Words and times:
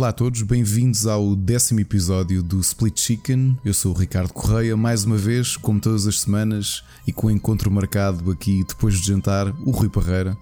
Olá 0.00 0.08
a 0.08 0.12
todos, 0.14 0.40
bem-vindos 0.40 1.06
ao 1.06 1.36
décimo 1.36 1.80
episódio 1.80 2.42
do 2.42 2.58
Split 2.60 2.98
Chicken. 2.98 3.58
Eu 3.62 3.74
sou 3.74 3.94
o 3.94 3.94
Ricardo 3.94 4.32
Correia, 4.32 4.74
mais 4.74 5.04
uma 5.04 5.18
vez, 5.18 5.58
como 5.58 5.78
todas 5.78 6.06
as 6.06 6.20
semanas, 6.20 6.82
e 7.06 7.12
com 7.12 7.26
o 7.26 7.30
encontro 7.30 7.70
marcado 7.70 8.30
aqui 8.30 8.64
depois 8.66 8.98
de 8.98 9.06
jantar, 9.06 9.48
o 9.62 9.70
Rui 9.70 9.90
Parreira. 9.90 10.34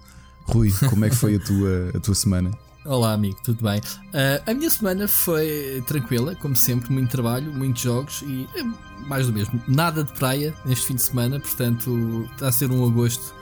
Rui, 0.45 0.71
como 0.89 1.03
é 1.03 1.09
que 1.09 1.15
foi 1.17 1.35
a 1.35 1.39
tua, 1.41 1.91
a 1.93 1.99
tua 1.99 2.15
semana? 2.15 2.57
Olá, 2.85 3.11
amigo, 3.11 3.37
tudo 3.43 3.61
bem? 3.61 3.81
Uh, 3.81 4.49
a 4.49 4.53
minha 4.53 4.69
semana 4.69 5.09
foi 5.09 5.83
tranquila, 5.85 6.35
como 6.37 6.55
sempre, 6.55 6.89
muito 6.93 7.11
trabalho, 7.11 7.51
muitos 7.51 7.81
jogos 7.81 8.21
e 8.21 8.47
é 8.55 8.63
mais 9.09 9.27
do 9.27 9.33
mesmo. 9.33 9.61
Nada 9.67 10.05
de 10.05 10.13
praia 10.13 10.55
neste 10.63 10.87
fim 10.87 10.95
de 10.95 11.01
semana, 11.01 11.37
portanto, 11.37 12.25
está 12.31 12.47
a 12.47 12.51
ser 12.53 12.71
um 12.71 12.85
agosto 12.85 13.35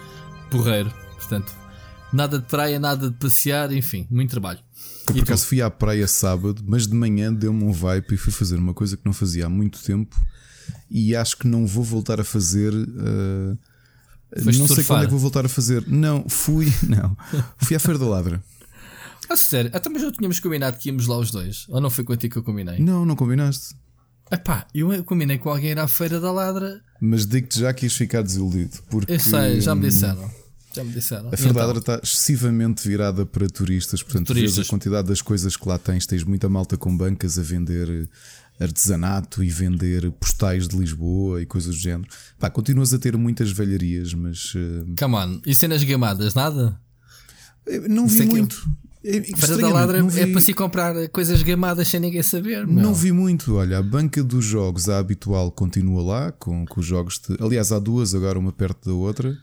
porreiro. 0.50 0.92
Portanto, 1.14 1.54
nada 2.12 2.40
de 2.40 2.46
praia, 2.46 2.80
nada 2.80 3.08
de 3.08 3.16
passear, 3.18 3.72
enfim, 3.72 4.08
muito 4.10 4.32
trabalho. 4.32 4.67
Eu 5.08 5.14
por 5.14 5.24
acaso 5.24 5.46
fui 5.46 5.62
à 5.62 5.70
praia 5.70 6.08
sábado, 6.08 6.64
mas 6.68 6.86
de 6.86 6.94
manhã 6.94 7.34
deu-me 7.34 7.64
um 7.64 7.72
vibe 7.72 8.14
e 8.14 8.18
fui 8.18 8.32
fazer 8.32 8.58
uma 8.58 8.74
coisa 8.74 8.98
que 8.98 9.06
não 9.06 9.14
fazia 9.14 9.46
há 9.46 9.50
muito 9.50 9.82
tempo 9.82 10.16
e 10.90 11.16
acho 11.16 11.38
que 11.38 11.48
não 11.48 11.66
vou 11.66 11.84
voltar 11.84 12.20
a 12.20 12.24
fazer. 12.24 12.74
Uh, 12.74 13.58
não 14.36 14.68
sei 14.68 14.84
quando 14.84 15.04
é 15.04 15.06
que 15.06 15.12
vou 15.12 15.20
voltar 15.20 15.46
a 15.46 15.50
fazer. 15.50 15.88
Não, 15.88 16.28
fui, 16.28 16.72
não. 16.88 17.16
Fui 17.58 17.76
à 17.76 17.80
Feira 17.80 18.00
da 18.00 18.06
Ladra. 18.06 18.44
Ah, 19.30 19.36
sério? 19.36 19.72
Até 19.74 19.90
mas 19.90 20.02
já 20.02 20.12
tínhamos 20.12 20.40
combinado 20.40 20.78
que 20.78 20.90
íamos 20.90 21.08
lá 21.08 21.18
os 21.18 21.32
dois. 21.32 21.66
Ou 21.70 21.82
não 21.82 21.90
foi 21.90 22.04
contigo 22.04 22.34
que 22.34 22.40
eu 22.40 22.44
combinei? 22.44 22.80
Não, 22.80 23.06
não 23.06 23.16
combinaste. 23.16 23.76
Epá, 24.32 24.68
eu 24.74 25.04
combinei 25.04 25.38
com 25.38 25.50
alguém 25.50 25.72
ir 25.72 25.80
à 25.80 25.88
Feira 25.88 26.20
da 26.20 26.32
Ladra. 26.32 26.82
Mas 27.00 27.26
digo-te 27.26 27.60
já 27.60 27.74
que 27.74 27.86
ias 27.86 27.94
ficar 27.94 28.22
desiludido. 28.22 28.78
Porque, 28.90 29.14
eu 29.14 29.20
sei, 29.20 29.62
já 29.62 29.74
me 29.74 29.90
disseram. 29.90 30.30
Já 30.78 30.84
me 30.84 30.92
disseram. 30.92 31.30
A 31.34 31.38
Feira 31.38 31.54
da 31.54 31.66
Ladra 31.66 31.80
está 31.80 32.00
excessivamente 32.04 32.88
virada 32.88 33.26
para 33.26 33.48
turistas. 33.48 34.04
Portanto, 34.04 34.28
turistas. 34.28 34.56
vês 34.56 34.68
a 34.68 34.70
quantidade 34.70 35.08
das 35.08 35.22
coisas 35.22 35.58
que 35.58 35.68
lá 35.68 35.78
tens. 35.80 36.06
Tens 36.06 36.24
muita 36.24 36.48
malta 36.48 36.78
com 36.78 36.96
bancas 36.96 37.40
a 37.40 37.42
vender 37.42 38.08
artesanato 38.60 39.44
e 39.44 39.50
vender 39.50 40.12
postais 40.12 40.68
de 40.68 40.78
Lisboa 40.78 41.42
e 41.42 41.46
coisas 41.46 41.76
do 41.76 41.82
género. 41.82 42.10
Pá, 42.40 42.50
continuas 42.50 42.94
a 42.94 43.00
ter 43.00 43.18
muitas 43.18 43.52
velharias, 43.52 44.14
mas. 44.14 44.54
Uh... 44.54 44.96
Come 45.00 45.16
on. 45.16 45.42
E 45.46 45.56
cenas 45.56 45.84
gamadas, 45.84 46.36
nada? 46.36 46.80
Não 47.90 48.08
vi 48.08 48.26
muito. 48.26 48.70
Para 49.40 49.58
da 49.58 49.70
ladra 49.70 50.04
vi... 50.04 50.20
é 50.22 50.28
para 50.28 50.42
se 50.42 50.54
comprar 50.54 51.08
coisas 51.10 51.42
gamadas 51.42 51.88
sem 51.88 52.00
ninguém 52.00 52.24
saber. 52.24 52.68
Meu. 52.68 52.84
Não 52.84 52.94
vi 52.94 53.12
muito. 53.12 53.56
Olha, 53.56 53.78
a 53.78 53.84
banca 53.84 54.24
dos 54.24 54.44
jogos, 54.44 54.90
a 54.90 54.98
habitual, 55.00 55.52
continua 55.52 56.04
lá, 56.04 56.32
com, 56.32 56.66
com 56.66 56.80
os 56.80 56.86
jogos. 56.86 57.20
De... 57.20 57.42
Aliás, 57.44 57.72
há 57.72 57.80
duas, 57.80 58.14
agora 58.14 58.38
uma 58.38 58.52
perto 58.52 58.90
da 58.90 58.96
outra. 58.96 59.38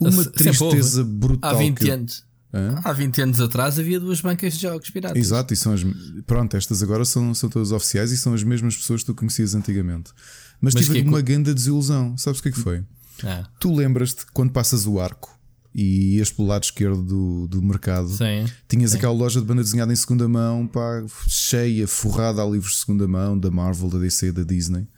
Uma 0.00 0.24
tristeza 0.24 1.04
brutal. 1.04 1.50
Há 1.50 1.54
20 1.54 1.76
que... 1.78 1.90
anos. 1.90 2.24
Hã? 2.52 2.80
Há 2.82 2.92
20 2.92 3.22
anos 3.22 3.40
atrás 3.40 3.78
havia 3.78 4.00
duas 4.00 4.20
bancas 4.20 4.54
de 4.54 4.62
jogos 4.62 4.88
piratas. 4.90 5.18
Exato, 5.18 5.52
e 5.52 5.56
são 5.56 5.72
as. 5.72 5.84
Pronto, 6.26 6.56
estas 6.56 6.82
agora 6.82 7.04
são, 7.04 7.34
são 7.34 7.48
todas 7.50 7.72
oficiais 7.72 8.10
e 8.10 8.16
são 8.16 8.32
as 8.32 8.42
mesmas 8.42 8.76
pessoas 8.76 9.02
que 9.02 9.06
tu 9.06 9.14
conhecias 9.14 9.54
antigamente. 9.54 10.12
Mas, 10.60 10.74
Mas 10.74 10.86
tive 10.86 11.02
que... 11.02 11.08
uma 11.08 11.20
grande 11.20 11.52
desilusão. 11.52 12.16
Sabes 12.16 12.40
o 12.40 12.42
que 12.42 12.48
é 12.48 12.52
que 12.52 12.58
foi? 12.58 12.84
Ah. 13.24 13.44
Tu 13.60 13.74
lembras-te 13.74 14.24
quando 14.32 14.50
passas 14.50 14.86
o 14.86 14.98
arco 14.98 15.38
e 15.74 16.16
ias 16.16 16.32
pelo 16.32 16.48
lado 16.48 16.64
esquerdo 16.64 17.02
do, 17.02 17.46
do 17.46 17.62
mercado, 17.62 18.08
sim, 18.08 18.46
tinhas 18.66 18.92
sim. 18.92 18.96
aquela 18.96 19.12
loja 19.12 19.40
de 19.40 19.46
banda 19.46 19.62
desenhada 19.62 19.92
em 19.92 19.96
segunda 19.96 20.26
mão, 20.28 20.66
pá, 20.66 21.04
cheia, 21.28 21.86
forrada 21.86 22.42
a 22.42 22.46
livros 22.46 22.72
de 22.72 22.78
segunda 22.78 23.06
mão, 23.06 23.38
da 23.38 23.50
Marvel, 23.50 23.88
da 23.88 23.98
DC, 23.98 24.32
da 24.32 24.42
Disney. 24.42 24.88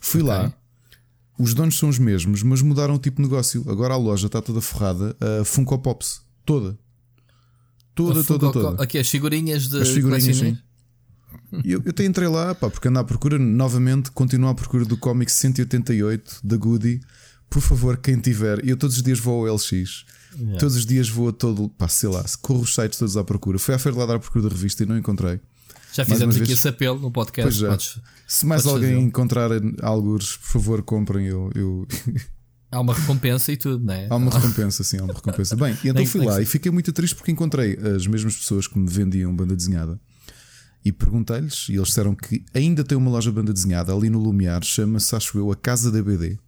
Fui 0.00 0.22
okay. 0.22 0.32
lá, 0.32 0.52
os 1.40 1.54
donos 1.54 1.78
são 1.78 1.88
os 1.88 1.98
mesmos, 1.98 2.42
mas 2.42 2.62
mudaram 2.62 2.94
o 2.94 2.98
tipo 2.98 3.16
de 3.16 3.28
negócio. 3.28 3.64
Agora 3.68 3.94
a 3.94 3.96
loja 3.96 4.26
está 4.26 4.40
toda 4.42 4.60
forrada 4.60 5.16
a 5.20 5.44
Funko 5.44 5.78
Pops, 5.78 6.22
toda. 6.44 6.78
Toda, 7.94 8.24
toda, 8.24 8.52
toda. 8.52 8.82
Aqui 8.82 8.98
as 8.98 9.08
figurinhas 9.08 9.68
de 9.68 9.80
as 9.80 9.88
figurinhas, 9.88 10.36
sim. 10.36 10.56
Eu, 11.64 11.82
eu 11.84 11.90
até 11.90 12.04
entrei 12.04 12.28
lá, 12.28 12.54
pá, 12.54 12.70
porque 12.70 12.88
ando 12.88 12.98
à 12.98 13.04
procura, 13.04 13.38
novamente, 13.38 14.10
continuo 14.10 14.48
à 14.48 14.54
procura 14.54 14.84
do 14.84 14.96
cómic 14.96 15.30
188 15.30 16.40
da 16.42 16.56
Goody. 16.56 17.00
Por 17.48 17.60
favor, 17.60 17.96
quem 17.96 18.18
tiver, 18.18 18.66
eu 18.66 18.76
todos 18.76 18.96
os 18.96 19.02
dias 19.02 19.18
vou 19.18 19.46
ao 19.48 19.54
LX 19.54 20.04
Yeah. 20.36 20.58
Todos 20.58 20.76
os 20.76 20.86
dias 20.86 21.08
vou 21.08 21.28
a 21.28 21.32
todo, 21.32 21.68
pá, 21.70 21.88
sei 21.88 22.08
lá, 22.08 22.24
corro 22.40 22.60
os 22.60 22.74
sites 22.74 22.98
todos 22.98 23.16
à 23.16 23.24
procura. 23.24 23.58
Fui 23.58 23.74
à 23.74 23.78
feira 23.78 23.98
lá 23.98 24.06
dar 24.06 24.14
à 24.16 24.18
procura 24.18 24.48
da 24.48 24.48
revista 24.48 24.82
e 24.82 24.86
não 24.86 24.96
encontrei. 24.96 25.40
Já 25.92 26.04
fizemos 26.04 26.36
aqui 26.36 26.46
vez, 26.46 26.58
esse 26.58 26.68
apelo 26.68 27.00
no 27.00 27.10
podcast. 27.10 27.64
Podes, 27.64 27.98
Se 28.30 28.46
mais 28.46 28.64
alguém 28.64 28.90
fazer. 28.90 29.00
encontrar 29.00 29.50
alguns, 29.82 30.36
por 30.36 30.46
favor, 30.46 30.82
comprem. 30.84 31.26
Eu, 31.26 31.50
eu... 31.52 31.88
Há 32.70 32.78
uma 32.78 32.94
recompensa 32.94 33.50
e 33.50 33.56
tudo, 33.56 33.84
não 33.84 33.92
é? 33.92 34.06
Há 34.08 34.14
uma 34.14 34.30
recompensa, 34.30 34.84
sim, 34.84 34.98
há 34.98 35.02
uma 35.02 35.12
recompensa. 35.12 35.56
Bem, 35.56 35.76
e 35.82 35.88
então 35.88 36.06
fui 36.06 36.24
lá 36.24 36.40
e 36.40 36.46
fiquei 36.46 36.70
muito 36.70 36.92
triste 36.92 37.16
porque 37.16 37.32
encontrei 37.32 37.76
as 37.76 38.06
mesmas 38.06 38.36
pessoas 38.36 38.68
que 38.68 38.78
me 38.78 38.88
vendiam 38.88 39.34
banda 39.34 39.56
desenhada 39.56 40.00
e 40.84 40.92
perguntei-lhes, 40.92 41.68
e 41.68 41.74
eles 41.74 41.88
disseram 41.88 42.14
que 42.14 42.44
ainda 42.54 42.84
tem 42.84 42.96
uma 42.96 43.10
loja 43.10 43.30
de 43.30 43.34
banda 43.34 43.52
desenhada 43.52 43.92
ali 43.92 44.08
no 44.08 44.20
Lumiar, 44.20 44.62
chama-se, 44.62 45.14
acho 45.16 45.36
eu, 45.36 45.50
a 45.50 45.56
Casa 45.56 45.90
da 45.90 46.00
BD. 46.00 46.38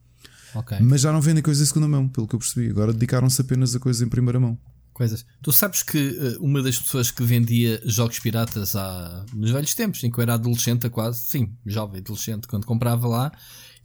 Okay. 0.55 0.79
Mas 0.81 1.01
já 1.01 1.13
não 1.13 1.21
vendem 1.21 1.43
coisas 1.43 1.67
em 1.67 1.67
segunda 1.67 1.89
mão, 1.89 2.09
pelo 2.09 2.29
que 2.29 2.37
eu 2.37 2.39
percebi. 2.39 2.71
Agora 2.71 2.93
dedicaram-se 2.93 3.41
apenas 3.41 3.75
a 3.75 3.81
coisas 3.81 4.01
em 4.03 4.09
primeira 4.09 4.39
mão. 4.39 4.57
Coisas. 4.93 5.25
Tu 5.43 5.53
sabes 5.53 5.83
que 5.83 5.99
uh, 5.99 6.45
uma 6.45 6.63
das 6.63 6.79
pessoas 6.79 7.11
que 7.11 7.23
vendia 7.23 7.81
jogos 7.85 8.19
piratas 8.19 8.77
há 8.77 9.25
nos 9.33 9.51
velhos 9.51 9.75
tempos, 9.75 10.05
em 10.05 10.11
que 10.11 10.19
eu 10.19 10.23
era 10.23 10.35
adolescente, 10.35 10.89
quase, 10.91 11.21
sim, 11.23 11.51
jovem 11.65 12.01
adolescente, 12.01 12.47
quando 12.47 12.67
comprava 12.67 13.09
lá, 13.09 13.33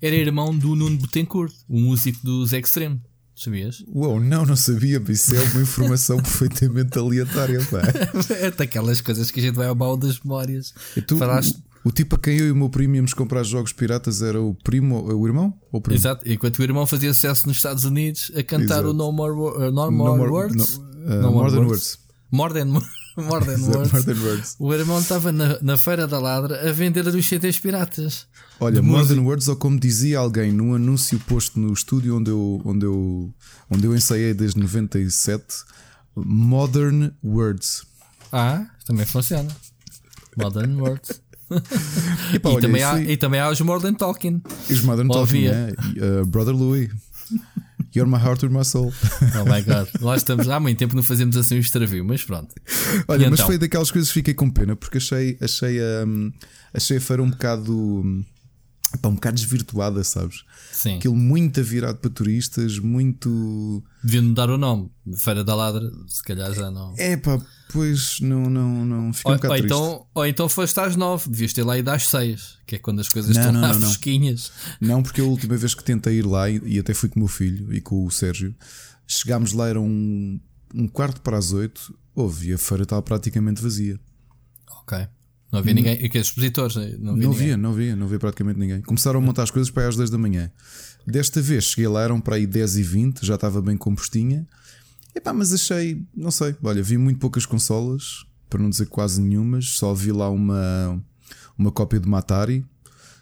era 0.01 0.16
irmão 0.16 0.56
do 0.56 0.75
Nuno 0.75 0.97
Betancourt, 0.97 1.53
o 1.68 1.79
músico 1.79 2.19
dos 2.23 2.53
Extreme. 2.53 3.01
Sabias? 3.35 3.84
Uou, 3.88 4.19
não, 4.19 4.45
não 4.47 4.56
sabia, 4.56 5.00
mas 5.00 5.22
isso 5.22 5.35
é 5.35 5.44
uma 5.44 5.62
informação 5.62 6.18
perfeitamente 6.22 6.97
aleatória. 6.97 7.59
Pá. 7.66 7.81
é 8.34 8.50
daquelas 8.50 9.00
coisas 9.00 9.29
que 9.29 9.39
a 9.39 9.44
gente 9.44 9.56
vai 9.56 9.68
ao 9.68 9.75
mal 9.75 9.95
das 9.95 10.19
memórias. 10.19 10.74
E 10.95 11.01
tu, 11.01 11.18
Falaste... 11.18 11.63
O 11.88 11.91
tipo 11.91 12.18
a 12.18 12.19
quem 12.19 12.38
eu 12.38 12.47
e 12.47 12.51
o 12.51 12.56
meu 12.56 12.69
primo 12.69 12.95
íamos 12.95 13.13
comprar 13.13 13.44
jogos 13.44 13.72
piratas 13.72 14.22
era 14.22 14.41
o 14.41 14.53
primo, 14.53 15.03
o 15.03 15.25
irmão? 15.25 15.53
Ou 15.72 15.79
o 15.79 15.81
primo? 15.81 15.97
Exato, 15.97 16.29
enquanto 16.29 16.59
o 16.59 16.63
irmão 16.63 16.85
fazia 16.85 17.13
sucesso 17.13 17.47
nos 17.47 17.56
Estados 17.56 17.85
Unidos 17.85 18.29
a 18.35 18.44
cantar 18.44 18.79
Exato. 18.79 18.89
o 18.89 18.94
No 18.94 19.09
More, 19.13 19.31
uh, 19.31 19.72
no 19.72 19.91
more, 19.91 20.22
no 20.22 20.29
Words. 20.29 20.81
Uh, 21.07 21.22
no 21.22 21.31
more, 21.31 21.51
than 21.51 21.66
words. 21.66 21.97
More 22.31 22.53
than, 22.53 22.66
more 23.18 23.45
than 23.45 23.62
words. 23.72 23.91
more 23.91 24.03
than 24.03 24.23
words. 24.23 24.56
O 24.59 24.73
irmão 24.73 25.00
estava 25.00 25.31
na, 25.31 25.57
na 25.62 25.78
Feira 25.78 26.06
da 26.06 26.19
Ladra 26.19 26.69
a 26.69 26.73
vender 26.73 27.07
os 27.07 27.25
CDs 27.25 27.57
piratas. 27.57 28.28
Olha, 28.59 28.81
More 28.81 29.07
Than 29.07 29.22
Words, 29.22 29.47
ou 29.47 29.56
como 29.56 29.79
dizia 29.79 30.18
alguém 30.18 30.51
num 30.51 30.73
anúncio 30.73 31.19
posto 31.19 31.59
no 31.59 31.72
estúdio 31.72 32.18
onde 32.18 32.31
eu, 32.31 32.62
onde 32.66 32.85
eu, 32.85 33.31
onde 33.69 33.85
eu 33.85 33.95
ensaiei 33.95 34.34
desde 34.34 34.59
97, 34.59 35.45
Modern 36.16 37.12
Words. 37.24 37.84
Ah, 38.31 38.66
também 38.85 39.06
funciona. 39.06 39.56
Modern 40.35 40.81
Words. 40.81 41.22
e, 42.34 42.39
pá, 42.39 42.50
e, 42.50 42.53
olha, 42.53 42.62
também 42.62 42.84
há, 42.84 43.00
e, 43.00 43.18
também 43.18 43.39
há, 43.39 43.50
os 43.50 43.62
Modern 43.62 43.94
Talking. 43.94 44.41
Os 44.69 44.81
Modern 44.81 45.07
Talking, 45.07 45.45
é. 45.45 45.74
uh, 46.22 46.25
Brother 46.25 46.56
Louis. 46.56 46.89
You're 47.96 48.09
my 48.09 48.18
heart, 48.18 48.42
you're 48.42 48.56
my 48.56 48.64
soul. 48.64 48.94
Oh 49.36 49.46
my 49.46 49.62
god, 49.62 49.88
lá 50.02 50.16
estamos 50.16 50.50
há 50.50 50.59
muito 50.59 50.78
tempo 50.78 50.96
não 50.96 51.03
fazemos 51.03 51.38
assim 51.38 51.56
um 51.56 51.59
extravio, 51.59 52.03
mas 52.03 52.24
pronto. 52.24 52.53
Olha, 53.08 53.25
e 53.25 53.30
mas 53.30 53.40
então? 53.40 53.46
foi 53.46 53.58
daquelas 53.58 53.92
coisas 53.92 54.09
que 54.09 54.14
fiquei 54.16 54.34
com 54.34 54.50
pena 54.50 54.75
porque 54.75 54.98
achei, 54.98 55.38
achei, 55.42 55.80
um, 56.06 56.31
achei 56.74 56.98
a 56.98 57.02
feira 57.02 57.24
um 57.24 57.30
bocado. 57.30 57.74
Um, 57.74 58.24
Pá, 59.02 59.09
um 59.09 59.16
bocado 59.16 59.36
desvirtuada, 59.36 60.02
sabes? 60.02 60.46
Sim. 60.72 60.98
Aquilo 60.98 61.16
muito 61.16 61.62
virado 61.62 61.98
para 61.98 62.09
turistas, 62.09 62.80
muito. 62.80 63.84
Deviam 64.02 64.24
mudar 64.24 64.50
o 64.50 64.58
nome. 64.58 64.90
Feira 65.18 65.44
da 65.44 65.54
Ladra, 65.54 65.92
se 66.08 66.24
calhar 66.24 66.54
já 66.54 66.72
não. 66.72 66.94
É 66.98 67.18
pá, 67.18 67.38
pois 67.72 68.20
não, 68.20 68.50
não, 68.50 68.86
não. 68.86 69.14
Fica 69.14 69.30
ou, 69.30 69.36
um 69.36 69.38
bocado 69.38 69.54
ou 69.54 69.60
triste. 69.60 69.74
Então, 69.74 70.08
ou 70.14 70.25
então 70.25 70.50
foste 70.50 70.80
às 70.80 70.96
nove, 70.96 71.30
devias 71.30 71.54
ter 71.54 71.64
lá 71.64 71.78
ido 71.78 71.90
às 71.90 72.08
seis, 72.08 72.58
que 72.66 72.75
é 72.75 72.80
quando 72.80 73.00
as 73.00 73.10
coisas 73.10 73.36
não, 73.36 73.42
estão 73.42 73.54
não, 73.54 73.62
lá 73.62 73.74
não, 73.74 73.81
fresquinhas. 73.81 74.52
Não, 74.80 75.04
porque 75.04 75.22
a 75.22 75.24
última 75.24 75.56
vez 75.58 75.74
que 75.74 75.84
tentei 75.84 76.19
ir 76.19 76.25
lá, 76.25 76.50
e 76.50 76.80
até 76.80 76.94
fui 76.94 77.10
com 77.10 77.18
o 77.18 77.24
meu 77.24 77.28
filho 77.28 77.74
e 77.74 77.81
com 77.81 78.06
o 78.06 78.12
Sérgio, 78.12 78.56
chegámos 79.08 79.54
lá, 79.54 79.68
era 79.68 79.80
um, 79.80 80.40
um 80.74 80.88
quarto 80.88 81.22
para 81.22 81.38
as 81.38 81.54
oito, 81.54 81.98
houve, 82.16 82.50
e 82.50 82.54
a 82.54 82.58
feira 82.58 82.84
estava 82.84 83.02
praticamente 83.02 83.62
vazia. 83.62 84.00
Ok. 84.81 85.08
Não 85.52 85.60
havia 85.60 85.74
ninguém. 85.74 85.94
E 86.04 86.10
que 86.10 86.18
expositores? 86.18 86.75
Não 86.75 87.13
havia, 87.13 87.24
não 87.24 87.31
havia, 87.31 87.58
não 87.58 87.70
havia, 87.72 87.96
não 87.96 88.06
havia 88.06 88.20
praticamente 88.20 88.60
ninguém. 88.60 88.81
Começaram 88.81 89.20
a 89.20 89.22
montar 89.22 89.44
as 89.44 89.52
coisas 89.52 89.72
para 89.72 89.84
aí 89.84 89.90
às 89.90 89.96
10 89.96 90.10
da 90.10 90.18
manhã. 90.18 90.52
Desta 91.06 91.42
vez 91.42 91.66
cheguei 91.66 91.88
lá, 91.88 92.04
eram 92.04 92.20
para 92.20 92.36
aí 92.36 92.46
10 92.46 92.78
e 92.78 92.84
20, 92.84 93.25
já 93.25 93.36
estava 93.36 93.62
bem 93.62 93.78
compostinha. 93.78 94.46
Epá, 95.18 95.34
mas 95.34 95.52
achei, 95.52 96.06
não 96.16 96.30
sei, 96.30 96.56
olha, 96.62 96.84
vi 96.84 96.96
muito 96.96 97.19
poucas 97.19 97.44
consolas, 97.44 98.24
para 98.48 98.62
não 98.62 98.69
dizer 98.69 98.86
quase 98.86 99.19
nenhumas, 99.19 99.72
só 99.72 99.92
vi 99.92 100.12
lá 100.12 100.30
uma, 100.30 101.04
uma 101.58 101.72
cópia 101.72 102.00
de 102.00 102.08
Matari, 102.08 102.64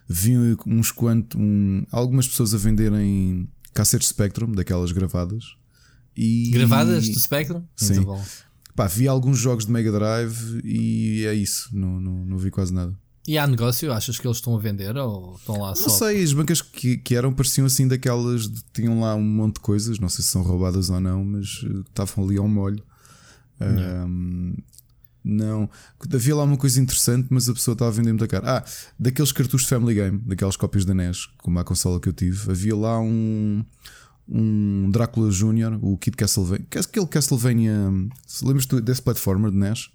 vi 0.05 0.35
uns 0.67 0.91
quantos, 0.91 1.39
um, 1.39 1.85
algumas 1.89 2.27
pessoas 2.27 2.53
a 2.53 2.57
venderem 2.57 3.47
cassetes 3.73 4.09
Spectrum, 4.09 4.51
daquelas 4.51 4.91
gravadas. 4.91 5.55
E, 6.17 6.51
gravadas 6.51 7.07
do 7.07 7.17
Spectrum? 7.17 7.63
Sim. 7.77 8.05
Pá, 8.75 8.87
vi 8.87 9.07
alguns 9.07 9.39
jogos 9.39 9.65
de 9.65 9.71
Mega 9.71 9.89
Drive 9.89 10.61
e 10.65 11.25
é 11.25 11.33
isso, 11.33 11.69
não, 11.71 11.97
não, 12.01 12.25
não 12.25 12.37
vi 12.37 12.51
quase 12.51 12.73
nada. 12.73 12.93
E 13.27 13.37
há 13.37 13.47
negócio? 13.47 13.91
Achas 13.91 14.19
que 14.19 14.27
eles 14.27 14.37
estão 14.37 14.55
a 14.55 14.59
vender 14.59 14.95
ou 14.97 15.35
estão 15.35 15.59
lá 15.59 15.69
não 15.69 15.75
só? 15.75 15.87
Não 15.87 15.89
sei, 15.89 16.23
as 16.23 16.31
bancas 16.31 16.61
que, 16.61 16.97
que 16.97 17.15
eram 17.15 17.33
pareciam 17.33 17.65
assim 17.65 17.87
daquelas, 17.87 18.47
de, 18.47 18.61
tinham 18.71 18.99
lá 18.99 19.15
um 19.15 19.23
monte 19.23 19.55
de 19.55 19.61
coisas, 19.61 19.97
não 19.97 20.09
sei 20.09 20.23
se 20.23 20.29
são 20.29 20.43
roubadas 20.43 20.89
ou 20.89 20.99
não, 20.99 21.25
mas 21.25 21.63
uh, 21.63 21.81
estavam 21.81 22.23
ali 22.23 22.37
ao 22.37 22.47
molho. 22.47 22.83
Um, 23.59 24.55
Não. 25.23 25.67
Havia 26.13 26.35
lá 26.35 26.43
uma 26.43 26.57
coisa 26.57 26.79
interessante, 26.79 27.27
mas 27.31 27.49
a 27.49 27.53
pessoa 27.53 27.73
estava 27.73 27.89
a 27.89 27.93
vender 27.93 28.11
muito 28.11 28.27
caro. 28.27 28.45
Ah, 28.47 28.63
daqueles 28.99 29.31
cartuchos 29.31 29.63
de 29.63 29.69
Family 29.69 29.95
Game, 29.95 30.21
daquelas 30.23 30.55
cópias 30.55 30.85
da 30.85 30.93
NES, 30.93 31.27
como 31.37 31.57
a 31.57 31.63
consola 31.63 31.99
que 31.99 32.09
eu 32.09 32.13
tive, 32.13 32.51
havia 32.51 32.75
lá 32.75 32.99
um. 32.99 33.65
Um 34.27 34.89
Drácula 34.89 35.29
Jr., 35.29 35.77
o 35.83 35.95
Kid 35.99 36.17
Castlevania. 36.17 36.65
Aquele 36.75 37.05
Castlevania. 37.05 37.91
Lembras-te 38.41 38.81
desse 38.81 38.99
platformer 38.99 39.51
de 39.51 39.57
NES? 39.57 39.91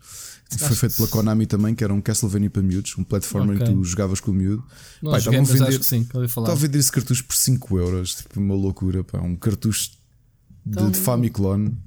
Foi 0.59 0.75
feito 0.75 0.97
pela 0.97 1.09
Konami 1.09 1.47
também, 1.47 1.75
que 1.75 1.85
era 1.85 1.95
um 1.95 2.01
Castlevania 2.01 2.51
para 2.51 2.63
miúdos, 2.63 2.97
um 2.99 3.05
platformer 3.05 3.57
okay. 3.57 3.69
em 3.69 3.71
que 3.71 3.77
tu 3.77 3.85
jogavas 3.85 4.21
com 4.21 4.33
o 4.33 4.35
miúdo. 4.35 4.65
Não 5.01 5.13
pá, 5.13 5.19
joguei, 5.21 5.39
a 5.39 5.43
vender, 5.43 5.69
acho 5.69 5.79
que 5.79 5.87
sim, 5.87 6.01
Estava 6.01 6.53
a 6.53 6.55
vender 6.55 6.79
esse 6.79 6.91
cartucho 6.91 7.25
por 7.25 7.37
5 7.37 7.79
euros, 7.79 8.15
tipo 8.17 8.41
uma 8.41 8.55
loucura, 8.55 9.05
pá, 9.05 9.21
um 9.21 9.37
cartucho 9.37 9.93
então, 10.67 10.91
de, 10.91 10.99
de 10.99 10.99
Famiclone. 10.99 11.79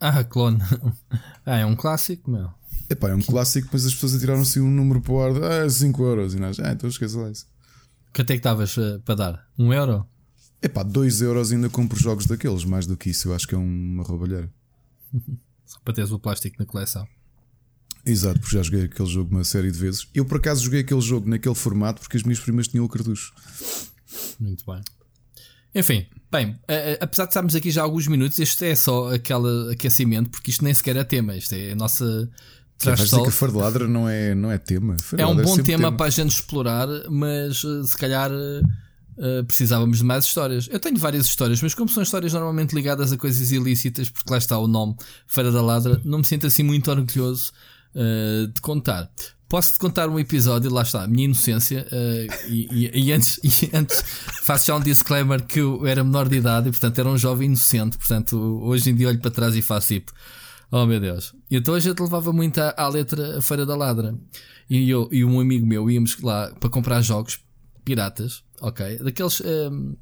Ah, 0.00 0.24
clone. 0.24 0.58
ah, 1.46 1.58
é 1.58 1.64
um 1.64 1.76
clássico, 1.76 2.30
meu. 2.30 2.50
Epá, 2.90 3.10
é 3.10 3.14
um 3.14 3.22
clássico, 3.22 3.68
mas 3.72 3.86
as 3.86 3.94
pessoas 3.94 4.14
atiraram 4.14 4.42
assim 4.42 4.60
um 4.60 4.70
número 4.70 5.00
para 5.00 5.12
o 5.12 5.22
ar 5.22 5.32
de 5.32 5.44
ah, 5.44 5.70
5 5.70 6.02
euros 6.02 6.34
e 6.34 6.38
nós, 6.38 6.58
ah, 6.58 6.72
então 6.72 6.88
esqueça 6.88 7.18
lá 7.20 7.30
isso. 7.30 7.46
Quanto 8.14 8.30
é 8.30 8.34
que 8.34 8.40
estavas 8.40 8.76
uh, 8.76 9.00
para 9.04 9.14
dar? 9.14 9.48
1 9.58 9.64
um 9.64 9.72
euro? 9.72 10.06
Epá, 10.60 10.82
2 10.82 11.22
euros 11.22 11.52
ainda 11.52 11.68
compro 11.68 11.98
jogos 11.98 12.26
daqueles, 12.26 12.64
mais 12.64 12.86
do 12.86 12.96
que 12.96 13.10
isso, 13.10 13.28
eu 13.28 13.34
acho 13.34 13.46
que 13.46 13.54
é 13.54 13.58
uma 13.58 14.02
roubalheira. 14.02 14.52
Só 15.64 15.78
para 15.84 15.94
teres 15.94 16.10
o 16.10 16.18
plástico 16.18 16.56
na 16.58 16.66
coleção. 16.66 17.06
Exato, 18.06 18.38
porque 18.40 18.56
já 18.56 18.62
joguei 18.62 18.84
aquele 18.84 19.08
jogo 19.08 19.30
uma 19.34 19.44
série 19.44 19.70
de 19.70 19.78
vezes. 19.78 20.06
Eu 20.14 20.24
por 20.24 20.36
acaso 20.36 20.62
joguei 20.62 20.80
aquele 20.80 21.00
jogo 21.00 21.28
naquele 21.28 21.54
formato 21.54 22.00
porque 22.00 22.16
as 22.16 22.22
minhas 22.22 22.38
primas 22.38 22.68
tinham 22.68 22.84
o 22.84 22.88
cartucho. 22.88 23.32
Muito 24.38 24.64
bem. 24.66 24.82
Enfim, 25.74 26.06
bem, 26.30 26.56
apesar 27.00 27.24
de 27.24 27.30
estarmos 27.30 27.54
aqui 27.54 27.70
já 27.70 27.80
há 27.80 27.84
alguns 27.84 28.06
minutos, 28.06 28.38
este 28.38 28.66
é 28.66 28.74
só 28.76 29.12
aquele 29.12 29.72
aquecimento, 29.72 30.30
porque 30.30 30.50
isto 30.50 30.62
nem 30.62 30.72
sequer 30.72 30.96
é 30.96 31.02
tema, 31.02 31.34
isto 31.36 31.52
é 31.54 31.72
a 31.72 31.74
nossa. 31.74 32.30
Dizer 32.78 33.22
que 33.22 33.28
a 33.28 33.30
Fardeladra 33.30 33.88
não 33.88 34.08
é, 34.08 34.34
não 34.34 34.50
é 34.50 34.58
tema? 34.58 34.96
É 35.16 35.24
um 35.24 35.34
bom 35.34 35.54
tema, 35.54 35.64
tema, 35.64 35.92
para 35.92 36.06
a 36.06 36.10
gente 36.10 36.32
explorar, 36.32 36.88
mas 37.08 37.64
eh, 37.64 37.86
se 37.86 37.96
calhar 37.96 38.30
uh, 38.30 39.44
precisávamos 39.46 39.98
de 39.98 40.04
mais 40.04 40.24
histórias. 40.24 40.68
Eu 40.70 40.78
tenho 40.78 40.98
várias 40.98 41.24
histórias, 41.24 41.62
mas 41.62 41.72
como 41.72 41.88
são 41.88 42.02
histórias 42.02 42.32
normalmente 42.32 42.74
ligadas 42.74 43.12
a 43.12 43.16
coisas 43.16 43.52
ilícitas, 43.52 44.10
porque 44.10 44.30
lá 44.30 44.38
está 44.38 44.58
o 44.58 44.66
nome 44.66 44.96
Feira 45.26 45.50
da 45.50 45.62
Ladra, 45.62 46.00
não 46.04 46.18
me 46.18 46.24
sinto 46.24 46.46
assim 46.46 46.62
muito 46.62 46.90
orgulhoso 46.90 47.52
uh, 47.94 48.46
de 48.48 48.60
contar. 48.60 49.10
Posso-te 49.48 49.78
contar 49.78 50.08
um 50.08 50.18
episódio, 50.18 50.72
lá 50.72 50.82
está, 50.82 51.04
a 51.04 51.06
minha 51.06 51.26
inocência, 51.26 51.86
uh, 51.92 52.50
e, 52.50 52.68
e, 52.72 53.06
e, 53.06 53.12
antes, 53.12 53.38
e 53.44 53.70
antes 53.74 54.02
faço 54.42 54.66
já 54.66 54.76
um 54.76 54.80
disclaimer 54.80 55.44
que 55.44 55.60
eu 55.60 55.86
era 55.86 56.02
menor 56.02 56.28
de 56.28 56.36
idade 56.36 56.68
e, 56.68 56.72
portanto, 56.72 56.98
era 56.98 57.08
um 57.08 57.18
jovem 57.18 57.46
inocente. 57.46 57.96
Portanto, 57.96 58.36
hoje 58.62 58.90
em 58.90 58.94
dia 58.94 59.08
olho 59.08 59.20
para 59.20 59.30
trás 59.30 59.54
e 59.54 59.62
faço 59.62 59.88
tipo, 59.88 60.12
oh 60.70 60.86
meu 60.86 60.98
Deus. 60.98 61.34
E 61.50 61.56
então 61.56 61.74
a 61.74 61.80
gente 61.80 62.00
levava 62.00 62.32
muito 62.32 62.58
à, 62.58 62.74
à 62.76 62.88
letra 62.88 63.38
a 63.38 63.42
Feira 63.42 63.64
da 63.64 63.76
Ladra. 63.76 64.14
E 64.68 64.88
eu 64.88 65.08
e 65.12 65.24
um 65.24 65.38
amigo 65.38 65.66
meu 65.66 65.90
íamos 65.90 66.18
lá 66.20 66.50
para 66.58 66.70
comprar 66.70 67.00
jogos 67.02 67.38
piratas, 67.84 68.42
ok? 68.60 68.98
Daqueles. 68.98 69.40
Um, 69.40 69.94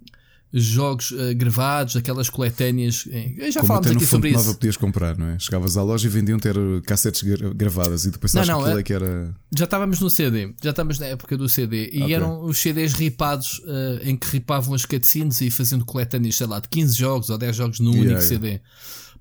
jogos 0.52 1.10
uh, 1.12 1.34
gravados, 1.34 1.96
aquelas 1.96 2.28
coletâneas. 2.28 3.08
Eh, 3.10 3.50
já 3.50 3.60
Como 3.60 3.69
falámos 3.69 3.90
aqui 3.90 4.04
sobre 4.04 4.31
isso. 4.31 4.38
Nova 4.38 4.54
podias 4.54 4.76
comprar, 4.76 5.16
não 5.16 5.28
é? 5.28 5.38
Chegavas 5.38 5.76
à 5.76 5.82
loja 5.82 6.06
e 6.06 6.10
vendiam 6.10 6.38
ter 6.38 6.54
cassetes 6.82 7.22
gravadas 7.54 8.04
e 8.04 8.10
depois 8.10 8.34
não, 8.34 8.44
não, 8.44 8.62
que 8.62 8.78
é 8.78 8.82
que 8.82 8.93
era. 8.93 9.34
Já 9.56 9.64
estávamos 9.64 10.00
no 10.00 10.10
CD, 10.10 10.54
já 10.62 10.70
estávamos 10.70 10.99
na 10.99 11.06
época 11.06 11.37
do 11.38 11.49
CD 11.49 11.90
e 11.93 12.02
okay. 12.02 12.14
eram 12.14 12.44
os 12.44 12.58
CDs 12.58 12.93
ripados 12.93 13.60
uh, 13.60 14.00
em 14.02 14.14
que 14.14 14.26
ripavam 14.28 14.75
as 14.75 14.84
cutscenes 14.84 15.40
e 15.40 15.50
fazendo 15.50 15.87
coletâneas, 15.87 16.37
sei 16.37 16.46
lá, 16.46 16.60
de 16.60 16.69
15 16.69 16.99
jogos 16.99 17.31
ou 17.31 17.38
10 17.38 17.56
jogos 17.56 17.81
num 17.81 17.93
yeah, 17.93 18.10
único 18.10 18.22
yeah. 18.22 18.28
CD. 18.28 18.60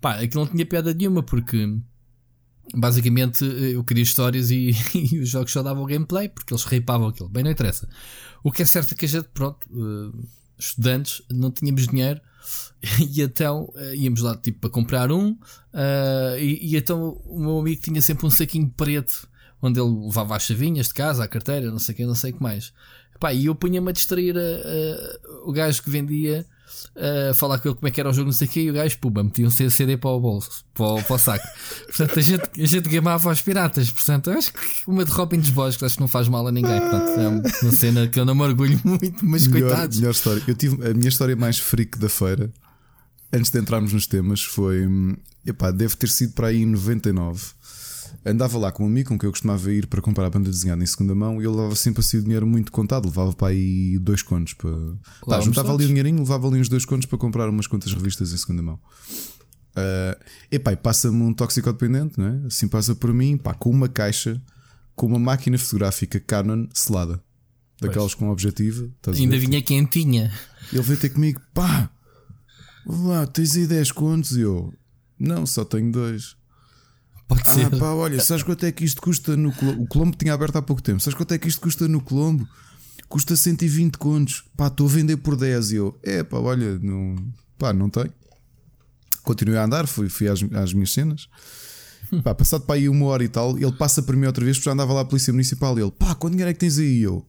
Pá, 0.01 0.15
aquilo 0.15 0.43
não 0.43 0.51
tinha 0.51 0.65
piada 0.65 0.93
nenhuma 0.93 1.23
porque 1.23 1.77
basicamente 2.75 3.45
eu 3.45 3.83
queria 3.85 4.03
histórias 4.03 4.51
e, 4.51 4.71
e, 4.93 5.19
os 5.19 5.29
jogos 5.29 5.51
só 5.51 5.63
davam 5.63 5.85
gameplay 5.85 6.27
porque 6.27 6.53
eles 6.53 6.65
ripavam 6.65 7.07
aquilo. 7.07 7.29
Bem, 7.29 7.43
não 7.43 7.51
interessa. 7.51 7.87
O 8.43 8.51
que 8.51 8.63
é 8.63 8.65
certo 8.65 8.93
é 8.93 8.97
que 8.97 9.05
a 9.05 9.07
gente, 9.07 9.29
pronto. 9.33 9.59
Uh, 9.69 10.40
estudantes, 10.65 11.21
não 11.29 11.51
tínhamos 11.51 11.87
dinheiro 11.87 12.21
e 12.99 13.21
então 13.21 13.71
uh, 13.75 13.95
íamos 13.95 14.21
lá 14.21 14.35
tipo 14.35 14.59
para 14.59 14.69
comprar 14.69 15.11
um 15.11 15.31
uh, 15.31 16.37
e, 16.39 16.73
e, 16.73 16.77
então 16.77 17.21
o 17.25 17.39
meu 17.39 17.59
amigo 17.59 17.81
tinha 17.81 18.01
sempre 18.01 18.25
um 18.25 18.29
saquinho 18.29 18.71
preto 18.75 19.29
onde 19.61 19.79
ele 19.79 19.89
levava 20.05 20.35
as 20.35 20.43
chavinhas 20.43 20.87
de 20.87 20.93
casa, 20.95 21.23
a 21.23 21.27
carteira, 21.27 21.69
não 21.69 21.77
sei 21.77 21.93
o 21.93 21.95
que, 21.95 22.05
não 22.05 22.15
sei 22.15 22.31
o 22.31 22.33
que 22.33 22.41
mais. 22.41 22.73
E 23.35 23.45
eu 23.45 23.53
punha-me 23.53 23.87
a 23.87 23.91
distrair 23.91 24.35
uh, 24.35 25.47
o 25.47 25.51
gajo 25.51 25.83
que 25.83 25.89
vendia 25.91 26.43
a 26.95 27.33
falar 27.33 27.59
com 27.59 27.69
ele 27.69 27.75
como 27.75 27.87
é 27.87 27.91
que 27.91 27.99
era 27.99 28.09
o 28.09 28.13
jogo, 28.13 28.25
não 28.25 28.33
sei 28.33 28.47
o 28.47 28.51
quê, 28.51 28.61
e 28.61 28.69
o 28.69 28.73
gajo, 28.73 28.97
pumba, 28.99 29.23
metia 29.23 29.45
um 29.45 29.49
CD 29.49 29.97
para 29.97 30.09
o 30.09 30.19
bolso, 30.19 30.63
para 30.73 30.85
o, 30.85 31.03
para 31.03 31.15
o 31.15 31.19
saco. 31.19 31.45
portanto, 31.87 32.19
a 32.19 32.21
gente, 32.21 32.61
a 32.61 32.65
gente 32.65 32.89
gamava 32.89 33.29
aos 33.29 33.41
piratas. 33.41 33.91
Portanto, 33.91 34.31
acho 34.31 34.53
que 34.53 34.59
uma 34.87 35.05
de 35.05 35.11
Robin 35.11 35.39
dos 35.39 35.49
Bosques 35.49 35.83
acho 35.83 35.95
que 35.95 36.01
não 36.01 36.07
faz 36.07 36.27
mal 36.27 36.47
a 36.47 36.51
ninguém. 36.51 36.79
Portanto, 36.79 37.19
é 37.19 37.27
uma 37.27 37.71
cena 37.71 38.07
que 38.07 38.19
eu 38.19 38.25
não 38.25 38.35
me 38.35 38.43
orgulho 38.43 38.79
muito, 38.83 39.25
mas 39.25 39.47
melhor, 39.47 39.69
coitados. 39.69 39.97
Melhor 39.97 40.11
história. 40.11 40.43
Eu 40.47 40.55
tive 40.55 40.87
a 40.87 40.93
minha 40.93 41.09
história 41.09 41.35
mais 41.35 41.59
freak 41.59 41.97
da 41.97 42.09
feira, 42.09 42.51
antes 43.31 43.51
de 43.51 43.59
entrarmos 43.59 43.93
nos 43.93 44.07
temas, 44.07 44.41
foi. 44.41 44.85
Hum, 44.85 45.15
epá, 45.45 45.71
deve 45.71 45.95
ter 45.95 46.09
sido 46.09 46.33
para 46.33 46.47
aí 46.47 46.61
em 46.61 46.65
99 46.65 47.60
andava 48.25 48.57
lá 48.57 48.71
com 48.71 48.83
um 48.83 48.87
amigo 48.87 49.09
com 49.09 49.17
que 49.19 49.25
eu 49.25 49.31
costumava 49.31 49.71
ir 49.71 49.87
para 49.87 50.01
comprar 50.01 50.25
a 50.25 50.29
banda 50.29 50.49
desenhada 50.49 50.83
em 50.83 50.85
segunda 50.85 51.15
mão 51.15 51.41
e 51.41 51.45
ele 51.45 51.55
levava 51.55 51.75
sempre 51.75 52.01
assim 52.01 52.17
o 52.17 52.21
dinheiro 52.21 52.45
muito 52.45 52.71
contado, 52.71 53.05
levava 53.05 53.33
para 53.33 53.49
aí 53.49 53.97
dois 53.99 54.21
contos 54.21 54.53
para. 54.53 54.71
Pá, 55.25 55.41
juntava 55.41 55.73
ali 55.73 55.85
o 55.85 55.87
dinheirinho, 55.87 56.19
levava 56.19 56.47
ali 56.47 56.59
uns 56.59 56.69
dois 56.69 56.85
contos 56.85 57.05
para 57.05 57.17
comprar 57.17 57.49
umas 57.49 57.67
quantas 57.67 57.93
revistas 57.93 58.33
em 58.33 58.37
segunda 58.37 58.61
mão. 58.61 58.79
Uh, 59.71 60.19
epá, 60.51 60.75
passa-me 60.75 61.21
um 61.21 61.33
toxicodependente, 61.33 62.19
não 62.19 62.27
é? 62.27 62.47
Assim 62.47 62.67
passa 62.67 62.93
por 62.93 63.13
mim, 63.13 63.37
pá, 63.37 63.53
com 63.53 63.69
uma 63.69 63.87
caixa, 63.87 64.41
com 64.95 65.07
uma 65.07 65.19
máquina 65.19 65.57
fotográfica 65.57 66.19
Canon 66.19 66.67
selada, 66.73 67.23
daquelas 67.79 68.13
pois. 68.13 68.15
com 68.15 68.29
objetivo. 68.29 68.91
Ainda 69.07 69.39
vinha 69.39 69.61
quentinha. 69.61 70.31
Ele 70.71 70.81
veio 70.81 70.99
ter 70.99 71.09
comigo, 71.09 71.41
pá, 71.53 71.89
lá, 72.85 73.25
tens 73.25 73.55
aí 73.55 73.65
10 73.65 73.91
contos? 73.93 74.35
E 74.35 74.41
eu, 74.41 74.73
não, 75.17 75.45
só 75.45 75.63
tenho 75.63 75.91
dois. 75.91 76.35
Pode 77.31 77.43
ah, 77.43 77.45
ser. 77.45 77.69
pá, 77.79 77.93
olha, 77.93 78.21
sabes 78.21 78.43
quanto 78.43 78.65
é 78.65 78.71
que 78.73 78.83
isto 78.83 79.01
custa 79.01 79.37
no 79.37 79.53
Colombo? 79.53 79.83
O 79.83 79.87
Colombo 79.87 80.17
tinha 80.17 80.33
aberto 80.33 80.57
há 80.57 80.61
pouco 80.61 80.81
tempo. 80.81 80.99
Sabes 80.99 81.15
quanto 81.15 81.33
é 81.33 81.37
que 81.37 81.47
isto 81.47 81.61
custa 81.61 81.87
no 81.87 82.01
Colombo? 82.01 82.45
Custa 83.07 83.37
120 83.37 83.97
contos. 83.97 84.43
Pá, 84.57 84.67
estou 84.67 84.85
a 84.85 84.89
vender 84.89 85.15
por 85.15 85.37
10. 85.37 85.71
E 85.71 85.75
eu, 85.77 85.97
é 86.03 86.23
pá, 86.23 86.39
olha, 86.39 86.77
não, 86.79 87.15
pá, 87.57 87.71
não 87.71 87.89
tem. 87.89 88.11
Continuei 89.23 89.57
a 89.57 89.63
andar, 89.63 89.87
fui, 89.87 90.09
fui 90.09 90.27
às, 90.27 90.43
às 90.53 90.73
minhas 90.73 90.91
cenas. 90.91 91.29
Pá, 92.21 92.35
passado 92.35 92.65
para 92.65 92.75
aí 92.75 92.89
uma 92.89 93.05
hora 93.05 93.23
e 93.23 93.29
tal, 93.29 93.57
ele 93.57 93.71
passa 93.71 94.03
para 94.03 94.17
mim 94.17 94.25
outra 94.25 94.43
vez, 94.43 94.57
porque 94.57 94.65
já 94.65 94.73
andava 94.73 94.91
lá 94.91 94.99
a 94.99 95.05
Polícia 95.05 95.31
Municipal. 95.31 95.79
E 95.79 95.81
ele, 95.81 95.91
pá, 95.91 96.13
quanto 96.13 96.33
dinheiro 96.33 96.49
é 96.49 96.53
que 96.53 96.59
tens 96.59 96.77
aí? 96.77 97.01
Eu, 97.01 97.25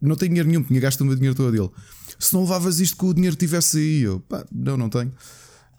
não 0.00 0.16
tenho 0.16 0.30
dinheiro 0.30 0.48
nenhum, 0.48 0.62
tinha 0.62 0.80
gasto 0.80 1.02
o 1.02 1.04
meu 1.04 1.16
dinheiro 1.16 1.36
todo. 1.36 1.54
Ele, 1.54 1.70
se 2.18 2.32
não 2.32 2.40
levavas 2.44 2.80
isto 2.80 2.96
com 2.96 3.08
o 3.08 3.14
dinheiro 3.14 3.36
que 3.36 3.44
tivesse 3.44 3.76
aí, 3.76 4.00
eu, 4.00 4.20
pá, 4.20 4.46
não, 4.50 4.78
não 4.78 4.88
tenho. 4.88 5.12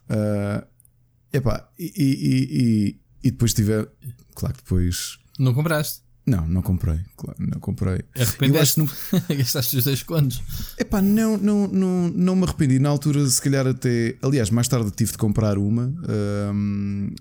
Uh, 0.07 0.67
epá, 1.33 1.67
e, 1.79 1.91
e, 1.97 2.61
e, 2.61 3.04
e 3.25 3.31
depois 3.31 3.53
tiver. 3.53 3.89
Claro 4.35 4.53
que 4.53 4.61
depois. 4.61 5.17
Não 5.39 5.53
compraste? 5.53 6.05
Não, 6.27 6.47
não 6.47 6.61
comprei. 6.61 6.99
Claro, 7.17 7.37
não 7.39 7.59
comprei. 7.59 8.01
Arrependeste? 8.15 8.79
Não... 8.79 8.87
Gastaste 9.35 9.77
os 9.77 9.83
10 9.83 10.03
contos? 10.03 10.41
Epá, 10.77 11.01
não, 11.01 11.37
não, 11.37 11.67
não, 11.67 12.09
não 12.09 12.35
me 12.35 12.43
arrependi. 12.43 12.79
Na 12.79 12.89
altura, 12.89 13.27
se 13.27 13.41
calhar 13.41 13.65
até. 13.67 14.15
Aliás, 14.21 14.49
mais 14.49 14.67
tarde 14.67 14.89
tive 14.91 15.11
de 15.11 15.17
comprar 15.17 15.57
uma. 15.57 15.93
Um... 16.53 17.13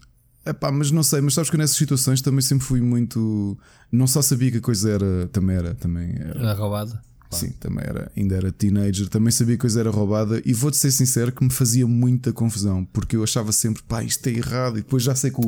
Epá, 0.46 0.70
mas 0.70 0.90
não 0.90 1.02
sei, 1.02 1.22
mas 1.22 1.34
sabes 1.34 1.50
que 1.50 1.56
nessas 1.56 1.76
situações 1.76 2.20
também 2.20 2.42
sempre 2.42 2.66
fui 2.66 2.80
muito. 2.80 3.58
Não 3.90 4.06
só 4.06 4.20
sabia 4.20 4.50
que 4.50 4.58
a 4.58 4.62
coisa 4.62 4.90
era. 4.90 5.26
Também 5.28 5.56
era. 5.56 5.74
Também 5.74 6.14
era, 6.18 6.38
era 6.38 6.52
roubada. 6.54 7.02
Sim, 7.34 7.50
também 7.58 7.84
era, 7.84 8.10
ainda 8.16 8.36
era 8.36 8.52
teenager, 8.52 9.08
também 9.08 9.30
sabia 9.30 9.56
que 9.56 9.60
a 9.60 9.62
coisa 9.62 9.80
era 9.80 9.90
roubada 9.90 10.40
e 10.44 10.52
vou-te 10.52 10.76
ser 10.76 10.90
sincero 10.90 11.32
que 11.32 11.42
me 11.42 11.50
fazia 11.50 11.86
muita 11.86 12.32
confusão, 12.32 12.84
porque 12.92 13.16
eu 13.16 13.24
achava 13.24 13.52
sempre, 13.52 13.82
pá, 13.82 14.02
isto 14.02 14.26
é 14.28 14.32
errado, 14.32 14.78
e 14.78 14.82
depois 14.82 15.02
já 15.02 15.14
sei 15.14 15.30
que 15.30 15.40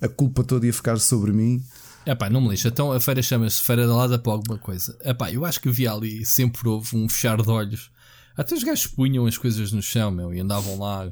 a 0.00 0.08
culpa 0.08 0.44
toda 0.44 0.66
ia 0.66 0.72
ficar 0.72 0.98
sobre 0.98 1.32
mim. 1.32 1.62
É 2.04 2.14
pá, 2.14 2.30
não 2.30 2.40
me 2.40 2.50
lixa. 2.50 2.68
Então 2.68 2.92
a 2.92 3.00
feira 3.00 3.22
chama-se 3.22 3.60
Feira 3.62 3.86
da 3.86 3.94
Lada 3.94 4.18
para 4.18 4.32
alguma 4.32 4.58
coisa. 4.58 4.96
É 5.00 5.12
pá, 5.12 5.30
eu 5.30 5.44
acho 5.44 5.60
que 5.60 5.70
vi 5.70 5.88
ali 5.88 6.24
sempre 6.24 6.68
houve 6.68 6.96
um 6.96 7.08
fechar 7.08 7.40
de 7.42 7.50
olhos. 7.50 7.90
Até 8.36 8.54
os 8.54 8.62
gajos 8.62 8.86
punham 8.86 9.26
as 9.26 9.36
coisas 9.36 9.72
no 9.72 9.82
chão, 9.82 10.10
meu, 10.10 10.32
e 10.32 10.40
andavam 10.40 10.78
lá 10.78 11.10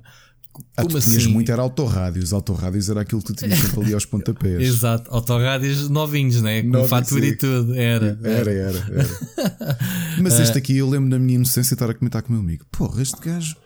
ah, 0.76 0.82
Como 0.82 0.90
tu 0.90 0.96
assim? 0.98 1.10
tinhas 1.10 1.26
muito, 1.26 1.50
era 1.50 1.62
autorrádios. 1.62 2.32
Autorrádios 2.32 2.88
era 2.88 3.00
aquilo 3.00 3.20
que 3.20 3.32
tu 3.32 3.34
tinhas 3.34 3.58
sempre 3.58 3.80
ali 3.80 3.94
aos 3.94 4.04
pontapés. 4.04 4.60
Exato, 4.62 5.10
autorrádios 5.12 5.88
novinhos, 5.88 6.40
né? 6.42 6.62
Com 6.62 6.68
Novinho, 6.68 6.88
fatura 6.88 7.26
e 7.26 7.36
tudo. 7.36 7.74
Era, 7.74 8.18
era, 8.22 8.52
era. 8.52 8.78
era. 8.78 9.78
Mas 10.22 10.38
este 10.38 10.58
aqui 10.58 10.76
eu 10.76 10.88
lembro 10.88 11.08
na 11.08 11.18
minha 11.18 11.36
inocência 11.36 11.74
estar 11.74 11.90
a 11.90 11.94
comentar 11.94 12.22
com 12.22 12.28
o 12.28 12.32
meu 12.32 12.40
amigo: 12.40 12.64
Porra, 12.70 13.02
este 13.02 13.20
gajo, 13.20 13.56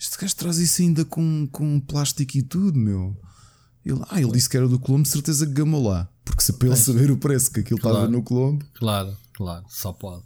este 0.00 0.16
gajo 0.18 0.36
traz 0.36 0.58
isso 0.58 0.80
ainda 0.80 1.04
com, 1.04 1.46
com 1.52 1.78
plástico 1.80 2.38
e 2.38 2.42
tudo, 2.42 2.78
meu. 2.78 3.14
Ele, 3.84 4.00
ah, 4.08 4.20
ele 4.20 4.32
disse 4.32 4.48
que 4.48 4.56
era 4.56 4.66
do 4.66 4.78
Colombo, 4.78 5.06
certeza 5.06 5.46
que 5.46 5.52
gamou 5.52 5.88
lá. 5.88 6.08
Porque 6.24 6.42
se 6.42 6.52
para 6.54 6.68
ele 6.68 6.76
saber 6.76 7.10
o 7.10 7.16
preço 7.16 7.50
que 7.50 7.60
aquilo 7.60 7.78
claro, 7.78 7.98
estava 7.98 8.10
no 8.10 8.22
Colombo. 8.22 8.64
Claro, 8.74 9.16
claro, 9.32 9.64
só 9.68 9.92
pode. 9.92 10.22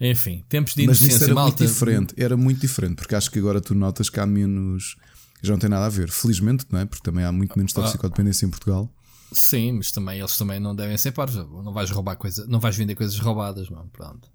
Enfim, 0.00 0.44
tempos 0.48 0.74
de 0.74 0.86
Mas 0.86 1.02
isso 1.02 1.22
era 1.22 1.34
malta. 1.34 1.62
muito 1.62 1.72
diferente, 1.72 2.14
era 2.16 2.36
muito 2.36 2.60
diferente, 2.60 2.96
porque 2.96 3.14
acho 3.14 3.30
que 3.30 3.38
agora 3.38 3.60
tu 3.60 3.74
notas 3.74 4.08
que 4.08 4.18
há 4.18 4.26
menos 4.26 4.96
já 5.42 5.52
não 5.52 5.58
tem 5.58 5.70
nada 5.70 5.86
a 5.86 5.90
ver. 5.90 6.10
Felizmente, 6.10 6.66
não 6.70 6.80
é? 6.80 6.84
Porque 6.84 7.02
também 7.02 7.24
há 7.24 7.30
muito 7.30 7.56
menos 7.56 7.72
ah. 7.76 7.82
toxicodependência 7.82 8.46
em 8.46 8.50
Portugal. 8.50 8.92
Sim, 9.32 9.72
mas 9.72 9.92
também 9.92 10.18
eles 10.18 10.36
também 10.36 10.58
não 10.58 10.74
devem 10.74 10.96
ser 10.98 11.12
parvos. 11.12 11.36
Não 11.36 11.72
vais 11.72 11.90
roubar 11.90 12.16
coisa, 12.16 12.46
não 12.46 12.58
vais 12.58 12.76
vender 12.76 12.94
coisas 12.94 13.18
roubadas, 13.18 13.70
não. 13.70 13.86
Pronto. 13.88 14.28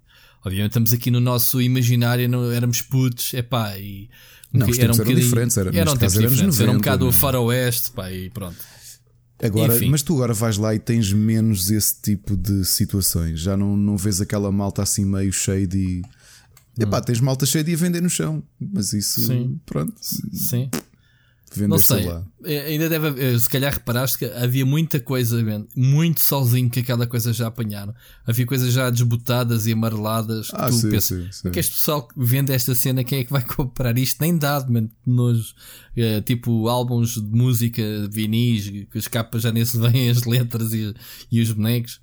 Obviamente 0.44 0.70
estamos 0.70 0.92
aqui 0.92 1.10
no 1.10 1.20
nosso 1.20 1.60
imaginário, 1.60 2.28
não, 2.28 2.50
éramos 2.52 2.80
putos, 2.80 3.34
epá, 3.34 3.76
e 3.76 4.08
não, 4.56 4.68
os 4.68 4.78
eram, 4.78 4.94
um 4.94 5.00
eram 5.00 5.14
diferentes, 5.14 5.56
era, 5.56 5.76
eram 5.76 5.96
tempos 5.96 6.18
diferentes, 6.18 6.60
era 6.60 6.70
um 6.70 6.76
bocado 6.76 7.08
o 7.08 7.12
faroeste, 7.12 7.90
pá, 7.92 8.10
e 8.10 8.30
pronto. 8.30 8.56
Agora, 9.42 9.78
mas 9.90 10.02
tu 10.02 10.14
agora 10.14 10.32
vais 10.32 10.56
lá 10.56 10.74
e 10.74 10.78
tens 10.78 11.12
menos 11.12 11.70
esse 11.70 12.00
tipo 12.00 12.36
de 12.36 12.64
situações. 12.64 13.40
Já 13.40 13.56
não, 13.56 13.76
não 13.76 13.96
vês 13.96 14.20
aquela 14.20 14.50
malta 14.50 14.82
assim 14.82 15.04
meio 15.04 15.32
cheia 15.32 15.66
de. 15.66 16.02
Epá, 16.78 16.98
hum. 16.98 17.02
tens 17.02 17.20
malta 17.20 17.44
cheia 17.44 17.62
de 17.62 17.74
a 17.74 17.76
vender 17.76 18.00
no 18.00 18.08
chão. 18.08 18.42
Mas 18.58 18.92
isso, 18.92 19.26
Sim. 19.26 19.60
pronto. 19.66 19.94
Sim. 20.00 20.70
Não 21.68 21.78
sei. 21.78 22.06
Lá. 22.06 22.24
É, 22.44 22.66
ainda 22.66 22.88
deve 22.88 23.08
haver, 23.08 23.40
se 23.40 23.48
calhar 23.48 23.72
reparaste 23.72 24.18
que 24.18 24.24
havia 24.26 24.64
muita 24.64 25.00
coisa, 25.00 25.36
muito 25.74 26.20
sozinho 26.20 26.68
que 26.68 26.80
aquela 26.80 27.06
coisa 27.06 27.32
já 27.32 27.46
apanharam. 27.46 27.94
Havia 28.26 28.46
coisas 28.46 28.72
já 28.72 28.90
desbotadas 28.90 29.66
e 29.66 29.72
amareladas. 29.72 30.48
Ah, 30.52 30.68
tu 30.68 30.74
sim, 30.74 30.90
pensas, 30.90 31.08
sim, 31.08 31.32
sim. 31.32 31.50
que 31.50 31.58
este 31.58 31.72
pessoal 31.72 32.08
vende 32.16 32.52
esta 32.52 32.74
cena, 32.74 33.04
quem 33.04 33.20
é 33.20 33.24
que 33.24 33.32
vai 33.32 33.42
comprar 33.46 33.96
isto? 33.96 34.20
Nem 34.20 34.36
dado, 34.36 34.72
mano, 34.72 34.90
nojo. 35.06 35.54
É, 35.96 36.20
tipo 36.20 36.68
álbuns 36.68 37.14
de 37.14 37.22
música, 37.22 37.82
vinis, 38.10 38.68
que 38.90 38.98
as 38.98 39.08
capas 39.08 39.42
já 39.42 39.52
nesse 39.52 39.78
vêm 39.78 40.10
as 40.10 40.24
letras 40.24 40.72
e, 40.72 40.94
e 41.30 41.40
os 41.40 41.52
bonecos. 41.52 42.00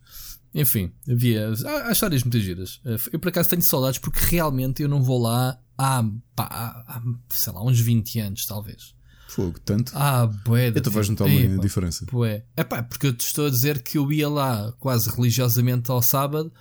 Enfim, 0.53 0.91
havia. 1.09 1.51
Há, 1.65 1.87
há 1.87 1.91
histórias 1.91 2.23
muito 2.23 2.39
giras. 2.39 2.79
Eu 3.11 3.19
por 3.19 3.29
acaso 3.29 3.49
tenho 3.49 3.61
saudades 3.61 3.99
porque 3.99 4.19
realmente 4.23 4.83
eu 4.83 4.89
não 4.89 5.01
vou 5.01 5.21
lá 5.21 5.59
há, 5.77 6.03
pá, 6.35 6.83
há 6.87 7.01
sei 7.29 7.53
lá, 7.53 7.63
uns 7.63 7.79
20 7.79 8.19
anos, 8.19 8.45
talvez. 8.45 8.95
Fogo, 9.33 9.59
tanto? 9.65 9.91
Ah, 9.95 10.27
bué. 10.27 10.71
tu 10.71 10.91
vais 10.91 11.09
notar 11.09 11.27
uma 11.27 11.39
Epa, 11.41 11.61
diferença. 11.61 12.05
Bué. 12.11 12.43
É 12.55 12.63
pá, 12.63 12.83
porque 12.83 13.07
eu 13.07 13.13
te 13.13 13.25
estou 13.25 13.47
a 13.47 13.49
dizer 13.49 13.81
que 13.81 13.97
eu 13.97 14.11
ia 14.11 14.29
lá 14.29 14.71
quase 14.79 15.09
religiosamente 15.09 15.89
ao 15.89 16.01
sábado, 16.03 16.53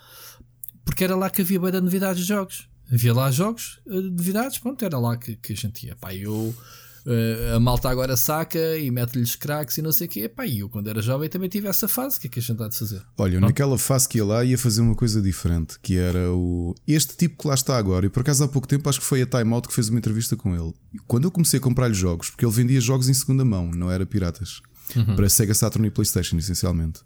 porque 0.83 1.03
era 1.03 1.15
lá 1.15 1.29
que 1.29 1.41
havia 1.43 1.59
bué 1.59 1.71
de 1.71 1.79
novidades 1.79 2.21
de 2.21 2.27
jogos. 2.27 2.67
Havia 2.91 3.13
lá 3.13 3.29
jogos, 3.29 3.79
eh, 3.87 4.01
novidades, 4.01 4.57
pronto, 4.57 4.83
era 4.83 4.97
lá 4.97 5.15
que, 5.17 5.35
que 5.35 5.53
a 5.53 5.55
gente 5.55 5.85
ia. 5.85 5.95
Pá, 5.95 6.15
eu 6.15 6.55
Uh, 7.05 7.55
a 7.55 7.59
malta 7.59 7.89
agora 7.89 8.15
saca 8.15 8.77
e 8.77 8.89
mete-lhes 8.89 9.35
cracks 9.35 9.77
e 9.77 9.81
não 9.81 9.91
sei 9.91 10.07
o 10.07 10.09
quê. 10.09 10.21
Epá, 10.21 10.45
e 10.45 10.59
eu, 10.59 10.69
quando 10.69 10.89
era 10.89 11.01
jovem, 11.01 11.27
também 11.27 11.49
tive 11.49 11.67
essa 11.67 11.87
fase. 11.87 12.17
O 12.17 12.21
que 12.21 12.27
é 12.27 12.29
que 12.29 12.39
a 12.39 12.41
gente 12.41 12.63
há 12.63 12.67
de 12.67 12.77
fazer? 12.77 13.01
Olha, 13.17 13.39
não? 13.39 13.47
naquela 13.47 13.77
fase 13.77 14.07
que 14.07 14.19
ia 14.19 14.25
lá, 14.25 14.43
ia 14.43 14.57
fazer 14.57 14.81
uma 14.81 14.95
coisa 14.95 15.21
diferente, 15.21 15.77
que 15.81 15.97
era 15.97 16.31
o. 16.31 16.73
Este 16.87 17.17
tipo 17.17 17.43
que 17.43 17.47
lá 17.47 17.53
está 17.53 17.77
agora, 17.77 18.05
e 18.05 18.09
por 18.09 18.21
acaso 18.21 18.43
há 18.43 18.47
pouco 18.47 18.67
tempo 18.67 18.87
acho 18.89 19.01
que 19.01 19.05
foi 19.05 19.21
a 19.21 19.25
Time 19.25 19.53
Out 19.53 19.67
que 19.67 19.73
fez 19.73 19.89
uma 19.89 19.99
entrevista 19.99 20.37
com 20.37 20.55
ele. 20.55 20.73
Quando 21.05 21.25
eu 21.25 21.31
comecei 21.31 21.59
a 21.59 21.61
comprar-lhe 21.61 21.93
jogos, 21.93 22.29
porque 22.29 22.45
ele 22.45 22.53
vendia 22.53 22.79
jogos 22.79 23.09
em 23.09 23.13
segunda 23.13 23.43
mão, 23.43 23.69
não 23.71 23.91
era 23.91 24.05
piratas, 24.05 24.61
uhum. 24.95 25.15
para 25.15 25.27
Sega 25.27 25.53
Saturn 25.53 25.87
e 25.87 25.91
PlayStation, 25.91 26.37
essencialmente. 26.37 27.01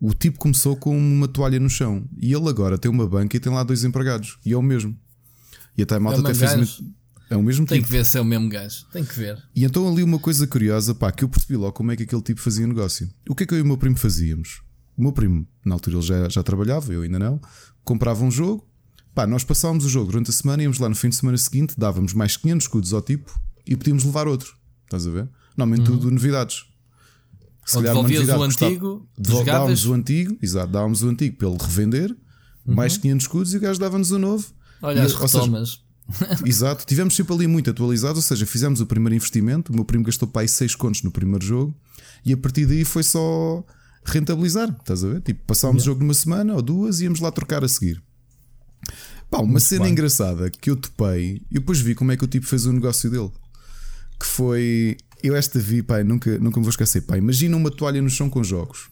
O 0.00 0.14
tipo 0.14 0.38
começou 0.38 0.76
com 0.76 0.96
uma 0.96 1.28
toalha 1.28 1.60
no 1.60 1.68
chão 1.68 2.08
e 2.18 2.32
ele 2.32 2.48
agora 2.48 2.78
tem 2.78 2.90
uma 2.90 3.06
banca 3.06 3.36
e 3.36 3.40
tem 3.40 3.52
lá 3.52 3.62
dois 3.62 3.84
empregados, 3.84 4.38
e 4.46 4.54
é 4.54 4.56
o 4.56 4.62
mesmo. 4.62 4.96
E 5.76 5.82
a 5.82 5.86
Time 5.86 6.06
Out 6.06 6.20
é 6.20 6.20
até 6.20 6.34
fez 6.34 6.54
uma. 6.54 6.90
É 7.30 7.36
o 7.36 7.42
mesmo 7.42 7.64
Tem 7.64 7.78
tipo. 7.78 7.86
que 7.86 7.96
ver 7.96 8.04
se 8.04 8.18
é 8.18 8.20
o 8.20 8.24
mesmo 8.24 8.48
gajo. 8.48 8.84
Tem 8.92 9.04
que 9.04 9.14
ver. 9.14 9.40
E 9.54 9.64
então 9.64 9.88
ali 9.88 10.02
uma 10.02 10.18
coisa 10.18 10.48
curiosa, 10.48 10.92
pá, 10.92 11.12
que 11.12 11.22
eu 11.22 11.28
percebi 11.28 11.56
logo 11.56 11.72
como 11.72 11.92
é 11.92 11.96
que 11.96 12.02
aquele 12.02 12.22
tipo 12.22 12.40
fazia 12.40 12.66
negócio. 12.66 13.08
O 13.28 13.36
que 13.36 13.44
é 13.44 13.46
que 13.46 13.54
eu 13.54 13.58
e 13.58 13.62
o 13.62 13.66
meu 13.66 13.78
primo 13.78 13.96
fazíamos? 13.96 14.60
O 14.96 15.02
meu 15.02 15.12
primo, 15.12 15.46
na 15.64 15.76
altura 15.76 15.96
ele 15.96 16.04
já, 16.04 16.28
já 16.28 16.42
trabalhava, 16.42 16.92
eu 16.92 17.02
ainda 17.02 17.20
não, 17.20 17.40
comprava 17.84 18.24
um 18.24 18.30
jogo, 18.30 18.68
pá, 19.14 19.28
nós 19.28 19.44
passávamos 19.44 19.84
o 19.84 19.88
jogo 19.88 20.10
durante 20.10 20.28
a 20.30 20.32
semana, 20.32 20.64
íamos 20.64 20.80
lá 20.80 20.88
no 20.88 20.94
fim 20.96 21.08
de 21.08 21.16
semana 21.16 21.38
seguinte, 21.38 21.74
dávamos 21.78 22.12
mais 22.12 22.36
500 22.36 22.64
escudos 22.64 22.92
ao 22.92 23.00
tipo 23.00 23.40
e 23.64 23.76
podíamos 23.76 24.02
levar 24.02 24.26
outro. 24.26 24.56
Estás 24.84 25.06
a 25.06 25.10
ver? 25.10 25.28
Normalmente 25.56 25.88
uhum. 25.88 25.98
tudo 25.98 26.10
novidades. 26.10 26.64
Se 27.64 27.76
calhar 27.76 27.94
uma 27.94 28.02
novidade 28.02 28.40
o 28.40 28.42
antigo, 28.42 29.08
dávamos 29.46 29.86
o 29.86 29.94
antigo, 29.94 30.36
exato, 30.42 30.72
dávamos 30.72 31.02
o 31.04 31.08
antigo 31.08 31.36
para 31.36 31.48
ele 31.48 31.58
revender, 31.60 32.10
uhum. 32.66 32.74
mais 32.74 32.96
500 32.96 33.24
escudos 33.24 33.54
e 33.54 33.56
o 33.56 33.60
gajo 33.60 33.78
dava-nos 33.78 34.10
o 34.10 34.18
novo. 34.18 34.52
Olha, 34.82 34.98
e, 34.98 35.02
as 35.02 35.14
retomas. 35.14 35.70
Seja, 35.70 35.89
Exato, 36.44 36.84
tivemos 36.86 37.14
sempre 37.14 37.34
ali 37.34 37.46
muito 37.46 37.70
atualizado, 37.70 38.16
ou 38.16 38.22
seja, 38.22 38.46
fizemos 38.46 38.80
o 38.80 38.86
primeiro 38.86 39.14
investimento. 39.14 39.72
O 39.72 39.74
meu 39.74 39.84
primo 39.84 40.04
gastou 40.04 40.28
para 40.28 40.42
aí 40.42 40.48
6 40.48 40.74
contos 40.74 41.02
no 41.02 41.10
primeiro 41.10 41.44
jogo 41.44 41.74
e 42.24 42.32
a 42.32 42.36
partir 42.36 42.66
daí 42.66 42.84
foi 42.84 43.02
só 43.02 43.64
rentabilizar. 44.04 44.74
Estás 44.80 45.04
a 45.04 45.08
ver? 45.08 45.20
Tipo, 45.20 45.44
passámos 45.44 45.82
o 45.82 45.86
jogo 45.86 46.00
numa 46.00 46.14
semana 46.14 46.54
ou 46.54 46.62
duas 46.62 47.00
e 47.00 47.04
íamos 47.04 47.20
lá 47.20 47.30
trocar 47.30 47.64
a 47.64 47.68
seguir. 47.68 48.02
Pá, 49.30 49.38
uma 49.38 49.46
muito 49.46 49.60
cena 49.60 49.84
bem. 49.84 49.92
engraçada 49.92 50.50
que 50.50 50.70
eu 50.70 50.76
topei 50.76 51.42
e 51.50 51.54
depois 51.54 51.80
vi 51.80 51.94
como 51.94 52.10
é 52.10 52.16
que 52.16 52.24
o 52.24 52.28
tipo 52.28 52.46
fez 52.46 52.66
o 52.66 52.72
negócio 52.72 53.10
dele. 53.10 53.30
Que 54.18 54.26
foi. 54.26 54.96
Eu 55.22 55.36
esta 55.36 55.58
vi, 55.58 55.82
pá, 55.82 56.02
nunca, 56.02 56.38
nunca 56.38 56.58
me 56.58 56.64
vou 56.64 56.70
esquecer. 56.70 57.02
Pá, 57.02 57.16
imagina 57.16 57.56
uma 57.56 57.70
toalha 57.70 58.02
no 58.02 58.10
chão 58.10 58.28
com 58.28 58.42
jogos 58.42 58.88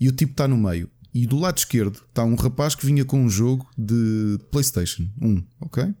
e 0.00 0.08
o 0.08 0.12
tipo 0.12 0.32
está 0.32 0.48
no 0.48 0.56
meio. 0.56 0.88
E 1.12 1.26
do 1.26 1.38
lado 1.38 1.58
esquerdo 1.58 2.00
está 2.08 2.24
um 2.24 2.34
rapaz 2.34 2.74
que 2.74 2.86
vinha 2.86 3.04
com 3.04 3.22
um 3.22 3.28
jogo 3.28 3.66
de 3.76 4.38
PlayStation 4.50 5.08
1, 5.20 5.42
ok? 5.60 5.94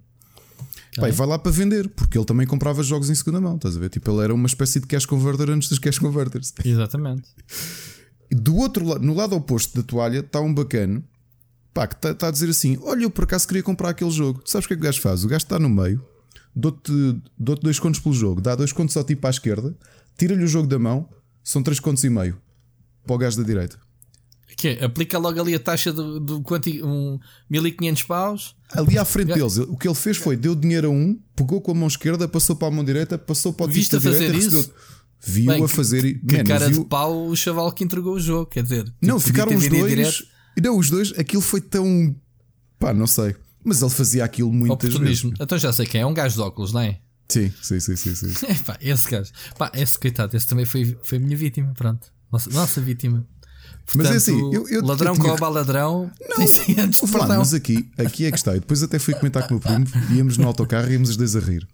Pai, 1.00 1.12
vai 1.12 1.26
lá 1.26 1.38
para 1.38 1.52
vender, 1.52 1.88
porque 1.88 2.18
ele 2.18 2.24
também 2.24 2.46
comprava 2.46 2.82
jogos 2.82 3.10
em 3.10 3.14
segunda 3.14 3.40
mão, 3.40 3.56
estás 3.56 3.76
a 3.76 3.80
ver? 3.80 3.88
Tipo, 3.88 4.10
ele 4.10 4.24
era 4.24 4.34
uma 4.34 4.46
espécie 4.46 4.80
de 4.80 4.86
cash 4.86 5.06
converter 5.06 5.50
antes 5.50 5.68
dos 5.68 5.78
cash 5.78 5.98
converters. 5.98 6.52
Exatamente. 6.64 7.28
Do 8.30 8.56
outro 8.56 8.84
lado, 8.84 9.04
no 9.04 9.14
lado 9.14 9.34
oposto 9.34 9.76
da 9.76 9.82
toalha, 9.82 10.18
está 10.20 10.40
um 10.40 10.52
bacana 10.52 11.02
pá, 11.78 11.86
que 11.86 11.94
está 11.94 12.14
tá 12.14 12.28
a 12.28 12.30
dizer 12.30 12.50
assim: 12.50 12.78
Olha, 12.82 13.04
eu 13.04 13.10
por 13.10 13.24
acaso 13.24 13.46
queria 13.46 13.62
comprar 13.62 13.90
aquele 13.90 14.10
jogo. 14.10 14.42
Tu 14.42 14.50
sabes 14.50 14.64
o 14.64 14.68
que 14.68 14.74
é 14.74 14.76
que 14.76 14.82
o 14.82 14.84
gajo 14.84 15.00
faz? 15.00 15.24
O 15.24 15.28
gajo 15.28 15.44
está 15.44 15.58
no 15.58 15.68
meio, 15.68 16.04
dou-te 16.54 16.92
dou 17.38 17.56
dois 17.56 17.78
contos 17.78 18.00
pelo 18.00 18.14
jogo, 18.14 18.40
dá 18.40 18.54
dois 18.54 18.72
contos 18.72 18.96
ao 18.96 19.04
tipo 19.04 19.26
à 19.26 19.30
esquerda, 19.30 19.76
tira-lhe 20.16 20.42
o 20.42 20.48
jogo 20.48 20.66
da 20.66 20.78
mão, 20.78 21.08
são 21.42 21.62
três 21.62 21.78
contos 21.78 22.02
e 22.04 22.10
meio 22.10 22.36
para 23.06 23.14
o 23.14 23.18
gajo 23.18 23.36
da 23.38 23.44
direita. 23.44 23.78
Que 24.58 24.68
é, 24.70 24.84
aplica 24.84 25.16
logo 25.18 25.40
ali 25.40 25.54
a 25.54 25.60
taxa 25.60 25.92
do, 25.92 26.18
do 26.18 26.42
quanto, 26.42 26.68
um 26.84 27.18
1500 27.48 28.02
paus. 28.02 28.56
Ali 28.72 28.98
à 28.98 29.04
frente 29.04 29.32
deles, 29.32 29.56
o 29.56 29.76
que 29.76 29.86
ele 29.86 29.94
fez 29.94 30.16
foi 30.16 30.36
deu 30.36 30.54
dinheiro 30.54 30.88
a 30.88 30.90
um, 30.90 31.16
pegou 31.36 31.60
com 31.60 31.70
a 31.70 31.74
mão 31.74 31.86
esquerda, 31.86 32.26
passou 32.26 32.56
para 32.56 32.66
a 32.66 32.70
mão 32.72 32.84
direita, 32.84 33.16
passou 33.16 33.52
para 33.52 33.66
o 33.66 33.68
Viste 33.68 33.94
a 33.94 34.00
fazer 34.00 34.32
direita, 34.32 34.56
isso? 34.56 34.74
Viu 35.20 35.46
Bem, 35.46 35.64
a 35.64 35.68
fazer 35.68 36.02
que, 36.02 36.14
que 36.14 36.44
cara 36.44 36.68
viu... 36.68 36.82
de 36.82 36.88
pau 36.88 37.28
o 37.28 37.36
chaval 37.36 37.70
que 37.72 37.84
entregou 37.84 38.14
o 38.14 38.20
jogo, 38.20 38.46
quer 38.46 38.64
dizer, 38.64 38.84
tipo, 38.84 38.96
não, 39.00 39.20
ficaram 39.20 39.54
os 39.54 39.68
dois. 39.68 40.24
Não, 40.60 40.76
os 40.76 40.90
dois, 40.90 41.16
aquilo 41.16 41.42
foi 41.42 41.60
tão 41.60 42.14
pá, 42.80 42.92
não 42.92 43.06
sei, 43.06 43.36
mas 43.64 43.80
ele 43.80 43.90
fazia 43.90 44.24
aquilo 44.24 44.52
muitas 44.52 44.92
vezes. 44.94 45.24
Então 45.40 45.56
já 45.56 45.72
sei 45.72 45.86
quem 45.86 46.00
é, 46.00 46.06
um 46.06 46.14
gajo 46.14 46.34
de 46.34 46.40
óculos, 46.40 46.72
não 46.72 46.80
é? 46.80 46.98
Sim, 47.28 47.52
sim, 47.62 47.78
sim, 47.78 47.96
sim. 47.96 48.14
sim. 48.14 48.46
esse 48.80 49.08
gajo, 49.08 49.30
pá, 49.56 49.70
esse 49.74 49.98
coitado, 49.98 50.36
esse 50.36 50.46
também 50.46 50.64
foi, 50.64 50.96
foi 51.02 51.18
minha 51.18 51.36
vítima, 51.36 51.72
pronto, 51.76 52.12
nossa, 52.32 52.50
nossa 52.50 52.80
vítima. 52.80 53.26
Portanto, 53.88 54.04
mas 54.04 54.10
é 54.12 54.16
assim, 54.16 54.54
eu, 54.54 54.68
eu, 54.68 54.84
ladrão 54.84 55.14
eu 55.14 55.18
tinha... 55.18 55.28
rouba 55.28 55.48
ladrão. 55.48 56.10
Não, 56.28 56.42
antes 56.84 57.00
de 57.00 57.16
mas 57.16 57.54
aqui, 57.54 57.90
aqui 57.96 58.26
é 58.26 58.30
que 58.30 58.36
está. 58.36 58.54
E 58.54 58.60
depois 58.60 58.82
até 58.82 58.98
fui 58.98 59.14
comentar 59.14 59.48
com 59.48 59.54
o 59.54 59.58
meu 59.58 59.60
primo, 59.60 59.86
íamos 60.14 60.36
no 60.36 60.46
autocarro 60.46 60.90
e 60.90 60.92
íamos 60.92 61.08
os 61.08 61.16
dois 61.16 61.34
a 61.34 61.40
rir. 61.40 61.66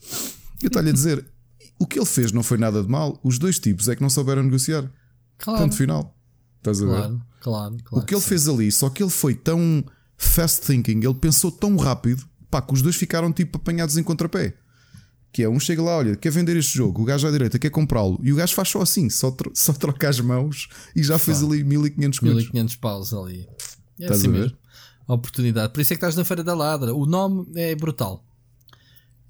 Eu 0.63 0.69
estou-lhe 0.69 0.91
a 0.91 0.93
dizer: 0.93 1.25
o 1.77 1.87
que 1.87 1.99
ele 1.99 2.07
fez 2.07 2.31
não 2.31 2.45
foi 2.45 2.57
nada 2.57 2.81
de 2.83 2.89
mal, 2.89 3.19
os 3.25 3.37
dois 3.37 3.59
tipos 3.59 3.89
é 3.89 3.97
que 3.97 4.03
não 4.03 4.09
souberam 4.09 4.45
negociar. 4.45 4.89
Claro. 5.39 5.63
Ponto 5.63 5.75
final. 5.75 6.17
Estás 6.59 6.81
a 6.81 6.87
ver? 6.87 6.93
Claro, 6.93 7.23
claro, 7.41 7.77
claro. 7.85 8.05
O 8.05 8.07
que 8.07 8.15
ele 8.15 8.21
sim. 8.21 8.29
fez 8.29 8.49
ali, 8.49 8.71
só 8.71 8.89
que 8.89 9.03
ele 9.03 9.11
foi 9.11 9.35
tão 9.35 9.85
fast 10.17 10.65
thinking, 10.67 11.01
ele 11.05 11.15
pensou 11.15 11.51
tão 11.51 11.77
rápido, 11.77 12.25
pá, 12.49 12.63
que 12.63 12.73
os 12.73 12.81
dois 12.81 12.95
ficaram 12.95 13.33
tipo 13.33 13.59
apanhados 13.59 13.99
em 13.99 14.05
contrapé. 14.05 14.55
Que 15.35 15.43
é 15.43 15.49
um 15.49 15.59
chega 15.59 15.83
lá, 15.83 15.97
olha, 15.97 16.15
quer 16.15 16.31
vender 16.31 16.57
este 16.57 16.77
jogo, 16.77 17.03
o 17.03 17.05
gajo 17.05 17.27
à 17.27 17.31
direita 17.33 17.59
quer 17.59 17.69
comprá-lo 17.69 18.21
e 18.23 18.33
o 18.33 18.37
gajo 18.37 18.55
faz 18.55 18.69
só 18.69 18.81
assim, 18.81 19.11
só, 19.11 19.33
tro 19.33 19.51
só 19.53 19.73
troca 19.73 20.09
as 20.09 20.21
mãos 20.21 20.69
e 20.95 21.03
já 21.03 21.19
fez 21.19 21.43
ali 21.43 21.65
1500 21.65 22.19
contos. 22.21 22.35
1500 22.45 22.77
paus 22.77 23.13
ali. 23.13 23.49
É 23.99 24.05
estás 24.05 24.21
assim 24.21 24.29
a 24.29 24.31
ver? 24.31 24.39
mesmo. 24.39 24.57
A 25.09 25.15
oportunidade. 25.15 25.73
Por 25.73 25.81
isso 25.81 25.93
é 25.93 25.97
que 25.97 25.99
estás 25.99 26.15
na 26.15 26.25
Feira 26.25 26.45
da 26.45 26.55
Ladra. 26.55 26.95
O 26.95 27.05
nome 27.05 27.47
é 27.57 27.75
brutal. 27.75 28.25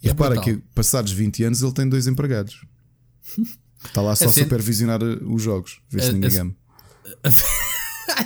E 0.02 0.08
é 0.08 0.10
repara 0.10 0.34
brutal. 0.34 0.56
que 0.56 0.62
passados 0.74 1.10
20 1.10 1.44
anos 1.44 1.62
ele 1.62 1.72
tem 1.72 1.88
dois 1.88 2.06
empregados. 2.06 2.66
Está 3.82 4.02
lá 4.02 4.14
só 4.14 4.26
a 4.26 4.30
supervisionar 4.30 5.02
os 5.02 5.42
jogos, 5.42 5.80
ver 5.90 6.02
se 6.02 6.12
ninguém 6.12 6.54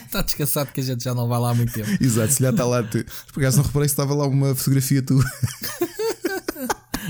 está 0.04 0.22
descansado 0.22 0.72
que 0.72 0.80
a 0.80 0.84
gente 0.84 1.04
já 1.04 1.14
não 1.14 1.28
vai 1.28 1.38
lá 1.38 1.50
há 1.50 1.54
muito 1.54 1.72
tempo. 1.72 1.88
Exato, 2.02 2.32
se 2.32 2.42
já 2.42 2.50
está 2.50 2.64
lá. 2.64 2.82
Por 2.82 3.40
acaso 3.40 3.58
não 3.58 3.64
reparei 3.64 3.88
se 3.88 3.92
estava 3.92 4.14
lá 4.14 4.26
uma 4.26 4.54
fotografia 4.54 5.02
tua. 5.02 5.24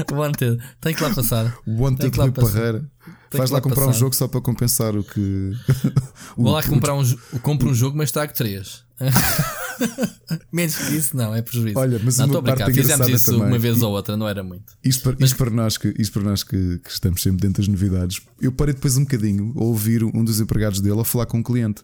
Wanted. 0.12 0.62
Tem 0.80 0.94
que 0.94 1.02
lá 1.02 1.14
passar. 1.14 1.56
Wanted 1.66 2.16
Rui 2.16 2.30
Parreira. 2.32 2.84
Vais 3.32 3.50
lá, 3.50 3.60
comprar 3.60 3.84
passar. 3.84 3.90
um 3.90 4.00
jogo 4.00 4.14
só 4.14 4.26
para 4.26 4.40
compensar 4.40 4.96
o 4.96 5.04
que. 5.04 5.52
o 6.36 6.44
Vou 6.44 6.52
lá 6.52 6.62
comprar 6.62 6.94
um, 6.94 7.04
compro 7.42 7.68
um 7.68 7.74
jogo, 7.74 7.96
mas 7.96 8.10
trago 8.10 8.32
3. 8.32 8.87
Menos 10.52 10.76
que 10.76 10.96
isso, 10.96 11.16
não, 11.16 11.34
é 11.34 11.42
prejuízo. 11.42 11.78
Olha, 11.78 12.00
mas 12.02 12.18
não, 12.18 12.26
uma 12.26 12.42
parte 12.42 12.72
Fizemos 12.72 13.08
isso 13.08 13.32
também. 13.32 13.46
uma 13.46 13.58
vez 13.58 13.80
ou 13.82 13.92
outra, 13.92 14.16
não 14.16 14.28
era 14.28 14.42
muito. 14.42 14.76
Isto 14.84 15.02
para, 15.02 15.16
mas... 15.18 15.30
isto 15.30 15.36
para 15.38 15.50
nós, 15.50 15.78
que, 15.78 15.94
isto 15.98 16.12
para 16.12 16.22
nós 16.22 16.42
que, 16.42 16.78
que, 16.78 16.90
estamos 16.90 17.22
sempre 17.22 17.40
dentro 17.40 17.62
das 17.62 17.68
novidades. 17.68 18.20
Eu 18.40 18.52
parei 18.52 18.74
depois 18.74 18.96
um 18.96 19.02
bocadinho 19.02 19.54
a 19.56 19.62
ouvir 19.62 20.02
um 20.02 20.24
dos 20.24 20.40
empregados 20.40 20.80
dele 20.80 21.00
a 21.00 21.04
falar 21.04 21.26
com 21.26 21.38
um 21.38 21.42
cliente. 21.42 21.82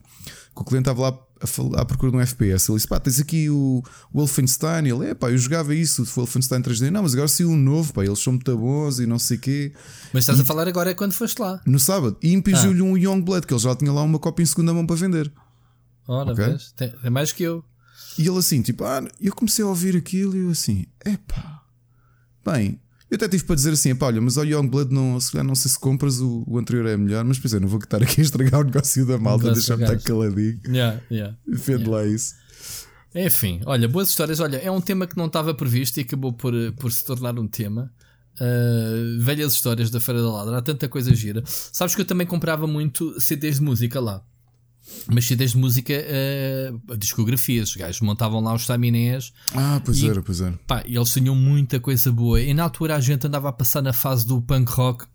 Que 0.54 0.62
o 0.62 0.64
cliente 0.64 0.88
estava 0.88 1.10
lá 1.10 1.18
a, 1.40 1.80
à 1.80 1.84
procura 1.84 2.12
de 2.12 2.18
um 2.18 2.20
FPS. 2.20 2.70
Ele 2.70 2.76
disse: 2.76 2.88
pá, 2.88 2.98
tens 2.98 3.20
aqui 3.20 3.50
o 3.50 3.82
Wolfenstein. 4.12 4.86
Ele, 4.86 5.10
é 5.10 5.14
pá, 5.14 5.30
eu 5.30 5.38
jogava 5.38 5.74
isso, 5.74 6.02
o 6.02 6.04
Wolfenstein 6.04 6.62
3D. 6.62 6.90
Não, 6.90 7.02
mas 7.02 7.12
agora 7.12 7.28
saiu 7.28 7.50
um 7.50 7.56
novo, 7.56 7.92
pá, 7.92 8.04
eles 8.04 8.18
são 8.18 8.32
muito 8.32 8.56
bons 8.56 8.98
e 8.98 9.06
não 9.06 9.18
sei 9.18 9.36
o 9.36 9.40
quê. 9.40 9.72
Mas 10.12 10.24
estás 10.24 10.38
e, 10.38 10.42
a 10.42 10.44
falar 10.44 10.68
agora 10.68 10.90
é 10.90 10.94
quando 10.94 11.12
foste 11.12 11.38
lá. 11.40 11.60
No 11.66 11.78
sábado. 11.78 12.16
E 12.22 12.32
impingiu-lhe 12.32 12.80
ah. 12.80 12.84
um 12.84 12.96
Youngblood, 12.96 13.46
que 13.46 13.54
ele 13.54 13.60
já 13.60 13.74
tinha 13.74 13.92
lá 13.92 14.02
uma 14.02 14.18
cópia 14.18 14.42
em 14.42 14.46
segunda 14.46 14.72
mão 14.72 14.86
para 14.86 14.96
vender. 14.96 15.32
Ora, 16.06 16.32
okay? 16.32 16.46
vês? 16.46 16.72
Tem, 16.72 16.92
é 17.02 17.10
mais 17.10 17.32
que 17.32 17.42
eu. 17.42 17.64
E 18.18 18.26
ele 18.26 18.38
assim, 18.38 18.62
tipo, 18.62 18.84
ah, 18.84 19.02
eu 19.20 19.34
comecei 19.34 19.64
a 19.64 19.68
ouvir 19.68 19.96
aquilo 19.96 20.36
e 20.36 20.40
eu 20.40 20.50
assim, 20.50 20.86
epá, 21.04 21.62
bem, 22.44 22.80
eu 23.10 23.16
até 23.16 23.28
tive 23.28 23.44
para 23.44 23.54
dizer 23.54 23.70
assim: 23.70 23.96
olha, 24.00 24.20
mas 24.20 24.36
ao 24.36 24.44
Youngblood 24.44 24.92
não, 24.92 25.20
se 25.20 25.30
calhar 25.30 25.46
não 25.46 25.54
sei 25.54 25.70
se 25.70 25.78
compras, 25.78 26.20
o, 26.20 26.44
o 26.46 26.58
anterior 26.58 26.86
é 26.86 26.96
melhor, 26.96 27.24
mas 27.24 27.38
pois 27.38 27.54
é, 27.54 27.60
não 27.60 27.68
vou 27.68 27.78
estar 27.78 28.02
aqui 28.02 28.20
a 28.20 28.24
estragar 28.24 28.60
o 28.60 28.64
negócio 28.64 29.06
da 29.06 29.18
malta, 29.18 29.52
deixar-me 29.52 29.84
estar 29.84 29.98
caladinho. 30.00 30.60
Yeah, 30.66 31.00
yeah, 31.10 31.36
Defende 31.46 31.84
yeah. 31.84 31.96
lá 31.96 32.06
isso. 32.06 32.34
Enfim, 33.14 33.60
olha, 33.66 33.88
boas 33.88 34.08
histórias. 34.08 34.40
Olha, 34.40 34.56
é 34.56 34.70
um 34.70 34.80
tema 34.80 35.06
que 35.06 35.16
não 35.16 35.26
estava 35.26 35.54
previsto 35.54 35.98
e 35.98 36.00
acabou 36.00 36.32
por, 36.32 36.52
por 36.80 36.90
se 36.90 37.04
tornar 37.04 37.38
um 37.38 37.46
tema. 37.46 37.92
Uh, 38.34 39.22
velhas 39.22 39.52
histórias 39.52 39.90
da 39.90 40.00
Feira 40.00 40.20
da 40.20 40.28
Ladra, 40.28 40.58
há 40.58 40.62
tanta 40.62 40.88
coisa 40.88 41.14
gira. 41.14 41.44
Sabes 41.46 41.94
que 41.94 42.00
eu 42.00 42.04
também 42.04 42.26
comprava 42.26 42.66
muito 42.66 43.20
CDs 43.20 43.60
de 43.60 43.62
música 43.62 44.00
lá. 44.00 44.24
Mas 45.12 45.26
CDs 45.26 45.52
de 45.52 45.58
música, 45.58 45.94
uh, 45.94 46.96
discografias, 46.96 47.70
os 47.70 47.76
gajos 47.76 48.00
montavam 48.00 48.40
lá 48.40 48.54
os 48.54 48.62
staminés. 48.62 49.32
Ah, 49.54 49.80
pois 49.84 49.98
e, 49.98 50.08
era, 50.08 50.22
pois 50.22 50.40
era. 50.40 50.58
Pá, 50.66 50.82
eles 50.86 51.12
tinham 51.12 51.34
muita 51.34 51.80
coisa 51.80 52.12
boa. 52.12 52.40
E 52.40 52.52
na 52.52 52.64
altura 52.64 52.96
a 52.96 53.00
gente 53.00 53.26
andava 53.26 53.48
a 53.48 53.52
passar 53.52 53.82
na 53.82 53.92
fase 53.92 54.26
do 54.26 54.40
punk 54.42 54.70
rock, 54.70 55.06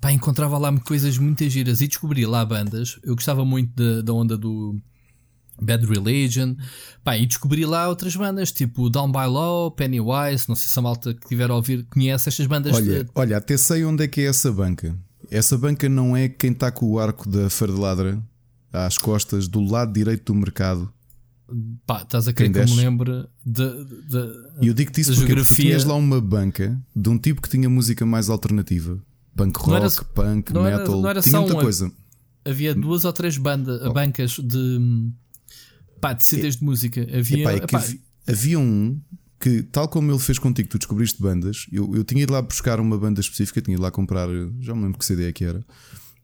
pá, 0.00 0.12
encontrava 0.12 0.58
lá 0.58 0.72
coisas 0.80 1.16
muito 1.18 1.48
giras 1.48 1.80
e 1.80 1.88
descobri 1.88 2.26
lá 2.26 2.44
bandas. 2.44 2.98
Eu 3.02 3.14
gostava 3.14 3.44
muito 3.44 4.02
da 4.02 4.12
onda 4.12 4.36
do 4.36 4.78
Bad 5.60 5.86
Religion, 5.86 6.54
pá, 7.02 7.16
e 7.16 7.26
descobri 7.26 7.64
lá 7.64 7.88
outras 7.88 8.14
bandas, 8.14 8.52
tipo 8.52 8.90
Down 8.90 9.10
by 9.10 9.26
Law, 9.26 9.70
Pennywise. 9.70 10.48
Não 10.48 10.56
sei 10.56 10.68
se 10.68 10.78
a 10.78 10.82
malta 10.82 11.14
que 11.14 11.26
tiver 11.26 11.50
a 11.50 11.54
ouvir 11.54 11.84
conhece 11.84 12.28
estas 12.28 12.46
bandas. 12.46 12.74
Olha, 12.74 13.04
de... 13.04 13.10
olha, 13.14 13.36
até 13.38 13.56
sei 13.56 13.84
onde 13.84 14.04
é 14.04 14.08
que 14.08 14.20
é 14.20 14.24
essa 14.26 14.52
banca. 14.52 14.94
Essa 15.30 15.56
banca 15.56 15.88
não 15.88 16.16
é 16.16 16.28
quem 16.28 16.52
está 16.52 16.70
com 16.70 16.86
o 16.86 16.98
arco 16.98 17.28
da 17.28 17.48
Fardeladra 17.48 18.22
às 18.74 18.98
costas 18.98 19.46
do 19.46 19.60
lado 19.60 19.92
direito 19.92 20.32
do 20.32 20.38
mercado. 20.38 20.92
Pá, 21.86 22.02
estás 22.02 22.26
a 22.26 22.32
querer 22.32 22.50
que 22.50 22.58
eu 22.58 22.76
me 22.76 22.76
lembre 22.76 23.26
de, 23.44 23.84
de, 23.84 24.32
E 24.62 24.68
eu 24.68 24.74
digo-te 24.74 25.02
isso 25.02 25.12
porque, 25.12 25.26
geografia... 25.26 25.54
porque 25.54 25.62
tinhas 25.62 25.84
lá 25.84 25.94
uma 25.94 26.20
banca 26.20 26.80
de 26.96 27.08
um 27.08 27.18
tipo 27.18 27.42
que 27.42 27.48
tinha 27.48 27.68
música 27.68 28.04
mais 28.04 28.28
alternativa. 28.30 28.98
Punk 29.36 29.58
rock, 29.58 29.76
era, 29.76 29.90
punk, 30.14 30.52
não 30.52 30.64
metal, 30.64 30.80
era, 30.80 30.88
não 30.88 31.08
era 31.08 31.20
tinha 31.20 31.40
muita 31.40 31.56
um, 31.56 31.60
coisa. 31.60 31.92
Havia 32.44 32.74
duas 32.74 33.04
ou 33.04 33.12
três 33.12 33.36
banda, 33.36 33.80
oh. 33.84 33.92
bancas 33.92 34.32
de, 34.32 35.10
pá, 36.00 36.12
de 36.12 36.24
CDs 36.24 36.56
de 36.56 36.64
música. 36.64 37.02
Havia, 37.02 37.52
Epá, 37.52 37.52
é 37.52 37.76
havia, 37.76 38.00
havia 38.26 38.58
um 38.58 39.00
que, 39.38 39.62
tal 39.62 39.88
como 39.88 40.10
ele 40.10 40.18
fez 40.18 40.38
contigo, 40.38 40.68
tu 40.68 40.78
descobriste 40.78 41.20
bandas. 41.20 41.66
Eu, 41.70 41.94
eu 41.94 42.04
tinha 42.04 42.22
ido 42.22 42.32
lá 42.32 42.40
buscar 42.40 42.80
uma 42.80 42.96
banda 42.96 43.20
específica, 43.20 43.60
tinha 43.60 43.74
ido 43.74 43.82
lá 43.82 43.90
comprar, 43.90 44.28
já 44.60 44.74
me 44.74 44.84
lembro 44.84 44.98
que 44.98 45.04
CD 45.04 45.28
é 45.28 45.32
que 45.32 45.44
era. 45.44 45.62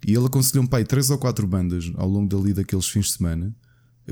E 0.07 0.14
ele 0.14 0.26
aconselhou-me 0.26 0.69
pai 0.69 0.85
três 0.85 1.11
ou 1.11 1.19
quatro 1.19 1.47
bandas 1.47 1.92
ao 1.97 2.09
longo 2.09 2.28
dali 2.28 2.52
daqueles 2.52 2.88
fins 2.88 3.07
de 3.07 3.12
semana. 3.12 3.54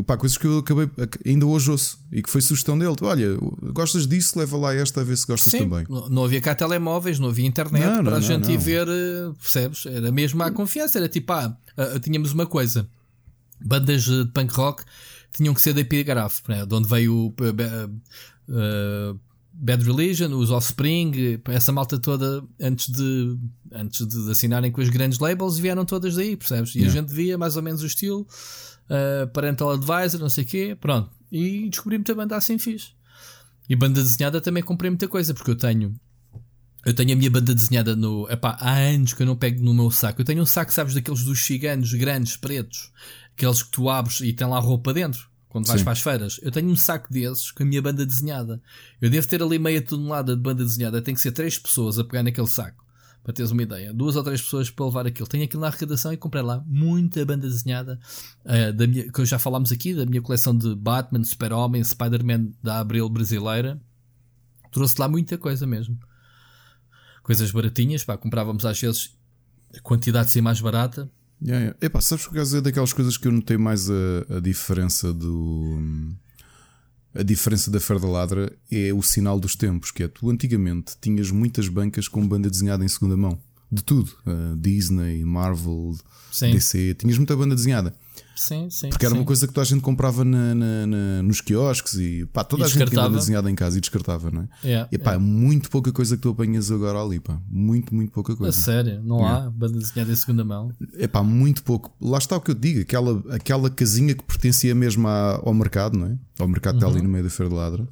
Pá, 0.07 0.17
coisas 0.17 0.39
que 0.39 0.47
eu 0.47 0.59
acabei 0.59 0.89
ainda 1.27 1.45
hoje 1.47 1.71
ouço 1.71 1.99
e 2.13 2.23
que 2.23 2.31
foi 2.31 2.41
sugestão 2.41 2.79
dele. 2.79 2.95
Olha, 3.01 3.37
gostas 3.73 4.07
disso? 4.07 4.39
Leva 4.39 4.57
lá 4.57 4.75
esta 4.75 5.01
a 5.01 5.05
ver 5.05 5.17
se 5.17 5.27
gostas 5.27 5.51
Sim, 5.51 5.69
também. 5.69 5.87
Não 6.11 6.25
havia 6.25 6.41
cá 6.41 6.55
telemóveis, 6.55 7.19
não 7.19 7.29
havia 7.29 7.47
internet 7.47 7.85
não, 7.85 8.05
para 8.05 8.11
não, 8.13 8.19
a 8.19 8.21
gente 8.21 8.53
ir 8.53 8.59
ver, 8.59 8.87
eh, 8.87 9.33
percebes? 9.41 9.87
Era 9.87 10.13
mesmo 10.13 10.43
à 10.43 10.51
confiança. 10.51 10.99
Era 10.99 11.09
tipo, 11.09 11.33
ah, 11.33 11.57
ah, 11.77 11.99
tínhamos 11.99 12.33
uma 12.33 12.47
coisa: 12.47 12.89
bandas 13.61 14.05
de 14.05 14.27
punk 14.33 14.53
rock 14.53 14.85
tinham 15.33 15.53
que 15.53 15.61
ser 15.61 15.73
da 15.73 15.81
Epigraph, 15.81 16.41
né? 16.49 16.65
de 16.65 16.75
onde 16.75 16.89
veio 16.89 17.15
o 17.15 17.27
uh, 17.29 19.13
uh, 19.13 19.21
Bad 19.61 19.85
Religion, 19.85 20.33
os 20.39 20.53
Offspring, 20.53 21.41
essa 21.47 21.73
malta 21.73 21.99
toda 21.99 22.45
antes 22.61 22.89
de, 22.89 23.37
antes 23.73 24.07
de 24.07 24.31
assinarem 24.31 24.71
com 24.71 24.81
os 24.81 24.89
grandes 24.89 25.19
labels 25.19 25.59
vieram 25.59 25.85
todas 25.85 26.15
daí, 26.15 26.37
percebes? 26.37 26.77
E 26.77 26.79
yeah. 26.79 26.97
a 26.97 27.01
gente 27.03 27.13
via 27.13 27.37
mais 27.37 27.57
ou 27.57 27.63
menos 27.63 27.83
o 27.83 27.87
estilo, 27.87 28.25
uh, 28.89 29.27
Parental 29.33 29.73
Advisor, 29.73 30.21
não 30.21 30.29
sei 30.29 30.45
o 30.45 30.47
quê, 30.47 30.77
pronto. 30.81 31.11
E 31.31 31.69
descobri 31.69 31.99
muita 31.99 32.15
banda 32.15 32.37
assim 32.37 32.57
fiz. 32.57 32.93
E 33.69 33.75
banda 33.75 34.01
desenhada 34.01 34.41
também 34.41 34.63
comprei 34.63 34.91
muita 34.91 35.09
coisa, 35.09 35.35
porque 35.35 35.51
eu 35.51 35.57
tenho. 35.57 35.93
Eu 36.87 36.95
tenho 36.95 37.13
a 37.13 37.17
minha 37.17 37.31
banda 37.31 37.53
desenhada 37.53 37.97
no. 37.97 38.31
Epá, 38.31 38.57
há 38.61 38.77
anos 38.77 39.13
que 39.13 39.23
eu 39.23 39.27
não 39.27 39.37
pego 39.37 39.63
no 39.63 39.75
meu 39.75 39.91
saco. 39.91 40.21
Eu 40.21 40.25
tenho 40.25 40.41
um 40.41 40.47
saco, 40.47 40.73
sabes, 40.73 40.95
daqueles 40.95 41.25
dos 41.25 41.41
ciganos 41.45 41.93
grandes, 41.95 42.37
pretos, 42.37 42.93
aqueles 43.37 43.65
que 43.65 43.73
tu 43.73 43.91
abres 43.91 44.21
e 44.21 44.33
tem 44.33 44.47
lá 44.47 44.61
roupa 44.61 44.95
dentro 44.95 45.29
quando 45.49 45.67
vais 45.67 45.81
Sim. 45.81 45.85
para 45.85 45.93
as 45.93 46.01
feiras. 46.01 46.41
Eu 46.43 46.51
tenho 46.51 46.69
um 46.69 46.77
saco 46.77 47.13
desses 47.13 47.51
com 47.51 47.63
a 47.63 47.67
minha 47.67 47.81
banda 47.81 48.05
desenhada. 48.05 48.63
Eu 49.01 49.09
devo 49.09 49.27
ter 49.27 49.43
ali 49.43 49.59
meia 49.59 49.81
tonelada 49.81 50.37
de 50.37 50.43
banda 50.43 50.65
desenhada. 50.65 51.01
Tem 51.01 51.15
que 51.15 51.21
ser 51.21 51.33
três 51.33 51.59
pessoas 51.59 51.99
a 51.99 52.05
pegar 52.05 52.23
naquele 52.23 52.47
saco. 52.47 52.85
Para 53.23 53.33
teres 53.33 53.51
uma 53.51 53.63
ideia. 53.63 53.93
Duas 53.93 54.17
ou 54.17 54.23
três 54.23 54.41
pessoas 54.41 54.71
para 54.71 54.87
levar 54.87 55.07
aquilo. 55.07 55.27
Tenho 55.27 55.45
aquilo 55.45 55.61
na 55.61 55.69
arrecadação 55.69 56.13
e 56.13 56.17
comprei 56.17 56.43
lá 56.43 56.63
muita 56.67 57.25
banda 57.25 57.49
desenhada. 57.49 57.99
Uh, 58.45 58.73
da 58.73 58.87
minha, 58.87 59.11
que 59.11 59.25
já 59.25 59.39
falámos 59.39 59.73
aqui, 59.73 59.95
da 59.95 60.07
minha 60.07 60.23
coleção 60.23 60.57
de 60.57 60.75
Batman, 60.75 61.25
Super-Homem, 61.25 61.83
Spider-Man 61.83 62.53
da 62.63 62.79
Abril 62.79 63.09
brasileira. 63.09 63.81
Trouxe 64.71 64.97
lá 64.99 65.09
muita 65.09 65.37
coisa 65.39 65.67
mesmo. 65.67 65.99
Coisas 67.23 67.51
baratinhas, 67.51 68.05
pá, 68.05 68.17
comprávamos 68.17 68.65
às 68.65 68.81
vezes 68.81 69.15
a 69.77 69.81
quantidade 69.81 70.31
ser 70.31 70.41
mais 70.41 70.61
barata 70.61 71.11
Yeah, 71.43 71.61
yeah. 71.61 71.79
Epá, 71.81 72.01
sabes 72.01 72.27
por 72.27 72.35
causa 72.35 72.61
daquelas 72.61 72.93
coisas 72.93 73.17
que 73.17 73.29
eu 73.29 73.33
notei 73.33 73.57
mais 73.57 73.89
a, 73.91 74.37
a 74.37 74.41
diferença 74.41 75.13
do. 75.13 75.79
A 77.15 77.23
diferença 77.23 77.71
da 77.71 77.81
Fer 77.81 77.99
da 77.99 78.07
Ladra 78.07 78.53
é 78.71 78.93
o 78.93 79.03
sinal 79.03 79.41
dos 79.41 79.57
tempos, 79.57 79.91
que 79.91 80.03
é 80.03 80.09
tu 80.09 80.31
antigamente 80.31 80.97
tinhas 81.01 81.31
muitas 81.31 81.69
bancas 81.69 82.07
com 82.07 82.27
banda 82.27 82.51
desenhada 82.51 82.85
em 82.85 82.89
segunda 82.89 83.17
mão. 83.17 83.41
De 83.71 83.83
tudo. 83.83 84.13
Uh, 84.27 84.57
Disney, 84.57 85.25
Marvel, 85.25 85.97
Sim. 86.33 86.53
DC, 86.53 86.95
tinhas 86.95 87.19
muita 87.19 87.37
banda 87.37 87.55
desenhada. 87.55 87.95
Sim, 88.39 88.71
sim. 88.71 88.89
Porque 88.91 89.05
era 89.05 89.15
sim. 89.15 89.21
uma 89.21 89.27
coisa 89.27 89.47
que 89.47 89.53
toda 89.53 89.63
a 89.63 89.69
gente 89.69 89.81
comprava 89.81 90.25
na, 90.25 90.55
na, 90.55 90.87
na, 90.87 91.23
nos 91.23 91.41
quiosques 91.41 91.95
e 91.95 92.25
pá, 92.33 92.45
toda 92.45 92.63
e 92.63 92.67
a 92.67 92.69
gente 92.69 92.91
tinha 92.91 93.09
desenhada 93.09 93.51
em 93.51 93.55
casa 93.55 93.79
e 93.79 93.81
descartava, 93.81 94.31
não 94.31 94.43
é? 94.43 94.49
Yeah, 94.65 94.89
e 94.93 94.99
pá, 94.99 95.13
yeah. 95.13 95.25
muito 95.25 95.69
pouca 95.69 95.93
coisa 95.93 96.17
que 96.17 96.23
tu 96.23 96.31
apanhas 96.31 96.71
agora 96.71 97.01
ali, 97.03 97.19
pá. 97.19 97.41
Muito, 97.51 97.95
muito 97.95 98.13
pouca 98.13 98.37
coisa. 98.37 98.57
A 98.57 98.63
sério, 98.63 99.03
não 99.03 99.19
yeah. 99.19 99.47
há 99.47 99.51
banda 99.51 99.79
desenhada 99.79 100.13
em 100.13 100.17
segunda 100.17 100.45
mão. 100.45 100.73
É 100.97 101.09
pá, 101.09 101.23
muito 101.23 101.63
pouco. 101.63 101.93
Lá 102.01 102.19
está 102.19 102.37
o 102.37 102.41
que 102.41 102.53
eu 102.53 102.55
digo, 102.55 102.81
aquela, 102.81 103.23
aquela 103.35 103.69
casinha 103.69 104.15
que 104.15 104.23
pertencia 104.23 104.75
mesmo 104.75 105.09
ao 105.09 105.53
mercado, 105.53 105.99
não 105.99 106.07
é? 106.07 106.19
Ao 106.39 106.47
mercado 106.47 106.75
uhum. 106.75 106.81
que 106.81 106.87
está 106.87 106.97
ali 106.97 107.07
no 107.07 107.13
meio 107.13 107.25
da 107.25 107.31
Feira 107.31 107.51
de 107.51 107.57
Ladra. 107.57 107.89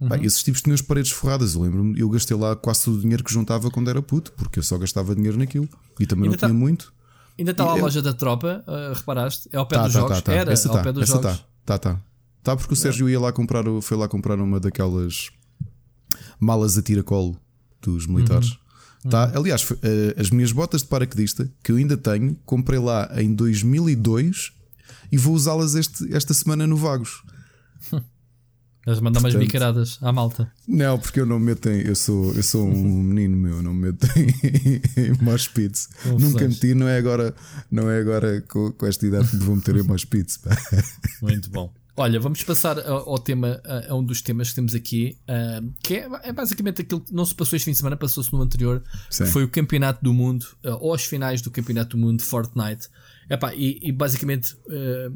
Uhum. 0.00 0.08
Pá, 0.08 0.18
esses 0.18 0.42
tipos 0.42 0.62
tinham 0.62 0.74
as 0.74 0.80
paredes 0.80 1.10
forradas. 1.10 1.54
Eu 1.54 1.60
lembro-me, 1.60 2.00
eu 2.00 2.08
gastei 2.08 2.36
lá 2.36 2.56
quase 2.56 2.84
todo 2.84 2.96
o 2.96 3.00
dinheiro 3.00 3.22
que 3.22 3.32
juntava 3.32 3.70
quando 3.70 3.90
era 3.90 4.00
puto, 4.00 4.32
porque 4.32 4.58
eu 4.58 4.62
só 4.62 4.78
gastava 4.78 5.14
dinheiro 5.14 5.36
naquilo 5.36 5.68
e 5.98 6.06
também 6.06 6.24
Ainda 6.24 6.36
não 6.36 6.40
tá... 6.40 6.46
tinha 6.46 6.58
muito. 6.58 6.92
Ainda 7.40 7.52
está 7.52 7.64
lá 7.64 7.72
a 7.72 7.76
loja 7.76 8.02
da 8.02 8.12
tropa, 8.12 8.62
uh, 8.68 8.92
reparaste? 8.92 9.48
É 9.50 9.56
ao 9.56 9.66
pé 9.66 9.76
tá, 9.76 9.84
dos 9.84 9.92
tá, 9.94 10.00
jogos. 10.00 10.16
Tá, 10.18 10.22
tá. 10.22 10.32
Era 10.34 10.52
essa 10.52 10.68
ao 10.68 10.74
tá, 10.74 10.82
pé 10.82 10.92
dos 10.92 11.02
essa 11.04 11.12
jogos. 11.14 11.38
Tá, 11.64 11.78
tá, 11.78 11.78
tá. 11.78 12.00
Tá, 12.42 12.54
porque 12.54 12.74
o 12.74 12.76
Sérgio 12.76 13.08
ia 13.08 13.18
lá 13.18 13.32
comprar, 13.32 13.64
foi 13.80 13.96
lá 13.96 14.06
comprar 14.06 14.38
uma 14.38 14.60
daquelas 14.60 15.30
malas 16.38 16.76
a 16.76 16.82
tiracolo 16.82 17.40
dos 17.80 18.06
militares. 18.06 18.58
Uhum. 19.04 19.10
Tá? 19.10 19.28
Uhum. 19.28 19.38
Aliás, 19.38 19.70
uh, 19.70 19.76
as 20.18 20.28
minhas 20.28 20.52
botas 20.52 20.82
de 20.82 20.88
paraquedista, 20.88 21.50
que 21.62 21.72
eu 21.72 21.76
ainda 21.76 21.96
tenho, 21.96 22.36
comprei 22.44 22.78
lá 22.78 23.10
em 23.16 23.34
2002 23.34 24.52
e 25.10 25.16
vou 25.16 25.32
usá-las 25.32 25.74
esta 25.74 26.34
semana 26.34 26.66
no 26.66 26.76
Vagos. 26.76 27.22
Eles 28.86 29.00
mandam 29.00 29.20
umas 29.20 29.34
bicaradas 29.34 29.98
à 30.00 30.10
malta. 30.10 30.50
Não, 30.66 30.98
porque 30.98 31.20
eu 31.20 31.26
não 31.26 31.38
me 31.38 31.46
meto 31.46 31.68
em. 31.68 31.82
Eu 31.82 31.94
sou, 31.94 32.32
eu 32.34 32.42
sou 32.42 32.66
um 32.66 33.02
menino 33.02 33.36
meu, 33.36 33.62
não 33.62 33.74
me 33.74 33.92
meto 33.92 34.06
em, 34.16 34.80
em 34.96 35.12
moshpits. 35.22 35.88
Nunca 36.18 36.48
meti, 36.48 36.74
não 36.74 36.88
é 36.88 36.96
agora, 36.96 37.34
não 37.70 37.90
é 37.90 38.00
agora 38.00 38.40
com, 38.42 38.72
com 38.72 38.86
esta 38.86 39.06
idade 39.06 39.28
que 39.28 39.36
vou 39.36 39.56
meter 39.56 39.76
em 39.76 39.82
moshpits. 39.82 40.40
Muito 41.20 41.50
bom. 41.50 41.72
Olha, 41.96 42.18
vamos 42.18 42.42
passar 42.42 42.78
ao, 42.78 43.18
tema, 43.18 43.60
a, 43.88 43.94
um 43.94 44.02
dos 44.02 44.22
temas 44.22 44.48
que 44.48 44.54
temos 44.54 44.74
aqui, 44.74 45.18
uh, 45.28 45.70
que 45.82 45.96
é, 45.96 46.08
é, 46.22 46.32
basicamente 46.32 46.80
aquilo 46.80 47.02
que 47.02 47.12
não 47.12 47.26
se 47.26 47.34
passou 47.34 47.56
este 47.56 47.66
fim 47.66 47.72
de 47.72 47.76
semana, 47.76 47.94
passou-se 47.94 48.32
no 48.32 48.40
anterior, 48.40 48.82
Sim. 49.10 49.24
que 49.24 49.30
foi 49.30 49.44
o 49.44 49.48
Campeonato 49.48 50.02
do 50.02 50.14
Mundo, 50.14 50.46
uh, 50.64 50.78
ou 50.80 50.94
as 50.94 51.04
finais 51.04 51.42
do 51.42 51.50
Campeonato 51.50 51.98
do 51.98 52.00
Mundo 52.02 52.20
de 52.20 52.24
Fortnite. 52.24 52.88
Epá, 53.28 53.54
e, 53.54 53.78
e 53.82 53.92
basicamente 53.92 54.54
uh, 54.66 55.14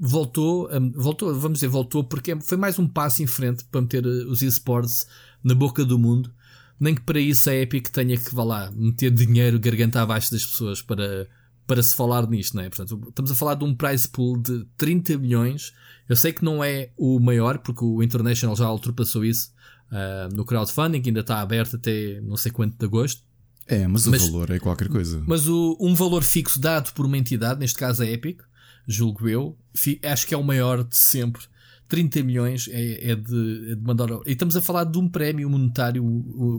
voltou, 0.00 0.70
hum, 0.72 0.92
voltou, 0.96 1.34
vamos 1.38 1.58
dizer, 1.58 1.68
voltou 1.68 2.02
porque 2.02 2.34
foi 2.40 2.56
mais 2.56 2.78
um 2.78 2.88
passo 2.88 3.22
em 3.22 3.26
frente 3.26 3.64
para 3.64 3.82
meter 3.82 4.04
eh, 4.06 4.24
os 4.24 4.40
esportes 4.40 5.06
na 5.44 5.54
boca 5.54 5.84
do 5.84 5.98
mundo. 5.98 6.32
Nem 6.78 6.94
que 6.94 7.02
para 7.02 7.20
isso 7.20 7.50
a 7.50 7.54
Epic 7.54 7.88
tenha 7.88 8.16
que, 8.16 8.34
vá 8.34 8.42
lá, 8.42 8.70
meter 8.70 9.10
dinheiro 9.10 9.60
garganta 9.60 10.00
abaixo 10.00 10.30
das 10.32 10.46
pessoas 10.46 10.80
para, 10.80 11.28
para 11.66 11.82
se 11.82 11.94
falar 11.94 12.26
nisto, 12.26 12.56
não 12.56 12.62
é? 12.62 12.70
Portanto, 12.70 13.08
estamos 13.10 13.30
a 13.30 13.34
falar 13.34 13.54
de 13.54 13.64
um 13.64 13.74
prize 13.74 14.08
pool 14.08 14.38
de 14.40 14.64
30 14.78 15.18
milhões. 15.18 15.74
Eu 16.08 16.16
sei 16.16 16.32
que 16.32 16.42
não 16.42 16.64
é 16.64 16.90
o 16.96 17.20
maior, 17.20 17.58
porque 17.58 17.84
o 17.84 18.02
International 18.02 18.56
já 18.56 18.70
ultrapassou 18.72 19.22
isso 19.22 19.52
uh, 19.92 20.34
no 20.34 20.46
crowdfunding, 20.46 21.02
ainda 21.04 21.20
está 21.20 21.42
aberto 21.42 21.76
até 21.76 22.18
não 22.22 22.38
sei 22.38 22.50
quanto 22.50 22.78
de 22.78 22.86
agosto. 22.86 23.22
É, 23.66 23.86
mas, 23.86 24.06
mas 24.06 24.22
o 24.22 24.32
valor 24.32 24.50
é 24.50 24.58
qualquer 24.58 24.88
coisa. 24.88 25.22
Mas 25.26 25.46
o, 25.46 25.76
um 25.78 25.94
valor 25.94 26.22
fixo 26.22 26.58
dado 26.58 26.94
por 26.94 27.04
uma 27.04 27.18
entidade, 27.18 27.60
neste 27.60 27.78
caso 27.78 28.02
a 28.02 28.06
Epic, 28.06 28.40
julgo 28.86 29.28
eu. 29.28 29.56
Acho 30.04 30.26
que 30.26 30.34
é 30.34 30.36
o 30.36 30.44
maior 30.44 30.84
de 30.84 30.96
sempre. 30.96 31.42
30 31.90 32.22
milhões 32.22 32.68
é, 32.70 33.10
é, 33.10 33.16
de, 33.16 33.72
é 33.72 33.74
de 33.74 33.82
mandar. 33.82 34.08
E 34.24 34.32
estamos 34.32 34.56
a 34.56 34.62
falar 34.62 34.84
de 34.84 34.96
um 34.96 35.08
prémio 35.08 35.50
monetário 35.50 36.04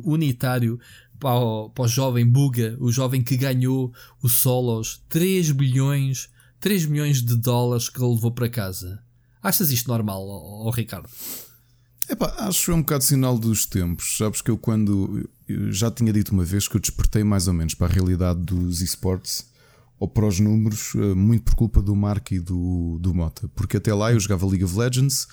unitário 0.04 0.78
para 1.18 1.36
o, 1.36 1.70
para 1.70 1.86
o 1.86 1.88
jovem 1.88 2.28
Buga, 2.28 2.76
o 2.80 2.92
jovem 2.92 3.24
que 3.24 3.38
ganhou 3.38 3.94
o 4.22 4.28
Solos, 4.28 5.02
3 5.08 5.52
bilhões, 5.52 6.30
3 6.60 6.86
milhões 6.88 7.22
de 7.22 7.38
dólares 7.38 7.88
que 7.88 8.04
ele 8.04 8.14
levou 8.14 8.32
para 8.32 8.50
casa. 8.50 9.02
Achas 9.42 9.72
isto 9.72 9.88
normal, 9.88 10.22
oh, 10.22 10.68
oh, 10.68 10.70
Ricardo? 10.70 11.10
Epá, 12.10 12.36
acho 12.40 12.72
é 12.72 12.76
um 12.76 12.82
bocado 12.82 13.04
sinal 13.04 13.40
dos 13.40 13.66
tempos. 13.66 14.18
Sabes 14.18 14.42
que 14.42 14.52
eu, 14.52 14.58
quando 14.58 15.30
eu 15.48 15.72
já 15.72 15.90
tinha 15.90 16.12
dito 16.12 16.34
uma 16.34 16.44
vez 16.44 16.68
que 16.68 16.76
eu 16.76 16.82
despertei 16.82 17.24
mais 17.24 17.48
ou 17.48 17.54
menos 17.54 17.74
para 17.74 17.88
a 17.88 17.90
realidade 17.90 18.42
dos 18.42 18.82
esportes 18.82 19.50
ou 20.02 20.08
para 20.08 20.26
os 20.26 20.40
números, 20.40 20.94
eh, 20.96 21.14
muito 21.14 21.44
por 21.44 21.54
culpa 21.54 21.80
do 21.80 21.96
Mark 21.96 22.32
e 22.32 22.40
do, 22.40 22.98
do 23.00 23.14
Mota. 23.14 23.48
Porque 23.54 23.78
até 23.78 23.94
lá 23.94 24.12
eu 24.12 24.20
jogava 24.20 24.48
League 24.48 24.64
of 24.64 24.76
Legends. 24.76 25.28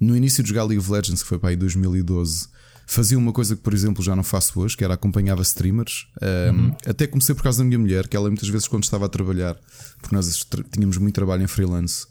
No 0.00 0.16
início 0.16 0.42
de 0.42 0.48
jogar 0.48 0.64
League 0.64 0.78
of 0.78 0.90
Legends, 0.90 1.22
que 1.22 1.28
foi 1.28 1.38
para 1.38 1.50
aí 1.50 1.56
2012, 1.56 2.48
fazia 2.86 3.18
uma 3.18 3.34
coisa 3.34 3.54
que, 3.54 3.60
por 3.60 3.74
exemplo, 3.74 4.02
já 4.02 4.16
não 4.16 4.24
faço 4.24 4.58
hoje, 4.58 4.78
que 4.78 4.82
era 4.82 4.94
acompanhava 4.94 5.42
streamers. 5.42 6.06
Uhum. 6.22 6.68
Um, 6.68 6.76
até 6.86 7.06
comecei 7.06 7.34
por 7.34 7.42
causa 7.42 7.58
da 7.58 7.64
minha 7.64 7.78
mulher, 7.78 8.08
que 8.08 8.16
ela 8.16 8.30
muitas 8.30 8.48
vezes, 8.48 8.66
quando 8.66 8.84
estava 8.84 9.04
a 9.04 9.10
trabalhar, 9.10 9.58
porque 10.00 10.16
nós 10.16 10.46
tínhamos 10.72 10.96
muito 10.96 11.14
trabalho 11.14 11.42
em 11.42 11.46
freelance, 11.46 12.06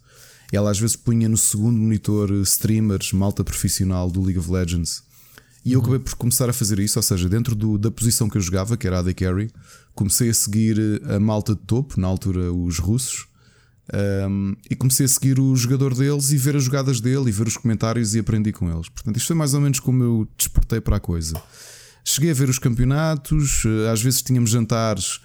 ela 0.52 0.70
às 0.70 0.78
vezes 0.78 0.96
punha 0.96 1.28
no 1.28 1.36
segundo 1.36 1.80
monitor 1.80 2.30
eh, 2.30 2.42
streamers, 2.44 3.12
malta 3.12 3.44
profissional 3.44 4.12
do 4.12 4.22
League 4.22 4.38
of 4.38 4.52
Legends. 4.52 5.02
E 5.66 5.74
eu 5.74 5.80
uhum. 5.80 5.86
acabei 5.86 6.00
por 6.00 6.14
começar 6.14 6.48
a 6.48 6.54
fazer 6.54 6.78
isso, 6.78 7.00
ou 7.00 7.04
seja, 7.04 7.28
dentro 7.28 7.56
do, 7.56 7.76
da 7.80 7.90
posição 7.90 8.30
que 8.30 8.38
eu 8.38 8.42
jogava, 8.42 8.78
que 8.78 8.86
era 8.86 8.98
a 8.98 9.00
AD 9.00 9.16
Carry, 9.16 9.50
comecei 9.96 10.30
a 10.30 10.34
seguir 10.34 10.78
eh, 10.80 11.16
a 11.16 11.20
malta 11.20 11.56
de 11.56 11.62
topo, 11.62 12.00
na 12.00 12.08
altura 12.08 12.52
os 12.52 12.80
russos, 12.80 13.28
um, 14.30 14.56
e 14.70 14.76
comecei 14.76 15.06
a 15.06 15.10
seguir 15.10 15.40
o 15.40 15.56
jogador 15.56 15.94
deles 15.94 16.32
e 16.32 16.38
ver 16.38 16.56
as 16.56 16.64
jogadas 16.64 17.02
dele 17.02 17.28
e 17.28 17.32
ver 17.32 17.48
os 17.48 17.58
comentários 17.58 18.16
e 18.16 18.20
aprendi 18.20 18.52
com 18.54 18.72
eles. 18.72 18.88
Portanto, 18.90 19.18
isto 19.18 19.28
foi 19.28 19.36
mais 19.36 19.54
ou 19.54 19.62
menos 19.62 19.80
como 19.80 20.04
eu 20.04 20.28
despertei 20.38 20.80
para 20.80 20.98
a 20.98 21.00
coisa. 21.00 21.42
Cheguei 22.04 22.32
a 22.32 22.34
ver 22.34 22.50
os 22.50 22.60
campeonatos, 22.60 23.64
eh, 23.66 23.92
às 23.92 24.02
vezes 24.02 24.22
tínhamos 24.22 24.50
jantares 24.50 25.20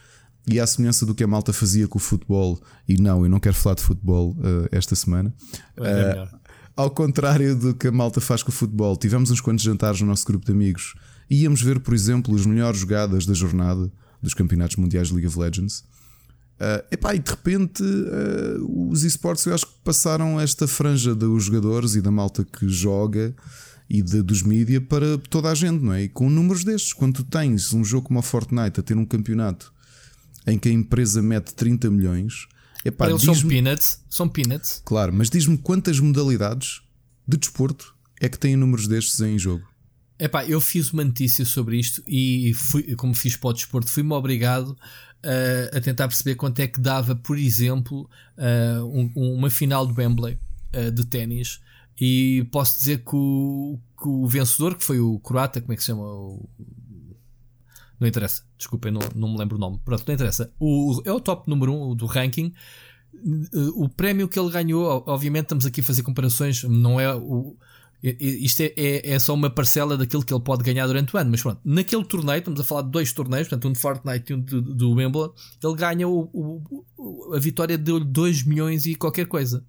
e 0.46 0.58
à 0.58 0.66
semelhança 0.66 1.04
do 1.04 1.14
que 1.14 1.22
a 1.22 1.26
malta 1.26 1.52
fazia 1.52 1.86
com 1.86 1.98
o 1.98 2.00
futebol, 2.00 2.60
e 2.88 2.96
não, 2.96 3.22
eu 3.22 3.28
não 3.28 3.38
quero 3.38 3.54
falar 3.54 3.74
de 3.74 3.82
futebol 3.82 4.30
uh, 4.30 4.66
esta 4.72 4.94
semana. 4.94 5.34
Uh, 5.76 6.38
ao 6.74 6.90
contrário 6.90 7.54
do 7.54 7.74
que 7.74 7.88
a 7.88 7.92
malta 7.92 8.18
faz 8.18 8.42
com 8.42 8.50
o 8.50 8.54
futebol, 8.54 8.96
tivemos 8.96 9.30
uns 9.30 9.42
quantos 9.42 9.62
jantares 9.62 10.00
no 10.00 10.06
nosso 10.06 10.24
grupo 10.24 10.46
de 10.46 10.52
amigos 10.52 10.94
e 11.28 11.42
íamos 11.42 11.60
ver, 11.60 11.80
por 11.80 11.92
exemplo, 11.92 12.34
as 12.34 12.46
melhores 12.46 12.80
jogadas 12.80 13.26
da 13.26 13.34
jornada 13.34 13.92
dos 14.22 14.34
campeonatos 14.34 14.76
mundiais 14.76 15.08
de 15.08 15.14
League 15.14 15.26
of 15.26 15.38
Legends. 15.38 15.84
Uh, 16.60 16.82
epá, 16.90 17.14
e 17.14 17.20
de 17.20 17.30
repente 17.30 17.82
uh, 17.82 18.90
os 18.90 19.04
esportes 19.04 19.46
eu 19.46 19.54
acho 19.54 19.66
que 19.66 19.74
passaram 19.84 20.40
esta 20.40 20.66
franja 20.66 21.14
dos 21.14 21.44
jogadores 21.44 21.94
e 21.94 22.00
da 22.00 22.10
malta 22.10 22.44
que 22.44 22.68
joga 22.68 23.32
e 23.88 24.02
de, 24.02 24.22
dos 24.22 24.42
mídia 24.42 24.80
para 24.80 25.18
toda 25.30 25.50
a 25.50 25.54
gente, 25.54 25.84
não 25.84 25.92
é? 25.92 26.02
E 26.02 26.08
com 26.08 26.28
números 26.28 26.64
destes, 26.64 26.92
quando 26.92 27.14
tu 27.14 27.24
tens 27.24 27.72
um 27.72 27.84
jogo 27.84 28.08
como 28.08 28.18
a 28.18 28.22
Fortnite 28.22 28.80
a 28.80 28.82
ter 28.82 28.96
um 28.96 29.06
campeonato 29.06 29.72
em 30.46 30.58
que 30.58 30.68
a 30.68 30.72
empresa 30.72 31.22
mete 31.22 31.54
30 31.54 31.90
milhões, 31.90 32.48
Epá, 32.84 33.04
Para 33.04 33.10
eles 33.10 33.22
são 33.22 33.48
peanuts, 33.48 34.00
são 34.08 34.28
peanuts. 34.28 34.82
Claro, 34.84 35.12
mas 35.12 35.28
diz-me 35.28 35.58
quantas 35.58 35.98
modalidades 35.98 36.80
de 37.26 37.36
desporto 37.36 37.94
é 38.20 38.28
que 38.28 38.38
têm 38.38 38.56
números 38.56 38.86
destes 38.86 39.20
em 39.20 39.38
jogo? 39.38 39.66
Epá, 40.18 40.44
eu 40.44 40.60
fiz 40.60 40.92
uma 40.92 41.04
notícia 41.04 41.44
sobre 41.44 41.78
isto 41.78 42.02
e 42.06 42.52
fui, 42.52 42.96
como 42.96 43.14
fiz 43.14 43.36
para 43.36 43.50
o 43.50 43.52
desporto, 43.52 43.88
fui-me 43.88 44.12
obrigado 44.12 44.70
uh, 44.70 45.76
a 45.76 45.80
tentar 45.80 46.08
perceber 46.08 46.34
quanto 46.34 46.58
é 46.60 46.66
que 46.66 46.80
dava, 46.80 47.14
por 47.14 47.38
exemplo, 47.38 48.10
uh, 48.36 48.84
um, 48.84 49.34
uma 49.34 49.48
final 49.48 49.86
do 49.86 49.94
Wembley 49.94 50.38
uh, 50.74 50.90
de 50.90 51.06
ténis. 51.06 51.60
E 52.00 52.46
posso 52.52 52.78
dizer 52.78 52.98
que 52.98 53.14
o, 53.14 53.78
que 54.00 54.08
o 54.08 54.26
vencedor, 54.26 54.76
que 54.76 54.84
foi 54.84 55.00
o 55.00 55.18
croata, 55.18 55.60
como 55.60 55.72
é 55.72 55.76
que 55.76 55.82
se 55.82 55.88
chama? 55.88 56.02
O, 56.02 56.48
não 57.98 58.06
interessa, 58.06 58.44
desculpem, 58.56 58.92
não, 58.92 59.00
não 59.14 59.32
me 59.32 59.38
lembro 59.38 59.56
o 59.56 59.60
nome. 59.60 59.80
Pronto, 59.84 60.04
não 60.06 60.14
interessa. 60.14 60.52
O, 60.60 61.02
é 61.04 61.12
o 61.12 61.20
top 61.20 61.48
número 61.48 61.72
1 61.72 61.90
um 61.90 61.94
do 61.96 62.06
ranking. 62.06 62.52
O 63.74 63.88
prémio 63.88 64.28
que 64.28 64.38
ele 64.38 64.50
ganhou, 64.50 65.02
obviamente, 65.06 65.46
estamos 65.46 65.66
aqui 65.66 65.80
a 65.80 65.84
fazer 65.84 66.04
comparações, 66.04 66.62
não 66.62 67.00
é 67.00 67.12
o. 67.12 67.56
Isto 68.02 68.60
é, 68.62 68.72
é, 68.76 69.10
é, 69.10 69.18
só 69.18 69.34
uma 69.34 69.50
parcela 69.50 69.96
daquilo 69.96 70.24
que 70.24 70.32
ele 70.32 70.42
pode 70.42 70.62
ganhar 70.62 70.86
durante 70.86 71.14
o 71.14 71.18
ano, 71.18 71.30
mas 71.32 71.42
pronto, 71.42 71.60
naquele 71.64 72.04
torneio, 72.04 72.38
estamos 72.38 72.60
a 72.60 72.64
falar 72.64 72.82
de 72.82 72.90
dois 72.90 73.12
torneios, 73.12 73.48
portanto, 73.48 73.68
um 73.68 73.72
de 73.72 73.78
Fortnite 73.78 74.32
e 74.32 74.36
um 74.36 74.40
do, 74.40 74.62
do 74.62 74.90
Wimbledon, 74.92 75.34
ele 75.64 75.74
ganha 75.74 76.08
o, 76.08 76.30
o, 76.32 77.34
a 77.34 77.40
vitória 77.40 77.76
de 77.76 77.98
2 77.98 78.44
milhões 78.44 78.86
e 78.86 78.94
qualquer 78.94 79.26
coisa. 79.26 79.64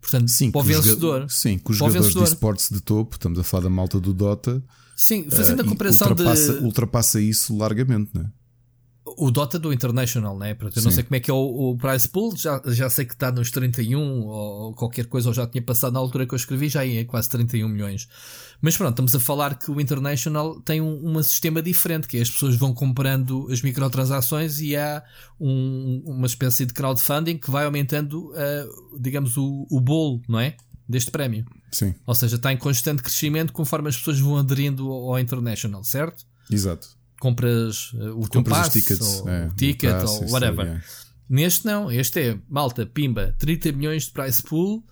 Portanto, 0.00 0.28
sim, 0.28 0.50
para 0.50 0.60
o 0.60 0.64
vencedor. 0.64 1.26
sim, 1.28 1.58
com 1.58 1.72
os 1.72 1.78
jogadores 1.78 2.14
de 2.14 2.22
esportes 2.22 2.70
de 2.70 2.80
topo, 2.80 3.16
estamos 3.16 3.38
a 3.38 3.44
falar 3.44 3.64
da 3.64 3.70
malta 3.70 4.00
do 4.00 4.14
Dota, 4.14 4.64
Sim, 4.98 5.30
fazendo 5.30 5.62
a 5.62 5.64
eh, 5.64 5.68
comparação 5.68 6.08
ultrapassa, 6.08 6.54
de. 6.54 6.64
Ultrapassa 6.64 7.20
isso 7.20 7.56
largamente, 7.56 8.10
não 8.12 8.22
é? 8.22 8.30
O 9.20 9.32
Dota 9.32 9.58
do 9.58 9.72
International, 9.72 10.38
né? 10.38 10.56
eu 10.60 10.82
não 10.82 10.90
sei 10.92 11.02
como 11.02 11.16
é 11.16 11.20
que 11.20 11.30
é 11.30 11.34
o, 11.34 11.70
o 11.70 11.76
price 11.76 12.08
pool, 12.08 12.36
já, 12.36 12.62
já 12.66 12.88
sei 12.88 13.04
que 13.04 13.14
está 13.14 13.32
nos 13.32 13.50
31 13.50 13.98
ou 14.26 14.72
qualquer 14.74 15.06
coisa, 15.06 15.28
ou 15.28 15.34
já 15.34 15.44
tinha 15.44 15.60
passado 15.60 15.92
na 15.94 15.98
altura 15.98 16.24
que 16.24 16.34
eu 16.34 16.36
escrevi, 16.36 16.68
já 16.68 16.84
ia 16.84 17.04
quase 17.04 17.28
31 17.28 17.68
milhões. 17.68 18.08
Mas 18.60 18.76
pronto, 18.76 18.90
estamos 18.90 19.14
a 19.14 19.20
falar 19.20 19.58
que 19.58 19.70
o 19.70 19.80
International 19.80 20.60
tem 20.60 20.80
um, 20.80 21.16
um 21.16 21.22
sistema 21.22 21.60
diferente, 21.60 22.06
que 22.06 22.16
é 22.16 22.20
as 22.20 22.30
pessoas 22.30 22.54
vão 22.54 22.72
comprando 22.72 23.48
as 23.50 23.60
microtransações 23.62 24.60
e 24.60 24.76
há 24.76 25.02
um, 25.40 26.02
uma 26.06 26.26
espécie 26.26 26.64
de 26.64 26.72
crowdfunding 26.72 27.38
que 27.38 27.50
vai 27.50 27.64
aumentando, 27.64 28.30
uh, 28.30 28.98
digamos, 29.00 29.36
o, 29.36 29.66
o 29.70 29.80
bolo, 29.80 30.22
não 30.28 30.38
é? 30.38 30.56
Deste 30.88 31.10
prémio. 31.10 31.44
Sim. 31.70 31.94
Ou 32.06 32.14
seja, 32.14 32.36
está 32.36 32.52
em 32.52 32.56
constante 32.56 33.02
crescimento 33.02 33.52
conforme 33.52 33.88
as 33.88 33.96
pessoas 33.96 34.20
vão 34.20 34.38
aderindo 34.38 34.90
ao 34.90 35.18
International, 35.18 35.84
certo? 35.84 36.24
Exato. 36.50 36.97
Compras 37.20 37.92
uh, 37.94 38.18
o 38.18 38.28
teu 38.28 38.42
passe, 38.42 38.80
tickets, 38.80 39.20
ou 39.20 39.28
é, 39.28 39.46
o 39.46 39.54
ticket, 39.54 39.90
passe, 39.90 40.24
ou 40.24 40.30
whatever. 40.30 40.66
É. 40.66 40.80
Neste 41.28 41.66
não, 41.66 41.90
este 41.90 42.20
é 42.20 42.38
malta, 42.48 42.86
pimba, 42.86 43.34
30 43.38 43.72
milhões 43.72 44.04
de 44.04 44.12
price 44.12 44.42
pool, 44.42 44.82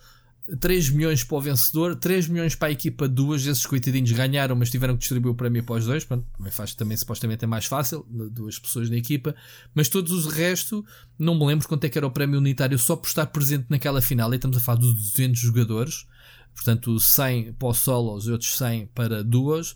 3 0.61 0.91
milhões 0.91 1.25
para 1.25 1.37
o 1.37 1.41
vencedor, 1.41 1.97
3 1.97 2.29
milhões 2.29 2.55
para 2.55 2.69
a 2.69 2.71
equipa, 2.71 3.09
duas 3.09 3.43
desses 3.43 3.67
coitadinhos 3.67 4.13
ganharam, 4.13 4.55
mas 4.55 4.71
tiveram 4.71 4.95
que 4.95 5.01
distribuir 5.01 5.33
o 5.33 5.35
prémio 5.35 5.65
para 5.65 5.77
os 5.77 5.87
dois. 5.87 6.05
Pronto, 6.05 6.25
também 6.37 6.53
faz 6.53 6.75
também 6.75 6.97
supostamente 6.97 7.45
é 7.45 7.47
mais 7.49 7.65
fácil, 7.65 8.07
duas 8.09 8.59
pessoas 8.59 8.89
na 8.89 8.97
equipa, 8.97 9.35
mas 9.75 9.89
todos 9.89 10.13
os 10.13 10.33
resto, 10.33 10.85
não 11.19 11.35
me 11.35 11.47
lembro 11.47 11.67
quanto 11.67 11.85
é 11.85 11.89
que 11.89 11.99
era 11.99 12.07
o 12.07 12.11
prémio 12.11 12.39
unitário 12.39 12.79
só 12.79 12.95
por 12.95 13.09
estar 13.09 13.27
presente 13.27 13.67
naquela 13.69 14.01
final. 14.01 14.33
E 14.33 14.37
estamos 14.37 14.57
a 14.57 14.61
falar 14.61 14.79
dos 14.79 14.95
200 14.95 15.41
jogadores, 15.41 16.07
portanto, 16.55 17.01
100 17.01 17.55
para 17.55 17.69
o 17.69 17.75
solos 17.75 18.27
e 18.27 18.31
outros 18.31 18.57
100 18.57 18.87
para 18.95 19.25
duas 19.25 19.75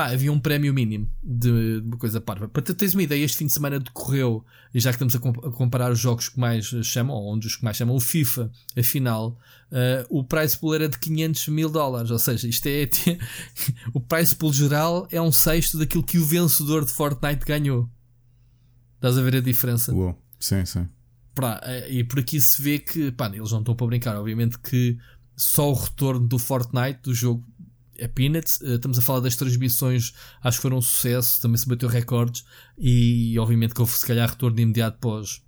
pá, 0.00 0.06
havia 0.06 0.32
um 0.32 0.40
prémio 0.40 0.72
mínimo 0.72 1.10
de, 1.22 1.82
de 1.82 1.86
uma 1.86 1.98
coisa 1.98 2.22
parva. 2.22 2.48
Para 2.48 2.62
teres 2.62 2.94
uma 2.94 3.02
ideia, 3.02 3.22
este 3.22 3.36
fim 3.36 3.46
de 3.46 3.52
semana 3.52 3.78
decorreu, 3.78 4.42
e 4.72 4.80
já 4.80 4.90
que 4.90 4.94
estamos 4.94 5.14
a, 5.14 5.18
comp 5.18 5.44
a 5.44 5.50
comparar 5.50 5.92
os 5.92 5.98
jogos 5.98 6.30
que 6.30 6.40
mais 6.40 6.64
chamam, 6.82 7.14
ou 7.14 7.34
um 7.34 7.38
dos 7.38 7.56
que 7.56 7.64
mais 7.64 7.76
chamam, 7.76 7.94
o 7.94 8.00
FIFA, 8.00 8.50
afinal, 8.78 9.38
uh, 9.70 10.06
o 10.08 10.24
price 10.24 10.56
pool 10.56 10.74
era 10.74 10.88
de 10.88 10.98
500 10.98 11.48
mil 11.48 11.68
dólares. 11.68 12.10
Ou 12.10 12.18
seja, 12.18 12.48
isto 12.48 12.66
é. 12.66 12.88
o 13.92 14.00
price 14.00 14.34
pool 14.34 14.54
geral 14.54 15.06
é 15.10 15.20
um 15.20 15.30
sexto 15.30 15.76
daquilo 15.76 16.02
que 16.02 16.16
o 16.16 16.24
vencedor 16.24 16.86
de 16.86 16.92
Fortnite 16.92 17.44
ganhou. 17.44 17.86
Estás 18.94 19.18
a 19.18 19.22
ver 19.22 19.36
a 19.36 19.40
diferença? 19.40 19.94
Uou, 19.94 20.18
sim, 20.38 20.64
sim. 20.64 20.88
Pá, 21.34 21.60
eh, 21.62 21.92
e 21.92 22.04
por 22.04 22.20
aqui 22.20 22.40
se 22.40 22.60
vê 22.62 22.78
que, 22.78 23.12
pá, 23.12 23.26
eles 23.26 23.50
não 23.50 23.58
estão 23.58 23.74
para 23.74 23.86
brincar. 23.86 24.16
Obviamente 24.16 24.58
que 24.58 24.96
só 25.36 25.70
o 25.70 25.74
retorno 25.74 26.26
do 26.26 26.38
Fortnite, 26.38 27.00
do 27.02 27.12
jogo 27.12 27.44
é 28.00 28.08
Peanuts. 28.08 28.60
Uh, 28.60 28.74
estamos 28.74 28.98
a 28.98 29.02
falar 29.02 29.20
das 29.20 29.36
transmissões, 29.36 30.12
acho 30.42 30.58
que 30.58 30.62
foram 30.62 30.78
um 30.78 30.82
sucesso, 30.82 31.40
também 31.40 31.56
se 31.56 31.68
bateu 31.68 31.88
recordes 31.88 32.44
e 32.78 33.38
obviamente 33.38 33.74
que 33.74 33.80
houve 33.80 33.92
se 33.92 34.06
calhar 34.06 34.28
retorno 34.28 34.58
imediato 34.58 34.98
pós 34.98 35.42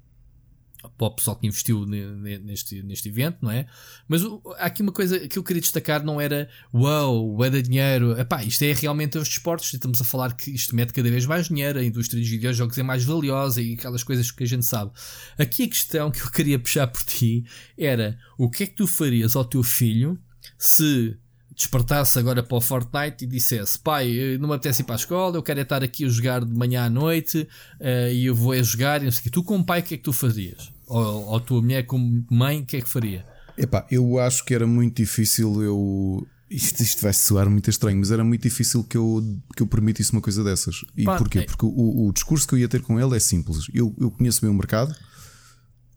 para 0.97 1.07
o 1.07 1.11
pessoal 1.13 1.37
que 1.37 1.47
investiu 1.47 1.87
neste, 1.87 2.83
neste 2.83 3.09
evento, 3.09 3.39
não 3.41 3.51
é? 3.51 3.67
Mas 4.09 4.23
há 4.59 4.67
aqui 4.67 4.83
uma 4.83 4.93
coisa 4.93 5.29
que 5.29 5.39
eu 5.39 5.43
queria 5.43 5.61
destacar: 5.61 6.05
não 6.05 6.21
era 6.21 6.49
wow, 6.73 7.45
é 7.45 7.51
da 7.51 7.61
dinheiro, 7.61 8.19
epá, 8.19 8.43
isto 8.43 8.63
é 8.63 8.73
realmente 8.73 9.17
os 9.19 9.29
desportos. 9.29 9.73
Estamos 9.73 10.01
a 10.01 10.05
falar 10.05 10.35
que 10.35 10.51
isto 10.51 10.75
mete 10.75 10.93
cada 10.93 11.09
vez 11.11 11.27
mais 11.27 11.49
dinheiro, 11.49 11.79
a 11.79 11.85
indústria 11.85 12.21
dos 12.21 12.29
videojogos 12.29 12.77
é 12.77 12.83
mais 12.83 13.05
valiosa 13.05 13.63
e 13.63 13.75
aquelas 13.75 14.03
coisas 14.03 14.31
que 14.31 14.43
a 14.43 14.47
gente 14.47 14.65
sabe. 14.65 14.91
Aqui 15.39 15.65
a 15.65 15.69
questão 15.69 16.11
que 16.11 16.21
eu 16.21 16.31
queria 16.31 16.59
puxar 16.59 16.87
por 16.87 17.03
ti 17.03 17.45
era 17.79 18.19
o 18.37 18.51
que 18.51 18.65
é 18.65 18.67
que 18.67 18.75
tu 18.75 18.87
farias 18.87 19.37
ao 19.37 19.45
teu 19.45 19.63
filho 19.63 20.19
se 20.59 21.17
despertasse 21.55 22.19
agora 22.19 22.43
para 22.43 22.57
o 22.57 22.61
Fortnite 22.61 23.25
e 23.25 23.27
dissesse: 23.27 23.79
Pai, 23.79 24.37
não 24.39 24.49
me 24.49 24.55
apetece 24.55 24.83
ir 24.83 24.85
para 24.85 24.95
a 24.95 24.97
escola, 24.97 25.37
eu 25.37 25.43
quero 25.43 25.61
é 25.61 25.63
estar 25.63 25.83
aqui 25.83 26.05
a 26.05 26.09
jogar 26.09 26.45
de 26.45 26.55
manhã 26.55 26.85
à 26.85 26.91
noite 26.91 27.49
uh, 27.81 28.13
e 28.13 28.27
eu 28.27 28.35
vou 28.35 28.53
a 28.53 28.63
jogar 28.63 29.03
e 29.03 29.05
não 29.05 29.13
sei 29.13 29.21
o 29.21 29.23
que. 29.25 29.31
Tu, 29.31 29.43
como 29.43 29.65
pai, 29.65 29.81
o 29.81 29.83
que 29.83 29.95
é 29.95 29.97
que 29.97 30.03
tu 30.03 30.13
fazias? 30.13 30.73
Ou, 30.87 31.27
ou 31.27 31.41
tua 31.41 31.63
mulher, 31.63 31.85
como 31.85 32.25
mãe, 32.31 32.61
o 32.61 32.67
que 32.67 32.77
é 32.77 32.81
que 32.81 32.89
faria? 32.89 33.25
Epá, 33.57 33.87
eu 33.91 34.19
acho 34.19 34.45
que 34.45 34.55
era 34.55 34.67
muito 34.67 34.97
difícil 34.97 35.63
eu. 35.63 36.27
Isto, 36.51 36.83
isto 36.83 37.01
vai 37.01 37.15
soar 37.15 37.49
muito 37.49 37.71
estranho, 37.71 37.99
mas 37.99 38.11
era 38.11 38.23
muito 38.23 38.43
difícil 38.43 38.85
que 38.85 38.97
eu, 38.97 39.25
que 39.57 39.63
eu 39.63 39.67
permitisse 39.67 40.13
uma 40.13 40.21
coisa 40.21 40.45
dessas. 40.45 40.85
E 40.95 41.05
Pá, 41.05 41.17
porquê? 41.17 41.39
É... 41.39 41.43
Porque 41.45 41.65
o, 41.65 42.09
o 42.09 42.13
discurso 42.13 42.47
que 42.47 42.55
eu 42.55 42.59
ia 42.59 42.69
ter 42.69 42.83
com 42.83 43.01
ele 43.01 43.17
é 43.17 43.21
simples. 43.21 43.67
Eu, 43.73 43.95
eu 43.99 44.11
conheço 44.11 44.43
bem 44.43 44.51
o 44.51 44.55
mercado 44.55 44.95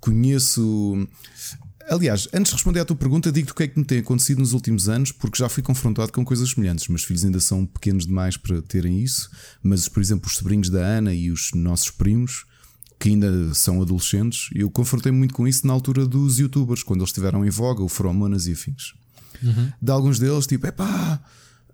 conheço. 0.06 1.08
Aliás, 1.88 2.28
antes 2.34 2.50
de 2.50 2.56
responder 2.56 2.80
à 2.80 2.86
tua 2.86 2.96
pergunta, 2.96 3.32
digo-te 3.32 3.52
o 3.52 3.56
que 3.56 3.64
é 3.64 3.68
que 3.68 3.78
me 3.78 3.86
tem 3.86 4.00
acontecido 4.00 4.40
nos 4.40 4.54
últimos 4.54 4.90
anos, 4.90 5.12
porque 5.12 5.38
já 5.38 5.48
fui 5.48 5.62
confrontado 5.62 6.12
com 6.12 6.26
coisas 6.26 6.50
semelhantes. 6.50 6.88
Meus 6.88 7.04
filhos 7.04 7.24
ainda 7.24 7.40
são 7.40 7.66
pequenos 7.66 8.08
demais 8.08 8.38
para 8.38 8.62
terem 8.62 9.02
isso, 9.02 9.30
mas, 9.62 9.88
por 9.88 10.02
exemplo, 10.02 10.28
os 10.28 10.36
sobrinhos 10.36 10.70
da 10.70 10.80
Ana 10.80 11.14
e 11.14 11.30
os 11.30 11.52
nossos 11.54 11.92
primos, 11.92 12.46
que 13.00 13.10
ainda 13.10 13.54
são 13.54 13.82
adolescentes, 13.82 14.50
eu 14.56 14.70
confrontei 14.72 15.12
muito 15.12 15.34
com 15.34 15.48
isso 15.48 15.68
na 15.68 15.74
altura 15.74 16.08
dos 16.08 16.40
youtubers, 16.40 16.82
quando 16.82 17.02
eles 17.02 17.10
estiveram 17.10 17.46
em 17.46 17.50
voga, 17.50 17.84
o 17.84 17.90
Fromonas 17.90 18.48
e 18.48 18.54
afins. 18.54 18.96
Uhum. 19.44 19.72
De 19.80 19.92
alguns 19.92 20.18
deles, 20.18 20.48
tipo, 20.48 20.66
epá, 20.66 21.22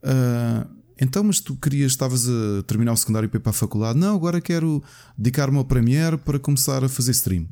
uh, 0.03 0.81
então, 0.99 1.23
mas 1.23 1.39
tu 1.39 1.55
querias, 1.55 1.93
estavas 1.93 2.27
a 2.27 2.63
terminar 2.67 2.91
o 2.91 2.97
secundário 2.97 3.29
para 3.29 3.37
ir 3.37 3.41
para 3.41 3.49
a 3.49 3.53
faculdade? 3.53 3.97
Não, 3.97 4.15
agora 4.15 4.41
quero 4.41 4.83
dedicar-me 5.17 5.57
ao 5.57 5.65
Premiere 5.65 6.17
para 6.17 6.37
começar 6.37 6.83
a 6.83 6.89
fazer 6.89 7.11
stream. 7.11 7.47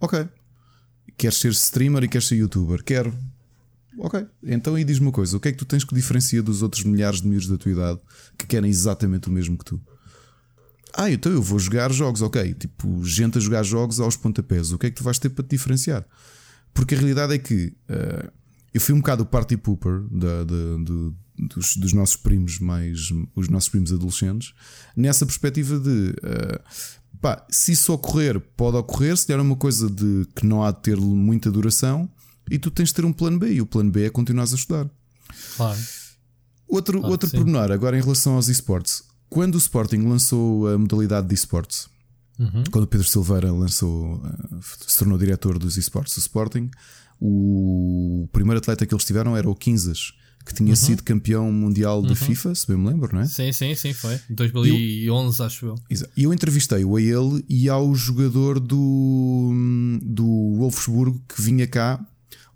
Ok. 0.00 0.26
Queres 1.16 1.38
ser 1.38 1.50
streamer 1.50 2.04
e 2.04 2.08
queres 2.08 2.26
ser 2.26 2.36
youtuber? 2.36 2.82
Quero. 2.82 3.16
Ok. 3.98 4.26
Então 4.42 4.74
aí 4.74 4.84
diz-me 4.84 5.06
uma 5.06 5.12
coisa: 5.12 5.36
o 5.36 5.40
que 5.40 5.48
é 5.48 5.52
que 5.52 5.58
tu 5.58 5.64
tens 5.64 5.84
que 5.84 5.94
diferencia 5.94 6.42
dos 6.42 6.62
outros 6.62 6.84
milhares 6.84 7.20
de 7.20 7.28
miúdos 7.28 7.48
da 7.48 7.56
tua 7.56 7.72
idade 7.72 8.00
que 8.38 8.46
querem 8.46 8.70
exatamente 8.70 9.28
o 9.28 9.32
mesmo 9.32 9.56
que 9.56 9.64
tu? 9.64 9.80
Ah, 10.94 11.10
então 11.10 11.32
eu 11.32 11.40
vou 11.40 11.58
jogar 11.58 11.90
jogos, 11.92 12.20
ok. 12.20 12.54
Tipo, 12.54 13.02
gente 13.04 13.38
a 13.38 13.40
jogar 13.40 13.62
jogos 13.62 13.98
aos 13.98 14.16
pontapés. 14.16 14.72
O 14.72 14.78
que 14.78 14.86
é 14.86 14.90
que 14.90 14.96
tu 14.96 15.04
vais 15.04 15.18
ter 15.18 15.30
para 15.30 15.44
te 15.44 15.50
diferenciar? 15.50 16.04
Porque 16.74 16.94
a 16.94 16.98
realidade 16.98 17.34
é 17.34 17.38
que 17.38 17.74
uh, 17.88 18.30
eu 18.72 18.80
fui 18.80 18.94
um 18.94 18.98
bocado 18.98 19.22
o 19.22 19.26
party 19.26 19.56
pooper 19.56 20.02
da, 20.10 20.44
da, 20.44 20.76
do, 20.78 21.16
dos, 21.38 21.76
dos, 21.76 21.92
nossos 21.92 22.16
primos 22.16 22.58
mais 22.58 23.10
os 23.34 23.48
nossos 23.48 23.68
primos 23.68 23.92
adolescentes 23.92 24.54
nessa 24.96 25.26
perspectiva 25.26 25.78
de 25.78 26.14
uh, 26.22 26.62
pá, 27.22 27.46
se 27.48 27.72
isso 27.72 27.92
ocorrer, 27.92 28.40
pode 28.56 28.76
ocorrer, 28.76 29.16
se 29.16 29.28
der 29.28 29.38
uma 29.38 29.54
coisa 29.54 29.88
de 29.88 30.26
que 30.34 30.44
não 30.44 30.64
há 30.64 30.72
de 30.72 30.82
ter 30.82 30.96
muita 30.96 31.50
duração 31.50 32.10
e 32.50 32.58
tu 32.58 32.68
tens 32.70 32.88
de 32.88 32.94
ter 32.96 33.04
um 33.04 33.12
plano 33.12 33.38
B 33.38 33.52
e 33.52 33.60
o 33.60 33.66
plano 33.66 33.90
B 33.90 34.04
é 34.04 34.10
continuar 34.10 34.42
a 34.42 34.46
estudar. 34.46 34.90
Claro. 35.56 35.78
Outro, 36.68 36.98
claro 36.98 37.12
outro 37.12 37.30
pormenor, 37.30 37.70
agora 37.70 37.96
em 37.96 38.02
relação 38.02 38.34
aos 38.34 38.48
esportes, 38.48 39.04
quando 39.30 39.54
o 39.54 39.58
Sporting 39.58 40.00
lançou 40.00 40.68
a 40.68 40.76
modalidade 40.76 41.28
de 41.28 41.34
esportes, 41.34 41.88
uhum. 42.38 42.64
quando 42.70 42.84
o 42.84 42.88
Pedro 42.88 43.06
Silveira 43.06 43.52
lançou, 43.52 44.20
eh, 44.24 44.58
se 44.86 44.98
tornou 44.98 45.16
diretor 45.16 45.58
dos 45.58 45.76
esportes 45.76 46.14
do 46.14 46.18
Sporting, 46.18 46.70
o 47.20 48.28
primeiro 48.32 48.58
atleta 48.58 48.84
que 48.84 48.92
eles 48.92 49.04
tiveram 49.04 49.36
era 49.36 49.48
o 49.48 49.54
Quinzas, 49.54 50.12
que 50.44 50.54
tinha 50.54 50.70
uhum. 50.70 50.76
sido 50.76 51.02
campeão 51.02 51.52
mundial 51.52 52.02
de 52.02 52.10
uhum. 52.10 52.14
FIFA, 52.16 52.54
se 52.54 52.66
bem 52.66 52.76
me 52.76 52.88
lembro, 52.88 53.14
não 53.14 53.22
é? 53.22 53.26
Sim, 53.26 53.52
sim, 53.52 53.74
sim, 53.74 53.92
foi. 53.92 54.18
2011, 54.28 55.38
eu, 55.38 55.46
acho 55.46 55.66
eu. 55.66 55.74
E 56.16 56.24
eu 56.24 56.32
entrevistei-o 56.32 56.96
a 56.96 57.00
ele 57.00 57.44
e 57.48 57.68
ao 57.68 57.94
jogador 57.94 58.58
do, 58.58 59.52
do 60.02 60.56
Wolfsburgo 60.58 61.22
que 61.28 61.40
vinha 61.40 61.66
cá. 61.66 62.04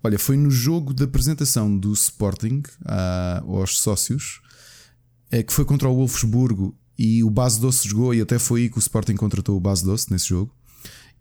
Olha, 0.03 0.19
foi 0.19 0.37
no 0.37 0.51
jogo 0.51 0.93
de 0.93 1.03
apresentação 1.03 1.75
do 1.77 1.91
Sporting 1.93 2.61
a, 2.85 3.43
aos 3.45 3.79
sócios 3.79 4.41
é 5.31 5.43
que 5.43 5.51
foi 5.51 5.65
contra 5.65 5.89
o 5.89 5.95
Wolfsburgo 5.95 6.75
e 6.97 7.23
o 7.23 7.29
Base 7.29 7.59
Doce 7.59 7.87
jogou 7.87 8.13
e 8.13 8.21
até 8.21 8.39
foi 8.39 8.63
aí 8.63 8.69
que 8.69 8.77
o 8.77 8.79
Sporting 8.79 9.15
contratou 9.15 9.55
o 9.55 9.59
Base 9.59 9.83
Doce 9.83 10.11
nesse 10.11 10.29
jogo. 10.29 10.51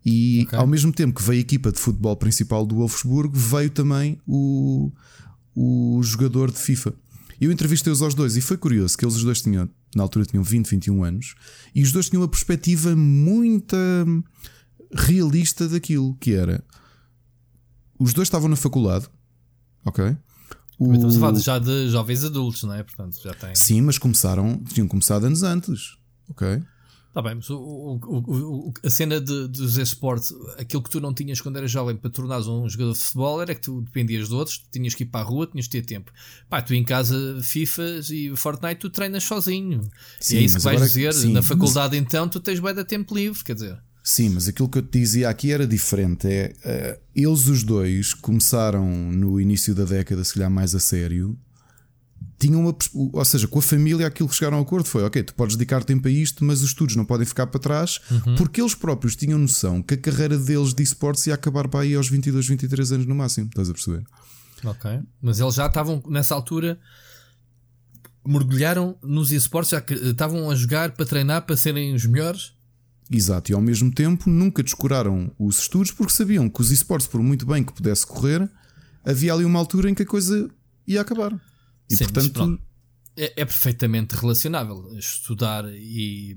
E 0.05 0.44
okay. 0.46 0.59
ao 0.59 0.66
mesmo 0.66 0.92
tempo 0.92 1.18
que 1.18 1.22
veio 1.22 1.38
a 1.38 1.40
equipa 1.40 1.72
de 1.72 1.81
futebol 1.81 2.16
principal 2.16 2.64
do 2.64 2.76
Wolfsburgo, 2.76 3.37
veio 3.37 3.68
também 3.70 4.18
o, 4.26 4.92
o 5.57 6.03
jogador 6.03 6.53
de 6.53 6.59
FIFA. 6.59 6.92
Eu 7.40 7.51
entrevistei-os 7.51 8.03
aos 8.03 8.14
dois 8.14 8.37
e 8.37 8.40
foi 8.42 8.59
curioso 8.59 8.97
que 8.97 9.05
eles 9.05 9.16
os 9.16 9.25
dois 9.25 9.40
tinham, 9.40 9.69
na 9.95 10.03
altura 10.03 10.27
tinham 10.27 10.45
20, 10.45 10.69
21 10.69 11.05
anos, 11.05 11.35
e 11.75 11.83
os 11.83 11.90
dois 11.90 12.09
tinham 12.09 12.23
uma 12.23 12.29
perspectiva 12.29 12.95
muito 12.95 13.77
realista 14.92 15.66
daquilo 15.66 16.14
que 16.16 16.33
era. 16.33 16.62
Os 17.99 18.12
dois 18.12 18.29
estavam 18.29 18.49
na 18.49 18.57
faculdade, 18.57 19.09
ok? 19.85 20.16
O... 20.79 20.92
Estamos 20.92 21.16
a 21.16 21.21
falar 21.21 21.38
já 21.38 21.59
de 21.59 21.88
jovens 21.88 22.25
adultos, 22.25 22.62
não 22.62 22.75
é? 22.75 22.83
Portanto, 22.83 23.19
já 23.23 23.33
tem. 23.33 23.55
Sim, 23.55 23.81
mas 23.81 23.97
começaram, 23.97 24.62
tinham 24.64 24.87
começado 24.87 25.25
anos 25.25 25.42
antes. 25.42 25.97
Ok? 26.29 26.62
Está 27.16 27.31
bem, 27.31 27.37
mas 27.37 27.48
o, 27.48 27.57
o, 27.57 27.98
o, 28.68 28.74
a 28.85 28.90
cena 28.90 29.18
de, 29.18 29.48
dos 29.48 29.79
esportes, 29.79 30.35
aquilo 30.59 30.83
que 30.83 30.90
tu 30.90 31.00
não 31.00 31.14
tinhas 31.14 31.40
quando 31.40 31.57
eras 31.57 31.70
jovem 31.70 31.96
para 31.96 32.11
tornares 32.11 32.46
um 32.46 32.68
jogador 32.68 32.92
de 32.92 32.98
futebol 32.98 33.40
era 33.40 33.55
que 33.55 33.62
tu 33.62 33.81
dependias 33.81 34.29
de 34.29 34.35
outros, 34.35 34.62
tinhas 34.70 34.94
que 34.94 35.02
ir 35.02 35.07
para 35.07 35.20
a 35.20 35.24
rua, 35.24 35.46
tinhas 35.46 35.66
que 35.66 35.81
ter 35.81 35.87
tempo. 35.87 36.12
Pá, 36.46 36.61
tu 36.61 36.74
em 36.74 36.85
casa, 36.85 37.40
FIFA 37.42 38.00
e 38.11 38.37
Fortnite, 38.37 38.81
tu 38.81 38.90
treinas 38.90 39.24
sozinho. 39.24 39.81
Sim, 40.20 40.35
e 40.35 40.38
é 40.40 40.42
isso 40.42 40.59
que 40.59 40.64
vais 40.64 40.79
dizer. 40.79 41.14
Sim, 41.14 41.33
Na 41.33 41.40
faculdade, 41.40 41.96
mas... 41.96 42.07
então, 42.07 42.29
tu 42.29 42.38
tens 42.38 42.61
bem 42.61 42.74
de 42.74 42.85
tempo 42.85 43.14
livre, 43.14 43.42
quer 43.42 43.55
dizer. 43.55 43.79
Sim, 44.05 44.29
mas 44.29 44.46
aquilo 44.46 44.68
que 44.68 44.76
eu 44.76 44.83
te 44.83 44.98
dizia 44.98 45.31
aqui 45.31 45.50
era 45.50 45.66
diferente. 45.66 46.29
É, 46.29 46.55
uh, 46.98 47.02
eles 47.14 47.46
os 47.46 47.64
dois 47.64 48.12
começaram 48.12 48.87
no 48.87 49.40
início 49.40 49.74
da 49.74 49.85
década, 49.85 50.22
se 50.22 50.35
calhar 50.35 50.50
mais 50.50 50.74
a 50.74 50.81
sério. 50.81 51.35
Tinham 52.38 52.61
uma, 52.61 52.77
ou 53.12 53.25
seja, 53.25 53.49
com 53.49 53.59
a 53.59 53.62
família 53.62 54.07
aquilo 54.07 54.29
que 54.29 54.35
chegaram 54.35 54.59
a 54.59 54.61
acordo 54.61 54.87
foi: 54.87 55.03
ok, 55.05 55.22
tu 55.22 55.35
podes 55.35 55.57
dedicar 55.57 55.83
tempo 55.85 56.07
a 56.07 56.11
isto, 56.11 56.44
mas 56.44 56.61
os 56.62 56.68
estudos 56.68 56.94
não 56.94 57.05
podem 57.05 57.27
ficar 57.27 57.46
para 57.46 57.59
trás, 57.61 58.01
uhum. 58.11 58.35
porque 58.37 58.61
eles 58.61 58.75
próprios 58.75 59.16
tinham 59.16 59.38
noção 59.38 59.83
que 59.83 59.94
a 59.94 59.96
carreira 59.96 60.37
deles 60.37 60.75
de 60.75 60.83
esportes 60.83 61.27
ia 61.27 61.35
acabar 61.35 61.68
para 61.68 61.81
aí 61.81 61.94
aos 61.94 62.09
22, 62.09 62.46
23 62.46 62.92
anos 62.92 63.07
no 63.07 63.14
máximo. 63.14 63.49
Estás 63.49 63.70
a 63.70 63.72
perceber? 63.72 64.05
Ok, 64.64 65.01
mas 65.22 65.40
eles 65.40 65.55
já 65.55 65.66
estavam 65.66 66.03
nessa 66.09 66.35
altura 66.35 66.79
mergulharam 68.27 68.96
nos 69.03 69.31
esportes, 69.31 69.70
já 69.70 69.81
que 69.81 69.94
estavam 69.94 70.51
a 70.51 70.55
jogar 70.55 70.90
para 70.92 71.07
treinar 71.07 71.42
para 71.42 71.57
serem 71.57 71.94
os 71.94 72.05
melhores 72.05 72.57
Exato, 73.11 73.53
e 73.53 73.55
ao 73.55 73.61
mesmo 73.61 73.92
tempo 73.92 74.29
nunca 74.29 74.62
descuraram 74.62 75.31
os 75.38 75.61
estudos 75.61 75.92
porque 75.92 76.12
sabiam 76.12 76.49
que 76.49 76.61
os 76.61 76.70
esportes, 76.70 77.07
por 77.07 77.22
muito 77.22 77.46
bem 77.46 77.62
que 77.62 77.72
pudesse 77.72 78.07
correr, 78.07 78.49
havia 79.05 79.33
ali 79.33 79.44
uma 79.44 79.59
altura 79.59 79.88
em 79.88 79.94
que 79.94 80.03
a 80.03 80.07
coisa 80.07 80.51
ia 80.87 81.01
acabar. 81.01 81.33
E 81.90 81.96
Sim, 81.96 82.05
portanto. 82.05 82.61
É, 83.18 83.40
é, 83.40 83.44
perfeitamente 83.46 84.14
relacionável 84.14 84.94
estudar 84.99 85.64
e, 85.72 86.37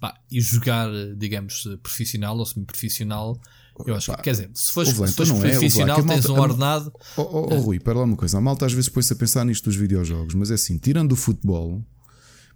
pá, 0.00 0.18
e 0.28 0.40
jogar, 0.40 0.88
digamos, 1.16 1.68
profissional 1.82 2.36
ou 2.36 2.44
semi-profissional. 2.44 3.40
Eu 3.86 3.94
acho 3.94 4.12
que, 4.16 4.22
quer 4.22 4.30
dizer, 4.32 4.50
se 4.52 4.72
fores, 4.72 4.90
se 4.90 4.96
fores 4.96 5.30
então 5.30 5.44
é, 5.44 5.50
profissional, 5.50 5.98
é, 5.98 6.02
tens 6.02 6.26
malta, 6.26 6.32
um 6.32 6.40
ordenado. 6.40 6.92
Oh, 7.16 7.22
oh, 7.22 7.54
oh, 7.54 7.60
Rui, 7.60 7.78
para 7.78 7.98
lá 7.98 8.04
uma 8.04 8.16
coisa. 8.16 8.38
A 8.38 8.40
malta 8.40 8.66
às 8.66 8.72
vezes 8.72 8.88
põe-se 8.88 9.12
a 9.12 9.16
pensar 9.16 9.44
nisto 9.44 9.66
dos 9.66 9.76
videojogos, 9.76 10.34
mas 10.34 10.50
é 10.50 10.54
assim, 10.54 10.78
tirando 10.78 11.12
o 11.12 11.16
futebol, 11.16 11.84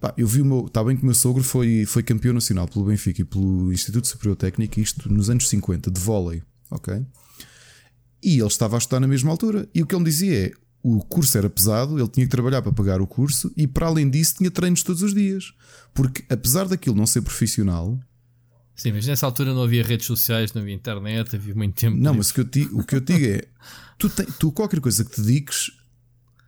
Pá, 0.00 0.14
eu 0.16 0.26
vi 0.26 0.40
o 0.40 0.44
meu. 0.44 0.66
Está 0.66 0.82
bem 0.82 0.96
que 0.96 1.02
o 1.02 1.04
meu 1.04 1.14
sogro 1.14 1.44
foi, 1.44 1.84
foi 1.84 2.02
campeão 2.02 2.32
nacional 2.32 2.66
pelo 2.66 2.86
Benfica 2.86 3.20
e 3.20 3.24
pelo 3.24 3.70
Instituto 3.70 4.08
Superior 4.08 4.34
Técnico, 4.34 4.80
isto 4.80 5.12
nos 5.12 5.28
anos 5.28 5.46
50, 5.48 5.90
de 5.90 6.00
vôlei. 6.00 6.42
Ok? 6.70 7.04
E 8.22 8.38
ele 8.38 8.46
estava 8.46 8.76
a 8.76 8.78
estudar 8.78 8.98
na 8.98 9.06
mesma 9.06 9.30
altura. 9.30 9.68
E 9.74 9.82
o 9.82 9.86
que 9.86 9.94
ele 9.94 10.02
me 10.02 10.08
dizia 10.08 10.46
é: 10.46 10.52
o 10.82 11.00
curso 11.00 11.36
era 11.36 11.50
pesado, 11.50 11.98
ele 11.98 12.08
tinha 12.08 12.26
que 12.26 12.30
trabalhar 12.30 12.62
para 12.62 12.72
pagar 12.72 13.00
o 13.00 13.06
curso 13.06 13.52
e, 13.56 13.66
para 13.66 13.86
além 13.86 14.08
disso, 14.08 14.36
tinha 14.38 14.50
treinos 14.50 14.82
todos 14.82 15.02
os 15.02 15.14
dias. 15.14 15.52
Porque, 15.92 16.24
apesar 16.28 16.66
daquilo 16.66 16.96
não 16.96 17.06
ser 17.06 17.22
profissional. 17.22 17.98
Sim, 18.74 18.92
mas 18.92 19.06
nessa 19.06 19.26
altura 19.26 19.52
não 19.52 19.62
havia 19.62 19.82
redes 19.82 20.06
sociais, 20.06 20.52
não 20.54 20.62
havia 20.62 20.74
internet, 20.74 21.36
havia 21.36 21.54
muito 21.54 21.74
tempo. 21.74 21.96
Não, 21.96 22.14
mas 22.14 22.30
o 22.30 22.34
que 22.34 22.40
eu, 22.40 22.44
te, 22.44 22.68
o 22.72 22.82
que 22.82 22.96
eu 22.96 23.00
digo 23.00 23.26
é: 23.26 23.44
tu, 23.98 24.08
tem, 24.08 24.26
tu, 24.38 24.50
qualquer 24.50 24.80
coisa 24.80 25.04
que 25.04 25.10
te 25.10 25.20
dediques, 25.20 25.70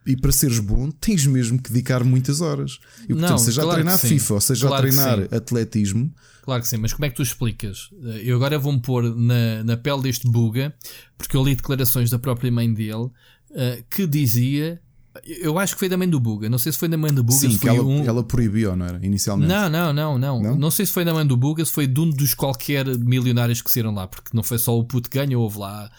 e 0.05 0.17
para 0.17 0.31
seres 0.31 0.59
bom, 0.59 0.89
tens 0.91 1.25
mesmo 1.25 1.61
que 1.61 1.71
dedicar 1.71 2.03
muitas 2.03 2.41
horas. 2.41 2.79
E 3.03 3.07
portanto, 3.09 3.29
não, 3.29 3.37
seja 3.37 3.61
claro 3.61 3.71
a 3.71 3.83
treinar 3.83 3.99
FIFA 3.99 4.33
ou 4.33 4.41
seja 4.41 4.67
claro 4.67 4.87
a 4.87 4.89
treinar 4.89 5.19
atletismo. 5.33 6.13
Claro 6.41 6.61
que 6.61 6.67
sim, 6.67 6.77
mas 6.77 6.91
como 6.91 7.05
é 7.05 7.09
que 7.09 7.15
tu 7.15 7.21
explicas? 7.21 7.89
Eu 8.21 8.35
agora 8.35 8.59
vou-me 8.59 8.81
pôr 8.81 9.15
na, 9.15 9.63
na 9.63 9.77
pele 9.77 10.01
deste 10.01 10.29
buga, 10.29 10.75
porque 11.17 11.37
eu 11.37 11.43
li 11.43 11.55
declarações 11.55 12.09
da 12.09 12.19
própria 12.19 12.51
mãe 12.51 12.73
dele 12.73 13.09
uh, 13.53 13.83
que 13.89 14.05
dizia. 14.07 14.81
Eu 15.25 15.59
acho 15.59 15.75
que 15.75 15.79
foi 15.79 15.87
da 15.87 15.95
mãe 15.95 16.09
do 16.09 16.19
Buga. 16.19 16.49
Não 16.49 16.57
sei 16.57 16.71
se 16.71 16.77
foi 16.79 16.89
da 16.89 16.97
mãe 16.97 17.13
do 17.13 17.23
Buga. 17.23 17.37
Sim, 17.37 17.57
que 17.57 17.69
ela, 17.69 17.83
um... 17.83 18.03
ela 18.03 18.23
proibiu, 18.23 18.75
não 18.75 18.85
era? 18.85 19.05
Inicialmente. 19.05 19.47
Não, 19.47 19.69
não, 19.69 19.93
não, 19.93 20.17
não, 20.17 20.41
não. 20.41 20.55
Não 20.55 20.71
sei 20.71 20.87
se 20.87 20.91
foi 20.91 21.05
da 21.05 21.13
mãe 21.13 21.25
do 21.25 21.37
Buga, 21.37 21.63
se 21.63 21.71
foi 21.71 21.85
de 21.85 21.99
um 21.99 22.09
dos 22.09 22.33
qualquer 22.33 22.85
milionários 22.97 23.61
que 23.61 23.71
saíram 23.71 23.93
lá, 23.93 24.07
porque 24.07 24.31
não 24.33 24.41
foi 24.41 24.57
só 24.57 24.75
o 24.77 24.83
puto 24.83 25.09
ganho, 25.11 25.39
houve 25.39 25.59
lá 25.59 25.91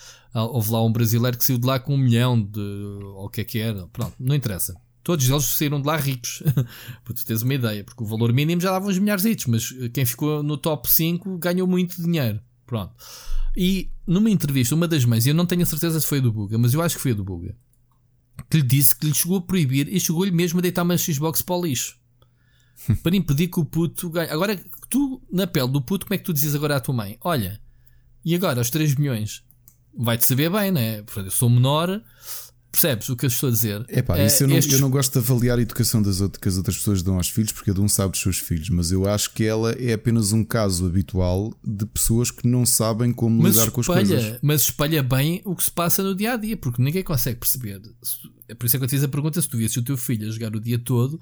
houve 0.42 0.72
lá 0.72 0.84
um 0.84 0.92
brasileiro 0.92 1.38
que 1.38 1.44
saiu 1.44 1.58
de 1.58 1.66
lá 1.66 1.78
com 1.78 1.94
um 1.94 1.98
milhão 1.98 2.40
de. 2.40 2.60
ou 2.60 3.26
o 3.26 3.28
que 3.28 3.40
é 3.40 3.44
que 3.44 3.58
era. 3.58 3.86
Pronto, 3.88 4.14
não 4.18 4.34
interessa. 4.34 4.74
Todos 5.02 5.28
eles 5.28 5.44
saíram 5.44 5.80
de 5.80 5.86
lá 5.86 5.96
ricos. 5.96 6.42
para 7.04 7.14
tu 7.14 7.24
teres 7.24 7.42
uma 7.42 7.54
ideia, 7.54 7.84
porque 7.84 8.02
o 8.02 8.06
valor 8.06 8.32
mínimo 8.32 8.60
já 8.60 8.70
dava 8.70 8.88
uns 8.88 8.98
milhares, 8.98 9.46
mas 9.46 9.70
quem 9.92 10.04
ficou 10.04 10.42
no 10.42 10.56
top 10.56 10.90
5 10.90 11.38
ganhou 11.38 11.66
muito 11.66 12.02
dinheiro. 12.02 12.40
Pronto. 12.66 12.94
E 13.56 13.90
numa 14.06 14.30
entrevista, 14.30 14.74
uma 14.74 14.88
das 14.88 15.04
mães, 15.04 15.26
eu 15.26 15.34
não 15.34 15.46
tenho 15.46 15.62
a 15.62 15.66
certeza 15.66 16.00
se 16.00 16.06
foi 16.06 16.18
a 16.18 16.22
do 16.22 16.32
Buga, 16.32 16.58
mas 16.58 16.74
eu 16.74 16.82
acho 16.82 16.96
que 16.96 17.02
foi 17.02 17.12
a 17.12 17.14
do 17.14 17.24
Buga, 17.24 17.54
que 18.50 18.58
lhe 18.58 18.62
disse 18.62 18.96
que 18.96 19.06
lhe 19.06 19.14
chegou 19.14 19.38
a 19.38 19.42
proibir 19.42 19.88
e 19.88 20.00
chegou-lhe 20.00 20.32
mesmo 20.32 20.58
a 20.58 20.62
deitar 20.62 20.82
uma 20.82 20.96
Xbox 20.96 21.40
para 21.40 21.56
o 21.56 21.64
lixo. 21.64 21.98
para 23.02 23.14
impedir 23.14 23.48
que 23.48 23.60
o 23.60 23.64
puto 23.64 24.10
ganhe. 24.10 24.30
Agora, 24.30 24.60
tu, 24.90 25.22
na 25.32 25.46
pele 25.46 25.68
do 25.68 25.80
puto, 25.80 26.06
como 26.06 26.14
é 26.14 26.18
que 26.18 26.24
tu 26.24 26.32
dizes 26.32 26.54
agora 26.54 26.76
à 26.76 26.80
tua 26.80 26.94
mãe? 26.94 27.16
Olha, 27.20 27.60
e 28.24 28.34
agora, 28.34 28.60
os 28.60 28.70
3 28.70 28.96
milhões? 28.96 29.44
vai-te 29.96 30.26
saber 30.26 30.50
bem, 30.50 30.72
né? 30.72 31.04
Eu 31.16 31.30
sou 31.30 31.48
menor, 31.48 32.02
Percebes 32.74 33.08
o 33.08 33.16
que 33.16 33.24
eu 33.24 33.28
estou 33.28 33.50
a 33.50 33.52
dizer? 33.52 33.86
Epá, 33.88 34.18
isso 34.18 34.42
eu, 34.42 34.48
não, 34.48 34.56
estes... 34.56 34.74
eu 34.74 34.80
não 34.80 34.90
gosto 34.90 35.12
de 35.12 35.18
avaliar 35.20 35.60
a 35.60 35.62
educação 35.62 36.02
das 36.02 36.20
outras, 36.20 36.42
que 36.42 36.48
as 36.48 36.56
outras 36.56 36.76
pessoas 36.76 37.04
dão 37.04 37.14
aos 37.14 37.28
filhos, 37.28 37.52
porque 37.52 37.70
cada 37.70 37.80
um 37.80 37.88
sabe 37.88 38.10
dos 38.10 38.20
seus 38.20 38.40
filhos, 38.40 38.68
mas 38.68 38.90
eu 38.90 39.08
acho 39.08 39.32
que 39.32 39.44
ela 39.44 39.70
é 39.74 39.92
apenas 39.92 40.32
um 40.32 40.44
caso 40.44 40.84
habitual 40.84 41.54
de 41.64 41.86
pessoas 41.86 42.32
que 42.32 42.48
não 42.48 42.66
sabem 42.66 43.12
como 43.12 43.40
mas 43.40 43.54
lidar 43.54 43.68
espalha, 43.68 43.74
com 43.74 43.80
as 43.80 43.86
coisas. 43.86 44.38
Mas 44.42 44.60
espalha 44.62 45.04
bem 45.04 45.40
o 45.44 45.54
que 45.54 45.62
se 45.62 45.70
passa 45.70 46.02
no 46.02 46.16
dia 46.16 46.32
a 46.32 46.36
dia, 46.36 46.56
porque 46.56 46.82
ninguém 46.82 47.04
consegue 47.04 47.38
perceber. 47.38 47.80
É 48.48 48.56
por 48.56 48.66
isso 48.66 48.74
é 48.74 48.78
que 48.80 48.84
eu 48.84 48.88
te 48.88 48.96
fiz 48.96 49.04
a 49.04 49.08
pergunta: 49.08 49.40
se 49.40 49.48
tu 49.48 49.56
viesse 49.56 49.78
o 49.78 49.82
teu 49.82 49.96
filho 49.96 50.26
a 50.26 50.30
jogar 50.32 50.56
o 50.56 50.60
dia 50.60 50.76
todo, 50.76 51.20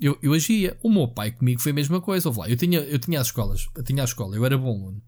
eu, 0.00 0.18
eu 0.20 0.32
agia. 0.32 0.76
O 0.82 0.90
meu 0.90 1.06
pai 1.06 1.30
comigo 1.30 1.60
foi 1.60 1.70
a 1.70 1.74
mesma 1.76 2.00
coisa. 2.00 2.28
Lá, 2.36 2.50
eu 2.50 2.56
tinha, 2.56 2.80
eu 2.80 2.98
tinha 2.98 3.20
as 3.20 3.28
escolas, 3.28 3.68
eu 3.76 3.84
tinha 3.84 4.02
a 4.02 4.04
escola, 4.04 4.34
eu 4.34 4.44
era 4.44 4.58
bom 4.58 4.70
aluno. 4.70 5.00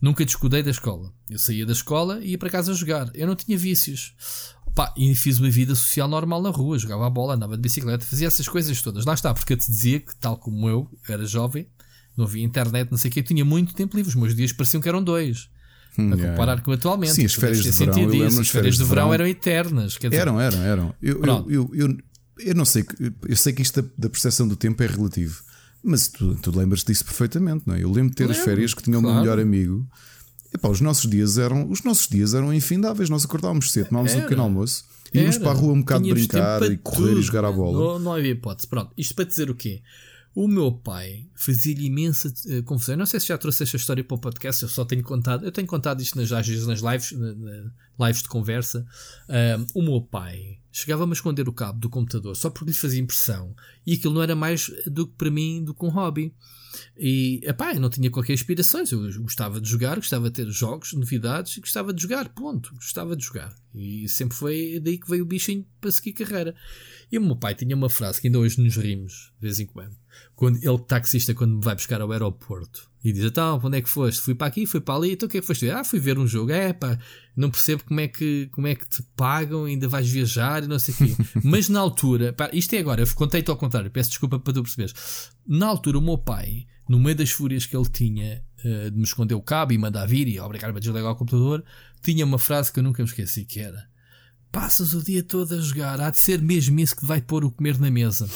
Nunca 0.00 0.24
descuidei 0.24 0.62
da 0.62 0.70
escola. 0.70 1.12
Eu 1.28 1.38
saía 1.38 1.66
da 1.66 1.72
escola 1.72 2.24
e 2.24 2.30
ia 2.30 2.38
para 2.38 2.48
casa 2.48 2.72
jogar. 2.72 3.10
Eu 3.14 3.26
não 3.26 3.36
tinha 3.36 3.58
vícios. 3.58 4.14
Pá, 4.74 4.92
e 4.96 5.14
fiz 5.14 5.38
uma 5.38 5.50
vida 5.50 5.74
social 5.74 6.06
normal 6.06 6.40
na 6.42 6.50
rua, 6.50 6.78
jogava 6.78 7.06
a 7.06 7.10
bola, 7.10 7.34
andava 7.34 7.56
de 7.56 7.62
bicicleta, 7.62 8.04
fazia 8.04 8.28
essas 8.28 8.48
coisas 8.48 8.80
todas. 8.80 9.04
Lá 9.04 9.14
está, 9.14 9.34
porque 9.34 9.52
eu 9.52 9.56
te 9.56 9.66
dizia 9.66 10.00
que, 10.00 10.14
tal 10.16 10.36
como 10.36 10.68
eu, 10.68 10.88
era 11.08 11.26
jovem, 11.26 11.66
não 12.16 12.24
havia 12.24 12.44
internet, 12.44 12.90
não 12.90 12.98
sei 12.98 13.10
o 13.10 13.12
que, 13.12 13.20
eu 13.20 13.24
tinha 13.24 13.44
muito 13.44 13.74
tempo 13.74 13.96
livre. 13.96 14.10
Os 14.10 14.14
meus 14.14 14.34
dias 14.34 14.52
pareciam 14.52 14.80
que 14.80 14.88
eram 14.88 15.02
dois. 15.02 15.48
Hum, 15.98 16.12
a 16.12 16.16
comparar 16.16 16.52
yeah. 16.52 16.62
com 16.62 16.72
atualmente. 16.72 17.14
Sim, 17.14 17.24
as 17.24 17.34
férias 17.34 17.62
de 17.62 17.70
verão, 17.70 17.98
eu 17.98 18.26
as, 18.26 18.38
as 18.38 18.48
férias 18.48 18.76
de 18.76 18.84
verão, 18.84 19.12
eram 19.12 19.26
eternas. 19.26 19.92
Dizer, 19.94 20.14
eram, 20.14 20.40
eram, 20.40 20.62
eram. 20.62 20.94
Eu, 21.02 21.20
eu, 21.24 21.70
eu, 21.74 21.98
eu, 22.38 22.54
não 22.54 22.64
sei, 22.64 22.84
eu 23.28 23.36
sei 23.36 23.52
que 23.52 23.62
isto 23.62 23.82
da, 23.82 23.88
da 23.98 24.08
percepção 24.08 24.46
do 24.46 24.54
tempo 24.54 24.80
é 24.82 24.86
relativo, 24.86 25.42
mas 25.82 26.06
tu, 26.06 26.36
tu 26.36 26.56
lembras 26.56 26.84
disso 26.84 27.04
perfeitamente, 27.04 27.64
não 27.66 27.74
é? 27.74 27.82
Eu 27.82 27.90
lembro 27.90 28.10
de 28.10 28.16
ter 28.16 28.24
lembro, 28.24 28.38
as 28.38 28.44
férias 28.44 28.72
que 28.72 28.82
tinha 28.84 28.98
o 28.98 29.02
claro. 29.02 29.16
meu 29.16 29.24
melhor 29.24 29.40
amigo 29.40 29.88
Epá, 30.52 30.68
os 30.68 30.80
nossos 30.80 31.08
dias 31.08 31.38
eram 31.38 31.70
os 31.70 31.82
nossos 31.82 32.08
dias 32.08 32.34
eram 32.34 32.52
infindáveis. 32.52 33.08
Nós 33.08 33.24
acordávamos 33.24 33.70
cedo, 33.70 33.88
tomávamos 33.88 34.14
um 34.14 34.20
pequeno 34.22 34.42
almoço, 34.42 34.84
íamos 35.14 35.38
para 35.38 35.50
a 35.50 35.54
rua 35.54 35.72
um 35.72 35.80
bocado 35.80 36.02
Tínhamos 36.02 36.26
brincar 36.26 36.62
e 36.62 36.76
correr 36.76 37.08
tudo. 37.08 37.20
e 37.20 37.22
jogar 37.22 37.44
a 37.44 37.52
bola. 37.52 37.78
Não, 37.78 37.98
não 37.98 38.12
havia 38.14 38.32
hipótese. 38.32 38.68
Pronto, 38.68 38.92
isto 38.96 39.14
para 39.14 39.24
dizer 39.24 39.50
o 39.50 39.54
quê? 39.54 39.82
O 40.34 40.46
meu 40.46 40.70
pai 40.70 41.26
fazia-lhe 41.34 41.86
imensa 41.86 42.28
uh, 42.28 42.62
confusão. 42.62 42.94
Eu 42.94 42.98
não 42.98 43.06
sei 43.06 43.18
se 43.18 43.26
já 43.26 43.36
trouxe 43.36 43.64
esta 43.64 43.76
história 43.76 44.02
para 44.04 44.14
o 44.14 44.18
podcast, 44.18 44.62
eu 44.62 44.68
só 44.68 44.84
tenho 44.84 45.02
contado. 45.02 45.44
Eu 45.44 45.50
tenho 45.50 45.66
contado 45.66 46.00
isto 46.00 46.16
nas, 46.16 46.30
nas 46.30 46.80
lives, 46.80 47.12
na, 47.12 47.34
na, 47.34 48.06
lives 48.06 48.22
de 48.22 48.28
conversa. 48.28 48.86
Uh, 49.28 49.66
o 49.74 49.82
meu 49.82 50.00
pai 50.00 50.58
chegava-me 50.70 51.10
a 51.10 51.14
esconder 51.14 51.48
o 51.48 51.52
cabo 51.52 51.80
do 51.80 51.90
computador 51.90 52.36
só 52.36 52.48
porque 52.48 52.70
lhe 52.70 52.76
fazia 52.76 53.00
impressão. 53.00 53.54
E 53.84 53.94
aquilo 53.94 54.14
não 54.14 54.22
era 54.22 54.36
mais 54.36 54.70
do 54.86 55.06
que 55.06 55.14
para 55.16 55.30
mim 55.30 55.64
do 55.64 55.74
que 55.74 55.84
um 55.84 55.88
hobby. 55.88 56.32
E 56.96 57.40
epá, 57.44 57.74
eu 57.74 57.80
não 57.80 57.90
tinha 57.90 58.10
qualquer 58.10 58.34
inspiração. 58.34 58.82
Eu 58.90 59.22
gostava 59.22 59.60
de 59.60 59.68
jogar, 59.68 59.96
gostava 59.96 60.30
de 60.30 60.44
ter 60.44 60.50
jogos, 60.50 60.92
novidades 60.92 61.56
e 61.56 61.60
gostava 61.60 61.92
de 61.92 62.02
jogar. 62.02 62.28
Ponto. 62.30 62.74
Gostava 62.74 63.16
de 63.16 63.24
jogar. 63.24 63.54
E 63.74 64.08
sempre 64.08 64.36
foi 64.36 64.80
daí 64.82 64.98
que 64.98 65.08
veio 65.08 65.22
o 65.22 65.26
bichinho 65.26 65.64
para 65.80 65.92
seguir 65.92 66.12
carreira. 66.12 66.54
E 67.10 67.18
o 67.18 67.22
meu 67.22 67.36
pai 67.36 67.54
tinha 67.54 67.76
uma 67.76 67.88
frase 67.88 68.20
que 68.20 68.26
ainda 68.26 68.38
hoje 68.38 68.60
nos 68.60 68.76
rimos, 68.76 69.32
de 69.38 69.46
vez 69.46 69.60
em 69.60 69.66
quando. 69.66 69.96
quando 70.34 70.56
ele, 70.56 70.78
taxista, 70.86 71.34
quando 71.34 71.56
me 71.56 71.64
vai 71.64 71.74
buscar 71.74 72.00
ao 72.00 72.10
aeroporto 72.10 72.90
e 73.02 73.12
diz: 73.12 73.24
Então, 73.24 73.60
onde 73.62 73.78
é 73.78 73.82
que 73.82 73.88
foste? 73.88 74.20
Fui 74.20 74.34
para 74.34 74.46
aqui, 74.46 74.66
fui 74.66 74.80
para 74.80 74.94
ali, 74.94 75.12
então 75.12 75.26
o 75.26 75.30
que 75.30 75.38
é 75.38 75.40
que 75.40 75.46
foste? 75.46 75.70
Ah, 75.70 75.84
fui 75.84 75.98
ver 75.98 76.18
um 76.18 76.26
jogo. 76.26 76.50
É 76.50 76.72
pá, 76.72 76.98
não 77.36 77.50
percebo 77.50 77.84
como 77.84 78.00
é 78.00 78.08
que, 78.08 78.48
como 78.52 78.66
é 78.66 78.74
que 78.74 78.88
te 78.88 79.02
pagam, 79.16 79.64
ainda 79.64 79.88
vais 79.88 80.08
viajar 80.08 80.62
e 80.62 80.66
não 80.66 80.78
sei 80.78 80.94
o 80.94 80.96
quê. 80.98 81.16
Mas 81.42 81.68
na 81.68 81.80
altura, 81.80 82.32
pá, 82.32 82.50
isto 82.52 82.74
é 82.74 82.78
agora, 82.78 83.02
eu 83.02 83.14
contei-te 83.14 83.50
ao 83.50 83.56
contrário, 83.56 83.90
peço 83.90 84.10
desculpa 84.10 84.38
para 84.38 84.52
tu 84.52 84.62
perceberes. 84.62 85.30
Na 85.50 85.66
altura, 85.66 85.98
o 85.98 86.00
meu 86.00 86.16
pai, 86.16 86.64
no 86.88 87.00
meio 87.00 87.16
das 87.16 87.32
fúrias 87.32 87.66
que 87.66 87.76
ele 87.76 87.88
tinha 87.90 88.40
uh, 88.64 88.88
de 88.88 88.96
me 88.96 89.02
esconder 89.02 89.34
o 89.34 89.42
cabo 89.42 89.72
e 89.72 89.78
mandar 89.78 90.06
vir 90.06 90.28
e 90.28 90.38
obrigar-me 90.38 90.78
a 90.78 90.80
desligar 90.80 91.10
o 91.10 91.16
computador, 91.16 91.64
tinha 92.00 92.24
uma 92.24 92.38
frase 92.38 92.72
que 92.72 92.78
eu 92.78 92.84
nunca 92.84 93.02
me 93.02 93.08
esqueci: 93.08 93.44
que 93.44 93.58
era 93.58 93.90
Passas 94.52 94.94
o 94.94 95.02
dia 95.02 95.24
todo 95.24 95.52
a 95.52 95.60
jogar, 95.60 96.00
há 96.00 96.08
de 96.08 96.20
ser 96.20 96.40
mesmo 96.40 96.78
isso 96.78 96.94
que 96.94 97.04
vai 97.04 97.20
pôr 97.20 97.44
o 97.44 97.50
comer 97.50 97.80
na 97.80 97.90
mesa. 97.90 98.30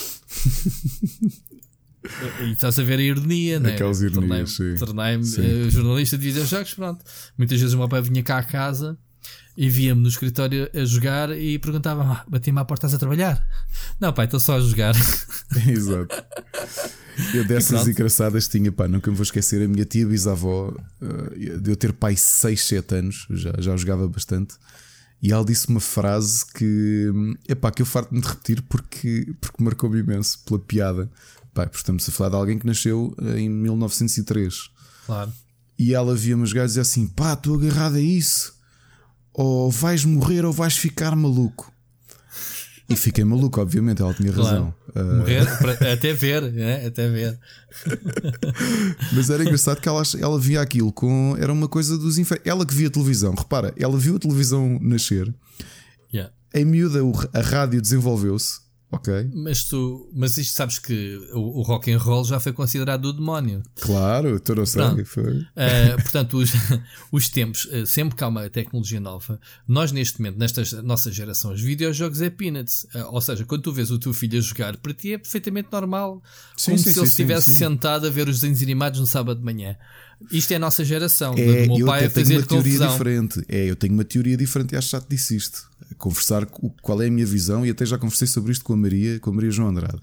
e 2.43 2.51
estás 2.51 2.81
a 2.81 2.83
ver 2.83 2.99
a 2.99 3.03
ironia, 3.03 3.61
né? 3.61 3.75
Aquelas 3.75 4.03
ironias, 4.03 4.57
Tornei-me 4.81 5.23
uh, 5.23 5.71
jornalista 5.71 6.19
de 6.19 6.25
videojogos, 6.25 6.75
pronto. 6.75 7.05
Muitas 7.39 7.61
vezes 7.61 7.75
o 7.75 7.79
meu 7.79 7.89
pai 7.89 8.03
vinha 8.03 8.25
cá 8.25 8.39
a 8.39 8.43
casa 8.43 8.99
e 9.57 9.69
via-me 9.69 10.01
no 10.01 10.09
escritório 10.09 10.69
a 10.75 10.85
jogar 10.85 11.31
e 11.31 11.59
perguntava: 11.59 12.03
ah, 12.03 12.25
batia-me 12.29 12.59
à 12.59 12.65
porta, 12.65 12.87
estás 12.87 12.95
a 12.95 12.99
trabalhar? 12.99 13.47
Não, 14.01 14.13
pai, 14.13 14.25
estou 14.25 14.41
só 14.41 14.57
a 14.57 14.61
jogar. 14.61 14.95
Exato. 15.67 16.25
Eu 17.33 17.45
dessas 17.45 17.87
engraçadas 17.87 18.49
tinha, 18.49 18.73
pá, 18.73 18.89
nunca 18.89 19.11
me 19.11 19.17
vou 19.17 19.23
esquecer 19.23 19.63
a 19.65 19.69
minha 19.69 19.85
tia 19.85 20.05
bisavó, 20.05 20.75
uh, 21.01 21.61
de 21.61 21.71
eu 21.71 21.77
ter 21.77 21.93
pai 21.93 22.17
6, 22.17 22.61
7 22.61 22.95
anos, 22.97 23.27
já, 23.31 23.53
já 23.59 23.77
jogava 23.77 24.09
bastante. 24.09 24.57
E 25.23 25.33
ela 25.33 25.45
disse 25.45 25.69
uma 25.69 25.81
frase 25.81 26.45
que, 26.53 27.11
epá, 27.49 27.71
que 27.71 27.81
eu 27.81 27.87
farto-me 27.87 28.21
de 28.21 28.29
repetir 28.29 28.61
porque, 28.63 29.35
porque 29.41 29.63
marcou-me 29.63 30.01
imenso 30.01 30.41
pela 30.45 30.59
piada. 30.59 31.11
Pá, 31.55 31.71
estamos 31.73 32.07
a 32.09 32.13
falar 32.13 32.31
de 32.31 32.37
alguém 32.37 32.59
que 32.59 32.67
nasceu 32.67 33.15
eh, 33.23 33.39
em 33.39 33.49
1903. 33.49 34.71
Claro. 35.07 35.33
E 35.79 35.95
ela 35.95 36.15
via-me 36.15 36.45
jogar 36.45 36.65
e 36.65 36.67
dizia 36.67 36.83
assim: 36.83 37.07
pá, 37.07 37.33
estou 37.33 37.57
agarrado 37.57 37.95
a 37.95 38.01
isso. 38.01 38.54
Ou 39.35 39.71
vais 39.71 40.05
morrer 40.05 40.45
ou 40.45 40.53
vais 40.53 40.77
ficar 40.77 41.15
maluco. 41.17 41.73
E 42.89 42.97
fiquei 42.97 43.25
maluco, 43.25 43.61
obviamente, 43.61 44.03
ela 44.03 44.13
tinha 44.13 44.31
razão. 44.31 44.75
Claro. 44.93 45.11
Uh... 45.11 45.17
Morrer, 45.17 45.47
até 45.93 46.13
ver, 46.13 46.43
né? 46.53 46.87
até 46.87 47.09
ver. 47.09 47.39
Mas 49.13 49.31
era 49.31 49.43
engraçado 49.43 49.81
que 49.81 49.89
ela, 49.89 50.03
ela 50.21 50.39
via 50.39 50.61
aquilo 50.61 50.93
com. 50.93 51.35
Era 51.41 51.53
uma 51.53 51.67
coisa 51.67 51.97
dos 51.97 52.19
infernos. 52.19 52.47
Ela 52.47 52.67
que 52.67 52.75
via 52.75 52.91
televisão, 52.91 53.35
repara, 53.35 53.73
ela 53.79 53.97
viu 53.97 54.17
a 54.17 54.19
televisão 54.19 54.79
nascer. 54.83 55.35
Yeah. 56.13 56.33
Em 56.55 56.65
miúda, 56.65 57.01
a 57.33 57.41
rádio 57.41 57.81
desenvolveu-se 57.81 58.64
Ok. 58.95 59.31
Mas 59.35 59.65
tu, 59.65 60.09
mas 60.13 60.37
isto 60.37 60.55
sabes 60.55 60.79
que 60.79 61.17
o, 61.33 61.61
o 61.61 61.63
rock 61.63 61.91
and 61.91 61.99
roll 61.99 62.25
já 62.25 62.39
foi 62.39 62.53
considerado 62.53 63.07
o 63.07 63.13
demónio. 63.13 63.63
Claro, 63.81 64.39
tu 64.41 64.55
não 64.55 64.65
sabes 64.65 65.09
foi. 65.09 65.39
Uh, 65.39 66.03
portanto, 66.03 66.39
os, 66.39 66.53
os 67.11 67.29
tempos, 67.29 67.65
uh, 67.67 67.87
sempre 67.87 68.17
que 68.17 68.25
há 68.25 68.29
uma 68.29 68.49
tecnologia 68.49 69.01
nova, 69.01 69.41
nós 69.67 69.93
neste 69.93 70.21
momento, 70.21 70.39
nesta 70.39 70.83
nossa 70.83 71.11
geração, 71.11 71.53
os 71.53 71.61
videojogos 71.61 72.21
é 72.23 72.31
peanuts. 72.31 72.85
Uh, 72.95 73.07
ou 73.11 73.21
seja, 73.21 73.45
quando 73.45 73.63
tu 73.63 73.73
vês 73.73 73.91
o 73.91 73.99
teu 73.99 74.15
filho 74.15 74.39
a 74.39 74.43
jogar, 74.43 74.77
para 74.77 74.95
ti 74.95 75.15
é 75.15 75.19
perfeitamente 75.19 75.69
normal. 75.73 76.23
Sim, 76.57 76.73
como 76.73 76.79
sim, 76.79 76.85
se 76.85 76.95
sim, 76.95 77.01
ele 77.01 77.09
estivesse 77.09 77.55
sentado 77.55 78.07
a 78.07 78.11
ver 78.11 78.29
os 78.29 78.41
desenhos 78.41 78.63
animados 78.63 79.01
no 79.01 79.07
sábado 79.07 79.39
de 79.39 79.45
manhã. 79.45 79.77
Isto 80.31 80.53
é 80.53 80.57
a 80.57 80.59
nossa 80.59 80.85
geração. 80.85 81.35
É, 81.37 81.67
o 81.69 81.77
meu 81.77 81.87
pai 81.87 82.07
a 82.07 82.11
fazer 82.11 82.39
uma 82.39 82.47
teoria 82.47 82.73
confusão. 82.73 82.93
diferente. 82.93 83.45
É, 83.49 83.71
eu 83.71 83.77
tenho 83.77 83.93
uma 83.95 84.05
teoria 84.05 84.37
diferente 84.37 84.73
e 84.73 84.77
acho 84.77 84.89
que 84.89 84.93
já 84.93 85.01
te 85.01 85.09
disse 85.11 85.37
isto 85.37 85.69
conversar 85.99 86.47
qual 86.47 87.03
é 87.03 87.07
a 87.07 87.11
minha 87.11 87.27
visão, 87.27 87.65
e 87.65 87.71
até 87.71 87.85
já 87.85 87.99
conversei 87.99 88.27
sobre 88.27 88.53
isto 88.53 88.65
com 88.65 88.73
a 88.73 88.77
Maria, 88.77 89.21
com 89.21 89.31
a 89.31 89.33
Maria 89.33 89.51
João 89.51 89.69
Andrade, 89.69 90.01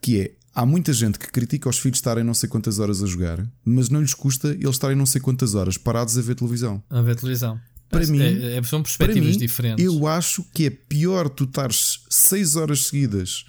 que 0.00 0.20
é 0.20 0.32
há 0.54 0.64
muita 0.64 0.92
gente 0.92 1.18
que 1.18 1.30
critica 1.30 1.68
os 1.68 1.78
filhos 1.78 1.98
estarem 1.98 2.24
não 2.24 2.34
sei 2.34 2.48
quantas 2.48 2.78
horas 2.78 3.02
a 3.02 3.06
jogar, 3.06 3.46
mas 3.64 3.88
não 3.88 4.00
lhes 4.00 4.14
custa 4.14 4.48
eles 4.48 4.70
estarem 4.70 4.96
não 4.96 5.06
sei 5.06 5.20
quantas 5.20 5.54
horas 5.54 5.76
parados 5.76 6.16
a 6.16 6.22
ver 6.22 6.34
televisão. 6.34 6.82
A 6.90 7.02
ver 7.02 7.16
televisão. 7.16 7.60
Para 7.90 8.06
mim, 8.06 8.20
é, 8.20 8.56
é, 8.56 8.62
são 8.62 8.82
perspectivas 8.82 9.32
mim, 9.32 9.38
diferentes. 9.38 9.84
Eu 9.84 10.06
acho 10.06 10.44
que 10.52 10.66
é 10.66 10.70
pior 10.70 11.28
tu 11.28 11.44
estares 11.44 12.00
6 12.08 12.56
horas 12.56 12.86
seguidas 12.86 13.44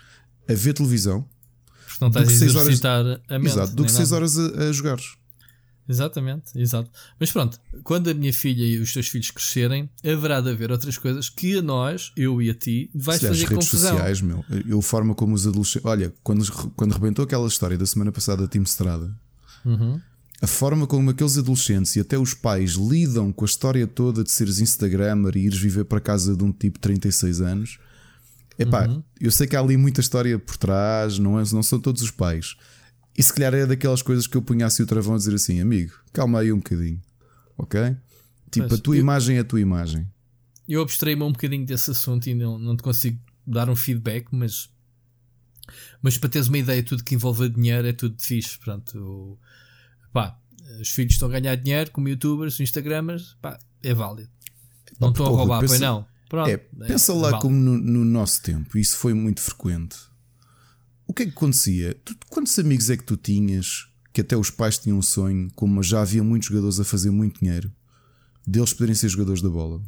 a 0.47 0.53
ver 0.53 0.73
televisão 0.73 1.27
Porque 1.87 1.97
não 2.01 2.09
estás 2.09 2.29
a 2.29 2.31
exercitar 2.31 3.05
horas, 3.05 3.19
a 3.27 3.39
mente. 3.39 3.51
Exato, 3.51 3.75
do 3.75 3.85
que 3.85 3.91
6 3.91 4.11
horas 4.11 4.37
a, 4.37 4.69
a 4.69 4.71
jogares. 4.71 5.15
Exatamente, 5.87 6.57
exato. 6.59 6.89
Mas 7.19 7.31
pronto, 7.31 7.59
quando 7.83 8.09
a 8.09 8.13
minha 8.13 8.33
filha 8.33 8.63
e 8.63 8.79
os 8.79 8.91
teus 8.91 9.07
filhos 9.07 9.29
crescerem, 9.29 9.89
haverá 10.03 10.41
de 10.41 10.49
haver 10.49 10.71
outras 10.71 10.97
coisas 10.97 11.29
que 11.29 11.59
a 11.59 11.61
nós, 11.61 12.11
eu 12.17 12.41
e 12.41 12.49
a 12.49 12.55
ti, 12.55 12.89
vais 12.93 13.19
Se 13.19 13.27
fazer 13.27 13.43
as 13.43 13.49
redes 13.49 13.69
confusão. 13.69 13.91
sociais, 13.91 14.21
meu. 14.21 14.43
Eu 14.67 14.81
forma 14.81 15.13
como 15.13 15.35
os 15.35 15.45
adolescentes. 15.45 15.85
Olha, 15.85 16.13
quando, 16.23 16.51
quando 16.75 16.93
rebentou 16.93 17.23
aquela 17.23 17.47
história 17.47 17.77
da 17.77 17.85
semana 17.85 18.11
passada 18.11 18.41
da 18.41 18.47
Team 18.47 18.63
Strada, 18.63 19.15
uhum. 19.63 19.99
a 20.41 20.47
forma 20.47 20.87
como 20.87 21.11
aqueles 21.11 21.37
adolescentes 21.37 21.95
e 21.95 21.99
até 21.99 22.17
os 22.17 22.33
pais 22.33 22.71
lidam 22.73 23.31
com 23.31 23.45
a 23.45 23.47
história 23.47 23.85
toda 23.85 24.23
de 24.23 24.31
seres 24.31 24.59
Instagramer 24.59 25.37
e 25.37 25.45
ires 25.45 25.59
viver 25.59 25.85
para 25.85 25.99
casa 25.99 26.35
de 26.35 26.43
um 26.43 26.51
tipo 26.51 26.79
de 26.79 26.81
36 26.81 27.41
anos. 27.41 27.79
Epá, 28.57 28.87
uhum. 28.87 29.03
eu 29.19 29.31
sei 29.31 29.45
que 29.45 29.55
há 29.55 29.59
ali 29.59 29.75
muita 29.77 30.01
história 30.01 30.39
por 30.39 30.57
trás, 30.57 31.19
não, 31.19 31.39
é, 31.39 31.43
não 31.51 31.61
são 31.61 31.79
todos 31.79 32.01
os 32.01 32.09
pais. 32.09 32.55
E 33.17 33.23
se 33.23 33.33
calhar 33.33 33.53
é 33.53 33.65
daquelas 33.65 34.01
coisas 34.01 34.27
que 34.27 34.35
eu 34.35 34.41
punhasse 34.41 34.83
o 34.83 34.85
travão 34.85 35.15
a 35.15 35.17
dizer 35.17 35.33
assim, 35.33 35.61
amigo, 35.61 35.93
calma 36.11 36.39
aí 36.39 36.51
um 36.51 36.57
bocadinho, 36.57 37.01
ok? 37.57 37.95
Tipo, 38.51 38.67
Mas 38.69 38.79
a 38.79 38.81
tua 38.81 38.95
eu, 38.95 38.99
imagem 38.99 39.37
é 39.37 39.39
a 39.39 39.43
tua 39.43 39.61
imagem. 39.61 40.05
Eu 40.67 40.81
abstraí-me 40.81 41.23
um 41.23 41.31
bocadinho 41.31 41.65
desse 41.65 41.91
assunto 41.91 42.27
e 42.27 42.35
não, 42.35 42.59
não 42.59 42.75
te 42.75 42.83
consigo 42.83 43.17
dar 43.47 43.69
um 43.69 43.75
feedback, 43.75 44.27
mas, 44.31 44.69
mas 46.01 46.17
para 46.17 46.29
teres 46.29 46.49
uma 46.49 46.57
ideia, 46.57 46.83
tudo 46.83 47.03
que 47.03 47.15
envolve 47.15 47.47
dinheiro 47.47 47.87
é 47.87 47.93
tudo 47.93 48.21
fixe. 48.21 48.59
Pronto, 48.59 49.39
pá, 50.11 50.37
os 50.81 50.89
filhos 50.89 51.13
estão 51.13 51.29
a 51.29 51.31
ganhar 51.31 51.55
dinheiro 51.55 51.91
como 51.91 52.09
youtubers, 52.09 52.59
instagramers, 52.59 53.37
pá, 53.41 53.57
é 53.81 53.93
válido. 53.93 54.29
Não 54.99 55.11
estou 55.11 55.27
a 55.27 55.29
roubar, 55.29 55.61
pensa, 55.61 55.71
pois 55.71 55.79
não. 55.79 56.05
Pronto, 56.27 56.49
é, 56.49 56.57
pensa 56.57 57.13
é, 57.13 57.15
lá 57.15 57.37
é 57.37 57.39
como 57.39 57.55
no, 57.55 57.77
no 57.77 58.03
nosso 58.03 58.41
tempo, 58.41 58.77
isso 58.77 58.97
foi 58.97 59.13
muito 59.13 59.39
frequente 59.39 59.95
o 61.07 61.13
que 61.13 61.23
é 61.23 61.25
que 61.25 61.31
acontecia? 61.31 61.95
Tu, 62.03 62.15
quantos 62.29 62.57
amigos 62.59 62.89
é 62.89 62.97
que 62.97 63.03
tu 63.03 63.17
tinhas 63.17 63.87
que 64.13 64.21
até 64.21 64.35
os 64.37 64.49
pais 64.49 64.77
tinham 64.77 64.97
um 64.97 65.01
sonho, 65.01 65.49
como 65.55 65.83
já 65.83 66.01
havia 66.01 66.23
muitos 66.23 66.47
jogadores 66.47 66.79
a 66.79 66.85
fazer 66.85 67.11
muito 67.11 67.41
dinheiro, 67.41 67.71
deles 68.47 68.73
poderem 68.73 68.95
ser 68.95 69.09
jogadores 69.09 69.41
da 69.41 69.49
bola? 69.49 69.81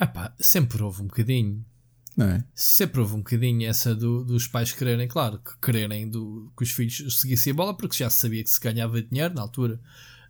Epá, 0.00 0.32
sempre 0.38 0.82
houve 0.82 1.02
um 1.02 1.06
bocadinho. 1.06 1.64
Não 2.16 2.26
é? 2.26 2.44
Sempre 2.54 3.00
houve 3.00 3.14
um 3.14 3.18
bocadinho 3.18 3.68
essa 3.68 3.94
do, 3.94 4.24
dos 4.24 4.46
pais 4.46 4.72
quererem, 4.72 5.06
claro, 5.06 5.38
que 5.38 5.56
quererem 5.60 6.08
do, 6.08 6.52
que 6.56 6.64
os 6.64 6.70
filhos 6.70 7.20
seguissem 7.20 7.52
a 7.52 7.56
bola, 7.56 7.76
porque 7.76 7.96
já 7.96 8.10
se 8.10 8.20
sabia 8.20 8.42
que 8.42 8.50
se 8.50 8.60
ganhava 8.60 9.00
dinheiro 9.02 9.34
na 9.34 9.42
altura. 9.42 9.80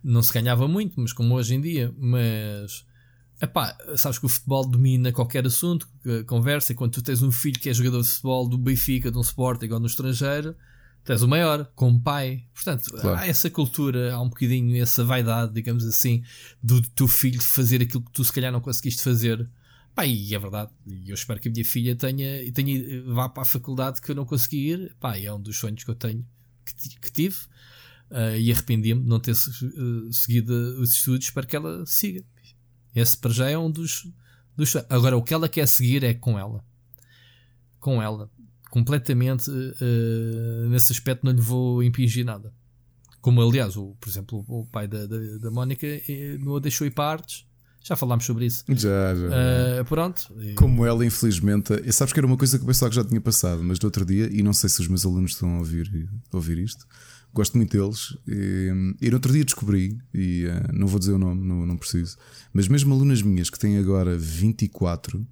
Não 0.03 0.21
se 0.21 0.33
ganhava 0.33 0.67
muito, 0.67 0.99
mas 0.99 1.13
como 1.13 1.35
hoje 1.35 1.55
em 1.55 1.61
dia. 1.61 1.93
Mas, 1.97 2.85
epá, 3.41 3.77
sabes 3.95 4.19
que 4.19 4.25
o 4.25 4.29
futebol 4.29 4.65
domina 4.67 5.11
qualquer 5.11 5.45
assunto, 5.45 5.87
conversa, 6.27 6.71
e 6.73 6.75
quando 6.75 6.93
tu 6.93 7.01
tens 7.01 7.21
um 7.21 7.31
filho 7.31 7.59
que 7.59 7.69
é 7.69 7.73
jogador 7.73 8.01
de 8.01 8.07
futebol 8.07 8.47
do 8.47 8.57
Benfica, 8.57 9.11
de 9.11 9.17
um 9.17 9.21
Sporting 9.21 9.69
ou 9.69 9.79
no 9.79 9.87
estrangeiro, 9.87 10.55
tens 11.03 11.21
o 11.21 11.27
maior, 11.27 11.71
como 11.75 12.01
pai. 12.01 12.43
Portanto, 12.53 12.91
claro. 12.91 13.17
há 13.17 13.27
essa 13.27 13.49
cultura, 13.49 14.13
há 14.13 14.21
um 14.21 14.29
bocadinho 14.29 14.81
essa 14.81 15.03
vaidade, 15.03 15.53
digamos 15.53 15.85
assim, 15.85 16.23
do 16.61 16.81
teu 16.81 17.07
filho 17.07 17.41
fazer 17.41 17.81
aquilo 17.81 18.03
que 18.03 18.11
tu 18.11 18.23
se 18.23 18.33
calhar 18.33 18.51
não 18.51 18.61
conseguiste 18.61 19.01
fazer 19.01 19.49
Pá, 19.99 20.05
e 20.05 20.33
é 20.33 20.39
verdade. 20.39 20.71
E 20.87 21.09
eu 21.09 21.13
espero 21.13 21.41
que 21.41 21.49
a 21.49 21.51
minha 21.51 21.65
filha 21.65 21.93
tenha, 21.93 22.49
tenha, 22.53 23.03
vá 23.03 23.27
para 23.27 23.43
a 23.43 23.45
faculdade 23.45 24.01
que 24.01 24.09
eu 24.09 24.15
não 24.15 24.25
consegui 24.25 24.69
ir. 24.69 24.95
Pá, 24.97 25.17
é 25.17 25.29
um 25.33 25.41
dos 25.41 25.57
sonhos 25.57 25.83
que 25.83 25.89
eu 25.89 25.95
tenho, 25.95 26.25
que, 26.65 26.97
que 26.97 27.11
tive. 27.11 27.35
Uh, 28.09 28.37
e 28.37 28.49
arrependi-me 28.49 29.01
de 29.01 29.07
não 29.07 29.19
ter 29.19 29.33
uh, 29.33 30.13
seguido 30.13 30.53
os 30.79 30.91
estudos. 30.91 31.25
Espero 31.25 31.45
que 31.45 31.53
ela 31.53 31.85
siga. 31.85 32.23
Esse 32.95 33.17
para 33.17 33.31
já 33.31 33.49
é 33.49 33.57
um 33.57 33.69
dos, 33.69 34.07
dos. 34.55 34.75
Agora, 34.89 35.17
o 35.17 35.23
que 35.23 35.33
ela 35.33 35.47
quer 35.47 35.67
seguir 35.67 36.03
é 36.03 36.13
com 36.13 36.37
ela. 36.37 36.63
Com 37.79 38.01
ela. 38.01 38.29
Completamente. 38.69 39.49
Uh, 39.49 40.69
nesse 40.69 40.91
aspecto, 40.91 41.25
não 41.25 41.31
lhe 41.31 41.41
vou 41.41 41.83
impingir 41.83 42.25
nada. 42.25 42.53
Como, 43.21 43.41
aliás, 43.41 43.75
o, 43.75 43.95
por 43.99 44.09
exemplo, 44.09 44.45
o 44.47 44.65
pai 44.65 44.87
da, 44.87 45.05
da, 45.05 45.17
da 45.41 45.51
Mónica 45.51 45.85
não 46.39 46.55
a 46.55 46.59
deixou 46.59 46.87
ir 46.87 46.91
para 46.91 47.11
artes 47.11 47.49
já 47.81 47.95
falámos 47.95 48.25
sobre 48.25 48.45
isso. 48.45 48.63
Já, 48.67 49.15
já. 49.15 49.81
Uh, 49.81 49.85
pronto. 49.85 50.31
Como 50.55 50.85
ela, 50.85 51.05
infelizmente. 51.05 51.73
Sabes 51.91 52.13
que 52.13 52.19
era 52.19 52.27
uma 52.27 52.37
coisa 52.37 52.57
que 52.57 52.63
eu 52.63 52.67
pensava 52.67 52.89
que 52.89 52.95
já 52.95 53.03
tinha 53.03 53.21
passado, 53.21 53.63
mas 53.63 53.79
do 53.79 53.85
outro 53.85 54.05
dia, 54.05 54.29
e 54.31 54.43
não 54.43 54.53
sei 54.53 54.69
se 54.69 54.81
os 54.81 54.87
meus 54.87 55.05
alunos 55.05 55.31
estão 55.31 55.55
a 55.55 55.59
ouvir, 55.59 56.09
a 56.31 56.35
ouvir 56.35 56.59
isto, 56.59 56.85
gosto 57.33 57.57
muito 57.57 57.77
deles. 57.77 58.17
E, 58.27 58.69
e 59.01 59.09
no 59.09 59.15
outro 59.15 59.31
dia 59.31 59.43
descobri, 59.43 59.97
e 60.13 60.45
uh, 60.45 60.73
não 60.73 60.87
vou 60.87 60.99
dizer 60.99 61.13
o 61.13 61.17
nome, 61.17 61.45
não, 61.45 61.65
não 61.65 61.77
preciso, 61.77 62.17
mas 62.53 62.67
mesmo 62.67 62.93
alunas 62.93 63.21
minhas 63.21 63.49
que 63.49 63.59
têm 63.59 63.77
agora 63.77 64.17
24, 64.17 65.25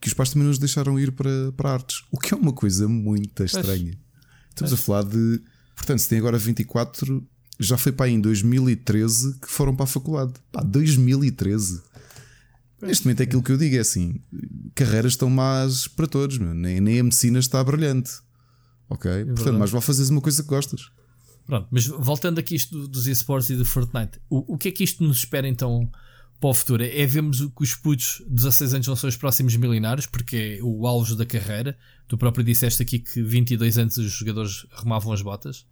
que 0.00 0.08
os 0.08 0.14
pais 0.14 0.30
também 0.30 0.46
nos 0.46 0.58
deixaram 0.58 0.98
ir 0.98 1.12
para, 1.12 1.52
para 1.56 1.72
artes, 1.72 2.02
o 2.10 2.18
que 2.18 2.34
é 2.34 2.36
uma 2.36 2.52
coisa 2.52 2.86
muito 2.88 3.42
estranha. 3.44 3.98
Estamos 4.50 4.72
a 4.72 4.76
falar 4.76 5.04
de. 5.04 5.40
Portanto, 5.74 5.98
se 5.98 6.08
tem 6.08 6.18
agora 6.18 6.38
24, 6.38 7.26
já 7.58 7.76
foi 7.76 7.90
para 7.90 8.06
aí 8.06 8.12
em 8.12 8.20
2013 8.20 9.38
que 9.40 9.50
foram 9.50 9.74
para 9.74 9.84
a 9.84 9.88
faculdade. 9.88 10.32
Pá, 10.52 10.62
2013. 10.62 11.82
Neste 12.80 13.06
momento 13.06 13.20
é 13.20 13.24
aquilo 13.24 13.42
que 13.42 13.50
eu 13.50 13.56
digo 13.56 13.76
é 13.76 13.80
assim: 13.80 14.20
carreiras 14.74 15.12
estão 15.12 15.30
más 15.30 15.88
para 15.88 16.06
todos, 16.06 16.38
Nem, 16.38 16.80
nem 16.80 17.00
a 17.00 17.02
medicina 17.02 17.38
está 17.38 17.62
brilhante. 17.64 18.12
Ok? 18.88 19.10
É 19.10 19.24
Portanto, 19.24 19.58
mais 19.58 19.70
vale 19.70 19.84
fazeres 19.84 20.10
uma 20.10 20.20
coisa 20.20 20.42
que 20.42 20.48
gostas. 20.48 20.90
Pronto, 21.46 21.68
mas 21.70 21.86
voltando 21.86 22.38
aqui 22.38 22.54
isto 22.54 22.88
dos 22.88 23.06
esportes 23.06 23.50
e 23.50 23.56
do 23.56 23.64
Fortnite, 23.64 24.18
o, 24.30 24.54
o 24.54 24.58
que 24.58 24.68
é 24.68 24.72
que 24.72 24.82
isto 24.82 25.04
nos 25.04 25.18
espera 25.18 25.46
então 25.46 25.90
para 26.40 26.48
o 26.50 26.54
futuro? 26.54 26.82
É 26.82 27.06
vermos 27.06 27.40
que 27.40 27.62
os 27.62 27.74
putos 27.74 28.22
de 28.26 28.34
16 28.34 28.74
anos 28.74 28.86
não 28.86 28.96
são 28.96 29.08
os 29.08 29.16
próximos 29.16 29.54
milionários, 29.56 30.06
porque 30.06 30.58
é 30.58 30.62
o 30.62 30.86
alvo 30.86 31.14
da 31.14 31.26
carreira. 31.26 31.76
Tu 32.08 32.16
próprio 32.16 32.44
disseste 32.44 32.82
aqui 32.82 32.98
que 32.98 33.22
22 33.22 33.78
anos 33.78 33.96
os 33.98 34.10
jogadores 34.12 34.66
arrumavam 34.72 35.12
as 35.12 35.20
botas. 35.20 35.66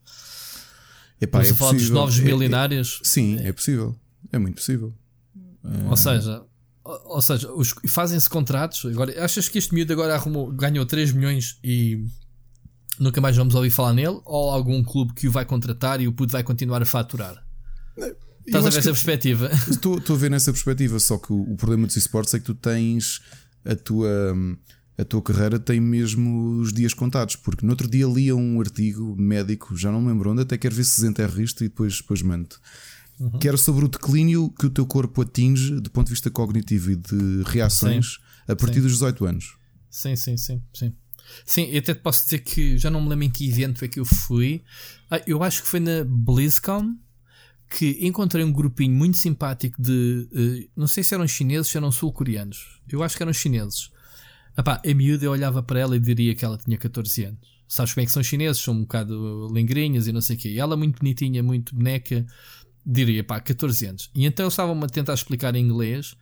Epá, 1.20 1.40
Estamos 1.40 1.48
é 1.48 1.52
a 1.52 1.54
falar 1.54 1.72
dos 1.72 1.90
novos 1.90 2.18
é, 2.18 2.22
milionários. 2.22 3.00
É, 3.02 3.04
sim, 3.06 3.38
é 3.40 3.52
possível. 3.52 3.96
É 4.30 4.38
muito 4.38 4.56
possível. 4.56 4.94
Ou 5.88 5.96
seja, 5.96 6.42
ou 6.84 7.22
seja, 7.22 7.48
fazem-se 7.88 8.28
contratos. 8.28 8.84
Agora, 8.86 9.24
achas 9.24 9.48
que 9.48 9.58
este 9.58 9.72
miúdo 9.74 9.92
agora 9.92 10.14
arrumou, 10.14 10.50
ganhou 10.50 10.84
3 10.84 11.12
milhões 11.12 11.58
e 11.62 12.04
nunca 12.98 13.20
mais 13.20 13.36
vamos 13.36 13.54
ouvir 13.54 13.70
falar 13.70 13.92
nele? 13.92 14.20
Ou 14.24 14.50
algum 14.50 14.82
clube 14.82 15.14
que 15.14 15.28
o 15.28 15.32
vai 15.32 15.44
contratar 15.44 16.00
e 16.00 16.08
o 16.08 16.12
puto 16.12 16.32
vai 16.32 16.42
continuar 16.42 16.82
a 16.82 16.86
faturar? 16.86 17.44
Estás 18.46 18.66
a 18.66 18.70
ver 18.70 18.78
essa 18.78 18.90
perspectiva? 18.90 19.50
Estou, 19.68 20.00
a 20.08 20.18
ver 20.18 20.30
nessa 20.30 20.52
perspectiva, 20.52 20.98
só 20.98 21.18
que 21.18 21.32
o, 21.32 21.52
o 21.52 21.56
problema 21.56 21.86
dos 21.86 21.96
esportes 21.96 22.34
é 22.34 22.38
que 22.38 22.44
tu 22.44 22.54
tens 22.54 23.20
a 23.64 23.74
tua 23.76 24.34
a 24.98 25.04
tua 25.04 25.22
carreira 25.22 25.58
tem 25.58 25.80
mesmo 25.80 26.60
os 26.60 26.72
dias 26.72 26.92
contados, 26.92 27.36
porque 27.36 27.64
no 27.64 27.72
outro 27.72 27.88
dia 27.88 28.06
lia 28.06 28.36
um 28.36 28.60
artigo 28.60 29.16
médico, 29.16 29.76
já 29.76 29.90
não 29.90 30.02
me 30.02 30.08
lembro 30.08 30.30
onde, 30.30 30.42
até 30.42 30.58
quero 30.58 30.74
ver 30.74 30.84
se 30.84 31.00
desenterro 31.00 31.40
isto 31.40 31.64
e 31.64 31.68
depois, 31.68 31.96
depois 31.96 32.22
mando. 32.22 32.56
Uhum. 33.18 33.38
Que 33.38 33.48
era 33.48 33.56
sobre 33.56 33.84
o 33.84 33.88
declínio 33.88 34.50
que 34.50 34.66
o 34.66 34.70
teu 34.70 34.86
corpo 34.86 35.22
atinge 35.22 35.80
do 35.80 35.90
ponto 35.90 36.06
de 36.06 36.12
vista 36.12 36.30
cognitivo 36.30 36.90
e 36.90 36.96
de 36.96 37.42
reações 37.46 38.14
sim, 38.14 38.52
a 38.52 38.56
partir 38.56 38.76
sim. 38.76 38.82
dos 38.82 38.92
18 38.92 39.24
anos. 39.24 39.56
Sim, 39.90 40.16
sim, 40.16 40.36
sim, 40.36 40.62
sim. 40.74 40.94
Sim, 41.44 41.68
eu 41.70 41.78
até 41.78 41.94
te 41.94 42.00
posso 42.00 42.24
dizer 42.24 42.40
que 42.40 42.78
já 42.78 42.90
não 42.90 43.00
me 43.00 43.08
lembro 43.08 43.24
em 43.24 43.30
que 43.30 43.48
evento 43.48 43.84
é 43.84 43.88
que 43.88 44.00
eu 44.00 44.04
fui. 44.04 44.62
Ah, 45.10 45.20
eu 45.26 45.42
acho 45.42 45.62
que 45.62 45.68
foi 45.68 45.80
na 45.80 46.04
BlizzCon 46.04 46.96
que 47.68 47.98
encontrei 48.00 48.44
um 48.44 48.52
grupinho 48.52 48.94
muito 48.94 49.16
simpático 49.16 49.80
de. 49.80 50.28
Uh, 50.32 50.70
não 50.76 50.86
sei 50.86 51.02
se 51.02 51.14
eram 51.14 51.26
chineses, 51.26 51.68
se 51.68 51.76
eram 51.76 51.90
sul-coreanos. 51.90 52.80
Eu 52.88 53.02
acho 53.02 53.16
que 53.16 53.22
eram 53.22 53.32
chineses 53.32 53.90
Epá, 54.56 54.82
a 54.84 54.94
miúda 54.94 55.24
eu 55.24 55.30
olhava 55.30 55.62
para 55.62 55.80
ela 55.80 55.96
e 55.96 56.00
diria 56.00 56.34
que 56.34 56.44
ela 56.44 56.58
tinha 56.58 56.76
14 56.76 57.24
anos. 57.24 57.40
Sabes 57.66 57.94
como 57.94 58.02
é 58.02 58.06
que 58.06 58.12
são 58.12 58.22
chineses? 58.22 58.62
São 58.62 58.74
um 58.74 58.82
bocado 58.82 59.48
lingrinhas 59.52 60.06
e 60.06 60.12
não 60.12 60.20
sei 60.20 60.36
o 60.36 60.38
quê. 60.38 60.50
E 60.50 60.58
ela 60.58 60.76
muito 60.76 60.98
bonitinha, 60.98 61.42
muito 61.42 61.74
boneca, 61.74 62.26
diria, 62.84 63.24
pá, 63.24 63.40
14 63.40 63.86
anos. 63.86 64.10
E 64.14 64.26
então 64.26 64.46
estavam-me 64.48 64.84
a 64.84 64.88
tentar 64.88 65.14
explicar 65.14 65.54
em 65.56 65.64
inglês 65.64 66.14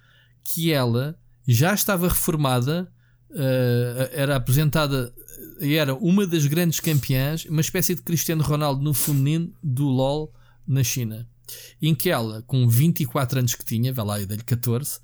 que 0.45 0.73
ela 0.73 1.19
já 1.47 1.75
estava 1.75 2.07
reformada, 2.09 2.93
uh, 3.31 4.11
era 4.13 4.37
apresentada, 4.37 5.13
era 5.61 5.95
uma 5.95 6.27
das 6.27 6.47
grandes 6.47 6.81
campeãs, 6.81 7.45
uma 7.47 7.61
espécie 7.61 7.95
de 7.95 8.03
Cristiano 8.03 8.43
Ronaldo 8.43 8.83
no 8.83 8.95
feminino 8.95 9.53
do 9.63 9.87
LOL 9.87 10.33
na 10.67 10.83
China. 10.83 11.29
Em 11.83 11.95
que 11.95 12.11
ela, 12.11 12.43
com 12.43 12.69
24 12.69 13.41
anos 13.41 13.55
que 13.55 13.65
tinha, 13.65 13.93
vai 13.93 14.05
lá, 14.05 14.21
eu 14.21 14.27
dei-lhe 14.27 14.45
14, 14.45 15.01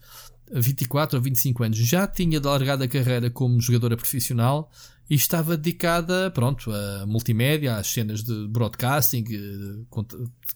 24 0.52 1.18
ou 1.18 1.22
25 1.22 1.64
anos, 1.64 1.78
já 1.78 2.06
tinha 2.06 2.40
largado 2.40 2.84
a 2.84 2.88
carreira 2.88 3.30
como 3.30 3.60
jogadora 3.60 3.96
profissional 3.96 4.70
e 5.08 5.14
estava 5.14 5.56
dedicada, 5.56 6.30
pronto, 6.30 6.70
a 6.70 7.06
multimédia, 7.06 7.76
às 7.76 7.88
cenas 7.88 8.22
de 8.22 8.46
broadcasting, 8.48 9.24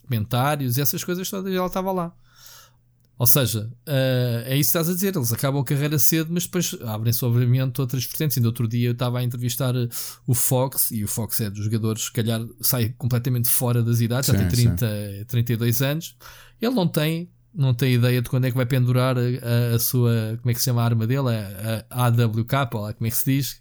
comentários, 0.05 0.79
essas 0.79 1.03
coisas 1.05 1.29
todas, 1.29 1.53
ela 1.53 1.67
estava 1.67 1.93
lá. 1.93 2.15
Ou 3.21 3.27
seja, 3.27 3.71
uh, 3.87 4.47
é 4.47 4.57
isso 4.57 4.73
que 4.73 4.79
estás 4.79 4.89
a 4.89 4.95
dizer, 4.95 5.15
eles 5.15 5.31
acabam 5.31 5.61
a 5.61 5.65
carreira 5.65 5.99
cedo, 5.99 6.31
mas 6.33 6.45
depois 6.45 6.75
abrem-se 6.87 7.23
obviamente 7.23 7.79
outras 7.79 8.03
vertentes. 8.07 8.39
Ainda 8.39 8.49
outro 8.49 8.67
dia 8.67 8.89
eu 8.89 8.93
estava 8.93 9.19
a 9.19 9.23
entrevistar 9.23 9.75
o 10.27 10.35
Fox, 10.35 10.91
e 10.91 11.05
o 11.05 11.07
Fox 11.07 11.39
é 11.43 11.51
dos 11.51 11.65
jogadores, 11.65 12.05
se 12.05 12.13
calhar 12.13 12.41
sai 12.63 12.95
completamente 12.97 13.47
fora 13.47 13.83
das 13.83 14.01
idades, 14.01 14.25
sim, 14.25 14.33
já 14.33 14.39
tem 14.39 14.49
30, 14.49 15.27
32 15.29 15.83
anos. 15.83 16.17
Ele 16.63 16.75
não 16.75 16.89
tem 16.89 17.31
não 17.53 17.75
tem 17.75 17.95
ideia 17.95 18.23
de 18.23 18.31
quando 18.31 18.45
é 18.47 18.51
que 18.51 18.57
vai 18.57 18.65
pendurar 18.65 19.17
a, 19.19 19.75
a, 19.75 19.79
sua, 19.79 20.39
como 20.41 20.51
é 20.51 20.55
que 20.55 20.61
se 20.61 20.67
chama 20.67 20.83
a 20.83 20.85
arma 20.85 21.07
dele, 21.07 21.29
a, 21.29 21.85
a 21.91 22.07
AWK, 22.07 22.75
ou 22.75 22.81
lá 22.83 22.93
como 22.95 23.07
é 23.07 23.11
que 23.11 23.17
se 23.17 23.25
diz, 23.25 23.61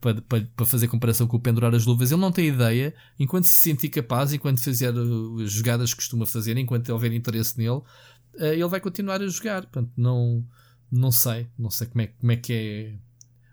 para, 0.00 0.20
para, 0.22 0.48
para, 0.56 0.66
fazer 0.66 0.88
comparação 0.88 1.26
com 1.26 1.36
o 1.36 1.40
pendurar 1.40 1.74
as 1.74 1.84
luvas. 1.84 2.10
Ele 2.10 2.20
não 2.20 2.32
tem 2.32 2.48
ideia, 2.48 2.94
enquanto 3.18 3.44
se 3.44 3.58
sentir 3.58 3.88
capaz, 3.88 4.32
enquanto 4.32 4.60
fizer 4.60 4.92
as 5.44 5.52
jogadas 5.52 5.90
que 5.90 5.96
costuma 5.96 6.24
fazer, 6.26 6.56
enquanto 6.56 6.88
houver 6.90 7.12
interesse 7.12 7.58
nele, 7.58 7.80
eh, 7.80 8.15
ele 8.38 8.68
vai 8.68 8.80
continuar 8.80 9.22
a 9.22 9.26
jogar. 9.26 9.62
Portanto, 9.62 9.92
não, 9.96 10.44
não 10.90 11.10
sei, 11.10 11.48
não 11.58 11.70
sei 11.70 11.86
como 11.86 12.02
é, 12.02 12.06
como 12.06 12.32
é 12.32 12.36
que 12.36 12.52
é 12.52 12.94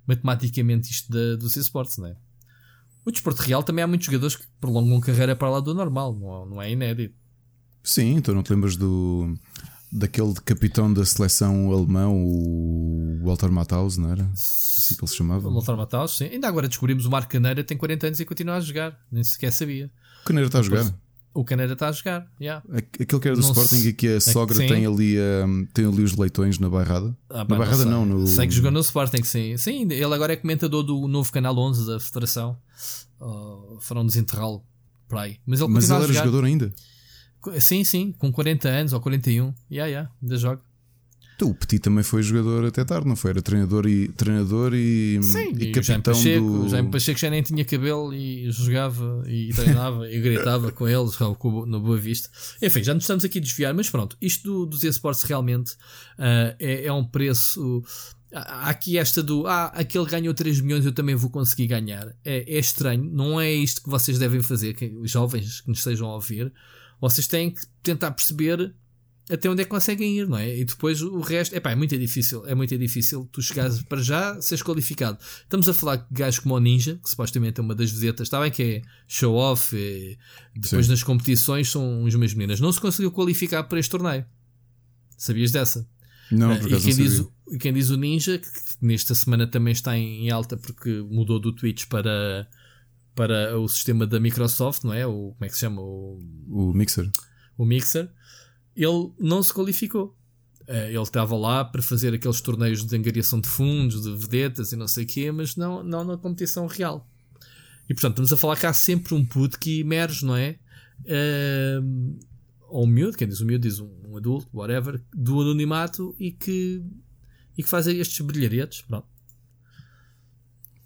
matematicamente 0.07 0.91
isto 0.91 1.11
da, 1.11 1.35
dos 1.35 1.55
esportes, 1.55 1.97
não 1.97 2.07
é? 2.07 2.15
O 3.05 3.11
desporto 3.11 3.41
real 3.41 3.63
também 3.63 3.83
há 3.83 3.87
muitos 3.87 4.05
jogadores 4.05 4.35
que 4.35 4.45
prolongam 4.61 4.99
carreira 5.01 5.35
para 5.35 5.49
lá 5.49 5.59
do 5.59 5.73
normal, 5.73 6.13
não, 6.13 6.45
não 6.45 6.61
é 6.61 6.71
inédito. 6.71 7.15
Sim, 7.83 8.21
tu 8.21 8.33
não 8.33 8.43
te 8.43 8.53
lembras 8.53 8.77
do 8.77 9.37
daquele 9.93 10.33
capitão 10.43 10.91
da 10.91 11.05
seleção 11.05 11.71
alemão, 11.71 12.25
o 12.25 13.19
Walter 13.23 13.51
Matthaus, 13.51 13.95
não 13.95 14.11
era? 14.11 14.23
Assim 14.33 14.95
que 14.95 15.01
ele 15.03 15.07
se 15.07 15.15
chamava. 15.15 15.47
O 15.47 15.53
Walter 15.53 15.75
Matthaus, 15.75 16.17
sim. 16.17 16.25
Ainda 16.25 16.47
agora 16.47 16.67
descobrimos 16.67 17.05
o 17.05 17.11
Marco 17.11 17.29
Caneira 17.29 17.63
tem 17.63 17.77
40 17.77 18.07
anos 18.07 18.19
e 18.19 18.25
continua 18.25 18.55
a 18.55 18.59
jogar. 18.59 18.99
Nem 19.11 19.23
sequer 19.23 19.51
sabia. 19.51 19.91
O 20.23 20.25
Caneira 20.25 20.47
está 20.47 20.59
a 20.59 20.63
jogar? 20.63 20.93
O 21.33 21.43
Caneira 21.43 21.73
está 21.73 21.89
a 21.89 21.91
jogar, 21.91 22.31
yeah. 22.39 22.63
Aquele 22.71 23.19
que 23.19 23.27
era 23.27 23.35
do 23.35 23.41
não 23.41 23.49
Sporting 23.49 23.77
se... 23.77 23.89
e 23.89 23.93
que 23.93 24.07
a 24.07 24.21
sogra 24.21 24.63
é, 24.63 24.67
tem, 24.67 24.85
ali, 24.85 25.17
um, 25.19 25.65
tem 25.73 25.85
ali 25.85 26.03
os 26.03 26.15
leitões 26.15 26.59
na 26.59 26.69
bairrada. 26.69 27.17
Ah, 27.27 27.39
na 27.39 27.43
bairrada 27.43 27.85
não, 27.85 28.05
não, 28.05 28.19
no... 28.19 28.27
Sei 28.27 28.45
que 28.45 28.53
jogou 28.53 28.69
no 28.69 28.79
Sporting, 28.81 29.23
sim. 29.23 29.57
Sim, 29.57 29.87
ele 29.91 30.13
agora 30.13 30.33
é 30.33 30.35
comentador 30.35 30.83
do 30.83 31.07
novo 31.07 31.31
canal 31.31 31.57
11 31.57 31.87
da 31.87 31.99
Federação. 31.99 32.55
Uh, 33.19 33.79
foram 33.81 34.05
desenterrá-lo 34.05 34.63
para 35.07 35.21
aí. 35.21 35.39
Mas 35.45 35.59
ele, 35.59 35.71
Mas 35.71 35.89
ele 35.89 36.03
era 36.03 36.13
jogador 36.13 36.45
ainda? 36.45 36.71
Sim, 37.59 37.83
sim, 37.83 38.11
com 38.11 38.31
40 38.31 38.69
anos 38.69 38.93
ou 38.93 39.01
41. 39.01 39.53
Yeah, 39.71 39.89
yeah, 39.89 40.11
ainda 40.21 40.37
joga. 40.37 40.61
Tu, 41.37 41.49
o 41.49 41.55
Petit 41.55 41.79
também 41.79 42.03
foi 42.03 42.21
jogador 42.21 42.65
até 42.65 42.83
tarde, 42.83 43.07
não 43.07 43.15
foi? 43.15 43.31
Era 43.31 43.41
treinador 43.41 43.87
e, 43.87 44.07
treinador 44.09 44.73
e, 44.73 45.19
Sim, 45.23 45.53
e, 45.57 45.65
e 45.65 45.71
capitão 45.71 46.13
o 46.13 46.15
Pacheco, 46.15 46.45
do. 46.45 46.65
O 46.65 46.69
Jaime 46.69 46.91
Pacheco 46.91 47.19
já 47.19 47.29
nem 47.29 47.41
tinha 47.41 47.65
cabelo 47.65 48.13
e 48.13 48.51
jogava 48.51 49.23
e 49.27 49.49
treinava 49.55 50.09
e 50.09 50.19
gritava 50.19 50.71
com 50.71 50.87
eles 50.87 51.17
no 51.19 51.79
Boa 51.79 51.97
Vista. 51.97 52.29
Enfim, 52.61 52.83
já 52.83 52.93
nos 52.93 53.03
estamos 53.03 53.25
aqui 53.25 53.39
a 53.39 53.41
desviar, 53.41 53.73
mas 53.73 53.89
pronto, 53.89 54.15
isto 54.21 54.43
do, 54.43 54.65
dos 54.67 54.83
esportes 54.83 55.23
realmente 55.23 55.73
uh, 55.73 56.55
é, 56.59 56.85
é 56.85 56.93
um 56.93 57.03
preço. 57.03 57.83
Há 58.31 58.69
aqui 58.69 58.97
esta 58.97 59.21
do 59.21 59.45
ah, 59.45 59.65
aquele 59.75 60.05
ganhou 60.05 60.33
3 60.33 60.61
milhões, 60.61 60.85
eu 60.85 60.91
também 60.91 61.15
vou 61.15 61.29
conseguir 61.29 61.67
ganhar. 61.67 62.07
É, 62.23 62.55
é 62.55 62.59
estranho, 62.59 63.03
não 63.03 63.39
é 63.39 63.51
isto 63.51 63.81
que 63.81 63.89
vocês 63.89 64.19
devem 64.19 64.41
fazer, 64.41 64.73
que, 64.73 64.85
os 64.85 65.09
jovens 65.09 65.61
que 65.61 65.69
nos 65.69 65.79
estejam 65.79 66.09
a 66.09 66.15
ouvir. 66.15 66.51
Vocês 67.01 67.27
têm 67.27 67.51
que 67.51 67.61
tentar 67.81 68.11
perceber 68.11 68.73
até 69.29 69.49
onde 69.49 69.61
é 69.61 69.63
que 69.63 69.69
conseguem 69.69 70.17
ir, 70.17 70.27
não 70.27 70.37
é? 70.37 70.57
E 70.59 70.65
depois 70.65 71.01
o 71.01 71.21
resto, 71.21 71.55
epá, 71.55 71.71
é 71.71 71.75
muito 71.75 71.97
difícil, 71.97 72.45
é 72.45 72.53
muito 72.53 72.77
difícil 72.77 73.27
tu 73.31 73.41
chegares 73.41 73.81
para 73.83 74.01
já 74.01 74.39
seres 74.41 74.61
qualificado. 74.61 75.17
Estamos 75.41 75.69
a 75.69 75.73
falar 75.73 75.95
de 75.95 76.05
gajos 76.11 76.39
como 76.39 76.55
o 76.55 76.59
Ninja, 76.59 76.99
que 77.01 77.09
supostamente 77.09 77.59
é 77.59 77.63
uma 77.63 77.73
das 77.73 77.89
vedetas, 77.91 78.27
está 78.27 78.39
bem 78.41 78.51
que 78.51 78.63
é 78.63 78.81
show 79.07 79.35
off, 79.35 79.75
e 79.75 80.17
depois 80.53 80.85
Sim. 80.85 80.91
nas 80.91 81.03
competições 81.03 81.71
são 81.71 82.03
uns 82.03 82.15
meus 82.15 82.33
meninas. 82.33 82.59
Não 82.59 82.71
se 82.71 82.81
conseguiu 82.81 83.11
qualificar 83.11 83.63
para 83.63 83.79
este 83.79 83.89
torneio. 83.89 84.25
Sabias 85.17 85.51
dessa? 85.51 85.87
Não, 86.29 86.51
uh, 86.51 86.67
e 86.67 86.81
quem 86.81 86.95
diz, 86.95 87.23
quem 87.59 87.73
diz 87.73 87.89
o 87.91 87.97
Ninja, 87.97 88.39
que 88.39 88.47
nesta 88.81 89.15
semana 89.15 89.47
também 89.47 89.71
está 89.71 89.97
em 89.97 90.29
alta 90.31 90.57
porque 90.57 91.01
mudou 91.09 91.39
do 91.39 91.53
Twitch 91.53 91.85
para, 91.85 92.45
para 93.15 93.57
o 93.57 93.69
sistema 93.69 94.05
da 94.05 94.19
Microsoft, 94.19 94.83
não 94.83 94.93
é? 94.93 95.07
O, 95.07 95.31
como 95.31 95.45
é 95.45 95.47
que 95.47 95.53
se 95.53 95.61
chama? 95.61 95.81
O, 95.81 96.19
o 96.49 96.73
Mixer. 96.73 97.09
O 97.57 97.65
Mixer 97.65 98.09
ele 98.75 99.11
não 99.19 99.41
se 99.41 99.53
qualificou. 99.53 100.15
Eh, 100.67 100.89
ele 100.89 101.01
estava 101.01 101.35
lá 101.35 101.63
para 101.65 101.81
fazer 101.81 102.13
aqueles 102.13 102.41
torneios 102.41 102.85
de 102.85 102.95
angariação 102.95 103.39
de 103.39 103.47
fundos, 103.47 104.03
de 104.03 104.15
vedetas 104.15 104.71
e 104.71 104.75
não 104.75 104.87
sei 104.87 105.03
o 105.03 105.07
quê, 105.07 105.31
mas 105.31 105.55
não, 105.55 105.83
não 105.83 106.03
na 106.03 106.17
competição 106.17 106.67
real. 106.67 107.07
E 107.89 107.93
portanto, 107.93 108.13
estamos 108.13 108.33
a 108.33 108.37
falar 108.37 108.57
que 108.57 108.65
há 108.65 108.73
sempre 108.73 109.13
um 109.13 109.25
puto 109.25 109.59
que 109.59 109.81
emerge, 109.81 110.25
não 110.25 110.35
é? 110.35 110.57
Uh, 111.01 112.17
ou 112.69 112.85
um 112.85 112.87
miúdo, 112.87 113.17
quem 113.17 113.27
diz 113.27 113.41
o 113.41 113.45
miúdo 113.45 113.67
diz 113.67 113.79
um, 113.79 113.89
um, 114.07 114.17
adulto, 114.17 114.47
whatever, 114.53 115.01
do 115.13 115.41
anonimato 115.41 116.15
e 116.17 116.31
que, 116.31 116.81
e 117.57 117.63
que 117.63 117.69
faz 117.69 117.85
estes 117.87 118.25
brilharetes. 118.25 118.81
Pronto. 118.81 119.07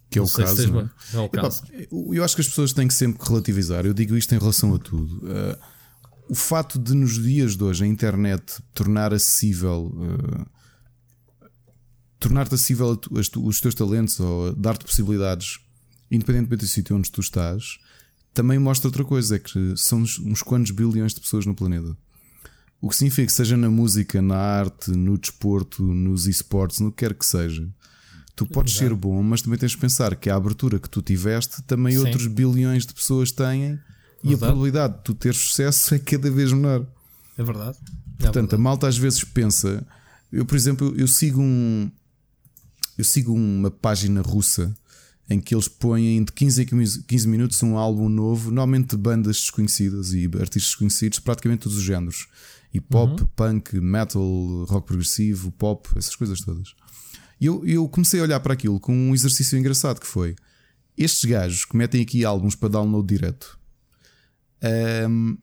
Que 0.10 0.18
é 0.18 0.22
o 0.22 0.28
caso. 0.28 0.80
É? 0.80 1.18
é 1.18 1.20
o 1.20 1.30
caso. 1.30 1.64
eu 1.92 2.24
acho 2.24 2.36
que 2.36 2.42
as 2.42 2.48
pessoas 2.48 2.74
têm 2.74 2.88
que 2.88 2.94
sempre 2.94 3.24
relativizar. 3.28 3.86
Eu 3.86 3.94
digo 3.94 4.18
isto 4.18 4.34
em 4.34 4.40
relação 4.40 4.74
a 4.74 4.80
tudo. 4.80 5.18
Uh, 5.18 5.58
o 6.30 6.36
fato 6.36 6.78
de 6.78 6.94
nos 6.94 7.22
dias 7.22 7.56
de 7.56 7.64
hoje 7.64 7.84
a 7.84 7.88
internet 7.88 8.62
tornar 8.74 9.14
acessível 9.14 9.92
uh, 9.96 10.58
tornar-te 12.20 12.56
acessível 12.56 13.00
os 13.12 13.62
teus 13.62 13.76
talentos 13.76 14.20
ou 14.20 14.54
dar-te 14.54 14.86
possibilidades, 14.86 15.60
independentemente 16.10 16.66
do 16.66 16.68
sítio 16.68 16.96
onde 16.96 17.12
tu 17.12 17.22
estás, 17.22 17.80
também 18.34 18.60
mostra 18.60 18.88
outra 18.88 19.04
coisa: 19.04 19.36
é 19.36 19.40
que 19.40 19.74
são 19.76 20.02
uns 20.02 20.42
quantos 20.42 20.72
bilhões 20.72 21.14
de 21.14 21.22
pessoas 21.22 21.46
no 21.46 21.56
planeta. 21.56 21.96
O 22.80 22.90
que 22.90 22.96
significa 22.96 23.26
que 23.26 23.34
seja 23.34 23.58
na 23.58 23.70
música, 23.70 24.22
na 24.22 24.38
arte, 24.38 24.92
no 24.92 25.18
desporto, 25.18 25.82
nos 25.82 26.28
esportes, 26.28 26.80
no 26.80 26.92
que 26.92 26.98
quer 26.98 27.16
que 27.16 27.26
seja. 27.26 27.68
Tu 28.36 28.46
podes 28.46 28.76
ser 28.76 28.94
bom, 28.94 29.24
mas 29.24 29.42
também 29.42 29.58
tens 29.58 29.72
de 29.72 29.80
pensar 29.80 30.16
que 30.16 30.30
a 30.30 30.36
abertura 30.36 30.80
que 30.80 30.88
tu 30.88 31.02
tiveste, 31.02 31.64
também 31.64 31.94
Sim. 31.94 32.06
outros 32.06 32.28
bilhões 32.28 32.86
de 32.86 32.94
pessoas 32.94 33.32
têm 33.32 33.80
e 34.24 34.34
a 34.34 34.38
probabilidade 34.38 34.98
de 34.98 35.04
tu 35.04 35.14
teres 35.14 35.38
sucesso 35.38 35.94
é 35.94 36.00
cada 36.00 36.30
vez 36.30 36.52
menor. 36.52 36.86
É 37.38 37.44
verdade. 37.44 37.78
É 38.20 38.24
Portanto, 38.24 38.34
verdade. 38.34 38.56
a 38.56 38.58
malta 38.58 38.88
às 38.88 38.98
vezes 38.98 39.24
pensa. 39.24 39.86
Eu, 40.32 40.46
por 40.46 40.56
exemplo, 40.56 40.94
eu 40.98 41.08
sigo 41.08 41.42
um. 41.42 41.92
Eu 42.98 43.04
sigo 43.04 43.32
uma 43.32 43.70
página 43.70 44.22
russa 44.22 44.76
em 45.30 45.40
que 45.40 45.54
eles 45.54 45.68
põem 45.68 46.24
de 46.24 46.32
15 46.32 46.62
a 46.62 46.66
15 46.66 47.28
minutos 47.28 47.62
um 47.62 47.78
álbum 47.78 48.10
novo, 48.10 48.50
normalmente 48.50 48.96
de 48.96 48.98
bandas 48.98 49.38
desconhecidas 49.42 50.14
e 50.14 50.26
artistas 50.26 50.64
desconhecidos, 50.64 51.20
praticamente 51.20 51.64
todos 51.64 51.78
os 51.78 51.84
géneros. 51.84 52.28
E 52.74 52.80
pop, 52.80 53.22
uhum. 53.22 53.28
punk, 53.36 53.80
metal, 53.80 54.66
rock 54.66 54.88
progressivo, 54.88 55.52
pop, 55.52 55.88
essas 55.96 56.16
coisas 56.16 56.42
todas. 56.42 56.74
E 57.40 57.46
eu, 57.46 57.64
eu 57.66 57.88
comecei 57.88 58.20
a 58.20 58.24
olhar 58.24 58.40
para 58.40 58.54
aquilo 58.54 58.80
com 58.80 58.94
um 58.94 59.14
exercício 59.14 59.58
engraçado 59.58 60.00
que 60.00 60.08
foi 60.08 60.36
estes 60.98 61.26
gajos 61.26 61.66
que 61.66 61.78
metem 61.78 62.02
aqui 62.02 62.26
álbuns 62.26 62.56
para 62.56 62.70
download 62.70 63.08
direto 63.08 63.57
um, 65.10 65.38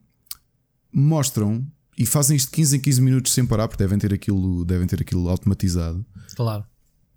mostram 0.91 1.65
e 1.97 2.05
fazem 2.05 2.35
isto 2.35 2.51
15 2.51 2.77
em 2.77 2.79
15 2.79 3.01
minutos 3.01 3.33
sem 3.33 3.45
parar, 3.45 3.67
porque 3.67 3.81
devem 3.81 3.97
ter 3.97 4.13
aquilo, 4.13 4.65
devem 4.65 4.87
ter 4.87 5.01
aquilo 5.01 5.29
automatizado. 5.29 6.05
Claro. 6.35 6.65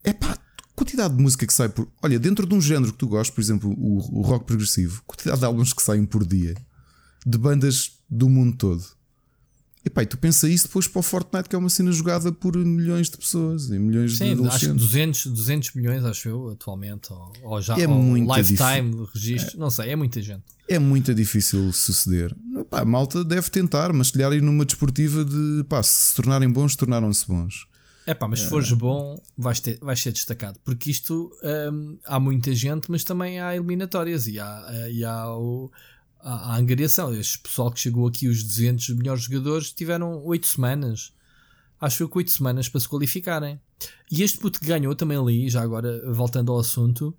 É 0.04 0.12
pá, 0.12 0.38
quantidade 0.74 1.16
de 1.16 1.22
música 1.22 1.46
que 1.46 1.52
sai 1.52 1.68
por. 1.68 1.88
Olha, 2.02 2.18
dentro 2.18 2.46
de 2.46 2.54
um 2.54 2.60
género 2.60 2.92
que 2.92 2.98
tu 2.98 3.08
gostas, 3.08 3.34
por 3.34 3.40
exemplo, 3.40 3.74
o, 3.76 4.20
o 4.20 4.22
rock 4.22 4.46
progressivo, 4.46 5.02
quantidade 5.06 5.40
de 5.40 5.44
álbuns 5.44 5.72
que 5.72 5.82
saem 5.82 6.04
por 6.04 6.24
dia 6.24 6.54
de 7.26 7.36
bandas 7.36 7.98
do 8.08 8.28
mundo 8.28 8.56
todo. 8.56 8.84
Epá, 9.84 10.02
e 10.02 10.06
tu 10.06 10.18
pensa 10.18 10.48
isso 10.48 10.66
depois 10.66 10.86
para 10.86 11.00
o 11.00 11.02
Fortnite, 11.02 11.48
que 11.48 11.54
é 11.54 11.58
uma 11.58 11.70
cena 11.70 11.90
jogada 11.92 12.30
por 12.32 12.56
milhões 12.56 13.08
de 13.08 13.16
pessoas 13.16 13.70
e 13.70 13.78
milhões 13.78 14.18
Sim, 14.18 14.36
de 14.36 14.46
acho 14.46 14.66
que 14.66 14.72
200, 14.72 15.26
200 15.26 15.74
milhões, 15.74 16.04
acho 16.04 16.28
eu, 16.28 16.50
atualmente. 16.50 17.12
Ou, 17.12 17.32
ou 17.42 17.62
já 17.62 17.78
é 17.78 17.86
ou 17.86 18.16
lifetime 18.16 18.94
de 18.94 19.10
registro, 19.14 19.56
é. 19.56 19.60
não 19.60 19.70
sei, 19.70 19.90
é 19.90 19.96
muita 19.96 20.20
gente. 20.20 20.42
É 20.68 20.78
muito 20.78 21.14
difícil 21.14 21.72
suceder. 21.72 22.36
Epá, 22.60 22.80
a 22.80 22.84
malta 22.84 23.24
deve 23.24 23.48
tentar, 23.50 23.92
mas 23.92 24.08
se 24.08 24.12
calhar 24.12 24.32
ir 24.32 24.42
numa 24.42 24.64
desportiva 24.64 25.24
de 25.24 25.64
pá, 25.68 25.82
se, 25.82 26.14
tornarem 26.14 26.50
bons, 26.50 26.76
tornaram-se 26.76 27.26
bons. 27.26 27.66
É 28.06 28.14
pá, 28.14 28.28
mas 28.28 28.40
se 28.40 28.48
fores 28.48 28.72
bom, 28.72 29.20
vais, 29.36 29.60
ter, 29.60 29.78
vais 29.80 30.00
ser 30.00 30.12
destacado. 30.12 30.58
Porque 30.64 30.90
isto 30.90 31.30
hum, 31.72 31.98
há 32.04 32.20
muita 32.20 32.54
gente, 32.54 32.90
mas 32.90 33.04
também 33.04 33.40
há 33.40 33.54
eliminatórias 33.54 34.26
e 34.26 34.38
há, 34.38 34.88
e 34.90 35.04
há 35.04 35.34
o 35.34 35.70
a, 36.20 36.54
a 36.54 36.56
angariação. 36.56 37.14
Este 37.14 37.38
pessoal 37.38 37.70
que 37.70 37.80
chegou 37.80 38.06
aqui, 38.06 38.28
os 38.28 38.42
200 38.42 38.90
melhores 38.90 39.24
jogadores, 39.24 39.72
tiveram 39.72 40.22
8 40.24 40.46
semanas. 40.46 41.12
Acho 41.80 42.08
que 42.08 42.18
8 42.18 42.30
semanas 42.30 42.68
para 42.68 42.80
se 42.80 42.88
qualificarem. 42.88 43.60
E 44.10 44.22
este 44.22 44.38
puto 44.38 44.60
que 44.60 44.66
ganhou 44.66 44.94
também 44.94 45.16
ali, 45.16 45.48
já 45.48 45.62
agora 45.62 46.02
voltando 46.12 46.52
ao 46.52 46.58
assunto, 46.58 47.16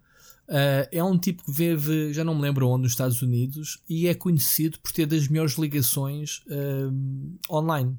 uh, 0.49 0.87
é 0.91 1.03
um 1.03 1.17
tipo 1.17 1.43
que 1.45 1.51
vive, 1.51 2.11
já 2.13 2.23
não 2.23 2.35
me 2.35 2.41
lembro 2.41 2.67
onde, 2.67 2.83
nos 2.83 2.91
Estados 2.91 3.21
Unidos, 3.21 3.79
e 3.87 4.07
é 4.07 4.13
conhecido 4.13 4.79
por 4.79 4.91
ter 4.91 5.05
das 5.05 5.27
melhores 5.27 5.53
ligações 5.53 6.41
uh, 6.47 7.53
online. 7.55 7.97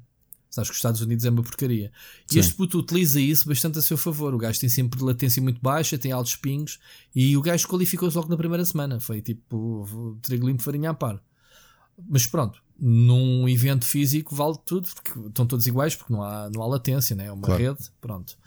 Sabes 0.49 0.69
que 0.69 0.73
os 0.73 0.79
Estados 0.79 0.99
Unidos 0.99 1.23
é 1.23 1.29
uma 1.29 1.41
porcaria. 1.41 1.93
E 2.29 2.33
Sim. 2.33 2.39
este 2.39 2.53
puto 2.53 2.77
utiliza 2.77 3.21
isso 3.21 3.47
bastante 3.47 3.79
a 3.79 3.81
seu 3.81 3.97
favor. 3.97 4.33
O 4.35 4.37
gajo 4.37 4.59
tem 4.59 4.67
sempre 4.67 5.01
latência 5.01 5.41
muito 5.41 5.61
baixa, 5.61 5.97
tem 5.97 6.11
altos 6.11 6.35
pingos 6.35 6.77
e 7.15 7.37
o 7.37 7.41
gajo 7.41 7.65
qualificou-se 7.69 8.17
logo 8.17 8.27
na 8.27 8.35
primeira 8.35 8.65
semana. 8.65 8.99
Foi 8.99 9.21
tipo 9.21 10.17
trigo 10.21 10.45
limpo, 10.45 10.61
farinha 10.61 10.89
a 10.89 10.93
par. 10.93 11.23
Mas 12.09 12.27
pronto, 12.27 12.61
num 12.77 13.47
evento 13.47 13.85
físico 13.85 14.35
vale 14.35 14.57
tudo, 14.65 14.89
porque 14.93 15.17
estão 15.27 15.45
todos 15.45 15.67
iguais, 15.67 15.95
porque 15.95 16.11
não 16.11 16.21
há, 16.21 16.49
não 16.49 16.61
há 16.63 16.67
latência, 16.67 17.15
né? 17.15 17.27
é 17.27 17.31
uma 17.31 17.43
claro. 17.43 17.63
rede. 17.63 17.89
Pronto. 18.01 18.37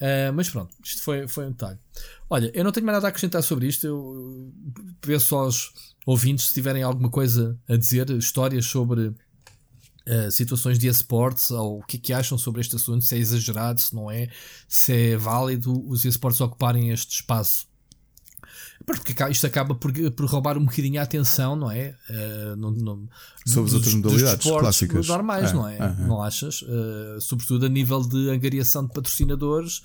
Uh, 0.00 0.32
mas 0.34 0.48
pronto, 0.48 0.74
isto 0.82 1.02
foi, 1.02 1.28
foi 1.28 1.46
um 1.46 1.50
detalhe. 1.50 1.78
Olha, 2.28 2.50
eu 2.54 2.64
não 2.64 2.72
tenho 2.72 2.86
mais 2.86 2.96
nada 2.96 3.06
a 3.06 3.10
acrescentar 3.10 3.42
sobre 3.42 3.66
isto. 3.66 3.86
Eu 3.86 4.52
peço 5.00 5.36
aos 5.36 5.72
ouvintes 6.06 6.46
se 6.46 6.54
tiverem 6.54 6.82
alguma 6.82 7.10
coisa 7.10 7.58
a 7.68 7.76
dizer, 7.76 8.08
histórias 8.10 8.66
sobre 8.66 9.14
Uh, 10.08 10.30
situações 10.30 10.78
de 10.78 10.88
esportes 10.88 11.50
ou 11.50 11.78
o 11.78 11.82
que 11.84 11.98
é 11.98 12.00
que 12.00 12.12
acham 12.12 12.36
sobre 12.36 12.62
este 12.62 12.74
assunto, 12.74 13.04
se 13.04 13.14
é 13.14 13.18
exagerado, 13.18 13.78
se 13.78 13.94
não 13.94 14.10
é, 14.10 14.28
se 14.66 14.92
é 15.12 15.16
válido 15.16 15.86
os 15.88 16.04
esportes 16.06 16.40
ocuparem 16.40 16.90
este 16.90 17.16
espaço. 17.16 17.69
Porque 18.84 19.14
isto 19.30 19.46
acaba 19.46 19.74
por, 19.74 19.92
por 20.12 20.26
roubar 20.26 20.56
um 20.56 20.64
bocadinho 20.64 21.00
a 21.00 21.04
atenção, 21.04 21.54
não 21.54 21.70
é? 21.70 21.94
Uh, 22.08 22.56
no, 22.56 22.70
no, 22.70 23.08
sobre 23.46 23.68
as 23.68 23.74
outras 23.74 23.94
modalidades 23.94 24.46
clássicas. 24.46 25.06
normais, 25.06 25.50
é, 25.50 25.54
não 25.54 25.68
é? 25.68 25.76
é, 25.76 25.82
é. 25.82 26.06
Não 26.06 26.22
achas? 26.22 26.62
Uh, 26.62 27.20
sobretudo 27.20 27.66
a 27.66 27.68
nível 27.68 28.00
de 28.00 28.30
angariação 28.30 28.86
de 28.86 28.92
patrocinadores, 28.92 29.82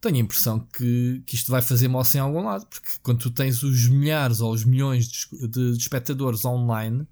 tenho 0.00 0.16
a 0.16 0.20
impressão 0.20 0.66
que, 0.72 1.22
que 1.26 1.34
isto 1.34 1.50
vai 1.50 1.60
fazer 1.60 1.86
moça 1.88 2.16
em 2.16 2.20
algum 2.20 2.44
lado, 2.44 2.66
porque 2.66 2.92
quando 3.02 3.18
tu 3.18 3.30
tens 3.30 3.62
os 3.62 3.86
milhares 3.86 4.40
ou 4.40 4.52
os 4.52 4.64
milhões 4.64 5.06
de, 5.06 5.48
de, 5.48 5.72
de 5.72 5.78
espectadores 5.78 6.44
online 6.44 7.06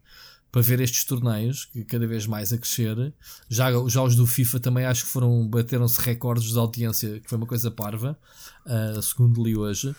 para 0.51 0.63
ver 0.63 0.81
estes 0.81 1.05
torneios, 1.05 1.67
que 1.67 1.85
cada 1.85 2.07
vez 2.07 2.27
mais 2.27 2.53
a 2.53 2.59
crescer. 2.59 3.13
Já, 3.49 3.71
já 3.87 4.03
os 4.03 4.17
do 4.17 4.27
FIFA 4.27 4.61
também 4.61 4.85
acho 4.85 5.05
que 5.05 5.11
foram 5.11 5.47
bateram-se 5.47 6.01
recordes 6.01 6.51
de 6.51 6.59
audiência, 6.59 7.21
que 7.21 7.29
foi 7.29 7.37
uma 7.37 7.47
coisa 7.47 7.71
parva, 7.71 8.19
uh, 8.65 9.03
segundo 9.03 9.43
li 9.43 9.57
hoje. 9.57 9.95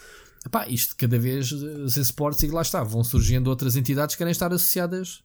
Epá, 0.45 0.67
isto 0.67 0.95
cada 0.95 1.19
vez 1.19 1.51
os 1.51 1.97
esportes 1.97 2.43
e 2.43 2.47
lá 2.47 2.61
está, 2.61 2.83
vão 2.83 3.03
surgindo 3.03 3.49
outras 3.49 3.75
entidades 3.75 4.15
que 4.15 4.19
querem 4.19 4.31
estar 4.31 4.51
associadas. 4.53 5.21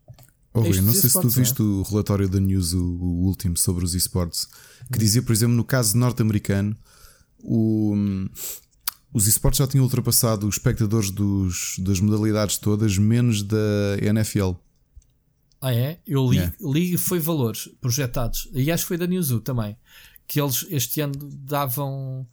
Oh, 0.52 0.60
Rui, 0.60 0.80
não 0.80 0.92
sei 0.92 1.10
se 1.10 1.20
tu 1.20 1.28
viste 1.28 1.60
é? 1.60 1.64
o 1.64 1.82
relatório 1.82 2.28
da 2.28 2.38
News, 2.38 2.72
o, 2.72 2.84
o, 2.84 3.24
último 3.24 3.56
sobre 3.56 3.84
os 3.84 3.94
esportes, 3.94 4.46
que 4.92 4.98
dizia, 4.98 5.22
por 5.22 5.32
exemplo, 5.32 5.54
no 5.54 5.64
caso 5.64 5.96
norte-americano, 5.96 6.76
os 9.12 9.26
esportes 9.26 9.58
já 9.58 9.66
tinham 9.66 9.84
ultrapassado 9.84 10.46
os 10.46 10.56
espectadores 10.56 11.10
dos, 11.10 11.76
das 11.78 12.00
modalidades 12.00 12.56
todas, 12.58 12.96
menos 12.98 13.42
da 13.42 13.96
NFL. 14.00 14.52
Ah, 15.60 15.72
é? 15.72 15.98
Eu 16.06 16.28
li, 16.28 16.36
yeah. 16.36 16.54
li 16.60 16.98
foi 16.98 17.18
valores 17.18 17.70
projetados. 17.80 18.50
E 18.52 18.70
acho 18.70 18.84
que 18.84 18.88
foi 18.88 18.98
da 18.98 19.06
Newzoo 19.06 19.40
também. 19.40 19.76
que 20.26 20.40
eles 20.40 20.66
este 20.68 21.00
ano 21.00 21.14
davam. 21.16 22.26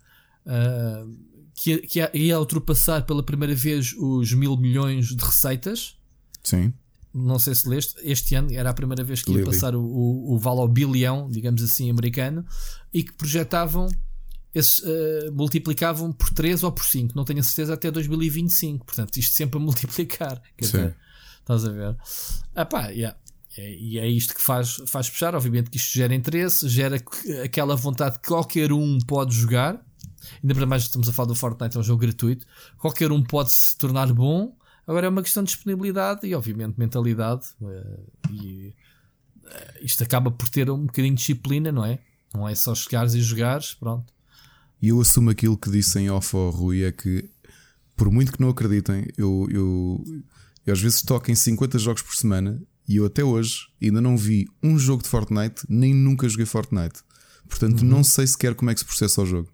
Uh, 0.45 1.30
que, 1.53 1.79
que 1.79 2.09
ia 2.13 2.39
ultrapassar 2.39 3.05
pela 3.05 3.23
primeira 3.23 3.55
vez 3.55 3.93
os 3.97 4.33
mil 4.33 4.57
milhões 4.57 5.07
de 5.07 5.23
receitas. 5.23 5.97
Sim. 6.43 6.73
Não 7.13 7.37
sei 7.37 7.53
se 7.53 7.67
leste, 7.67 7.95
este 8.03 8.35
ano 8.35 8.53
era 8.53 8.69
a 8.69 8.73
primeira 8.73 9.03
vez 9.03 9.21
que 9.21 9.31
ia 9.31 9.43
passar 9.43 9.75
o, 9.75 9.81
o, 9.81 10.33
o 10.33 10.39
vale 10.39 10.61
ao 10.61 10.67
bilhão, 10.67 11.29
digamos 11.29 11.61
assim, 11.61 11.89
americano, 11.89 12.45
e 12.93 13.03
que 13.03 13.11
projetavam 13.13 13.89
esses 14.53 14.79
uh, 14.79 15.31
multiplicavam 15.33 16.11
por 16.11 16.29
3 16.29 16.63
ou 16.63 16.71
por 16.71 16.85
5, 16.85 17.15
não 17.15 17.23
tenho 17.23 17.39
a 17.39 17.43
certeza, 17.43 17.73
até 17.73 17.89
2025. 17.89 18.85
Portanto, 18.85 19.17
isto 19.17 19.35
sempre 19.35 19.57
a 19.57 19.61
multiplicar. 19.61 20.41
Quer 20.57 20.65
dizer, 20.65 20.97
estás 21.39 21.65
a 21.65 21.71
ver? 21.71 21.97
Ah, 22.55 22.65
pá, 22.65 22.87
yeah. 22.89 23.17
É, 23.57 23.73
e 23.75 23.99
é 23.99 24.07
isto 24.07 24.33
que 24.33 24.41
faz, 24.41 24.81
faz 24.87 25.09
puxar. 25.09 25.35
Obviamente 25.35 25.69
que 25.69 25.77
isto 25.77 25.93
gera 25.93 26.13
interesse, 26.15 26.67
gera 26.69 27.01
aquela 27.43 27.75
vontade 27.75 28.19
que 28.19 28.27
qualquer 28.27 28.71
um 28.71 28.97
pode 28.99 29.35
jogar. 29.35 29.83
Ainda 30.41 30.55
para 30.55 30.65
mais 30.65 30.83
estamos 30.83 31.09
a 31.09 31.13
falar 31.13 31.27
do 31.27 31.35
Fortnite, 31.35 31.77
é 31.77 31.79
um 31.79 31.83
jogo 31.83 32.01
gratuito. 32.01 32.45
Qualquer 32.77 33.11
um 33.11 33.23
pode 33.23 33.51
se 33.51 33.77
tornar 33.77 34.11
bom. 34.13 34.55
Agora 34.87 35.05
é 35.05 35.09
uma 35.09 35.21
questão 35.21 35.43
de 35.43 35.51
disponibilidade 35.53 36.27
e, 36.27 36.35
obviamente, 36.35 36.77
mentalidade. 36.77 37.47
Uh, 37.61 38.31
e 38.31 38.73
uh, 39.43 39.49
isto 39.81 40.03
acaba 40.03 40.31
por 40.31 40.49
ter 40.49 40.69
um 40.69 40.85
bocadinho 40.85 41.15
de 41.15 41.19
disciplina, 41.19 41.71
não 41.71 41.85
é? 41.85 41.99
Não 42.33 42.47
é 42.47 42.55
só 42.55 42.73
chegares 42.73 43.13
e 43.13 43.21
jogares, 43.21 43.73
pronto. 43.73 44.11
E 44.81 44.89
eu 44.89 44.99
assumo 44.99 45.29
aquilo 45.29 45.57
que 45.57 45.69
disse 45.69 45.99
em 45.99 46.09
off 46.09 46.35
ao 46.35 46.49
Rui: 46.49 46.83
é 46.83 46.91
que, 46.91 47.29
por 47.95 48.09
muito 48.09 48.31
que 48.31 48.41
não 48.41 48.49
acreditem, 48.49 49.05
eu, 49.17 49.47
eu, 49.51 50.03
eu 50.65 50.73
às 50.73 50.81
vezes 50.81 51.01
toco 51.01 51.29
em 51.29 51.35
50 51.35 51.77
jogos 51.77 52.01
por 52.01 52.15
semana 52.15 52.61
e 52.87 52.97
eu 52.97 53.05
até 53.05 53.23
hoje 53.23 53.67
ainda 53.81 54.01
não 54.01 54.17
vi 54.17 54.47
um 54.61 54.77
jogo 54.77 55.03
de 55.03 55.09
Fortnite, 55.09 55.63
nem 55.69 55.93
nunca 55.93 56.27
joguei 56.27 56.45
Fortnite. 56.45 57.01
Portanto, 57.47 57.81
uhum. 57.81 57.87
não 57.87 58.03
sei 58.03 58.25
sequer 58.25 58.55
como 58.55 58.71
é 58.71 58.73
que 58.73 58.79
se 58.79 58.85
processa 58.85 59.21
o 59.21 59.25
jogo. 59.25 59.49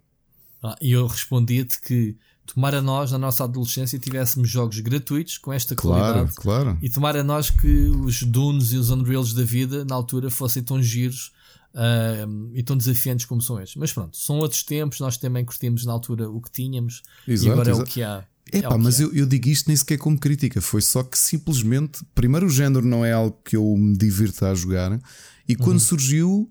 E 0.82 0.92
eu 0.92 1.06
respondi-te 1.08 1.80
que 1.80 2.18
tomara 2.46 2.82
nós, 2.82 3.12
na 3.12 3.18
nossa 3.18 3.44
adolescência, 3.44 4.00
tivéssemos 4.00 4.50
jogos 4.50 4.80
gratuitos 4.80 5.38
com 5.38 5.52
esta 5.52 5.76
qualidade. 5.76 6.34
Claro, 6.36 6.64
claro. 6.64 6.78
E 6.82 6.90
tomara 6.90 7.24
nós 7.24 7.50
que 7.50 7.88
os 7.90 8.24
Dunes 8.24 8.72
e 8.72 8.78
os 8.78 8.90
Unreals 8.90 9.34
da 9.34 9.44
vida, 9.44 9.84
na 9.86 9.96
altura, 9.96 10.30
fossem 10.30 10.64
tão 10.64 10.82
giros 10.82 11.32
uh, 11.74 12.52
e 12.54 12.64
tão 12.64 12.78
desafiantes 12.78 13.26
como 13.26 13.42
são 13.42 13.60
estes. 13.60 13.76
Mas 13.76 13.92
pronto, 13.92 14.18
são 14.18 14.38
outros 14.40 14.64
tempos, 14.64 15.00
nós 15.00 15.18
também 15.18 15.44
curtimos 15.46 15.86
na 15.86 15.92
altura 15.92 16.30
o 16.30 16.42
que 16.42 16.52
tínhamos 16.52 17.04
exato, 17.28 17.50
e 17.50 17.52
agora 17.52 17.70
exato. 17.72 17.82
é 17.82 17.84
o 17.84 17.94
que 17.94 18.04
há. 18.04 18.26
É 18.50 18.62
pá, 18.62 18.78
mas 18.78 19.02
eu, 19.02 19.14
eu, 19.14 19.26
digo 19.26 19.50
isto 19.50 19.68
nem 19.68 19.76
sequer 19.76 19.98
como 19.98 20.18
crítica, 20.18 20.62
foi 20.62 20.82
só 20.82 21.04
que 21.04 21.18
simplesmente, 21.18 22.00
primeiro, 22.16 22.46
o 22.46 22.50
género 22.50 22.86
não 22.86 23.04
é 23.04 23.12
algo 23.12 23.38
que 23.44 23.58
eu 23.58 23.76
me 23.76 23.98
divirto 23.98 24.46
a 24.46 24.56
jogar, 24.56 24.98
e 25.46 25.54
quando 25.54 25.74
uhum. 25.74 25.80
surgiu, 25.80 26.50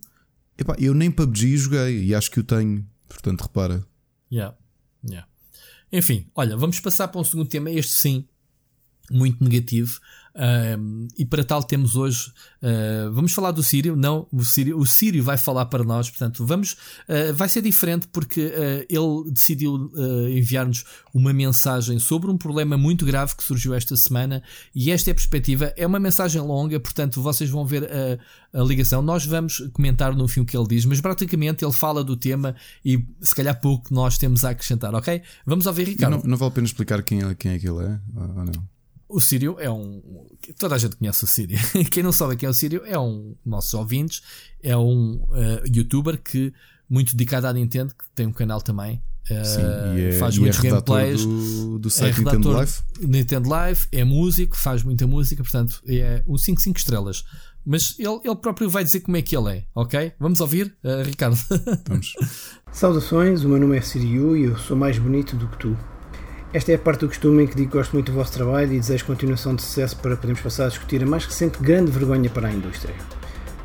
epá, 0.59 0.77
eu 0.79 0.93
nem 0.93 1.11
PUBG 1.11 1.57
joguei 1.57 2.05
e 2.05 2.15
acho 2.15 2.31
que 2.31 2.39
o 2.39 2.45
tenho, 2.45 2.87
portanto, 3.09 3.41
repara. 3.41 3.83
Yeah. 4.37 4.55
Yeah. 5.03 5.27
Enfim, 5.91 6.31
olha, 6.35 6.57
vamos 6.59 6.79
passar 6.79 7.09
para 7.09 7.21
um 7.21 7.25
segundo 7.25 7.49
tema, 7.49 7.71
este 7.71 7.93
sim, 7.93 8.29
muito 9.11 9.43
negativo, 9.43 9.99
Uh, 10.37 11.09
e 11.17 11.25
para 11.25 11.43
tal 11.43 11.63
temos 11.63 11.97
hoje, 11.97 12.31
uh, 12.63 13.11
vamos 13.11 13.33
falar 13.33 13.53
do 13.53 13.63
Sírio, 13.63 13.97
não, 13.97 14.27
o 14.31 14.45
Sírio, 14.45 14.79
o 14.79 14.85
Sírio 14.85 15.25
vai 15.25 15.39
falar 15.39 15.65
para 15.67 15.83
nós, 15.83 16.11
portanto, 16.11 16.45
vamos, 16.45 16.73
uh, 17.09 17.33
vai 17.35 17.49
ser 17.49 17.63
diferente 17.63 18.07
porque 18.09 18.53
ah, 18.55 18.85
ele 18.89 19.31
decidiu 19.31 19.91
enviar-nos 20.31 20.85
uma 21.15 21.33
mensagem 21.33 21.99
sobre 21.99 22.31
um 22.31 22.37
problema 22.37 22.77
muito 22.77 23.05
grave 23.07 23.35
que 23.35 23.43
surgiu 23.43 23.75
esta 23.75 23.97
semana 23.97 24.43
e 24.75 24.91
esta 24.91 25.11
é 25.11 25.13
a 25.13 25.15
perspectiva, 25.15 25.73
é 25.77 25.87
uma 25.87 25.99
mensagem 25.99 26.41
longa, 26.41 26.79
portanto, 26.79 27.23
vocês 27.23 27.49
vão 27.49 27.65
ver 27.65 27.85
a, 27.85 28.61
a 28.61 28.63
ligação, 28.63 29.01
nós 29.01 29.25
vamos 29.25 29.61
comentar 29.73 30.15
no 30.15 30.29
fim 30.29 30.41
o 30.41 30.45
que 30.45 30.57
ele 30.57 30.67
diz, 30.69 30.85
mas 30.85 31.01
praticamente 31.01 31.65
ele 31.65 31.73
fala 31.73 32.05
do 32.05 32.17
tema 32.17 32.55
e 32.85 33.03
se 33.23 33.35
calhar 33.35 33.59
pouco 33.61 33.93
nós 33.93 34.19
temos 34.19 34.45
a 34.45 34.51
acrescentar, 34.51 34.95
ok? 34.95 35.23
Vamos 35.47 35.67
ouvir 35.67 35.89
Ricardo. 35.89 36.19
Não, 36.19 36.23
não 36.23 36.37
vale 36.37 36.51
a 36.51 36.55
pena 36.55 36.67
explicar 36.67 37.03
quem, 37.03 37.23
é, 37.23 37.35
quem 37.35 37.53
é 37.53 37.59
que 37.59 37.69
ele 37.69 37.85
é, 37.85 38.01
ou 38.15 38.45
não? 38.45 38.76
O 39.09 39.21
Sírio 39.21 39.57
é 39.59 39.71
um. 39.71 40.27
Toda 40.59 40.75
a 40.75 40.79
gente 40.79 40.97
conhece 40.97 41.25
o 41.25 41.27
Sírio. 41.27 41.59
Quem 41.91 42.03
não 42.03 42.13
sabe 42.13 42.37
quem 42.37 42.47
é 42.47 42.51
o 42.51 42.55
Sírio 42.55 42.83
é 42.85 42.99
um. 42.99 43.37
Nossos 43.45 43.73
ouvintes, 43.75 44.23
é 44.63 44.77
um 44.77 45.23
uh, 45.31 45.63
youtuber 45.73 46.21
que, 46.21 46.53
muito 46.89 47.17
dedicado 47.17 47.47
à 47.47 47.53
Nintendo, 47.53 47.95
que 47.95 48.05
tem 48.15 48.27
um 48.27 48.33
canal 48.33 48.61
também. 48.61 49.03
Uh, 49.31 49.45
Sim, 49.45 50.01
é, 50.01 50.13
faz 50.13 50.39
muitos 50.39 50.59
é 50.61 50.63
gameplays 50.63 51.25
do, 51.25 51.79
do 51.81 51.91
site 51.91 52.21
é 52.21 52.25
Nintendo 52.25 52.51
Live. 52.51 52.73
Nintendo 53.01 53.49
Live, 53.49 53.87
é 53.91 54.05
músico, 54.05 54.57
faz 54.57 54.85
muita 54.85 55.05
música, 55.07 55.43
portanto 55.43 55.83
é 55.87 56.23
um 56.29 56.39
5 56.39 56.61
5 56.61 56.79
estrelas. 56.79 57.25
Mas 57.65 57.97
ele, 57.99 58.21
ele 58.25 58.37
próprio 58.37 58.71
vai 58.71 58.85
dizer 58.85 59.01
como 59.01 59.17
é 59.17 59.23
que 59.23 59.37
ele 59.37 59.51
é, 59.51 59.65
ok? 59.75 60.13
Vamos 60.21 60.41
ouvir, 60.41 60.77
uh, 60.85 61.03
Ricardo? 61.03 61.37
Vamos. 61.89 62.15
Saudações, 62.71 63.43
o 63.43 63.49
meu 63.49 63.59
nome 63.59 63.77
é 63.77 63.81
Siriu 63.81 64.37
e 64.37 64.45
eu 64.45 64.57
sou 64.57 64.77
mais 64.77 64.97
bonito 64.97 65.35
do 65.35 65.49
que 65.49 65.59
tu. 65.59 65.77
Esta 66.57 66.73
é 66.73 66.77
a 66.77 66.79
parte 66.79 67.01
do 67.01 67.09
costume 67.09 67.45
em 67.45 67.47
que 67.47 67.55
digo 67.55 67.71
que 67.71 67.77
gosto 67.77 67.93
muito 67.93 68.11
do 68.11 68.17
vosso 68.17 68.33
trabalho 68.33 68.73
e 68.73 68.81
desejo 68.81 69.05
continuação 69.05 69.55
de 69.55 69.61
sucesso 69.61 69.95
para 69.99 70.17
podermos 70.17 70.41
passar 70.41 70.65
a 70.65 70.69
discutir 70.69 71.03
a 71.03 71.07
mais 71.07 71.27
recente 71.27 71.59
grande 71.61 71.91
vergonha 71.91 72.31
para 72.31 72.49
a 72.49 72.51
indústria. 72.51 72.95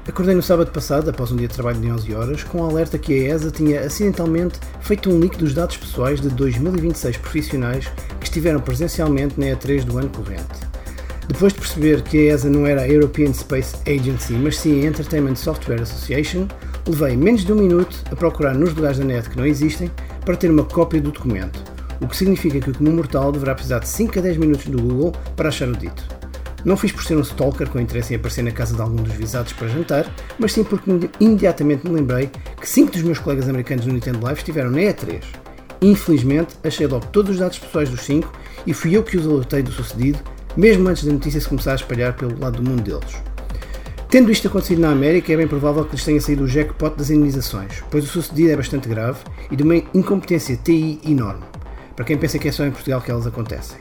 Acordei 0.06 0.36
no 0.36 0.42
sábado 0.42 0.74
passado, 0.74 1.10
após 1.10 1.32
um 1.32 1.38
dia 1.38 1.48
de 1.48 1.54
trabalho 1.54 1.80
de 1.80 1.90
11 1.90 2.14
horas, 2.14 2.44
com 2.44 2.60
o 2.60 2.70
alerta 2.70 2.98
que 2.98 3.14
a 3.14 3.34
ESA 3.34 3.50
tinha 3.50 3.80
acidentalmente 3.80 4.60
feito 4.82 5.10
um 5.10 5.20
leak 5.20 5.38
dos 5.38 5.54
dados 5.54 5.78
pessoais 5.78 6.20
de 6.20 6.28
2026 6.32 7.16
profissionais 7.16 7.88
que 8.20 8.26
estiveram 8.26 8.60
presencialmente 8.60 9.40
na 9.40 9.46
E3 9.46 9.86
do 9.86 9.98
ano 9.98 10.10
corrente. 10.10 10.44
Depois 11.30 11.54
de 11.54 11.60
perceber 11.60 12.02
que 12.02 12.18
a 12.18 12.34
ESA 12.34 12.50
não 12.50 12.68
era 12.68 12.82
a 12.82 12.90
European 12.90 13.32
Space 13.32 13.74
Agency, 13.88 14.34
mas 14.34 14.58
sim 14.58 14.84
a 14.84 14.90
Entertainment 14.90 15.38
Software 15.38 15.82
Association, 15.82 16.46
levei 16.86 17.16
menos 17.16 17.46
de 17.46 17.54
um 17.54 17.56
minuto 17.56 18.04
a 18.12 18.16
procurar 18.18 18.54
nos 18.54 18.74
lugares 18.74 18.98
da 18.98 19.06
net 19.06 19.30
que 19.30 19.38
não 19.38 19.46
existem 19.46 19.90
para 20.26 20.36
ter 20.36 20.52
uma 20.52 20.66
cópia 20.66 21.00
do 21.00 21.10
documento 21.10 21.72
o 22.02 22.08
que 22.08 22.18
significa 22.18 22.60
que 22.60 22.72
o 22.72 22.74
comum 22.74 22.96
mortal 22.96 23.32
deverá 23.32 23.54
precisar 23.54 23.80
de 23.80 23.88
5 23.88 24.20
a 24.20 24.22
10 24.22 24.38
minutos 24.38 24.66
do 24.66 24.82
Google 24.82 25.14
para 25.36 25.50
achar 25.50 25.70
o 25.70 25.78
dito. 25.78 26.04
Não 26.66 26.78
fiz 26.78 26.92
por 26.92 27.04
ser 27.04 27.16
um 27.16 27.22
stalker 27.22 27.70
com 27.70 27.80
interesse 27.80 28.14
em 28.14 28.18
aparecer 28.18 28.44
na 28.44 28.52
casa 28.52 28.76
de 28.76 28.82
algum 28.82 28.98
dos 28.98 29.14
visados 29.14 29.54
para 29.54 29.68
jantar, 29.68 30.14
mas 30.38 30.54
sim 30.54 30.64
porque 30.64 31.10
imediatamente 31.20 31.88
me 31.88 31.96
lembrei 31.96 32.30
que 32.60 32.68
5 32.68 32.92
dos 32.92 33.02
meus 33.04 33.20
colegas 33.20 33.48
americanos 33.50 33.86
no 33.86 33.94
Nintendo 33.94 34.24
Live 34.24 34.40
estiveram 34.40 34.70
na 34.70 34.80
E3. 34.80 35.24
Infelizmente, 35.82 36.56
achei 36.64 36.86
logo 36.86 37.06
todos 37.08 37.32
os 37.32 37.40
dados 37.40 37.58
pessoais 37.58 37.90
dos 37.90 38.02
5 38.02 38.32
e 38.68 38.74
fui 38.74 38.96
eu 38.96 39.04
que 39.04 39.18
os 39.18 39.26
alertei 39.26 39.64
do 39.64 39.72
sucedido, 39.72 40.20
mesmo 40.56 40.88
antes 40.88 41.04
da 41.04 41.12
notícia 41.12 41.42
se 41.42 41.48
começar 41.48 41.72
a 41.72 41.76
espalhar 41.76 42.14
pelo 42.16 42.40
lado 42.40 42.62
do 42.62 42.70
mundo 42.70 42.84
deles. 42.84 43.18
Tendo 44.08 44.32
isto 44.32 44.48
acontecido 44.48 44.82
na 44.82 44.92
América, 44.92 45.34
é 45.34 45.38
bem 45.38 45.48
provável 45.48 45.86
que 45.86 45.96
lhes 45.96 46.04
tenha 46.04 46.20
saído 46.20 46.44
o 46.44 46.48
jackpot 46.48 46.96
das 46.96 47.10
indenizações, 47.10 47.82
pois 47.90 48.04
o 48.04 48.08
sucedido 48.08 48.52
é 48.52 48.58
bastante 48.58 48.88
grave 48.88 49.20
e 49.50 49.56
de 49.56 49.64
uma 49.64 49.78
incompetência 49.78 50.58
TI 50.58 51.00
enorme 51.06 51.46
para 52.02 52.08
quem 52.08 52.18
pensa 52.18 52.40
que 52.40 52.48
é 52.48 52.52
só 52.52 52.66
em 52.66 52.72
Portugal 52.72 53.00
que 53.00 53.12
elas 53.12 53.28
acontecem. 53.28 53.78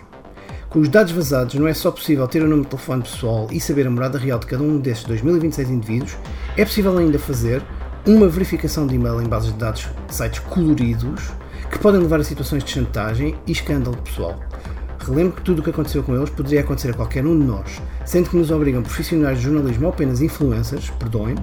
Com 0.68 0.80
os 0.80 0.90
dados 0.90 1.10
vazados, 1.10 1.54
não 1.54 1.66
é 1.66 1.72
só 1.72 1.90
possível 1.90 2.28
ter 2.28 2.42
o 2.42 2.44
número 2.44 2.64
de 2.64 2.68
telefone 2.68 3.02
pessoal 3.02 3.48
e 3.50 3.58
saber 3.58 3.86
a 3.86 3.90
morada 3.90 4.18
real 4.18 4.38
de 4.38 4.44
cada 4.44 4.62
um 4.62 4.76
desses 4.78 5.04
2026 5.04 5.70
indivíduos, 5.70 6.16
é 6.54 6.62
possível 6.62 6.98
ainda 6.98 7.18
fazer 7.18 7.62
uma 8.06 8.28
verificação 8.28 8.86
de 8.86 8.94
e-mail 8.94 9.22
em 9.22 9.26
bases 9.26 9.54
de 9.54 9.58
dados 9.58 9.88
de 10.06 10.14
sites 10.14 10.38
coloridos 10.40 11.30
que 11.70 11.78
podem 11.78 11.98
levar 11.98 12.20
a 12.20 12.24
situações 12.24 12.62
de 12.62 12.70
chantagem 12.70 13.36
e 13.46 13.52
escândalo 13.52 13.96
pessoal. 13.96 14.38
Relembro 14.98 15.36
que 15.36 15.42
tudo 15.42 15.60
o 15.60 15.62
que 15.62 15.70
aconteceu 15.70 16.02
com 16.02 16.14
eles 16.14 16.28
poderia 16.28 16.60
acontecer 16.60 16.90
a 16.90 16.94
qualquer 16.94 17.24
um 17.24 17.40
de 17.40 17.46
nós, 17.46 17.80
sendo 18.04 18.28
que 18.28 18.36
nos 18.36 18.50
obrigam 18.50 18.82
profissionais 18.82 19.38
de 19.38 19.44
jornalismo 19.44 19.86
ou 19.86 19.92
apenas 19.94 20.20
influencers, 20.20 20.90
perdoem, 20.90 21.36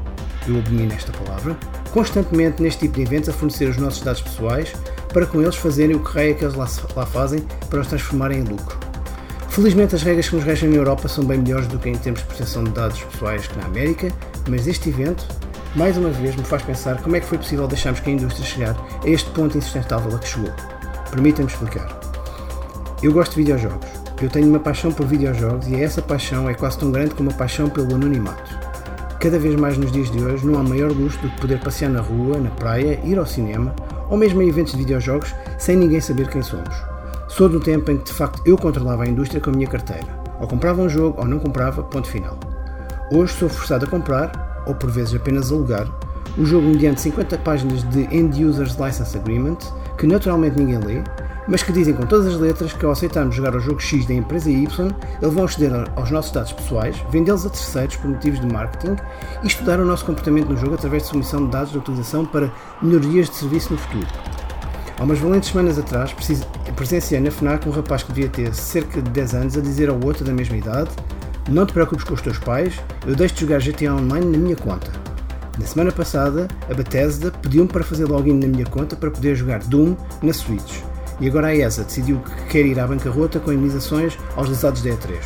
eu 0.47 0.59
abomino 0.59 0.93
esta 0.93 1.11
palavra, 1.11 1.57
constantemente 1.91 2.61
neste 2.61 2.81
tipo 2.81 2.97
de 2.97 3.01
eventos 3.01 3.29
a 3.29 3.33
fornecer 3.33 3.67
os 3.67 3.77
nossos 3.77 4.03
dados 4.03 4.21
pessoais 4.21 4.71
para 5.13 5.25
com 5.25 5.41
eles 5.41 5.55
fazerem 5.55 5.95
o 5.95 5.99
que 5.99 6.13
raia 6.13 6.33
que 6.33 6.43
eles 6.43 6.55
lá, 6.55 6.67
lá 6.95 7.05
fazem 7.05 7.39
para 7.69 7.79
os 7.79 7.87
transformarem 7.87 8.39
em 8.39 8.43
lucro. 8.43 8.77
Felizmente 9.49 9.95
as 9.95 10.03
regras 10.03 10.29
que 10.29 10.35
nos 10.35 10.45
regem 10.45 10.69
na 10.69 10.75
Europa 10.75 11.07
são 11.07 11.23
bem 11.23 11.39
melhores 11.39 11.67
do 11.67 11.79
que 11.79 11.89
em 11.89 11.97
termos 11.97 12.21
de 12.21 12.27
proteção 12.27 12.63
de 12.63 12.69
dados 12.69 13.01
pessoais 13.01 13.47
que 13.47 13.57
na 13.57 13.65
América, 13.65 14.11
mas 14.47 14.67
este 14.67 14.89
evento, 14.89 15.25
mais 15.75 15.97
uma 15.97 16.09
vez, 16.09 16.35
me 16.35 16.43
faz 16.43 16.61
pensar 16.61 17.01
como 17.01 17.15
é 17.15 17.19
que 17.19 17.25
foi 17.25 17.39
possível 17.39 17.67
deixarmos 17.67 17.99
que 17.99 18.09
a 18.09 18.13
indústria 18.13 18.45
chegar 18.45 18.87
a 19.03 19.09
este 19.09 19.29
ponto 19.31 19.57
insustentável 19.57 20.15
a 20.15 20.19
que 20.19 20.27
chegou. 20.27 20.51
Permitam-me 21.09 21.51
explicar. 21.51 21.99
Eu 23.01 23.11
gosto 23.11 23.31
de 23.31 23.37
videojogos. 23.37 23.87
Eu 24.21 24.29
tenho 24.29 24.47
uma 24.47 24.59
paixão 24.59 24.91
por 24.91 25.07
videojogos 25.07 25.67
e 25.67 25.81
essa 25.81 26.01
paixão 26.03 26.47
é 26.47 26.53
quase 26.53 26.77
tão 26.77 26.91
grande 26.91 27.15
como 27.15 27.31
a 27.31 27.33
paixão 27.33 27.67
pelo 27.67 27.95
anonimato. 27.95 28.57
Cada 29.19 29.39
vez 29.39 29.55
mais 29.55 29.75
nos 29.75 29.91
dias 29.91 30.11
de 30.11 30.19
hoje 30.23 30.45
não 30.45 30.59
há 30.59 30.63
maior 30.63 30.91
luxo 30.91 31.17
do 31.19 31.29
que 31.29 31.41
poder 31.41 31.59
passear 31.59 31.89
na 31.89 32.01
rua, 32.01 32.37
na 32.37 32.51
praia, 32.51 32.99
ir 33.03 33.17
ao 33.17 33.25
cinema 33.25 33.73
ou 34.09 34.17
mesmo 34.17 34.41
em 34.41 34.49
eventos 34.49 34.73
de 34.73 34.79
videojogos 34.79 35.33
sem 35.57 35.75
ninguém 35.75 35.99
saber 35.99 36.29
quem 36.29 36.41
somos. 36.41 36.75
Sou 37.27 37.49
do 37.49 37.59
tempo 37.59 37.91
em 37.91 37.97
que 37.97 38.05
de 38.05 38.13
facto 38.13 38.41
eu 38.45 38.57
controlava 38.57 39.03
a 39.03 39.07
indústria 39.07 39.41
com 39.41 39.49
a 39.49 39.53
minha 39.53 39.67
carteira. 39.67 40.07
Ou 40.39 40.47
comprava 40.47 40.81
um 40.81 40.89
jogo 40.89 41.19
ou 41.19 41.27
não 41.27 41.39
comprava, 41.39 41.83
ponto 41.83 42.07
final. 42.07 42.37
Hoje 43.11 43.33
sou 43.33 43.49
forçado 43.49 43.85
a 43.85 43.89
comprar, 43.89 44.63
ou 44.65 44.75
por 44.75 44.91
vezes 44.91 45.15
apenas 45.15 45.51
alugar, 45.51 45.87
o 46.37 46.45
jogo 46.45 46.67
mediante 46.67 47.01
50 47.01 47.37
páginas 47.39 47.83
de 47.89 48.01
End 48.15 48.43
Users 48.43 48.75
License 48.75 49.17
Agreement, 49.17 49.57
que 49.97 50.05
naturalmente 50.05 50.57
ninguém 50.57 50.77
lê, 50.77 51.03
mas 51.47 51.63
que 51.63 51.71
dizem 51.71 51.93
com 51.93 52.05
todas 52.05 52.27
as 52.27 52.39
letras 52.39 52.73
que 52.73 52.85
ao 52.85 52.91
aceitarmos 52.91 53.35
jogar 53.35 53.55
o 53.55 53.59
jogo 53.59 53.79
X 53.79 54.05
da 54.05 54.13
empresa 54.13 54.49
Y, 54.49 54.91
eles 55.21 55.33
vão 55.33 55.45
aceder 55.45 55.71
aos 55.95 56.11
nossos 56.11 56.31
dados 56.31 56.51
pessoais, 56.51 56.95
vendê-los 57.09 57.45
a 57.45 57.49
terceiros 57.49 57.95
por 57.95 58.09
motivos 58.09 58.39
de 58.39 58.47
marketing 58.47 58.95
e 59.43 59.47
estudar 59.47 59.79
o 59.79 59.85
nosso 59.85 60.05
comportamento 60.05 60.49
no 60.49 60.57
jogo 60.57 60.75
através 60.75 61.03
de 61.03 61.09
submissão 61.09 61.45
de 61.45 61.51
dados 61.51 61.71
de 61.71 61.77
utilização 61.77 62.25
para 62.25 62.51
melhorias 62.81 63.29
de 63.29 63.35
serviço 63.35 63.73
no 63.73 63.79
futuro. 63.79 64.07
Há 64.99 65.03
umas 65.03 65.19
valentes 65.19 65.49
semanas 65.49 65.77
atrás, 65.77 66.13
presenciei 66.75 67.19
na 67.21 67.29
FNAC 67.29 67.67
um 67.67 67.71
rapaz 67.71 68.01
que 68.01 68.11
devia 68.11 68.29
ter 68.29 68.53
cerca 68.53 69.01
de 69.01 69.09
10 69.11 69.35
anos 69.35 69.57
a 69.57 69.61
dizer 69.61 69.89
ao 69.89 70.03
outro 70.03 70.25
da 70.25 70.33
mesma 70.33 70.57
idade: 70.57 70.89
Não 71.47 71.67
te 71.67 71.73
preocupes 71.73 72.03
com 72.03 72.15
os 72.15 72.21
teus 72.21 72.39
pais, 72.39 72.73
eu 73.05 73.15
deixo 73.15 73.35
de 73.35 73.41
jogar 73.41 73.59
GTA 73.59 73.93
Online 73.93 74.25
na 74.25 74.37
minha 74.37 74.55
conta. 74.55 74.91
Na 75.59 75.65
semana 75.65 75.91
passada, 75.91 76.47
a 76.69 76.73
Bethesda 76.73 77.31
pediu-me 77.31 77.67
para 77.67 77.83
fazer 77.83 78.05
login 78.05 78.39
na 78.39 78.47
minha 78.47 78.65
conta 78.65 78.95
para 78.95 79.09
poder 79.09 79.35
jogar 79.35 79.59
Doom 79.59 79.95
na 80.21 80.33
Switch. 80.33 80.83
E 81.19 81.27
agora 81.27 81.47
a 81.47 81.55
ESA 81.55 81.83
decidiu 81.83 82.19
que 82.19 82.45
quer 82.45 82.65
ir 82.65 82.79
à 82.79 82.85
bancarrota 82.85 83.39
com 83.39 83.51
indenizações 83.51 84.17
aos 84.35 84.47
resultados 84.47 84.81
da 84.81 84.91
E3. 84.91 85.19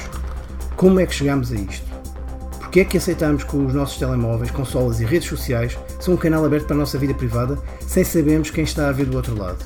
Como 0.75 0.99
é 0.99 1.05
que 1.05 1.13
chegamos 1.13 1.51
a 1.51 1.55
isto? 1.55 1.85
Porquê 2.59 2.79
é 2.79 2.85
que 2.85 2.97
aceitamos 2.97 3.43
que 3.43 3.57
os 3.57 3.73
nossos 3.73 3.97
telemóveis, 3.97 4.49
consolas 4.49 5.01
e 5.01 5.05
redes 5.05 5.27
sociais 5.27 5.77
são 5.99 6.13
um 6.13 6.17
canal 6.17 6.45
aberto 6.45 6.67
para 6.67 6.75
a 6.77 6.79
nossa 6.79 6.97
vida 6.97 7.13
privada 7.13 7.59
sem 7.85 8.01
sabermos 8.03 8.49
quem 8.49 8.63
está 8.63 8.87
a 8.87 8.91
ver 8.93 9.05
do 9.05 9.17
outro 9.17 9.37
lado? 9.37 9.57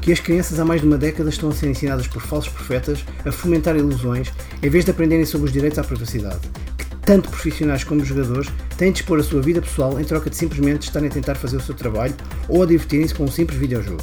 Que 0.00 0.10
as 0.10 0.18
crianças 0.18 0.58
há 0.58 0.64
mais 0.64 0.80
de 0.80 0.86
uma 0.88 0.98
década 0.98 1.30
estão 1.30 1.50
a 1.50 1.52
ser 1.52 1.68
ensinadas 1.68 2.08
por 2.08 2.20
falsos 2.20 2.52
profetas 2.52 3.04
a 3.24 3.30
fomentar 3.30 3.76
ilusões 3.76 4.32
em 4.60 4.68
vez 4.68 4.84
de 4.84 4.90
aprenderem 4.90 5.24
sobre 5.24 5.46
os 5.46 5.52
direitos 5.52 5.78
à 5.78 5.84
privacidade? 5.84 6.40
Que 6.76 6.84
tanto 7.02 7.28
profissionais 7.28 7.84
como 7.84 8.04
jogadores 8.04 8.50
têm 8.76 8.90
de 8.90 9.02
expor 9.02 9.20
a 9.20 9.22
sua 9.22 9.40
vida 9.40 9.62
pessoal 9.62 10.00
em 10.00 10.04
troca 10.04 10.28
de 10.28 10.34
simplesmente 10.34 10.82
estarem 10.82 11.08
a 11.08 11.12
tentar 11.12 11.36
fazer 11.36 11.58
o 11.58 11.62
seu 11.62 11.76
trabalho 11.76 12.14
ou 12.48 12.64
a 12.64 12.66
divertirem-se 12.66 13.14
com 13.14 13.22
um 13.22 13.30
simples 13.30 13.56
videojogo? 13.56 14.02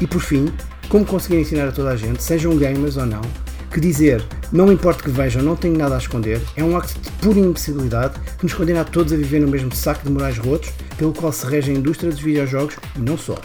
E 0.00 0.06
por 0.06 0.20
fim, 0.20 0.52
como 0.88 1.04
conseguir 1.04 1.40
ensinar 1.40 1.68
a 1.68 1.72
toda 1.72 1.90
a 1.90 1.96
gente, 1.96 2.22
sejam 2.22 2.56
gamers 2.56 2.96
ou 2.96 3.06
não, 3.06 3.22
que 3.72 3.80
dizer 3.80 4.24
não 4.52 4.70
importa 4.70 5.02
que 5.02 5.10
vejam, 5.10 5.42
não 5.42 5.56
tenho 5.56 5.76
nada 5.76 5.96
a 5.96 5.98
esconder, 5.98 6.40
é 6.56 6.62
um 6.62 6.76
acto 6.76 6.98
de 7.00 7.10
pura 7.12 7.40
imbecilidade 7.40 8.20
que 8.38 8.44
nos 8.44 8.54
condena 8.54 8.82
a 8.82 8.84
todos 8.84 9.12
a 9.12 9.16
viver 9.16 9.40
no 9.40 9.48
mesmo 9.48 9.74
saco 9.74 10.04
de 10.04 10.12
morais 10.12 10.38
rotos 10.38 10.70
pelo 10.96 11.12
qual 11.12 11.32
se 11.32 11.44
rege 11.44 11.72
a 11.72 11.74
indústria 11.74 12.10
dos 12.10 12.20
videojogos 12.20 12.76
e 12.96 13.00
não 13.00 13.18
só. 13.18 13.36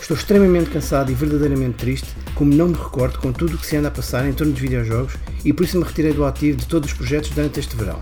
Estou 0.00 0.16
extremamente 0.16 0.70
cansado 0.70 1.10
e 1.10 1.14
verdadeiramente 1.14 1.78
triste, 1.78 2.06
como 2.34 2.54
não 2.54 2.68
me 2.68 2.74
recordo 2.74 3.18
com 3.18 3.32
tudo 3.32 3.56
o 3.56 3.58
que 3.58 3.66
se 3.66 3.76
anda 3.76 3.88
a 3.88 3.90
passar 3.90 4.28
em 4.28 4.32
torno 4.32 4.52
dos 4.52 4.60
videojogos 4.60 5.14
e 5.44 5.52
por 5.52 5.64
isso 5.64 5.78
me 5.78 5.84
retirei 5.84 6.12
do 6.12 6.24
ativo 6.24 6.58
de 6.58 6.66
todos 6.66 6.90
os 6.90 6.96
projetos 6.96 7.30
durante 7.30 7.58
este 7.58 7.74
verão. 7.74 7.98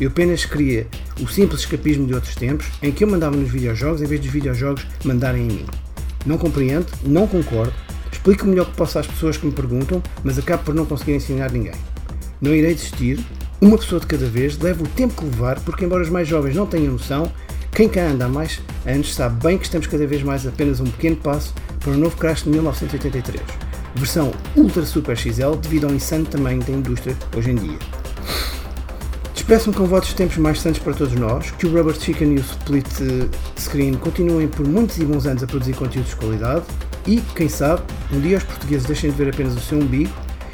Eu 0.00 0.08
apenas 0.08 0.46
queria 0.46 0.86
o 1.20 1.28
simples 1.28 1.60
escapismo 1.60 2.06
de 2.06 2.14
outros 2.14 2.34
tempos 2.36 2.66
em 2.82 2.90
que 2.90 3.04
eu 3.04 3.08
mandava 3.08 3.36
nos 3.36 3.50
videojogos 3.50 4.00
em 4.00 4.06
vez 4.06 4.20
dos 4.20 4.30
videojogos 4.30 4.86
mandarem 5.04 5.42
em 5.42 5.48
mim. 5.48 5.89
Não 6.26 6.36
compreendo, 6.36 6.86
não 7.02 7.26
concordo, 7.26 7.72
explico 8.12 8.46
melhor 8.46 8.66
que 8.66 8.76
posso 8.76 8.98
às 8.98 9.06
pessoas 9.06 9.36
que 9.36 9.46
me 9.46 9.52
perguntam, 9.52 10.02
mas 10.22 10.38
acabo 10.38 10.64
por 10.64 10.74
não 10.74 10.84
conseguir 10.84 11.14
ensinar 11.14 11.50
ninguém. 11.50 11.74
Não 12.40 12.54
irei 12.54 12.74
desistir, 12.74 13.18
uma 13.60 13.76
pessoa 13.76 14.00
de 14.00 14.06
cada 14.06 14.26
vez, 14.26 14.58
leva 14.58 14.82
o 14.82 14.88
tempo 14.88 15.14
que 15.14 15.24
levar, 15.24 15.60
porque 15.60 15.84
embora 15.84 16.02
os 16.02 16.10
mais 16.10 16.26
jovens 16.26 16.56
não 16.56 16.66
tenham 16.66 16.92
noção, 16.92 17.30
quem 17.72 17.88
cá 17.88 18.02
anda 18.02 18.24
há 18.24 18.28
mais 18.28 18.60
anos 18.86 19.14
sabe 19.14 19.42
bem 19.42 19.58
que 19.58 19.64
estamos 19.64 19.86
cada 19.86 20.06
vez 20.06 20.22
mais 20.22 20.46
apenas 20.46 20.80
um 20.80 20.84
pequeno 20.84 21.16
passo 21.16 21.54
para 21.78 21.92
o 21.92 21.96
novo 21.96 22.16
crash 22.16 22.42
de 22.42 22.50
1983, 22.50 23.42
versão 23.94 24.32
Ultra 24.56 24.84
Super 24.84 25.16
XL 25.16 25.56
devido 25.60 25.86
ao 25.86 25.94
insano 25.94 26.26
tamanho 26.26 26.62
da 26.62 26.72
indústria 26.72 27.16
hoje 27.36 27.50
em 27.50 27.54
dia. 27.54 27.78
Despeço-me 29.40 29.74
com 29.74 29.86
votos 29.86 30.10
de 30.10 30.16
tempos 30.16 30.36
mais 30.36 30.60
santos 30.60 30.80
para 30.80 30.92
todos 30.92 31.14
nós, 31.14 31.50
que 31.52 31.66
o 31.66 31.74
Rubber 31.74 31.98
Chicken 31.98 32.34
e 32.34 32.36
o 32.36 32.40
Split 32.40 32.86
eh, 33.00 33.26
Screen 33.58 33.94
continuem 33.94 34.46
por 34.46 34.68
muitos 34.68 34.98
e 34.98 35.04
bons 35.04 35.24
anos 35.24 35.42
a 35.42 35.46
produzir 35.46 35.72
conteúdos 35.72 36.10
de 36.10 36.16
qualidade 36.16 36.62
e, 37.06 37.22
quem 37.34 37.48
sabe, 37.48 37.82
um 38.12 38.20
dia 38.20 38.36
os 38.36 38.44
portugueses 38.44 38.86
deixem 38.86 39.10
de 39.10 39.16
ver 39.16 39.32
apenas 39.32 39.56
o 39.56 39.60
seu 39.60 39.78
umbigo 39.78 40.12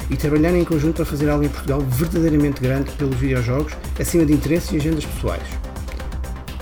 e 0.09 0.15
trabalharem 0.15 0.61
em 0.61 0.63
conjunto 0.63 0.95
para 0.95 1.05
fazer 1.05 1.29
algo 1.29 1.43
em 1.43 1.49
Portugal 1.49 1.81
verdadeiramente 1.81 2.61
grande 2.61 2.89
pelos 2.91 3.17
videojogos, 3.17 3.73
acima 3.99 4.25
de 4.25 4.31
interesses 4.31 4.71
e 4.71 4.77
agendas 4.77 5.03
pessoais. 5.05 5.47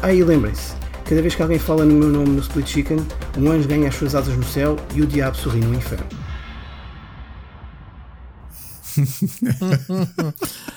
Ah, 0.02 0.12
e 0.12 0.24
lembrem-se, 0.24 0.74
cada 1.08 1.22
vez 1.22 1.36
que 1.36 1.44
alguém 1.44 1.60
fala 1.60 1.86
no 1.86 1.94
meu 1.94 2.10
nome 2.10 2.30
no 2.30 2.40
Split 2.40 2.68
Chicken, 2.68 3.06
um 3.38 3.52
anjo 3.52 3.68
ganha 3.68 3.88
as 3.88 3.96
suas 3.96 4.16
asas 4.16 4.36
no 4.36 4.44
céu 4.44 4.76
e 4.96 5.02
o 5.04 5.06
diabo 5.06 5.38
sorri 5.38 5.60
no 5.60 5.76
inferno. 5.76 6.08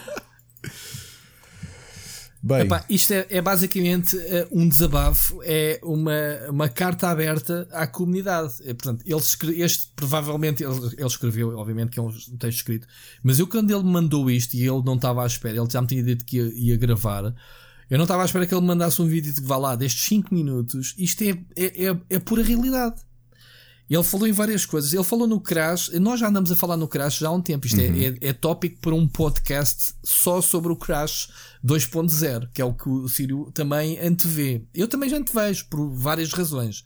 Bem. 2.41 2.61
Epá, 2.61 2.85
isto 2.89 3.13
é, 3.13 3.27
é 3.31 3.43
basicamente 3.43 4.17
uh, 4.17 4.49
um 4.53 4.69
desabafo, 4.69 5.41
é 5.43 5.81
uma, 5.83 6.13
uma 6.51 6.69
carta 6.69 7.09
aberta 7.09 7.69
à 7.73 7.87
comunidade. 7.87 8.55
É, 8.65 8.73
portanto, 8.75 9.05
ele 9.05 9.63
este 9.63 9.91
provavelmente 9.97 10.63
ele, 10.63 10.77
ele, 10.97 11.07
escreveu, 11.07 11.57
obviamente 11.59 11.91
que 11.91 11.99
é 11.99 12.03
um 12.03 12.11
texto 12.11 12.59
escrito, 12.59 12.87
mas 13.23 13.41
eu 13.41 13.47
quando 13.47 13.71
ele 13.73 13.83
me 13.83 13.91
mandou 13.91 14.31
isto 14.31 14.55
e 14.55 14.61
ele 14.61 14.83
não 14.85 14.95
estava 14.95 15.25
à 15.25 15.27
espera, 15.27 15.57
ele 15.57 15.71
já 15.71 15.81
me 15.81 15.89
tinha 15.89 16.03
dito 16.03 16.25
que 16.25 16.37
ia, 16.37 16.73
ia 16.73 16.77
gravar. 16.77 17.35
Eu 17.91 17.97
não 17.97 18.05
estava 18.05 18.23
à 18.23 18.27
espera 18.27 18.47
que 18.47 18.55
ele 18.55 18.61
me 18.61 18.69
mandasse 18.69 19.01
um 19.01 19.07
vídeo 19.07 19.35
que 19.35 19.41
vá 19.41 19.57
lá 19.57 19.75
destes 19.75 20.05
5 20.05 20.33
minutos. 20.35 20.95
Isto 20.99 21.25
é, 21.25 21.31
é, 21.57 21.87
é, 21.87 21.97
é 22.11 22.19
pura 22.19 22.43
realidade. 22.43 22.97
Ele 23.89 24.03
falou 24.03 24.27
em 24.27 24.33
várias 24.33 24.67
coisas. 24.67 24.93
Ele 24.93 25.05
falou 25.05 25.27
no 25.27 25.41
Crash. 25.41 25.91
Nós 25.95 26.21
já 26.21 26.29
andamos 26.29 26.53
a 26.53 26.57
falar 26.57 26.77
no 26.77 26.87
Crash 26.87 27.19
já 27.19 27.29
há 27.29 27.33
um 27.33 27.41
tempo. 27.41 27.67
Isto 27.67 27.81
é, 27.81 27.89
uhum. 27.89 27.97
é, 27.97 28.07
é, 28.07 28.29
é 28.29 28.33
tópico 28.33 28.79
para 28.81 28.95
um 28.95 29.09
podcast 29.09 29.95
só 30.05 30.43
sobre 30.43 30.71
o 30.71 30.77
Crash 30.77 31.31
2.0, 31.65 32.49
que 32.53 32.61
é 32.61 32.65
o 32.65 32.75
que 32.75 32.89
o 32.89 33.09
Sírio 33.09 33.51
também 33.55 33.99
antevê. 33.99 34.63
Eu 34.75 34.89
também 34.89 35.09
já 35.09 35.17
antevejo, 35.17 35.67
por 35.71 35.89
várias 35.91 36.33
razões. 36.33 36.85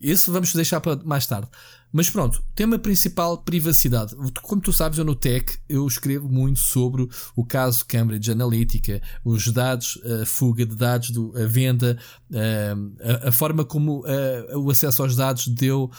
Esse 0.00 0.30
vamos 0.30 0.52
deixar 0.54 0.80
para 0.80 0.96
mais 1.04 1.26
tarde. 1.26 1.48
Mas 1.92 2.08
pronto, 2.08 2.42
tema 2.54 2.78
principal, 2.78 3.38
privacidade. 3.38 4.14
Como 4.42 4.60
tu 4.60 4.72
sabes, 4.72 4.98
eu 4.98 5.04
no 5.04 5.14
Tech 5.14 5.58
eu 5.68 5.86
escrevo 5.86 6.28
muito 6.28 6.60
sobre 6.60 7.08
o 7.34 7.44
caso 7.44 7.84
Cambridge 7.86 8.30
Analytica, 8.30 9.02
os 9.24 9.48
dados, 9.48 10.00
a 10.22 10.24
fuga 10.24 10.64
de 10.64 10.76
dados, 10.76 11.12
a 11.34 11.46
venda, 11.46 11.98
a, 12.32 13.28
a 13.28 13.32
forma 13.32 13.64
como 13.64 14.04
o 14.54 14.70
acesso 14.70 15.02
aos 15.02 15.16
dados 15.16 15.48
deu, 15.48 15.90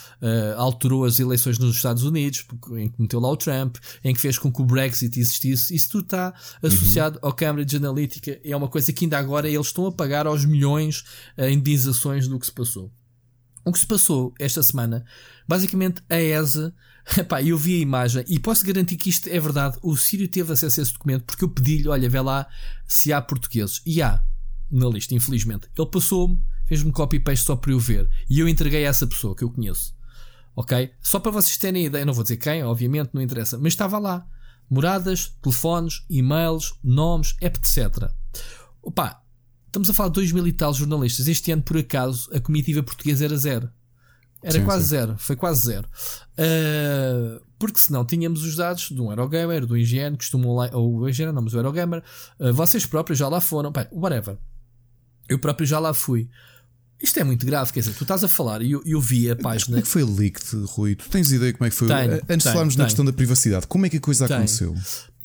alterou 0.56 1.04
as 1.04 1.20
eleições 1.20 1.60
nos 1.60 1.76
Estados 1.76 2.04
Unidos, 2.04 2.46
em 2.78 2.90
que 2.90 3.02
meteu 3.02 3.20
lá 3.20 3.30
o 3.30 3.38
Trump, 3.38 3.76
em 4.04 4.14
que 4.14 4.22
fez 4.22 4.38
com 4.38 4.52
que 4.52 4.62
o 4.62 4.66
Brexit 4.66 5.20
existisse. 5.20 5.76
Isso 5.76 5.90
tudo 5.90 6.06
está 6.06 6.34
associado 6.64 7.20
uhum. 7.22 7.28
ao 7.30 7.34
Cambridge 7.34 7.76
Analytica. 7.76 8.40
É 8.44 8.56
uma 8.56 8.70
coisa 8.70 8.94
que 8.94 9.06
ainda 9.06 9.18
agora 9.18 9.50
eles 9.50 9.68
estão 9.68 9.86
a 9.88 9.92
pagar 9.92 10.26
aos 10.26 10.46
milhões 10.46 11.04
em 11.38 11.56
indenizações 11.56 12.28
do 12.28 12.40
que 12.40 12.46
se 12.46 12.52
passou. 12.52 12.92
O 13.64 13.72
que 13.72 13.78
se 13.78 13.86
passou 13.86 14.34
esta 14.40 14.64
semana, 14.64 15.06
basicamente 15.52 16.02
a 16.10 16.16
ESA, 16.16 16.74
epá, 17.20 17.44
eu 17.44 17.58
vi 17.58 17.76
a 17.76 17.80
imagem 17.80 18.24
e 18.26 18.40
posso 18.40 18.66
garantir 18.66 18.96
que 18.96 19.10
isto 19.10 19.28
é 19.28 19.38
verdade. 19.38 19.78
O 19.82 19.98
Sírio 19.98 20.26
teve 20.30 20.54
acesso 20.54 20.80
a 20.80 20.84
esse 20.84 20.94
documento 20.94 21.26
porque 21.26 21.44
eu 21.44 21.50
pedi-lhe, 21.50 21.90
olha, 21.90 22.10
vê 22.10 22.22
lá 22.22 22.48
se 22.88 23.12
há 23.12 23.22
portugueses. 23.22 23.82
E 23.86 24.02
há 24.02 24.24
na 24.72 24.88
lista, 24.88 25.14
infelizmente. 25.14 25.68
Ele 25.78 25.90
passou-me, 25.90 26.40
fez-me 26.66 26.90
copy-paste 26.94 27.46
só 27.46 27.58
para 27.58 27.74
eu 27.74 27.80
ver. 27.80 28.10
E 28.30 28.40
eu 28.40 28.48
entreguei 28.48 28.86
a 28.86 28.90
essa 28.90 29.06
pessoa 29.06 29.36
que 29.36 29.44
eu 29.44 29.52
conheço. 29.52 29.94
Ok? 30.56 30.94
Só 31.02 31.20
para 31.20 31.32
vocês 31.32 31.58
terem 31.58 31.86
ideia, 31.86 32.06
não 32.06 32.14
vou 32.14 32.24
dizer 32.24 32.38
quem, 32.38 32.64
obviamente, 32.64 33.10
não 33.14 33.22
interessa, 33.22 33.58
mas 33.58 33.74
estava 33.74 34.00
lá. 34.00 34.26
Moradas, 34.70 35.34
telefones, 35.42 36.06
e-mails, 36.10 36.76
nomes, 36.82 37.36
etc. 37.42 38.10
Opa, 38.82 39.22
Estamos 39.66 39.90
a 39.90 39.94
falar 39.94 40.10
de 40.10 40.16
2 40.16 40.34
mil 40.34 40.46
e 40.46 40.52
tal 40.52 40.74
jornalistas. 40.74 41.30
Este 41.30 41.50
ano, 41.50 41.64
por 41.64 41.78
acaso, 41.78 42.30
a 42.34 42.42
comitiva 42.42 42.84
portuguesa 42.84 43.24
era 43.24 43.38
zero. 43.38 43.70
Era 44.44 44.60
sim, 44.60 44.66
quase 44.66 44.84
sim. 44.84 44.90
zero. 44.90 45.16
Foi 45.18 45.36
quase 45.36 45.62
zero. 45.62 45.88
Uh, 46.34 47.42
porque 47.60 47.80
senão 47.80 48.04
tínhamos 48.04 48.44
os 48.44 48.56
dados 48.56 48.90
de 48.90 49.00
um 49.00 49.10
Eurogamer, 49.10 49.66
do 49.66 49.78
IGN, 49.78 50.18
costumam 50.18 50.56
lá, 50.56 50.70
ou 50.74 51.00
o 51.00 51.10
IGN, 51.10 51.32
não, 51.32 51.42
mas 51.42 51.54
o 51.54 51.58
Eurogamer. 51.58 52.04
Uh, 52.40 52.54
vocês 52.54 52.86
próprios 52.86 53.20
já 53.20 53.28
lá 53.28 53.40
foram. 53.40 53.72
Bem, 53.72 53.88
whatever. 53.92 54.38
Eu 55.30 55.40
próprio 55.40 55.66
já 55.66 55.80
lá 55.80 55.94
fui. 55.94 56.30
Isto 57.02 57.20
é 57.20 57.24
muito 57.24 57.46
grave, 57.46 57.72
quer 57.74 57.80
dizer, 57.80 57.94
tu 57.94 58.04
estás 58.04 58.24
a 58.24 58.28
falar 58.28 58.62
e 58.62 58.72
eu, 58.72 58.82
eu 58.86 59.02
vi 59.02 59.30
a 59.30 59.36
página. 59.36 59.66
Como 59.66 59.80
é 59.80 59.82
que 59.82 59.88
foi 59.88 60.04
leaked, 60.04 60.66
Rui? 60.66 60.96
Tu 60.96 61.10
tens 61.10 61.32
ideia 61.32 61.52
como 61.52 61.66
é 61.66 61.70
que 61.72 61.76
foi? 61.76 61.88
Tenho, 61.88 62.22
Antes 62.30 62.46
de 62.46 62.54
falarmos 62.54 62.76
na 62.76 62.84
questão 62.84 63.04
da 63.04 63.12
privacidade, 63.12 63.66
como 63.66 63.88
é 63.88 63.90
que 63.90 63.98
a 63.98 64.00
coisa 64.00 64.28
tenho. 64.28 64.38
aconteceu? 64.38 64.76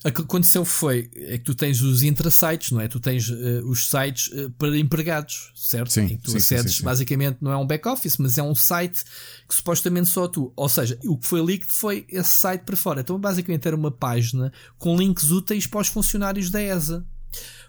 O 0.06 0.12
que 0.12 0.22
aconteceu 0.22 0.64
foi 0.64 1.10
é 1.16 1.36
que 1.36 1.44
tu 1.44 1.52
tens 1.52 1.82
os 1.82 2.04
intrasites, 2.04 2.70
não 2.70 2.80
é? 2.80 2.86
Tu 2.86 3.00
tens 3.00 3.28
uh, 3.28 3.68
os 3.68 3.88
sites 3.88 4.28
uh, 4.28 4.48
para 4.52 4.78
empregados, 4.78 5.50
certo? 5.56 5.92
Sim, 5.92 6.02
em 6.02 6.08
que 6.16 6.22
tu 6.22 6.30
sim, 6.30 6.36
acedes, 6.36 6.72
sim, 6.72 6.78
sim, 6.78 6.84
basicamente, 6.84 7.38
não 7.40 7.50
é 7.50 7.56
um 7.56 7.66
back-office, 7.66 8.16
mas 8.18 8.38
é 8.38 8.42
um 8.42 8.54
site 8.54 9.04
que 9.48 9.54
supostamente 9.54 10.08
só 10.08 10.28
tu. 10.28 10.52
Ou 10.54 10.68
seja, 10.68 10.96
o 11.04 11.18
que 11.18 11.26
foi 11.26 11.42
leaked 11.42 11.72
foi 11.72 12.06
esse 12.08 12.30
site 12.30 12.62
para 12.62 12.76
fora. 12.76 13.00
Então, 13.00 13.18
basicamente, 13.18 13.66
era 13.66 13.76
uma 13.76 13.90
página 13.90 14.52
com 14.78 14.96
links 14.96 15.32
úteis 15.32 15.66
para 15.66 15.80
os 15.80 15.88
funcionários 15.88 16.50
da 16.50 16.62
ESA. 16.62 17.04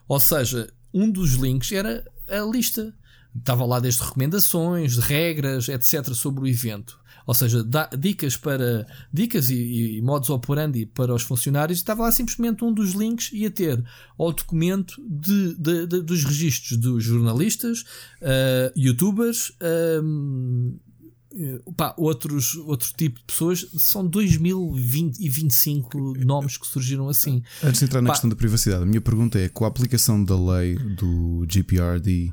Ou 0.08 0.20
seja, 0.20 0.72
um 0.94 1.10
dos 1.10 1.32
links 1.34 1.72
era 1.72 2.06
a 2.30 2.42
lista. 2.42 2.94
Estava 3.36 3.66
lá 3.66 3.80
desde 3.80 4.04
recomendações, 4.04 4.94
de 4.94 5.02
regras, 5.02 5.70
etc., 5.70 6.14
sobre 6.14 6.44
o 6.44 6.48
evento 6.48 7.00
ou 7.28 7.34
seja, 7.34 7.64
dicas 8.00 8.38
para 8.38 8.88
dicas 9.12 9.50
e, 9.50 9.98
e 9.98 10.02
modos 10.02 10.30
operandi 10.30 10.86
para 10.86 11.14
os 11.14 11.24
funcionários, 11.24 11.78
estava 11.78 12.04
lá 12.04 12.12
simplesmente 12.12 12.64
um 12.64 12.74
dos 12.74 12.94
links 12.94 13.34
ia 13.34 13.52
ter 13.52 13.84
ao 14.18 14.32
documento 14.32 14.96
de, 15.06 15.54
de, 15.56 15.86
de 15.86 16.02
dos 16.02 16.24
registros 16.24 16.78
dos 16.78 17.04
jornalistas, 17.04 17.82
uh, 18.22 18.72
youtubers, 18.80 19.52
um, 20.02 20.78
pá, 21.76 21.94
outros, 21.98 22.56
outro 22.56 22.90
tipo 22.96 23.20
de 23.20 23.26
pessoas. 23.26 23.68
São 23.78 24.08
2025 24.08 26.14
nomes 26.26 26.58
que 26.58 26.66
surgiram 26.66 27.10
assim. 27.10 27.44
Antes 27.62 27.80
de 27.80 27.86
entrar 27.86 28.02
na 28.02 28.08
pá, 28.08 28.14
questão 28.14 28.30
da 28.30 28.38
privacidade, 28.38 28.84
a 28.84 28.86
minha 28.86 29.02
pergunta 29.02 29.38
é: 29.38 29.50
com 29.50 29.66
a 29.66 29.68
aplicação 29.68 30.24
da 30.24 30.40
lei 30.40 30.76
do 30.76 31.46
GPRD, 31.50 32.32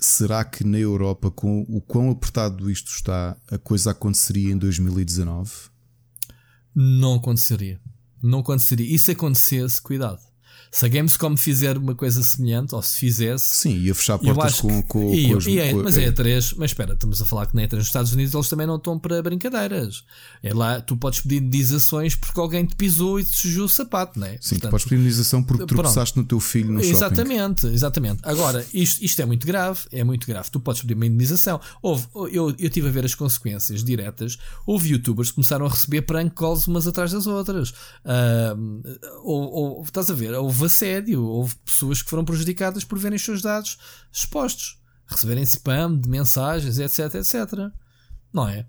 será 0.00 0.44
que 0.44 0.64
na 0.64 0.78
Europa, 0.78 1.30
com 1.30 1.62
o 1.68 1.80
quão 1.80 2.10
apertado 2.10 2.70
isto 2.70 2.90
está, 2.90 3.36
a 3.50 3.58
coisa 3.58 3.90
aconteceria 3.90 4.52
em 4.52 4.56
2019? 4.56 5.50
Não 6.74 7.14
aconteceria. 7.14 7.80
Não 8.22 8.40
aconteceria. 8.40 8.94
E 8.94 8.98
se 8.98 9.12
acontecesse, 9.12 9.80
cuidado. 9.80 10.29
Se 10.70 10.86
a 10.86 10.88
Gamescom 10.88 11.36
fizer 11.36 11.76
uma 11.76 11.96
coisa 11.96 12.22
semelhante, 12.22 12.74
ou 12.74 12.82
se 12.82 12.96
fizesse. 12.98 13.44
Sim, 13.54 13.76
ia 13.78 13.94
fechar 13.94 14.18
portas 14.18 14.60
com, 14.60 14.82
com, 14.82 15.12
ia, 15.12 15.32
com, 15.32 15.38
os, 15.38 15.46
ia, 15.46 15.74
Mas 15.74 15.96
é 15.96 16.10
E3, 16.10 16.54
mas 16.56 16.70
espera, 16.70 16.92
estamos 16.92 17.20
a 17.20 17.26
falar 17.26 17.46
que 17.46 17.56
na 17.56 17.62
E3 17.62 17.78
nos 17.78 17.86
Estados 17.86 18.12
Unidos 18.12 18.32
eles 18.32 18.48
também 18.48 18.66
não 18.68 18.76
estão 18.76 18.96
para 18.96 19.20
brincadeiras. 19.20 20.04
É 20.42 20.54
lá, 20.54 20.80
tu 20.80 20.96
podes 20.96 21.20
pedir 21.20 21.42
indenizações 21.42 22.14
porque 22.14 22.38
alguém 22.38 22.64
te 22.64 22.76
pisou 22.76 23.18
e 23.18 23.24
te 23.24 23.36
sujou 23.36 23.64
o 23.64 23.68
sapato, 23.68 24.20
não 24.20 24.28
é? 24.28 24.38
Sim, 24.40 24.50
Portanto, 24.50 24.60
tu 24.60 24.70
podes 24.70 24.84
pedir 24.84 24.96
indenização 24.96 25.42
porque 25.42 25.66
tropeçaste 25.66 26.16
no 26.16 26.24
teu 26.24 26.38
filho 26.38 26.72
no 26.72 26.80
Exatamente, 26.80 27.62
shopping. 27.62 27.74
exatamente. 27.74 28.20
Agora, 28.22 28.64
isto, 28.72 29.04
isto 29.04 29.20
é 29.20 29.26
muito 29.26 29.44
grave, 29.46 29.80
é 29.90 30.04
muito 30.04 30.24
grave. 30.24 30.50
Tu 30.50 30.60
podes 30.60 30.82
pedir 30.82 30.94
uma 30.94 31.06
indenização. 31.06 31.60
Houve, 31.82 32.06
eu, 32.32 32.54
eu 32.56 32.70
tive 32.70 32.88
a 32.88 32.90
ver 32.92 33.04
as 33.04 33.14
consequências 33.14 33.82
diretas. 33.82 34.38
Houve 34.64 34.90
youtubers 34.90 35.30
que 35.30 35.34
começaram 35.34 35.66
a 35.66 35.68
receber 35.68 36.02
prank 36.02 36.32
calls 36.34 36.68
umas 36.68 36.86
atrás 36.86 37.10
das 37.10 37.26
outras. 37.26 37.70
Uh, 37.70 38.82
ou, 39.24 39.50
ou, 39.50 39.82
estás 39.82 40.08
a 40.08 40.14
ver? 40.14 40.32
Houve 40.34 40.59
assédio 40.66 41.24
houve 41.24 41.54
pessoas 41.56 42.02
que 42.02 42.10
foram 42.10 42.24
prejudicadas 42.24 42.84
por 42.84 42.98
verem 42.98 43.16
os 43.16 43.24
seus 43.24 43.42
dados 43.42 43.78
expostos, 44.12 44.80
receberem 45.06 45.42
spam 45.44 45.98
de 45.98 46.08
mensagens, 46.08 46.78
etc, 46.78 47.14
etc. 47.14 47.70
Não 48.32 48.48
é? 48.48 48.66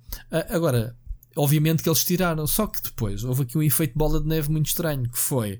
Agora, 0.49 0.95
obviamente 1.35 1.83
que 1.83 1.89
eles 1.89 2.03
tiraram, 2.03 2.45
só 2.47 2.67
que 2.67 2.81
depois 2.81 3.23
houve 3.23 3.43
aqui 3.43 3.57
um 3.57 3.63
efeito 3.63 3.97
bola 3.97 4.19
de 4.19 4.27
neve 4.27 4.49
muito 4.49 4.67
estranho, 4.67 5.09
que 5.09 5.17
foi, 5.17 5.59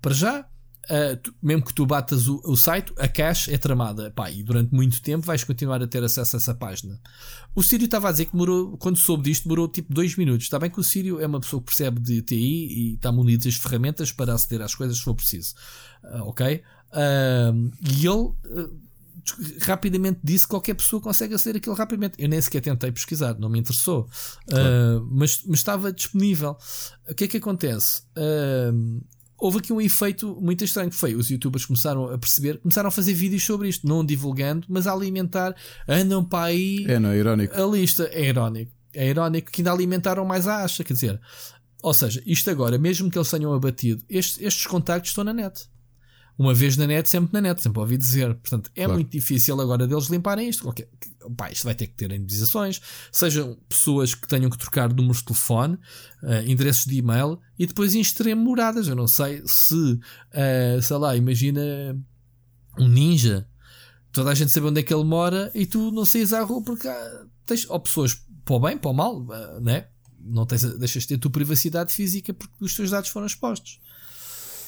para 0.00 0.14
já, 0.14 0.46
Uh, 0.90 1.16
tu, 1.16 1.32
mesmo 1.40 1.64
que 1.64 1.72
tu 1.72 1.86
batas 1.86 2.26
o, 2.26 2.40
o, 2.44 2.56
site, 2.56 2.92
a 2.98 3.06
cache 3.06 3.52
é 3.54 3.58
tramada. 3.58 4.10
Pá, 4.10 4.30
e 4.30 4.42
durante 4.42 4.74
muito 4.74 5.00
tempo 5.00 5.24
vais 5.24 5.44
continuar 5.44 5.80
a 5.80 5.86
ter 5.86 6.02
acesso 6.02 6.36
a 6.36 6.38
essa 6.38 6.54
página. 6.54 7.00
O 7.54 7.62
Sírio 7.62 7.84
estava 7.84 8.08
a 8.08 8.12
dizer 8.12 8.26
que 8.26 8.32
demorou, 8.32 8.76
quando 8.78 8.98
soube 8.98 9.22
disto, 9.22 9.44
demorou 9.44 9.68
tipo 9.68 9.94
2 9.94 10.16
minutos. 10.16 10.46
Está 10.46 10.58
bem 10.58 10.70
que 10.70 10.80
o 10.80 10.84
Sírio 10.84 11.20
é 11.20 11.26
uma 11.26 11.40
pessoa 11.40 11.60
que 11.60 11.66
percebe 11.66 12.00
de 12.00 12.20
TI 12.22 12.34
e 12.36 12.94
está 12.94 13.12
munido 13.12 13.48
de 13.48 13.58
ferramentas 13.58 14.10
para 14.10 14.34
aceder 14.34 14.60
às 14.60 14.74
coisas 14.74 14.96
se 14.98 15.04
for 15.04 15.14
preciso. 15.14 15.54
Uh, 16.02 16.22
ok? 16.24 16.62
Uh, 16.92 17.70
e 17.80 18.06
ele 18.06 18.32
rapidamente 19.60 20.18
disse 20.22 20.44
que 20.44 20.50
qualquer 20.50 20.74
pessoa 20.74 21.00
consegue 21.00 21.34
aceder 21.34 21.58
aquilo 21.58 21.76
rapidamente. 21.76 22.14
Eu 22.18 22.28
nem 22.28 22.40
sequer 22.40 22.60
tentei 22.60 22.90
pesquisar, 22.90 23.38
não 23.38 23.48
me 23.48 23.60
interessou. 23.60 24.08
Claro. 24.48 25.08
mas, 25.12 25.42
mas 25.46 25.60
estava 25.60 25.92
disponível. 25.92 26.56
O 27.08 27.14
que 27.14 27.24
é 27.24 27.28
que 27.28 27.36
acontece? 27.36 28.02
Houve 29.42 29.58
aqui 29.58 29.72
um 29.72 29.80
efeito 29.80 30.38
muito 30.40 30.62
estranho 30.64 30.88
que 30.88 30.94
foi 30.94 31.16
os 31.16 31.28
youtubers 31.28 31.66
começaram 31.66 32.08
a 32.08 32.16
perceber, 32.16 32.58
começaram 32.58 32.86
a 32.86 32.92
fazer 32.92 33.12
vídeos 33.12 33.44
sobre 33.44 33.68
isto, 33.68 33.84
não 33.86 34.04
divulgando, 34.04 34.64
mas 34.68 34.86
a 34.86 34.92
alimentar, 34.92 35.52
andam 35.88 36.24
para 36.24 36.44
aí. 36.44 36.84
É, 36.86 37.00
não 37.00 37.10
é 37.10 37.18
irónico. 37.18 37.60
A 37.60 37.66
lista 37.66 38.08
é 38.12 38.28
irónico. 38.28 38.70
É 38.94 39.08
irónico 39.08 39.50
que 39.50 39.60
ainda 39.60 39.72
alimentaram 39.72 40.24
mais 40.24 40.46
a 40.46 40.62
acha, 40.62 40.84
quer 40.84 40.92
dizer, 40.92 41.20
ou 41.82 41.92
seja, 41.92 42.22
isto 42.24 42.48
agora, 42.50 42.78
mesmo 42.78 43.10
que 43.10 43.18
eles 43.18 43.30
tenham 43.30 43.52
abatido, 43.52 44.04
estes, 44.08 44.40
estes 44.40 44.66
contactos 44.66 45.10
estão 45.10 45.24
na 45.24 45.32
net 45.32 45.66
uma 46.38 46.54
vez 46.54 46.76
na 46.76 46.86
net, 46.86 47.08
sempre 47.08 47.32
na 47.32 47.40
net, 47.40 47.62
sempre 47.62 47.80
ouvi 47.80 47.96
dizer. 47.96 48.34
Portanto, 48.34 48.70
é 48.74 48.84
claro. 48.84 48.94
muito 48.94 49.10
difícil 49.10 49.60
agora 49.60 49.86
deles 49.86 50.06
limparem 50.06 50.48
isto. 50.48 50.62
Qualquer, 50.62 50.88
pá, 51.36 51.50
isto 51.50 51.64
vai 51.64 51.74
ter 51.74 51.86
que 51.86 51.94
ter 51.94 52.10
indenizações, 52.12 52.80
sejam 53.10 53.56
pessoas 53.68 54.14
que 54.14 54.26
tenham 54.26 54.50
que 54.50 54.58
trocar 54.58 54.92
números 54.92 55.18
de 55.18 55.26
telefone, 55.26 55.74
uh, 56.22 56.46
endereços 56.46 56.86
de 56.86 56.96
e-mail 56.96 57.38
e 57.58 57.66
depois 57.66 57.94
instruir 57.94 58.36
moradas. 58.36 58.88
Eu 58.88 58.96
não 58.96 59.06
sei 59.06 59.42
se, 59.46 59.74
uh, 59.74 60.82
sei 60.82 60.96
lá, 60.96 61.16
imagina 61.16 61.60
um 62.78 62.88
ninja, 62.88 63.46
toda 64.10 64.30
a 64.30 64.34
gente 64.34 64.50
sabe 64.50 64.66
onde 64.66 64.80
é 64.80 64.82
que 64.82 64.92
ele 64.92 65.04
mora 65.04 65.50
e 65.54 65.66
tu 65.66 65.90
não 65.90 66.04
saís 66.04 66.32
à 66.32 66.42
rua 66.42 66.62
porque 66.62 66.88
há, 66.88 67.24
tens 67.44 67.68
ou 67.68 67.78
pessoas 67.78 68.20
para 68.44 68.54
o 68.54 68.60
bem, 68.60 68.78
para 68.78 68.90
o 68.90 68.94
mal, 68.94 69.20
uh, 69.20 69.60
né? 69.60 69.86
não 70.24 70.46
tens, 70.46 70.62
deixas 70.78 71.02
de 71.02 71.08
ter 71.08 71.14
a 71.16 71.18
tua 71.18 71.30
privacidade 71.30 71.92
física 71.92 72.32
porque 72.32 72.64
os 72.64 72.74
teus 72.74 72.90
dados 72.90 73.10
foram 73.10 73.26
expostos. 73.26 73.80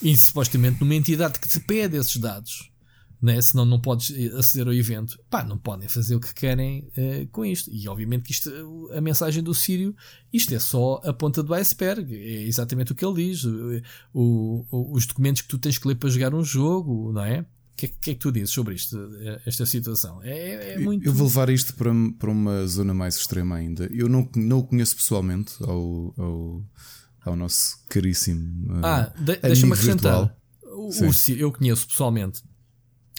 E 0.05 0.15
supostamente 0.15 0.79
numa 0.79 0.93
entidade 0.93 1.39
que 1.39 1.49
te 1.49 1.59
pede 1.59 1.97
esses 1.97 2.17
dados, 2.17 2.71
né? 3.19 3.41
senão 3.41 3.65
não 3.65 3.81
podes 3.81 4.11
aceder 4.35 4.67
ao 4.67 4.73
evento, 4.73 5.19
pá, 5.31 5.43
não 5.43 5.57
podem 5.57 5.89
fazer 5.89 6.15
o 6.15 6.19
que 6.19 6.31
querem 6.31 6.87
uh, 6.95 7.27
com 7.31 7.43
isto. 7.43 7.71
E 7.73 7.87
obviamente 7.87 8.23
que 8.23 8.31
isto, 8.31 8.51
a 8.93 9.01
mensagem 9.01 9.41
do 9.41 9.55
Sírio, 9.55 9.95
isto 10.31 10.53
é 10.53 10.59
só 10.59 11.01
a 11.03 11.11
ponta 11.11 11.41
do 11.41 11.55
iceberg, 11.55 12.13
é 12.15 12.43
exatamente 12.43 12.91
o 12.91 12.95
que 12.95 13.03
ele 13.03 13.29
diz. 13.29 13.43
O, 13.45 13.81
o, 14.13 14.93
os 14.93 15.07
documentos 15.07 15.41
que 15.41 15.47
tu 15.47 15.57
tens 15.57 15.79
que 15.79 15.87
ler 15.87 15.95
para 15.95 16.09
jogar 16.09 16.35
um 16.35 16.43
jogo, 16.43 17.11
não 17.11 17.23
é? 17.23 17.39
O 17.41 17.45
que, 17.75 17.87
que, 17.87 18.11
é 18.11 18.13
que 18.13 18.19
tu 18.19 18.31
dizes 18.31 18.51
sobre 18.51 18.75
isto, 18.75 18.95
esta 19.45 19.65
situação? 19.65 20.21
É, 20.23 20.75
é 20.75 20.79
muito... 20.79 21.05
Eu 21.05 21.11
vou 21.11 21.27
levar 21.27 21.49
isto 21.49 21.73
para, 21.73 21.91
para 22.17 22.29
uma 22.29 22.65
zona 22.67 22.93
mais 22.93 23.17
extrema 23.17 23.55
ainda. 23.55 23.89
Eu 23.91 24.07
não, 24.07 24.29
não 24.35 24.59
o 24.59 24.63
conheço 24.63 24.95
pessoalmente 24.95 25.55
ao, 25.61 26.13
ao 26.15 26.63
ao 27.25 27.35
nosso 27.35 27.77
caríssimo. 27.89 28.71
Uh, 28.71 28.85
ah, 28.85 29.13
de, 29.17 29.37
deixa-me 29.37 29.73
acrescentar. 29.73 30.35
O, 30.63 30.89
o, 30.89 31.11
eu 31.35 31.51
conheço 31.51 31.87
pessoalmente. 31.87 32.43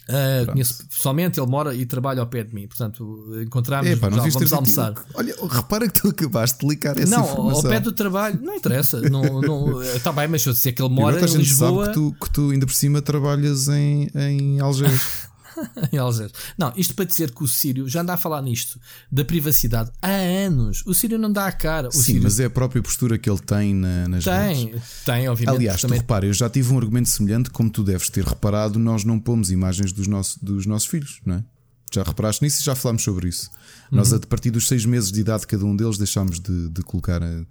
Uh, 0.08 0.46
conheço 0.52 0.86
pessoalmente, 0.86 1.40
ele 1.40 1.50
mora 1.50 1.74
e 1.74 1.84
trabalha 1.84 2.20
ao 2.20 2.28
pé 2.28 2.44
de 2.44 2.54
mim, 2.54 2.68
portanto 2.68 3.28
encontramos, 3.42 3.90
Epa, 3.90 4.08
já, 4.08 4.22
vamos 4.22 4.52
almoçar. 4.52 4.94
Olha, 5.14 5.34
repara 5.50 5.88
que 5.88 6.00
tu 6.00 6.08
acabaste 6.10 6.60
de 6.60 6.66
ligar 6.68 6.96
essa 6.96 7.10
não, 7.10 7.24
informação. 7.24 7.64
ao 7.64 7.68
pé 7.68 7.80
do 7.80 7.90
trabalho, 7.90 8.40
não 8.40 8.54
interessa. 8.54 9.00
não, 9.00 9.40
não, 9.40 9.82
está 9.82 10.12
bem, 10.12 10.28
mas 10.28 10.42
se 10.42 10.48
eu 10.48 10.52
disser 10.52 10.72
que 10.72 10.80
ele 10.80 10.94
mora 10.94 11.18
em 11.18 11.36
Lisboa. 11.36 11.86
Sabe 11.86 11.88
que 11.88 11.94
tu, 11.94 12.16
que 12.24 12.30
tu 12.30 12.50
ainda 12.50 12.64
por 12.64 12.74
cima 12.74 13.02
trabalhas 13.02 13.66
em, 13.66 14.08
em 14.14 14.60
Algés. 14.60 15.26
em 15.92 15.98
Algés. 15.98 16.32
Não, 16.56 16.72
isto 16.76 16.94
para 16.94 17.04
dizer 17.04 17.30
que 17.32 17.42
o 17.42 17.48
Sírio 17.48 17.88
já 17.88 18.02
anda 18.02 18.14
a 18.14 18.16
falar 18.16 18.42
nisto 18.42 18.80
da 19.10 19.24
privacidade 19.24 19.90
há 20.00 20.10
anos. 20.10 20.82
O 20.86 20.94
Sírio 20.94 21.18
não 21.18 21.32
dá 21.32 21.46
a 21.46 21.52
cara. 21.52 21.88
O 21.88 21.92
Sim, 21.92 22.02
Sírio... 22.02 22.22
mas 22.22 22.40
é 22.40 22.46
a 22.46 22.50
própria 22.50 22.82
postura 22.82 23.18
que 23.18 23.28
ele 23.28 23.40
tem 23.40 23.74
na, 23.74 24.08
nas 24.08 24.24
tem, 24.24 24.66
redes. 24.66 24.82
Tem, 25.04 25.28
obviamente. 25.28 25.56
Aliás, 25.56 25.80
também... 25.80 25.98
tu 25.98 26.02
repara, 26.02 26.26
eu 26.26 26.32
já 26.32 26.48
tive 26.48 26.72
um 26.72 26.78
argumento 26.78 27.08
semelhante, 27.08 27.50
como 27.50 27.70
tu 27.70 27.82
deves 27.82 28.08
ter 28.10 28.24
reparado, 28.24 28.78
nós 28.78 29.04
não 29.04 29.18
pomos 29.18 29.50
imagens 29.50 29.92
dos, 29.92 30.06
nosso, 30.06 30.44
dos 30.44 30.66
nossos 30.66 30.88
filhos, 30.88 31.20
não 31.24 31.36
é? 31.36 31.44
Já 31.92 32.02
reparaste 32.02 32.42
nisso 32.42 32.60
e 32.60 32.64
já 32.64 32.74
falámos 32.74 33.02
sobre 33.02 33.28
isso. 33.28 33.48
Uhum. 33.90 33.98
Nós, 33.98 34.12
a 34.12 34.18
partir 34.20 34.50
dos 34.50 34.66
seis 34.66 34.84
meses 34.84 35.12
de 35.12 35.20
idade 35.20 35.42
de 35.42 35.46
cada 35.46 35.64
um 35.64 35.74
deles, 35.74 35.96
deixámos 35.96 36.40
de, 36.40 36.68
de 36.68 36.82
colocar 36.82 37.22
eh, 37.22 37.44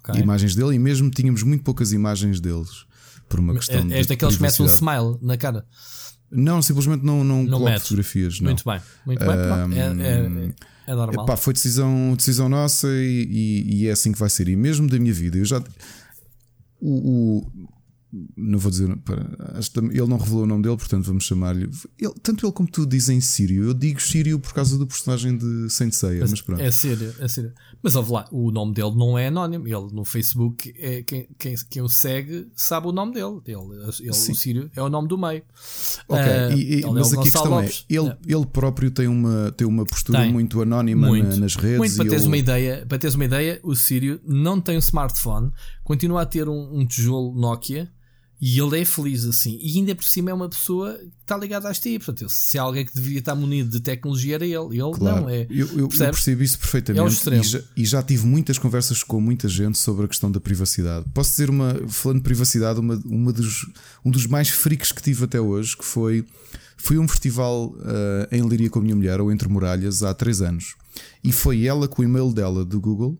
okay. 0.00 0.20
imagens 0.20 0.54
dele 0.54 0.74
e 0.74 0.78
mesmo 0.78 1.08
tínhamos 1.08 1.42
muito 1.42 1.62
poucas 1.62 1.92
imagens 1.92 2.40
deles. 2.40 2.84
Por 3.28 3.40
uma 3.40 3.54
questão 3.54 3.80
é, 3.90 3.96
és 3.96 4.06
de 4.06 4.10
daqueles 4.10 4.36
que 4.36 4.42
metem 4.42 4.64
um 4.64 4.68
smile 4.68 5.18
na 5.20 5.36
cara. 5.36 5.66
Não, 6.30 6.60
simplesmente 6.60 7.04
não, 7.04 7.22
não, 7.22 7.42
não 7.44 7.58
coloco 7.58 7.80
fotografias. 7.80 8.40
Não. 8.40 8.48
Muito 8.50 8.64
bem, 8.64 8.80
muito 9.04 9.24
bem. 9.24 9.28
Um, 9.28 9.72
é, 9.72 10.08
é, 10.08 10.52
é, 10.88 10.94
normal. 10.94 11.24
Epá, 11.24 11.36
foi 11.36 11.52
decisão, 11.52 12.14
decisão 12.16 12.48
nossa 12.48 12.88
e, 12.88 13.28
e, 13.30 13.76
e, 13.76 13.88
é 13.88 13.92
assim 13.92 14.12
que 14.12 14.18
vai 14.18 14.28
ser. 14.28 14.48
E 14.48 14.56
mesmo 14.56 14.88
da 14.88 14.98
minha 14.98 15.14
vida, 15.14 15.38
eu 15.38 15.44
já. 15.44 15.62
O, 16.80 17.38
o 17.38 17.68
não 18.36 18.58
vou 18.58 18.70
dizer. 18.70 18.88
ele 18.88 20.06
não 20.06 20.16
revelou 20.16 20.44
o 20.44 20.46
nome 20.46 20.62
dele, 20.62 20.76
portanto 20.76 21.04
vamos 21.04 21.24
chamar-lhe. 21.24 21.68
tanto 22.22 22.46
ele 22.46 22.52
como 22.52 22.68
tu 22.68 22.86
dizem 22.86 23.20
Sírio. 23.20 23.64
Eu 23.64 23.74
digo 23.74 24.00
Sírio 24.00 24.38
por 24.38 24.52
causa 24.52 24.78
do 24.78 24.86
personagem 24.86 25.36
de 25.36 25.70
Saint 25.70 25.92
Seiya, 25.92 26.20
mas, 26.20 26.30
mas 26.30 26.40
pronto. 26.40 26.60
É 26.60 26.70
Sírio, 26.70 27.14
é 27.18 27.28
Sírio. 27.28 27.52
Mas 27.82 27.94
ouve 27.96 28.12
lá, 28.12 28.26
o 28.30 28.50
nome 28.50 28.74
dele 28.74 28.92
não 28.94 29.18
é 29.18 29.28
anónimo. 29.28 29.66
Ele 29.66 29.92
no 29.92 30.04
Facebook, 30.04 30.74
é, 30.78 31.02
quem, 31.02 31.28
quem, 31.38 31.54
quem 31.68 31.82
o 31.82 31.88
segue 31.88 32.48
sabe 32.54 32.86
o 32.86 32.92
nome 32.92 33.14
dele. 33.14 33.40
Ele, 33.46 33.58
ele, 34.00 34.10
o 34.10 34.14
Sírio 34.14 34.70
é 34.74 34.82
o 34.82 34.88
nome 34.88 35.08
do 35.08 35.18
meio. 35.18 35.42
Ok, 36.08 36.24
uh, 36.24 36.56
e, 36.56 36.80
e, 36.80 36.86
mas 36.90 37.12
é 37.12 37.16
aqui 37.16 37.28
a 37.28 37.32
questão 37.32 37.50
Lopes. 37.50 37.86
é: 37.88 37.94
ele, 37.94 38.08
é. 38.08 38.16
ele 38.26 38.46
próprio 38.46 38.90
tem 38.90 39.08
uma, 39.08 39.52
tem 39.52 39.66
uma 39.66 39.84
postura 39.84 40.20
tem. 40.20 40.32
muito 40.32 40.60
anónima 40.62 41.08
muito. 41.08 41.38
nas 41.38 41.56
redes. 41.56 41.78
Muito, 41.78 41.96
para 41.96 42.04
teres, 42.04 42.22
ele... 42.22 42.28
uma 42.28 42.38
ideia, 42.38 42.86
para 42.86 42.98
teres 42.98 43.14
uma 43.14 43.24
ideia, 43.24 43.60
o 43.62 43.74
Sírio 43.74 44.20
não 44.24 44.60
tem 44.60 44.76
um 44.76 44.80
smartphone, 44.80 45.52
continua 45.84 46.22
a 46.22 46.26
ter 46.26 46.48
um, 46.48 46.78
um 46.80 46.86
tijolo 46.86 47.34
Nokia 47.34 47.90
e 48.40 48.58
ele 48.60 48.80
é 48.80 48.84
feliz 48.84 49.24
assim. 49.24 49.58
E 49.62 49.78
ainda 49.78 49.94
por 49.94 50.04
cima 50.04 50.30
é 50.30 50.34
uma 50.34 50.48
pessoa 50.48 50.94
que 50.94 51.08
está 51.22 51.38
ligada 51.38 51.68
às 51.70 51.78
TI. 51.78 51.98
Portanto, 51.98 52.28
se 52.28 52.58
há 52.58 52.62
alguém 52.62 52.84
que 52.84 52.94
deveria 52.94 53.20
estar 53.20 53.34
munido 53.34 53.70
de 53.70 53.80
tecnologia 53.80 54.34
era 54.34 54.44
ele. 54.44 54.78
Ele 54.78 54.92
claro. 54.92 55.22
não 55.22 55.30
é. 55.30 55.46
Eu, 55.48 55.66
eu, 55.68 55.78
eu, 55.78 55.88
percebo 55.88 56.42
isso 56.42 56.58
perfeitamente. 56.58 57.30
É 57.30 57.38
e, 57.38 57.42
já, 57.42 57.60
e, 57.76 57.84
já, 57.86 58.02
tive 58.02 58.26
muitas 58.26 58.58
conversas 58.58 59.02
com 59.02 59.20
muita 59.20 59.48
gente 59.48 59.78
sobre 59.78 60.04
a 60.04 60.08
questão 60.08 60.30
da 60.30 60.38
privacidade. 60.38 61.06
Posso 61.14 61.30
dizer, 61.30 61.48
uma, 61.48 61.74
falando 61.88 62.18
de 62.18 62.24
privacidade, 62.24 62.78
uma, 62.78 63.00
uma 63.06 63.32
dos, 63.32 63.66
um 64.04 64.10
dos 64.10 64.26
mais 64.26 64.50
freaks 64.50 64.92
que 64.92 65.02
tive 65.02 65.24
até 65.24 65.40
hoje, 65.40 65.76
que 65.76 65.84
foi. 65.84 66.24
Fui 66.76 66.98
a 66.98 67.00
um 67.00 67.08
festival 67.08 67.68
uh, 67.68 68.28
em 68.30 68.46
Liria 68.46 68.68
com 68.68 68.78
a 68.78 68.82
minha 68.82 68.94
mulher, 68.94 69.18
ou 69.18 69.32
Entre 69.32 69.48
Muralhas, 69.48 70.02
há 70.02 70.12
3 70.12 70.42
anos. 70.42 70.74
E 71.24 71.32
foi 71.32 71.64
ela, 71.64 71.88
com 71.88 72.02
o 72.02 72.04
e-mail 72.04 72.30
dela 72.34 72.66
do 72.66 72.78
Google, 72.78 73.18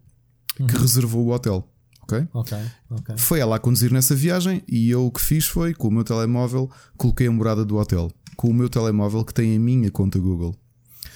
que 0.55 0.63
uhum. 0.63 0.83
reservou 0.83 1.25
o 1.25 1.31
hotel. 1.31 1.67
Okay? 2.07 2.29
ok? 2.33 2.59
Ok. 2.91 3.15
Foi 3.19 3.41
ela 3.41 3.57
a 3.57 3.59
conduzir 3.59 3.93
nessa 3.93 4.15
viagem 4.15 4.63
e 4.69 4.89
eu 4.91 5.07
o 5.07 5.11
que 5.11 5.21
fiz 5.21 5.47
foi, 5.47 5.75
com 5.75 5.89
o 5.89 5.91
meu 5.91 6.05
telemóvel, 6.05 6.71
coloquei 6.97 7.27
a 7.27 7.33
morada 7.33 7.65
do 7.65 7.77
hotel. 7.77 8.11
Com 8.37 8.49
o 8.49 8.55
meu 8.55 8.69
telemóvel 8.69 9.25
que 9.25 9.35
tem 9.35 9.57
a 9.57 9.59
minha 9.59 9.91
conta 9.91 10.19
Google. 10.19 10.55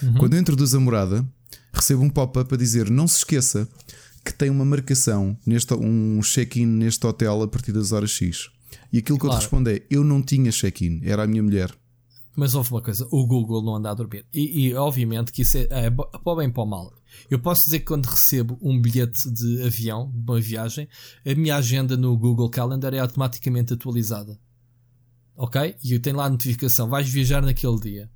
Uhum. 0.02 0.14
Quando 0.14 0.34
eu 0.34 0.40
introduzo 0.40 0.76
a 0.76 0.80
morada, 0.80 1.26
recebo 1.72 2.02
um 2.02 2.10
pop-up 2.10 2.52
a 2.52 2.56
dizer: 2.56 2.90
não 2.90 3.06
se 3.06 3.18
esqueça 3.18 3.68
que 4.24 4.34
tem 4.34 4.50
uma 4.50 4.64
marcação, 4.64 5.36
neste, 5.46 5.72
um 5.74 6.20
check-in 6.22 6.66
neste 6.66 7.06
hotel 7.06 7.42
a 7.42 7.48
partir 7.48 7.72
das 7.72 7.92
horas 7.92 8.10
X. 8.10 8.50
E 8.92 8.98
aquilo 8.98 9.18
que 9.18 9.22
claro. 9.22 9.36
eu 9.36 9.38
te 9.38 9.42
respondo 9.42 9.70
é: 9.70 9.82
eu 9.90 10.02
não 10.02 10.22
tinha 10.22 10.50
check-in, 10.50 11.00
era 11.04 11.22
a 11.22 11.26
minha 11.26 11.42
mulher. 11.42 11.72
Mas 12.36 12.54
houve 12.54 12.70
uma 12.70 12.82
coisa: 12.82 13.06
o 13.10 13.26
Google 13.26 13.62
não 13.62 13.76
anda 13.76 13.90
a 13.90 13.94
dormir. 13.94 14.24
E, 14.32 14.68
e 14.68 14.74
obviamente 14.74 15.32
que 15.32 15.42
isso 15.42 15.58
é, 15.58 15.66
é 15.70 15.90
para 15.90 16.08
o 16.24 16.36
bem 16.36 16.50
para 16.50 16.62
o 16.62 16.66
mal. 16.66 16.92
Eu 17.30 17.38
posso 17.38 17.64
dizer 17.64 17.80
que 17.80 17.86
quando 17.86 18.06
recebo 18.06 18.58
um 18.60 18.80
bilhete 18.80 19.30
de 19.30 19.62
avião, 19.62 20.10
de 20.12 20.30
uma 20.30 20.40
viagem, 20.40 20.88
a 21.24 21.34
minha 21.34 21.56
agenda 21.56 21.96
no 21.96 22.16
Google 22.16 22.50
Calendar 22.50 22.94
é 22.94 22.98
automaticamente 22.98 23.72
atualizada. 23.72 24.38
Ok? 25.36 25.76
E 25.82 25.94
eu 25.94 26.00
tenho 26.00 26.16
lá 26.16 26.26
a 26.26 26.30
notificação: 26.30 26.88
vais 26.88 27.08
viajar 27.08 27.42
naquele 27.42 27.78
dia. 27.80 28.10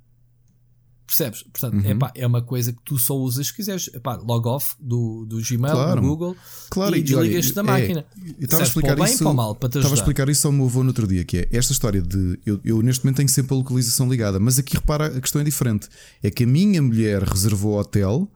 Percebes? 1.07 1.43
Portanto, 1.43 1.75
uhum. 1.75 1.91
epá, 1.91 2.11
é 2.15 2.25
uma 2.25 2.41
coisa 2.41 2.73
que 2.73 2.79
tu 2.83 2.97
só 2.97 3.15
usas 3.15 3.47
se 3.47 3.53
quiseres. 3.53 3.89
Epá, 3.93 4.15
log 4.15 4.47
off 4.47 4.75
do, 4.79 5.23
do 5.25 5.37
Gmail, 5.39 5.73
claro. 5.73 6.01
do 6.01 6.07
Google 6.07 6.37
claro, 6.69 6.95
e 6.95 7.03
desligas 7.03 7.51
da 7.51 7.61
é, 7.61 7.63
máquina. 7.63 8.05
Estava 8.39 8.63
a 8.63 8.65
explicar 8.65 8.99
isso. 8.99 9.23
Bem, 9.23 9.33
mal, 9.33 9.55
para 9.55 9.67
estava 9.67 9.93
a 9.93 9.97
explicar 9.97 10.29
isso 10.29 10.47
ao 10.47 10.53
meu 10.53 10.65
avô 10.65 10.81
no 10.81 10.89
outro 10.89 11.07
dia, 11.07 11.23
que 11.23 11.37
é 11.37 11.47
esta 11.51 11.73
história 11.73 12.01
de 12.01 12.39
eu, 12.43 12.59
eu, 12.63 12.81
neste 12.81 13.03
momento 13.05 13.17
tenho 13.17 13.29
sempre 13.29 13.53
a 13.53 13.57
localização 13.57 14.09
ligada, 14.09 14.39
mas 14.39 14.57
aqui 14.57 14.75
repara 14.75 15.05
a 15.05 15.21
questão 15.21 15.39
é 15.41 15.43
diferente. 15.43 15.87
É 16.23 16.31
que 16.31 16.43
a 16.43 16.47
minha 16.47 16.81
mulher 16.81 17.21
reservou 17.21 17.79
hotel 17.79 18.27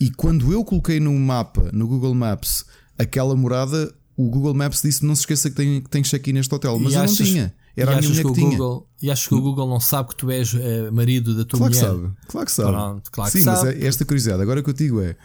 e 0.00 0.10
quando 0.10 0.50
eu 0.50 0.64
coloquei 0.64 0.98
no 0.98 1.12
mapa, 1.12 1.70
no 1.72 1.86
Google 1.86 2.14
Maps, 2.14 2.64
aquela 2.98 3.36
morada, 3.36 3.94
o 4.16 4.30
Google 4.30 4.54
Maps 4.54 4.80
disse 4.80 5.04
não 5.04 5.14
se 5.14 5.22
esqueça 5.22 5.50
que 5.50 5.56
tem, 5.56 5.80
que 5.82 5.90
tem 5.90 6.02
check-in 6.02 6.32
neste 6.32 6.54
hotel, 6.54 6.78
mas 6.78 6.94
e 6.94 6.96
eu 6.96 7.02
achas, 7.02 7.18
não 7.18 7.26
tinha. 7.26 7.54
Era 7.76 7.92
a 7.92 7.96
minha 7.96 8.08
mulher 8.08 8.22
que, 8.22 8.28
que 8.28 8.34
tinha. 8.34 8.50
Google, 8.50 8.88
e 9.00 9.10
acho 9.10 9.28
que 9.28 9.34
o 9.34 9.40
Google 9.40 9.68
não 9.68 9.78
sabe 9.78 10.08
que 10.08 10.16
tu 10.16 10.30
és 10.30 10.52
uh, 10.54 10.90
marido 10.90 11.36
da 11.36 11.44
tua 11.44 11.58
claro 11.58 11.74
mulher. 11.74 11.90
Que 11.90 12.02
sabe. 12.02 12.16
Claro 12.26 12.46
que 12.46 12.52
sabe. 12.52 12.70
Pronto, 12.70 13.10
claro 13.10 13.30
Sim, 13.30 13.38
que 13.38 13.44
mas 13.44 13.58
sabe. 13.58 13.84
É 13.84 13.86
esta 13.86 14.04
curiosidade. 14.04 14.42
Agora 14.42 14.60
o 14.60 14.62
que 14.64 14.70
eu 14.70 14.74
digo 14.74 15.00
é: 15.02 15.16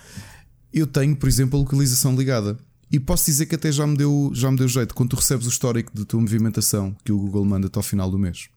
eu 0.73 0.85
tenho, 0.85 1.15
por 1.15 1.27
exemplo, 1.27 1.57
a 1.57 1.61
localização 1.61 2.15
ligada. 2.15 2.57
E 2.91 2.99
posso 2.99 3.25
dizer 3.25 3.47
que 3.47 3.55
até 3.55 3.71
já 3.71 3.85
me 3.87 3.97
deu, 3.97 4.29
já 4.33 4.49
me 4.51 4.57
deu 4.57 4.67
jeito 4.67 4.93
quando 4.93 5.09
tu 5.09 5.15
recebes 5.15 5.47
o 5.47 5.49
histórico 5.49 5.91
da 5.97 6.05
tua 6.05 6.21
movimentação 6.21 6.95
que 7.03 7.11
o 7.11 7.17
Google 7.17 7.43
manda-te 7.43 7.75
ao 7.77 7.83
final 7.83 8.11
do 8.11 8.19
mês. 8.19 8.47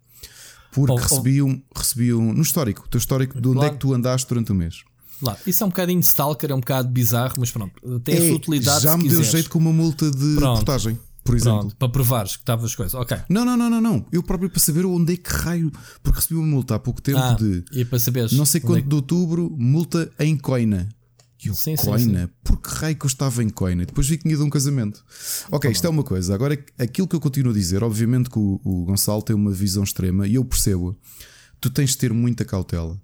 Porque 0.70 0.92
oh, 0.92 0.96
recebi, 0.96 1.42
um, 1.42 1.60
recebi 1.74 2.12
um. 2.12 2.32
No 2.32 2.42
histórico, 2.42 2.84
o 2.84 2.88
teu 2.88 2.98
histórico 2.98 3.40
de 3.40 3.48
onde 3.48 3.56
claro. 3.56 3.72
é 3.72 3.74
que 3.74 3.80
tu 3.80 3.94
andaste 3.94 4.28
durante 4.28 4.52
o 4.52 4.54
mês. 4.54 4.84
Lá. 5.20 5.36
Isso 5.46 5.64
é 5.64 5.66
um 5.66 5.70
bocadinho 5.70 6.00
stalker, 6.00 6.50
é 6.50 6.54
um 6.54 6.60
bocado 6.60 6.88
bizarro, 6.88 7.34
mas 7.38 7.50
pronto, 7.50 8.00
tem 8.00 8.14
é, 8.14 8.18
a 8.18 8.26
sua 8.28 8.36
utilidade. 8.36 8.84
Já 8.84 8.96
me 8.96 9.08
deu 9.08 9.22
jeito 9.22 9.50
com 9.50 9.58
uma 9.58 9.72
multa 9.72 10.10
de 10.10 10.36
pronto. 10.36 10.56
portagem 10.56 10.98
por 11.28 11.36
exemplo. 11.36 11.60
Pronto, 11.60 11.76
para 11.76 11.88
provares 11.90 12.36
que 12.36 12.42
estavas 12.42 12.74
coisas. 12.74 12.94
Ok. 12.94 13.16
Não, 13.28 13.44
não, 13.44 13.54
não, 13.54 13.68
não, 13.68 13.80
não. 13.80 14.06
Eu 14.10 14.22
próprio 14.22 14.48
para 14.48 14.60
saber 14.60 14.86
onde 14.86 15.12
é 15.12 15.16
que 15.16 15.30
raio. 15.30 15.70
Porque 16.02 16.20
recebi 16.20 16.40
uma 16.40 16.46
multa 16.46 16.76
há 16.76 16.78
pouco 16.78 17.02
tempo 17.02 17.18
ah, 17.18 17.34
de. 17.34 17.64
E 17.72 17.84
para 17.84 17.98
saberes. 17.98 18.32
Não 18.32 18.46
sei 18.46 18.62
quanto 18.62 18.78
é 18.78 18.82
que... 18.82 18.88
de 18.88 18.94
outubro, 18.94 19.54
multa 19.58 20.10
em 20.18 20.36
coina. 20.38 20.88
E 21.44 21.54
sim, 21.54 21.76
coina? 21.76 21.98
Sim, 21.98 22.26
sim. 22.26 22.32
Por 22.42 22.60
que 22.60 22.68
raio 22.70 22.96
que 22.96 23.04
eu 23.04 23.08
estava 23.08 23.44
em 23.44 23.48
coina? 23.48 23.84
Depois 23.84 24.08
vi 24.08 24.16
que 24.16 24.24
tinha 24.24 24.36
de 24.36 24.42
um 24.42 24.50
casamento. 24.50 25.04
Ok, 25.52 25.70
isto 25.70 25.86
é 25.86 25.90
uma 25.90 26.02
coisa. 26.02 26.34
Agora, 26.34 26.58
aquilo 26.78 27.06
que 27.06 27.14
eu 27.14 27.20
continuo 27.20 27.52
a 27.52 27.54
dizer, 27.54 27.84
obviamente 27.84 28.30
que 28.30 28.38
o, 28.38 28.60
o 28.64 28.84
Gonçalo 28.86 29.22
tem 29.22 29.36
uma 29.36 29.52
visão 29.52 29.84
extrema 29.84 30.26
e 30.26 30.34
eu 30.34 30.44
percebo. 30.44 30.98
Tu 31.60 31.70
tens 31.70 31.90
de 31.90 31.98
ter 31.98 32.12
muita 32.12 32.44
cautela. 32.44 32.98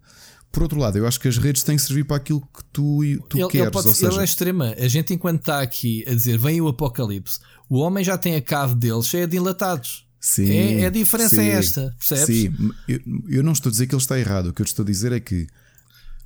Por 0.55 0.63
outro 0.63 0.79
lado, 0.79 0.97
eu 0.97 1.05
acho 1.05 1.19
que 1.19 1.27
as 1.27 1.37
redes 1.37 1.65
têm 1.65 1.75
que 1.75 1.83
servir 1.83 2.05
para 2.05 2.17
aquilo 2.17 2.41
que 2.41 2.63
tu, 2.73 3.01
tu 3.29 3.39
ele, 3.39 3.49
queres. 3.49 3.67
Ele, 3.67 3.71
pode, 3.73 3.93
seja... 3.93 4.13
ele 4.13 4.21
é 4.21 4.25
extrema. 4.25 4.75
A 4.79 4.87
gente, 4.87 5.13
enquanto 5.13 5.41
está 5.41 5.61
aqui 5.61 6.05
a 6.07 6.15
dizer 6.15 6.39
vem 6.39 6.61
o 6.61 6.69
apocalipse, 6.69 7.41
o 7.69 7.79
homem 7.79 8.05
já 8.05 8.17
tem 8.17 8.37
a 8.37 8.41
cave 8.41 8.77
dele 8.77 9.03
cheia 9.03 9.27
de 9.27 9.37
enlatados. 9.37 10.07
Sim, 10.21 10.49
é, 10.49 10.81
é 10.83 10.87
a 10.87 10.91
diferença 10.91 11.43
é 11.43 11.45
sim, 11.45 11.51
é 11.51 11.55
esta, 11.55 11.97
percebes? 11.99 12.25
Sim, 12.25 12.73
eu, 12.87 13.01
eu, 13.29 13.43
não 13.43 13.51
estou 13.51 13.69
a 13.69 13.73
dizer 13.73 13.89
que 13.89 13.97
ele 13.97 14.01
está 14.01 14.17
errado. 14.17 14.47
O 14.47 14.53
que 14.53 14.63
eu 14.63 14.65
estou 14.65 14.85
a 14.85 14.87
dizer 14.87 15.11
é 15.11 15.19
que 15.19 15.49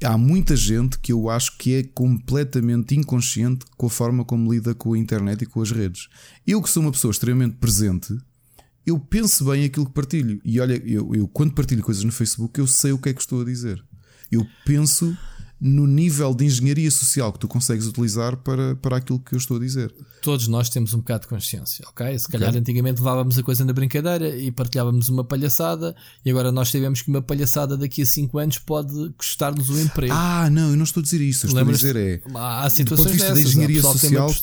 há 0.04 0.18
muita 0.18 0.54
gente 0.54 0.98
que 0.98 1.10
eu 1.10 1.30
acho 1.30 1.56
que 1.56 1.74
é 1.74 1.82
completamente 1.82 2.94
inconsciente 2.94 3.64
com 3.78 3.86
a 3.86 3.90
forma 3.90 4.26
como 4.26 4.52
lida 4.52 4.74
com 4.74 4.92
a 4.92 4.98
internet 4.98 5.42
e 5.42 5.46
com 5.46 5.62
as 5.62 5.70
redes. 5.70 6.06
Eu, 6.46 6.60
que 6.60 6.68
sou 6.68 6.82
uma 6.82 6.92
pessoa 6.92 7.10
extremamente 7.10 7.56
presente, 7.56 8.14
eu 8.86 8.98
penso 8.98 9.46
bem 9.46 9.64
aquilo 9.64 9.86
que 9.86 9.92
partilho. 9.92 10.38
E 10.44 10.60
olha, 10.60 10.80
eu, 10.84 11.14
eu 11.14 11.26
quando 11.26 11.54
partilho 11.54 11.82
coisas 11.82 12.04
no 12.04 12.12
Facebook, 12.12 12.58
eu 12.60 12.66
sei 12.66 12.92
o 12.92 12.98
que 12.98 13.08
é 13.08 13.14
que 13.14 13.20
estou 13.22 13.40
a 13.40 13.44
dizer. 13.44 13.82
Eu 14.30 14.46
penso 14.64 15.16
no 15.60 15.86
nível 15.86 16.32
de 16.34 16.44
engenharia 16.44 16.90
social 16.90 17.32
que 17.32 17.38
tu 17.38 17.48
consegues 17.48 17.86
utilizar 17.86 18.36
para, 18.36 18.76
para 18.76 18.98
aquilo 18.98 19.18
que 19.18 19.34
eu 19.34 19.38
estou 19.38 19.56
a 19.56 19.60
dizer. 19.60 19.92
Todos 20.22 20.46
nós 20.46 20.68
temos 20.68 20.94
um 20.94 20.98
bocado 20.98 21.22
de 21.22 21.28
consciência, 21.28 21.84
ok? 21.88 22.16
Se 22.18 22.28
calhar 22.28 22.50
okay. 22.50 22.60
antigamente 22.60 23.00
levávamos 23.00 23.36
a 23.38 23.42
coisa 23.42 23.64
na 23.64 23.72
brincadeira 23.72 24.36
e 24.36 24.52
partilhávamos 24.52 25.08
uma 25.08 25.24
palhaçada 25.24 25.96
e 26.24 26.30
agora 26.30 26.52
nós 26.52 26.68
sabemos 26.68 27.02
que 27.02 27.10
uma 27.10 27.20
palhaçada 27.20 27.76
daqui 27.76 28.02
a 28.02 28.06
5 28.06 28.38
anos 28.38 28.58
pode 28.58 29.10
custar-nos 29.16 29.68
o 29.68 29.80
emprego. 29.80 30.14
Ah, 30.14 30.48
não, 30.48 30.70
eu 30.70 30.76
não 30.76 30.84
estou 30.84 31.00
a 31.00 31.04
dizer 31.04 31.20
isso. 31.20 31.46
Eu 31.46 31.48
estou 31.48 31.68
a 31.68 31.72
dizer 31.72 31.96
é. 31.96 32.20
Há 32.34 32.70
situações 32.70 32.84
do 32.84 32.96
ponto 32.96 33.06
de 33.06 33.12
vista 33.12 33.28
dessas, 33.28 33.42
da 33.42 33.50
engenharia 33.50 33.82
social 33.82 34.34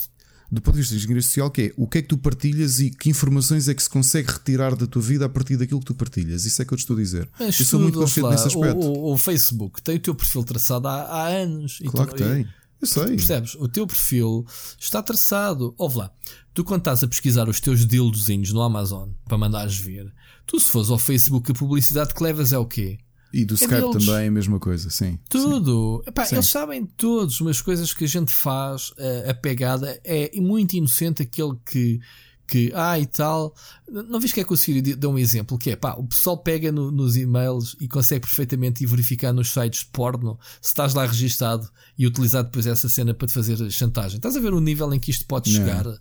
do 0.50 0.60
ponto 0.60 0.74
de 0.74 0.80
vista 0.80 0.94
de 0.94 1.00
engenharia 1.00 1.22
social, 1.22 1.50
que 1.50 1.62
é 1.62 1.72
o 1.76 1.86
que 1.86 1.98
é 1.98 2.02
que 2.02 2.08
tu 2.08 2.18
partilhas 2.18 2.80
e 2.80 2.90
que 2.90 3.10
informações 3.10 3.68
é 3.68 3.74
que 3.74 3.82
se 3.82 3.90
consegue 3.90 4.30
retirar 4.30 4.76
da 4.76 4.86
tua 4.86 5.02
vida 5.02 5.26
a 5.26 5.28
partir 5.28 5.56
daquilo 5.56 5.80
que 5.80 5.86
tu 5.86 5.94
partilhas. 5.94 6.44
Isso 6.44 6.62
é 6.62 6.64
que 6.64 6.72
eu 6.72 6.76
te 6.78 6.80
estou 6.80 6.96
a 6.96 7.00
dizer. 7.00 7.28
Mas 7.38 7.58
eu 7.58 7.66
sou 7.66 7.80
muito 7.80 7.98
consciente 7.98 8.30
nesse 8.30 8.46
aspecto. 8.46 8.78
O, 8.78 9.12
o, 9.12 9.16
Facebook 9.18 9.82
tem 9.82 9.96
o 9.96 10.00
teu 10.00 10.14
perfil 10.14 10.44
traçado 10.44 10.86
há, 10.86 11.02
há 11.02 11.26
anos. 11.28 11.80
Claro 11.86 12.10
tu, 12.10 12.16
que 12.16 12.22
tem. 12.22 12.48
Eu 12.80 12.86
sei. 12.86 13.06
Percebes? 13.06 13.54
O 13.56 13.68
teu 13.68 13.86
perfil 13.86 14.46
está 14.78 15.02
traçado. 15.02 15.74
Ouve 15.78 15.98
lá. 15.98 16.10
Tu, 16.54 16.64
quando 16.64 16.80
estás 16.80 17.02
a 17.02 17.08
pesquisar 17.08 17.48
os 17.48 17.60
teus 17.60 17.86
dildozinhos 17.86 18.52
no 18.52 18.62
Amazon 18.62 19.10
para 19.26 19.38
mandares 19.38 19.76
ver, 19.76 20.12
tu, 20.46 20.60
se 20.60 20.70
fores 20.70 20.90
ao 20.90 20.98
Facebook, 20.98 21.50
a 21.50 21.54
publicidade 21.54 22.14
que 22.14 22.22
levas 22.22 22.52
é 22.52 22.58
o 22.58 22.66
quê? 22.66 22.98
E 23.36 23.44
do 23.44 23.54
é 23.54 23.56
Skype 23.56 23.80
deles. 23.80 24.06
também 24.06 24.28
a 24.28 24.30
mesma 24.30 24.58
coisa, 24.58 24.88
sim. 24.88 25.18
Tudo. 25.28 26.00
Sim. 26.02 26.10
Epá, 26.10 26.24
sim. 26.24 26.36
Eles 26.36 26.46
sabem 26.46 26.86
todos 26.86 27.40
umas 27.40 27.60
coisas 27.60 27.92
que 27.92 28.04
a 28.04 28.08
gente 28.08 28.32
faz, 28.32 28.92
a, 28.98 29.30
a 29.30 29.34
pegada 29.34 30.00
é 30.02 30.30
muito 30.40 30.74
inocente 30.74 31.22
aquele 31.22 31.54
que 31.64 32.00
que, 32.46 32.72
ah, 32.74 32.98
e 32.98 33.06
tal. 33.06 33.54
Não 33.88 34.20
vês 34.20 34.32
que 34.32 34.40
é 34.40 34.44
que 34.44 34.52
o 34.52 34.56
Siri 34.56 34.80
deu 34.80 35.10
um 35.10 35.18
exemplo? 35.18 35.58
Que 35.58 35.72
é, 35.72 35.76
pá, 35.76 35.94
o 35.94 36.04
pessoal 36.04 36.38
pega 36.38 36.70
no, 36.70 36.90
nos 36.90 37.16
e-mails 37.16 37.76
e 37.80 37.88
consegue 37.88 38.20
perfeitamente 38.20 38.86
verificar 38.86 39.32
nos 39.32 39.50
sites 39.50 39.80
de 39.80 39.86
porno 39.86 40.38
se 40.60 40.68
estás 40.68 40.94
lá 40.94 41.04
registado 41.04 41.68
e 41.98 42.06
utilizar 42.06 42.44
depois 42.44 42.66
essa 42.66 42.88
cena 42.88 43.12
para 43.12 43.26
te 43.26 43.34
fazer 43.34 43.70
chantagem. 43.70 44.16
Estás 44.16 44.36
a 44.36 44.40
ver 44.40 44.54
o 44.54 44.60
nível 44.60 44.92
em 44.94 45.00
que 45.00 45.10
isto 45.10 45.26
pode 45.26 45.50
chegar? 45.50 45.86
A, 45.86 45.94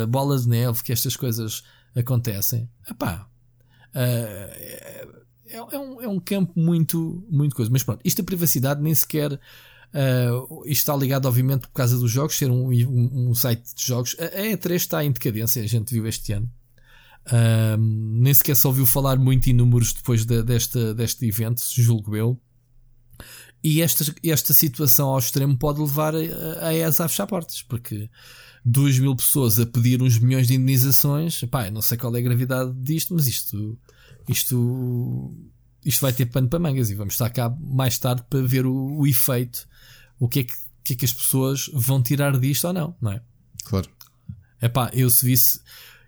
a, 0.00 0.02
a, 0.02 0.06
bola 0.06 0.38
de 0.38 0.48
neve, 0.48 0.82
que 0.82 0.92
estas 0.92 1.16
coisas 1.16 1.62
acontecem. 1.94 2.68
Epá, 2.90 3.28
uh, 3.94 5.21
é, 5.52 5.74
é, 5.74 5.78
um, 5.78 6.00
é 6.02 6.08
um 6.08 6.18
campo 6.18 6.52
muito, 6.58 7.24
muito 7.30 7.54
coisa. 7.54 7.70
Mas 7.70 7.82
pronto, 7.82 8.00
isto 8.04 8.22
da 8.22 8.26
privacidade 8.26 8.82
nem 8.82 8.94
sequer. 8.94 9.32
Uh, 9.32 10.62
isto 10.64 10.80
está 10.80 10.96
ligado, 10.96 11.26
obviamente, 11.26 11.62
por 11.62 11.74
causa 11.74 11.98
dos 11.98 12.10
jogos, 12.10 12.36
ser 12.36 12.50
um, 12.50 12.70
um, 12.70 13.28
um, 13.28 13.34
site 13.34 13.74
de 13.74 13.86
jogos. 13.86 14.16
A 14.18 14.40
E3 14.42 14.74
está 14.74 15.04
em 15.04 15.12
decadência, 15.12 15.62
a 15.62 15.66
gente 15.66 15.92
viu 15.92 16.06
este 16.06 16.32
ano. 16.32 16.50
Uh, 17.26 17.76
nem 17.78 18.32
sequer 18.32 18.56
se 18.56 18.66
ouviu 18.66 18.86
falar 18.86 19.18
muito 19.18 19.48
em 19.48 19.52
números 19.52 19.92
depois 19.92 20.24
de, 20.24 20.42
desta, 20.42 20.94
deste 20.94 21.26
evento, 21.26 21.62
julgo 21.74 22.16
eu. 22.16 22.40
E 23.62 23.80
esta, 23.80 24.04
esta 24.24 24.52
situação 24.52 25.10
ao 25.10 25.18
extremo 25.18 25.56
pode 25.56 25.80
levar 25.80 26.14
a, 26.14 26.66
a 26.66 26.74
ESA 26.74 27.04
a 27.04 27.08
fechar 27.08 27.26
portas, 27.26 27.62
porque 27.62 28.10
2 28.64 28.98
mil 28.98 29.14
pessoas 29.14 29.60
a 29.60 29.66
pedir 29.66 30.02
uns 30.02 30.18
milhões 30.18 30.48
de 30.48 30.54
indenizações, 30.54 31.44
pá, 31.44 31.70
não 31.70 31.82
sei 31.82 31.96
qual 31.96 32.14
é 32.16 32.18
a 32.18 32.22
gravidade 32.22 32.72
disto, 32.72 33.14
mas 33.14 33.26
isto 33.26 33.78
isto, 34.28 35.34
isto 35.84 36.00
vai 36.00 36.12
ter 36.12 36.26
pano 36.26 36.48
para 36.48 36.58
mangas 36.58 36.90
e 36.90 36.94
vamos 36.94 37.14
estar 37.14 37.30
cá 37.30 37.50
mais 37.60 37.98
tarde 37.98 38.24
para 38.28 38.42
ver 38.42 38.66
o, 38.66 38.98
o 38.98 39.06
efeito, 39.06 39.66
o 40.18 40.28
que, 40.28 40.40
é 40.40 40.44
que, 40.44 40.54
que 40.84 40.92
é 40.92 40.96
que 40.96 41.04
as 41.04 41.12
pessoas 41.12 41.70
vão 41.72 42.02
tirar 42.02 42.38
disto 42.38 42.66
ou 42.66 42.72
não, 42.72 42.96
não 43.00 43.12
é? 43.12 43.22
Claro. 43.64 43.88
É 44.60 44.68
pá, 44.68 44.90
eu 44.92 45.10
se 45.10 45.26
visse, 45.26 45.60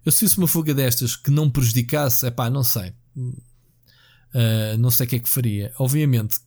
eu 0.05 0.13
se 0.13 0.25
visse 0.25 0.39
uma 0.39 0.47
fuga 0.47 0.73
destas 0.73 1.17
que 1.17 1.31
não 1.31 1.51
prejudicasse, 1.51 2.27
é 2.27 2.31
pá, 2.31 2.49
não 2.49 2.63
sei. 2.63 2.93
Uh, 3.17 4.77
não 4.79 4.91
sei 4.91 5.07
o 5.07 5.09
que 5.09 5.17
é 5.17 5.19
que 5.19 5.29
faria. 5.29 5.73
Obviamente, 5.79 6.39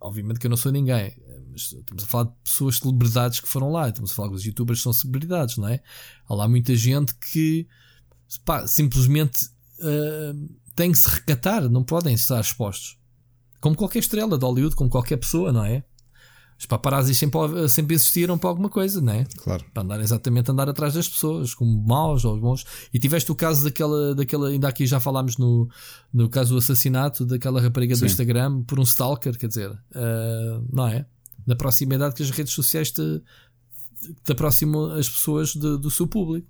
obviamente 0.00 0.38
que 0.38 0.46
eu 0.46 0.50
não 0.50 0.56
sou 0.56 0.72
ninguém. 0.72 1.14
Mas 1.50 1.72
estamos 1.72 2.04
a 2.04 2.06
falar 2.06 2.24
de 2.24 2.32
pessoas, 2.44 2.76
celebridades 2.78 3.40
que 3.40 3.48
foram 3.48 3.70
lá. 3.70 3.88
Estamos 3.88 4.12
a 4.12 4.14
falar 4.14 4.28
que 4.28 4.34
os 4.34 4.44
youtubers 4.44 4.82
são 4.82 4.92
celebridades, 4.92 5.56
não 5.56 5.68
é? 5.68 5.80
Há 6.28 6.34
lá 6.34 6.48
muita 6.48 6.74
gente 6.76 7.14
que 7.14 7.66
pá, 8.44 8.66
simplesmente 8.66 9.46
uh, 9.80 10.48
têm 10.78 10.92
que 10.92 10.98
se 10.98 11.10
recatar, 11.10 11.68
não 11.68 11.82
podem 11.82 12.14
estar 12.14 12.40
expostos. 12.40 12.96
Como 13.60 13.74
qualquer 13.74 13.98
estrela 13.98 14.38
de 14.38 14.44
Hollywood, 14.44 14.76
como 14.76 14.88
qualquer 14.88 15.16
pessoa, 15.16 15.52
não 15.52 15.64
é? 15.64 15.82
Os 16.56 16.66
paparazzi 16.66 17.14
sempre, 17.14 17.68
sempre 17.68 17.94
existiram 17.94 18.38
para 18.38 18.48
alguma 18.48 18.68
coisa, 18.68 19.00
não 19.00 19.12
é? 19.12 19.24
Claro. 19.36 19.64
Para 19.74 19.82
andar 19.82 20.00
exatamente 20.00 20.50
andar 20.50 20.68
atrás 20.68 20.94
das 20.94 21.08
pessoas, 21.08 21.52
como 21.52 21.84
maus 21.84 22.24
ou 22.24 22.38
bons. 22.38 22.64
E 22.94 22.98
tiveste 22.98 23.30
o 23.30 23.34
caso 23.34 23.64
daquela, 23.64 24.14
daquela 24.14 24.48
ainda 24.48 24.68
aqui 24.68 24.86
já 24.86 25.00
falámos 25.00 25.36
no, 25.36 25.68
no 26.12 26.28
caso 26.28 26.52
do 26.52 26.58
assassinato 26.58 27.26
daquela 27.26 27.60
rapariga 27.60 27.94
Sim. 27.94 28.00
do 28.00 28.06
Instagram 28.06 28.62
por 28.62 28.78
um 28.78 28.82
stalker, 28.82 29.36
quer 29.36 29.48
dizer, 29.48 29.70
uh, 29.70 30.66
não 30.72 30.86
é? 30.86 31.06
Na 31.44 31.56
proximidade 31.56 32.14
que 32.14 32.22
as 32.22 32.30
redes 32.30 32.52
sociais 32.52 32.90
te, 32.90 33.22
te 34.24 34.32
aproximam 34.32 34.92
as 34.92 35.08
pessoas 35.08 35.54
de, 35.54 35.78
do 35.78 35.90
seu 35.90 36.06
público, 36.06 36.46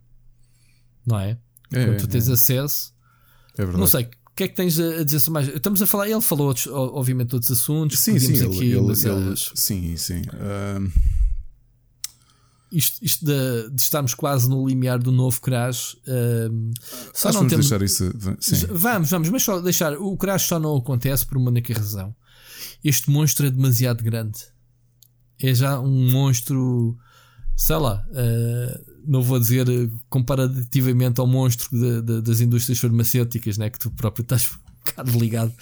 não 1.07 1.19
é? 1.19 1.39
é 1.73 1.85
Quando 1.87 2.01
tu 2.01 2.09
tens 2.09 2.29
é. 2.29 2.33
acesso, 2.33 2.95
é 3.59 3.67
não 3.67 3.87
sei, 3.87 4.09
que 4.39 4.45
é 4.45 4.49
que 4.49 4.55
tens 4.55 4.79
a 4.79 5.03
dizer 5.03 5.19
sobre 5.19 5.43
mais? 5.43 5.55
Estamos 5.55 5.83
a 5.83 5.87
falar, 5.87 6.09
ele 6.09 6.21
falou 6.21 6.47
outros, 6.47 6.69
obviamente 6.69 7.35
outros 7.35 7.51
assuntos. 7.51 7.99
Sim, 7.99 8.21
sim, 8.21 8.35
aqui, 8.35 8.71
ele, 8.71 8.77
ele, 8.77 9.09
ele, 9.09 9.37
sim, 9.37 9.97
sim. 9.97 10.23
Uh... 10.23 10.93
Isto, 12.71 13.05
isto 13.05 13.25
de, 13.25 13.71
de, 13.71 13.83
estarmos 13.83 14.15
quase 14.15 14.49
no 14.49 14.69
limiar 14.69 14.99
do 14.99 15.11
novo 15.11 15.41
Crash. 15.41 15.97
Só 17.15 17.29
não 17.29 17.41
vamos 17.41 17.51
temos... 17.51 17.69
deixar 17.69 17.83
isso. 17.83 18.13
Sim. 18.39 18.67
Vamos, 18.71 19.11
vamos, 19.11 19.29
mas 19.31 19.43
só 19.43 19.59
deixar. 19.59 19.95
O 19.95 20.17
Crash 20.17 20.43
só 20.43 20.61
não 20.61 20.77
acontece 20.77 21.27
por 21.27 21.39
uma 21.39 21.51
única 21.51 21.73
razão. 21.75 22.15
Este 22.85 23.11
monstro 23.11 23.47
é 23.47 23.51
demasiado 23.51 24.05
grande. 24.05 24.39
É 25.41 25.53
já 25.53 25.81
um 25.81 26.13
monstro, 26.13 26.97
sei 27.57 27.77
lá, 27.77 28.07
uh, 28.11 28.88
não 29.09 29.23
vou 29.23 29.41
dizer 29.41 29.67
comparativamente 30.09 31.19
ao 31.19 31.27
monstro 31.27 31.71
de, 31.71 32.03
de, 32.03 32.21
das 32.21 32.41
indústrias 32.41 32.79
farmacêuticas, 32.79 33.57
né, 33.57 33.71
que 33.71 33.79
tu 33.79 33.91
próprio 33.91 34.23
estás 34.23 34.53
um 34.53 34.85
bocado 34.85 35.19
ligado, 35.19 35.53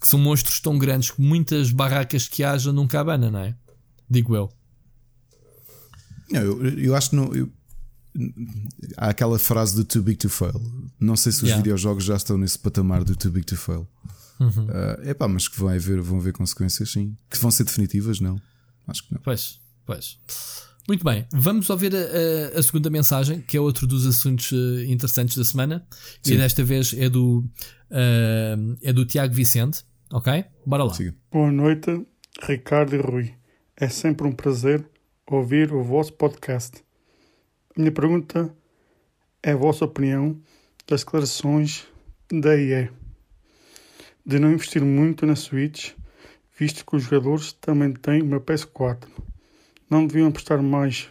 que 0.00 0.06
são 0.06 0.18
monstros 0.18 0.60
tão 0.60 0.78
grandes 0.78 1.10
que 1.10 1.20
muitas 1.20 1.70
barracas 1.70 2.28
que 2.28 2.44
haja 2.44 2.72
num 2.72 2.86
cabana, 2.86 3.30
não 3.30 3.40
é? 3.40 3.54
Digo 4.08 4.36
eu. 4.36 4.50
Não, 6.30 6.40
eu, 6.40 6.78
eu 6.78 6.94
acho 6.94 7.10
que 7.10 7.16
não. 7.16 7.34
Eu, 7.34 7.50
há 8.96 9.08
aquela 9.08 9.38
frase 9.38 9.74
do 9.74 9.84
too 9.84 10.02
big 10.02 10.16
to 10.18 10.28
fail. 10.28 10.60
Não 11.00 11.16
sei 11.16 11.32
se 11.32 11.38
os 11.38 11.44
yeah. 11.44 11.56
videojogos 11.56 12.04
já 12.04 12.16
estão 12.16 12.38
nesse 12.38 12.58
patamar 12.58 13.02
do 13.02 13.16
too 13.16 13.30
big 13.30 13.44
to 13.44 13.56
fail. 13.56 13.88
Uhum. 14.38 14.66
Uh, 14.66 15.08
epá, 15.08 15.26
mas 15.26 15.48
que 15.48 15.58
vão 15.58 15.68
haver, 15.68 16.00
vão 16.00 16.18
haver 16.18 16.32
consequências, 16.32 16.92
sim. 16.92 17.16
Que 17.30 17.38
vão 17.38 17.50
ser 17.50 17.64
definitivas, 17.64 18.20
não? 18.20 18.40
Acho 18.86 19.06
que 19.06 19.14
não. 19.14 19.20
Pois, 19.22 19.60
pois. 19.84 20.18
Muito 20.86 21.02
bem, 21.02 21.26
vamos 21.32 21.70
ouvir 21.70 21.94
a, 21.96 21.98
a, 21.98 22.58
a, 22.58 22.62
segunda 22.62 22.90
mensagem, 22.90 23.40
que 23.40 23.56
é 23.56 23.60
outro 23.60 23.86
dos 23.86 24.06
assuntos 24.06 24.52
eh, 24.52 24.84
interessantes 24.84 25.34
da 25.34 25.42
semana. 25.42 25.86
Sim. 26.22 26.34
E 26.34 26.36
desta 26.36 26.62
vez 26.62 26.92
é 26.92 27.08
do, 27.08 27.38
uh, 27.90 28.76
é 28.82 28.92
do 28.92 29.06
Tiago 29.06 29.32
Vicente. 29.32 29.82
Ok? 30.12 30.44
Bora 30.66 30.84
lá. 30.84 30.92
Siga. 30.92 31.14
Boa 31.32 31.50
noite, 31.50 32.06
Ricardo 32.42 32.94
e 32.94 32.98
Rui. 32.98 33.34
É 33.74 33.88
sempre 33.88 34.26
um 34.26 34.32
prazer 34.32 34.86
ouvir 35.26 35.72
o 35.72 35.82
vosso 35.82 36.12
podcast. 36.12 36.84
A 37.74 37.80
minha 37.80 37.90
pergunta 37.90 38.54
é 39.42 39.52
a 39.52 39.56
vossa 39.56 39.86
opinião 39.86 40.38
das 40.86 41.00
declarações 41.00 41.86
da 42.30 42.54
IE 42.56 42.90
de 44.26 44.38
não 44.38 44.52
investir 44.52 44.84
muito 44.84 45.24
na 45.24 45.34
Switch, 45.34 45.92
visto 46.58 46.84
que 46.84 46.94
os 46.94 47.04
jogadores 47.04 47.54
também 47.54 47.94
têm 47.94 48.20
uma 48.20 48.38
PS4 48.38 49.08
não 49.94 50.06
deviam 50.06 50.28
apostar 50.28 50.60
mais 50.60 51.08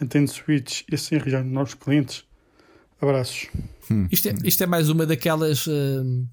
em 0.00 0.04
Nintendo 0.04 0.30
Switch 0.30 0.82
e 0.90 0.94
assim 0.94 1.16
arranjar 1.16 1.44
novos 1.44 1.74
clientes? 1.74 2.24
Abraços. 3.00 3.48
Hum. 3.90 4.06
Isto, 4.10 4.28
é, 4.28 4.34
isto 4.44 4.62
é 4.62 4.66
mais 4.66 4.88
uma 4.88 5.04
daquelas. 5.04 5.66
Uh, 5.66 6.26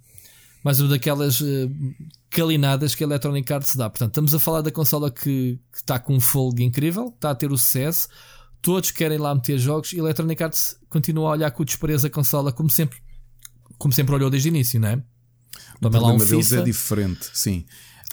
mais 0.64 0.80
uma 0.80 0.90
daquelas 0.90 1.40
uh, 1.40 1.72
calinadas 2.30 2.94
que 2.94 3.04
a 3.04 3.08
Electronic 3.08 3.52
Arts 3.52 3.76
dá. 3.76 3.90
Portanto, 3.90 4.12
estamos 4.12 4.36
a 4.36 4.40
falar 4.40 4.62
da 4.62 4.72
consola 4.72 5.10
que, 5.10 5.60
que 5.72 5.78
está 5.78 5.98
com 5.98 6.16
um 6.16 6.20
folga 6.20 6.62
incrível, 6.62 7.08
está 7.16 7.32
a 7.32 7.36
ter 7.36 7.52
o 7.52 7.58
sucesso, 7.58 8.10
todos 8.62 8.92
querem 8.92 9.18
lá 9.18 9.34
meter 9.34 9.58
jogos 9.58 9.94
e 9.94 9.96
a 9.96 10.00
Electronic 10.00 10.44
Arts 10.44 10.78
continua 10.90 11.30
a 11.30 11.32
olhar 11.32 11.52
com 11.52 11.64
desprezo 11.64 12.08
a 12.08 12.10
consola 12.10 12.52
como 12.52 12.70
sempre, 12.70 12.98
como 13.78 13.94
sempre 13.94 14.14
olhou 14.14 14.30
desde 14.30 14.50
o 14.50 14.52
início, 14.52 14.80
não 14.80 14.90
é? 14.90 15.04
O 15.76 15.80
problema 15.80 16.14
um 16.14 16.18
deles 16.18 16.50
FIFA. 16.50 16.62
é 16.62 16.64
diferente, 16.64 17.30
sim. 17.34 17.66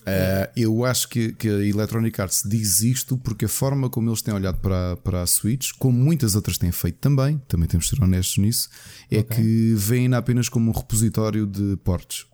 Uh, 0.04 0.52
eu 0.54 0.84
acho 0.84 1.08
que, 1.08 1.32
que 1.32 1.48
a 1.48 1.64
Electronic 1.64 2.20
Arts 2.20 2.42
diz 2.44 2.80
isto 2.80 3.16
porque 3.16 3.46
a 3.46 3.48
forma 3.48 3.88
como 3.88 4.10
eles 4.10 4.20
têm 4.20 4.34
olhado 4.34 4.58
para, 4.58 4.98
para 4.98 5.22
a 5.22 5.26
Switch, 5.26 5.72
como 5.78 5.98
muitas 5.98 6.34
outras 6.34 6.58
têm 6.58 6.70
feito 6.70 6.98
também, 6.98 7.38
também 7.48 7.66
temos 7.66 7.86
de 7.86 7.96
ser 7.96 8.02
honestos 8.02 8.36
nisso, 8.36 8.68
é 9.10 9.20
okay. 9.20 9.36
que 9.38 9.74
veem 9.74 10.12
apenas 10.12 10.50
como 10.50 10.70
um 10.70 10.74
repositório 10.74 11.46
de 11.46 11.78
portes. 11.78 12.26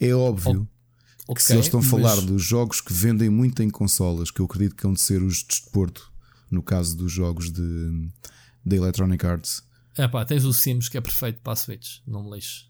É 0.00 0.12
óbvio 0.12 0.68
okay, 1.28 1.36
que 1.36 1.42
se 1.42 1.52
eles 1.52 1.66
estão 1.66 1.78
a 1.78 1.82
falar 1.82 2.20
dos 2.20 2.42
jogos 2.42 2.80
que 2.80 2.92
vendem 2.92 3.30
muito 3.30 3.62
em 3.62 3.70
consolas, 3.70 4.32
que 4.32 4.40
eu 4.40 4.46
acredito 4.46 4.74
que 4.74 4.82
vão 4.82 4.94
de 4.94 5.00
ser 5.00 5.22
os 5.22 5.36
de 5.36 5.46
desporto, 5.46 6.12
no 6.50 6.62
caso 6.62 6.96
dos 6.96 7.12
jogos 7.12 7.52
de, 7.52 8.08
da 8.66 8.74
Electronic 8.74 9.24
Arts. 9.24 9.62
É 9.96 10.08
pá, 10.08 10.24
tens 10.24 10.44
o 10.44 10.52
Sims 10.52 10.88
que 10.88 10.98
é 10.98 11.00
perfeito 11.00 11.40
para 11.40 11.52
a 11.52 11.56
Switch, 11.56 11.98
não 12.04 12.24
me 12.24 12.34
lixes. 12.34 12.66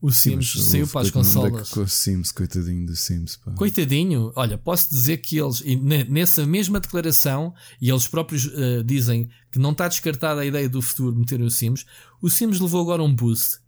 O 0.00 0.12
Sims 0.12 0.52
Sim, 0.52 0.62
saiu 0.62 0.86
para 0.86 1.00
as 1.00 1.10
consolas. 1.10 1.76
O 1.76 1.86
Sims, 1.88 2.30
coitadinho 2.30 2.86
do 2.86 2.94
Sims. 2.94 3.36
Pá. 3.36 3.50
Coitadinho, 3.52 4.32
olha, 4.36 4.56
posso 4.56 4.90
dizer 4.90 5.16
que 5.16 5.36
eles, 5.36 5.62
nessa 6.08 6.46
mesma 6.46 6.78
declaração, 6.78 7.52
e 7.80 7.90
eles 7.90 8.06
próprios 8.06 8.46
uh, 8.46 8.84
dizem 8.84 9.28
que 9.50 9.58
não 9.58 9.72
está 9.72 9.88
descartada 9.88 10.40
a 10.40 10.46
ideia 10.46 10.68
do 10.68 10.80
futuro 10.80 11.12
de 11.12 11.18
meter 11.18 11.40
o 11.40 11.50
Sims. 11.50 11.84
O 12.22 12.30
Sims 12.30 12.60
levou 12.60 12.80
agora 12.80 13.02
um 13.02 13.12
boost, 13.12 13.58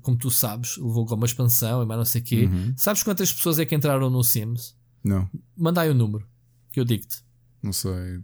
como 0.00 0.16
tu 0.16 0.30
sabes, 0.30 0.78
levou 0.78 1.04
agora 1.04 1.16
uma 1.16 1.26
expansão 1.26 1.82
e 1.82 1.86
mais 1.86 1.98
não 1.98 2.04
sei 2.06 2.22
o 2.22 2.24
quê. 2.24 2.44
Uhum. 2.46 2.72
Sabes 2.74 3.02
quantas 3.02 3.30
pessoas 3.30 3.58
é 3.58 3.66
que 3.66 3.74
entraram 3.74 4.08
no 4.08 4.24
Sims? 4.24 4.74
Não. 5.04 5.28
Manda 5.54 5.82
aí 5.82 5.90
o 5.90 5.94
número, 5.94 6.26
que 6.72 6.80
eu 6.80 6.86
digo-te. 6.86 7.22
Não 7.62 7.72
sei. 7.72 8.20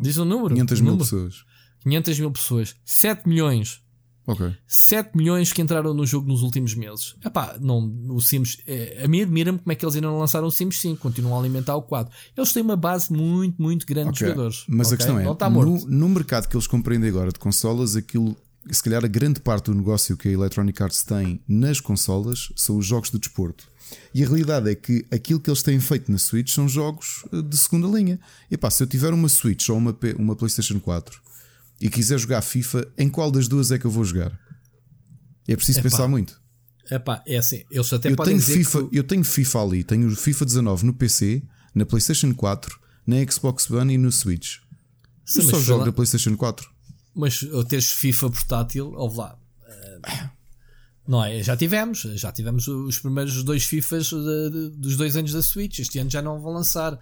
Diz 0.00 0.16
o 0.16 0.24
número. 0.24 0.54
500 0.54 0.80
mil 0.80 0.90
número. 0.92 1.04
pessoas. 1.04 1.44
500 1.80 2.18
mil 2.18 2.30
pessoas. 2.32 2.76
7 2.84 3.28
milhões 3.28 3.80
Ok. 4.30 4.54
7 4.68 5.16
milhões 5.16 5.52
que 5.52 5.60
entraram 5.60 5.92
no 5.92 6.06
jogo 6.06 6.28
nos 6.28 6.42
últimos 6.42 6.72
meses. 6.76 7.16
Epá, 7.24 7.56
não, 7.60 7.92
o 8.10 8.20
Sims. 8.20 8.58
É, 8.64 9.02
a 9.04 9.08
mim 9.08 9.22
admira-me 9.22 9.58
como 9.58 9.72
é 9.72 9.74
que 9.74 9.84
eles 9.84 9.96
ainda 9.96 10.06
não 10.06 10.20
lançaram 10.20 10.46
o 10.46 10.52
Sims 10.52 10.78
5, 10.78 11.00
continuam 11.00 11.36
a 11.36 11.40
alimentar 11.40 11.74
o 11.74 11.82
quadro. 11.82 12.12
Eles 12.36 12.52
têm 12.52 12.62
uma 12.62 12.76
base 12.76 13.12
muito, 13.12 13.60
muito 13.60 13.84
grande 13.84 14.10
okay. 14.10 14.28
de 14.28 14.32
jogadores. 14.32 14.64
Mas 14.68 14.86
okay? 14.86 14.94
a 14.94 14.96
questão 14.98 15.18
é: 15.18 15.34
tá 15.34 15.50
no, 15.50 15.84
no, 15.84 16.08
mercado 16.08 16.46
que 16.46 16.54
eles 16.54 16.68
compreendem 16.68 17.10
agora 17.10 17.32
de 17.32 17.40
consolas, 17.40 17.96
aquilo. 17.96 18.36
Se 18.70 18.82
calhar 18.82 19.04
a 19.04 19.08
grande 19.08 19.40
parte 19.40 19.64
do 19.64 19.74
negócio 19.74 20.16
que 20.16 20.28
a 20.28 20.32
Electronic 20.32 20.80
Arts 20.80 21.02
tem 21.02 21.40
nas 21.48 21.80
consolas 21.80 22.52
são 22.54 22.76
os 22.76 22.86
jogos 22.86 23.10
de 23.10 23.18
desporto. 23.18 23.66
E 24.14 24.22
a 24.22 24.26
realidade 24.26 24.70
é 24.70 24.74
que 24.76 25.04
aquilo 25.10 25.40
que 25.40 25.50
eles 25.50 25.62
têm 25.62 25.80
feito 25.80 26.12
na 26.12 26.18
Switch 26.18 26.52
são 26.52 26.68
jogos 26.68 27.24
eh, 27.32 27.42
de 27.42 27.56
segunda 27.58 27.88
linha. 27.88 28.20
E 28.48 28.56
pá, 28.56 28.70
se 28.70 28.80
eu 28.80 28.86
tiver 28.86 29.12
uma 29.12 29.28
Switch 29.28 29.68
ou 29.70 29.76
uma, 29.76 29.96
uma 30.18 30.36
PlayStation 30.36 30.78
4 30.78 31.20
e 31.80 31.88
quiser 31.88 32.18
jogar 32.18 32.42
FIFA, 32.42 32.86
em 32.98 33.08
qual 33.08 33.30
das 33.30 33.48
duas 33.48 33.70
é 33.70 33.78
que 33.78 33.86
eu 33.86 33.90
vou 33.90 34.04
jogar? 34.04 34.38
É 35.48 35.56
preciso 35.56 35.80
Epá. 35.80 35.88
pensar 35.88 36.08
muito. 36.08 36.40
Epá, 36.90 37.22
é 37.26 37.36
assim, 37.36 37.64
eles 37.70 37.92
até 37.92 38.10
eu 38.10 38.16
podem 38.16 38.38
tenho 38.38 38.58
FIFA, 38.58 38.88
que... 38.88 38.98
Eu 38.98 39.04
tenho 39.04 39.24
FIFA 39.24 39.62
ali, 39.62 39.84
tenho 39.84 40.08
o 40.08 40.16
FIFA 40.16 40.44
19 40.44 40.86
no 40.86 40.94
PC, 40.94 41.42
na 41.74 41.86
PlayStation 41.86 42.34
4, 42.34 42.78
na 43.06 43.16
Xbox 43.30 43.70
One 43.70 43.94
e 43.94 43.98
no 43.98 44.12
Switch. 44.12 44.58
Sim, 45.24 45.40
eu 45.40 45.50
só 45.50 45.60
jogo 45.60 45.86
na 45.86 45.92
PlayStation 45.92 46.36
4. 46.36 46.68
Mas 47.14 47.40
teres 47.68 47.92
FIFA 47.92 48.30
portátil, 48.30 48.92
ouve 48.94 49.18
lá. 49.18 49.38
Uh, 49.62 50.30
não 51.10 51.24
é? 51.24 51.42
Já 51.42 51.56
tivemos, 51.56 52.02
já 52.14 52.30
tivemos 52.30 52.68
os 52.68 53.00
primeiros 53.00 53.42
dois 53.42 53.64
FIFAs 53.64 54.10
de, 54.10 54.50
de, 54.50 54.70
dos 54.76 54.96
dois 54.96 55.16
anos 55.16 55.32
da 55.32 55.42
Switch. 55.42 55.80
Este 55.80 55.98
ano 55.98 56.08
já 56.08 56.22
não 56.22 56.40
vão 56.40 56.52
lançar. 56.52 56.96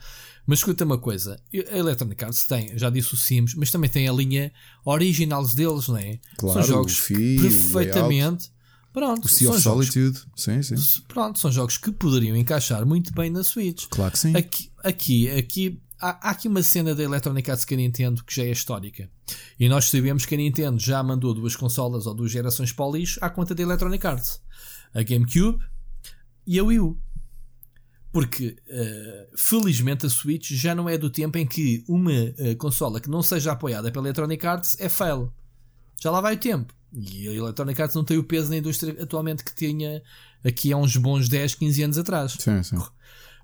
Mas 0.46 0.61
escuta 0.61 0.82
uma 0.82 0.96
coisa: 0.96 1.38
a 1.70 1.76
Electronic 1.76 2.24
Arts 2.24 2.46
tem, 2.46 2.72
já 2.78 2.88
disse 2.88 3.12
o 3.12 3.18
Sims, 3.18 3.54
mas 3.54 3.70
também 3.70 3.90
tem 3.90 4.09
a 4.09 4.12
linha 4.12 4.50
originals 4.86 5.54
deles, 5.54 5.88
não 5.88 5.98
é? 5.98 6.18
Claro, 6.38 6.59
são 6.59 6.76
jogos 6.76 6.96
FI, 6.96 7.36
perfeitamente. 7.38 8.50
Pronto, 8.94 9.26
o 9.26 9.28
Sea 9.28 9.50
of 9.50 9.61
Solitude, 9.61 10.18
sim, 10.34 10.62
sim. 10.62 10.76
Pronto, 11.06 11.38
são 11.38 11.52
jogos 11.52 11.76
que 11.76 11.92
poderiam 11.92 12.34
encaixar 12.34 12.86
muito 12.86 13.12
bem 13.12 13.28
na 13.28 13.44
Switch. 13.44 13.84
Claro 13.90 14.12
que 14.12 14.18
sim. 14.18 14.34
Aqui, 14.34 14.70
aqui, 14.82 15.30
aqui 15.30 15.82
há, 16.01 16.28
há, 16.28 16.30
aqui 16.30 16.49
uma 16.49 16.62
cena 16.62 16.94
da 16.94 17.03
Electronic 17.03 17.51
Arts 17.51 17.64
que 17.64 17.74
a 17.74 17.76
Nintendo 17.76 18.24
que 18.24 18.34
já 18.34 18.44
é 18.44 18.51
histórica. 18.51 19.11
E 19.59 19.68
nós 19.68 19.86
sabemos 19.86 20.24
que 20.24 20.34
a 20.34 20.38
Nintendo 20.38 20.78
já 20.78 21.03
mandou 21.03 21.34
duas 21.34 21.57
consolas 21.57 22.07
ou 22.07 22.14
duas 22.14 22.30
gerações 22.30 22.72
para 22.72 22.84
o 22.86 22.96
lixo 22.96 23.18
à 23.22 23.28
conta 23.28 23.55
da 23.55 23.62
Electronic 23.62 24.07
Arts: 24.07 24.40
a 24.94 25.03
GameCube 25.03 25.59
e 26.46 26.59
a 26.59 26.64
Wii 26.64 26.80
U. 26.80 26.99
Porque, 28.11 28.57
uh, 28.68 29.36
felizmente, 29.36 30.07
a 30.07 30.09
Switch 30.09 30.53
já 30.53 30.74
não 30.74 30.88
é 30.88 30.96
do 30.96 31.11
tempo 31.11 31.36
em 31.36 31.46
que 31.46 31.84
uma 31.86 32.11
uh, 32.11 32.57
consola 32.57 33.01
que 33.01 33.11
não 33.11 33.22
seja 33.22 33.53
apoiada 33.53 33.92
pela 33.92 34.07
Electronic 34.07 34.46
Arts 34.46 34.76
é 34.80 34.88
fail. 34.88 35.30
Já 36.00 36.11
lá 36.11 36.20
vai 36.20 36.34
o 36.34 36.38
tempo. 36.38 36.72
E 36.91 37.29
a 37.29 37.33
Electronic 37.34 37.83
Arts 37.83 37.95
não 37.95 38.04
tem 38.04 38.16
o 38.16 38.25
peso 38.25 38.49
na 38.49 38.57
indústria 38.57 38.96
atualmente 39.03 39.45
que 39.45 39.54
tinha 39.54 40.03
aqui 40.42 40.72
há 40.72 40.76
uns 40.76 40.96
bons 40.96 41.29
10, 41.29 41.57
15 41.57 41.83
anos 41.83 41.99
atrás. 41.99 42.37
Sim, 42.38 42.62
sim. 42.62 42.79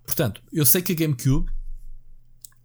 Portanto, 0.06 0.42
eu 0.50 0.64
sei 0.64 0.80
que 0.80 0.92
a 0.92 0.94
GameCube 0.94 1.50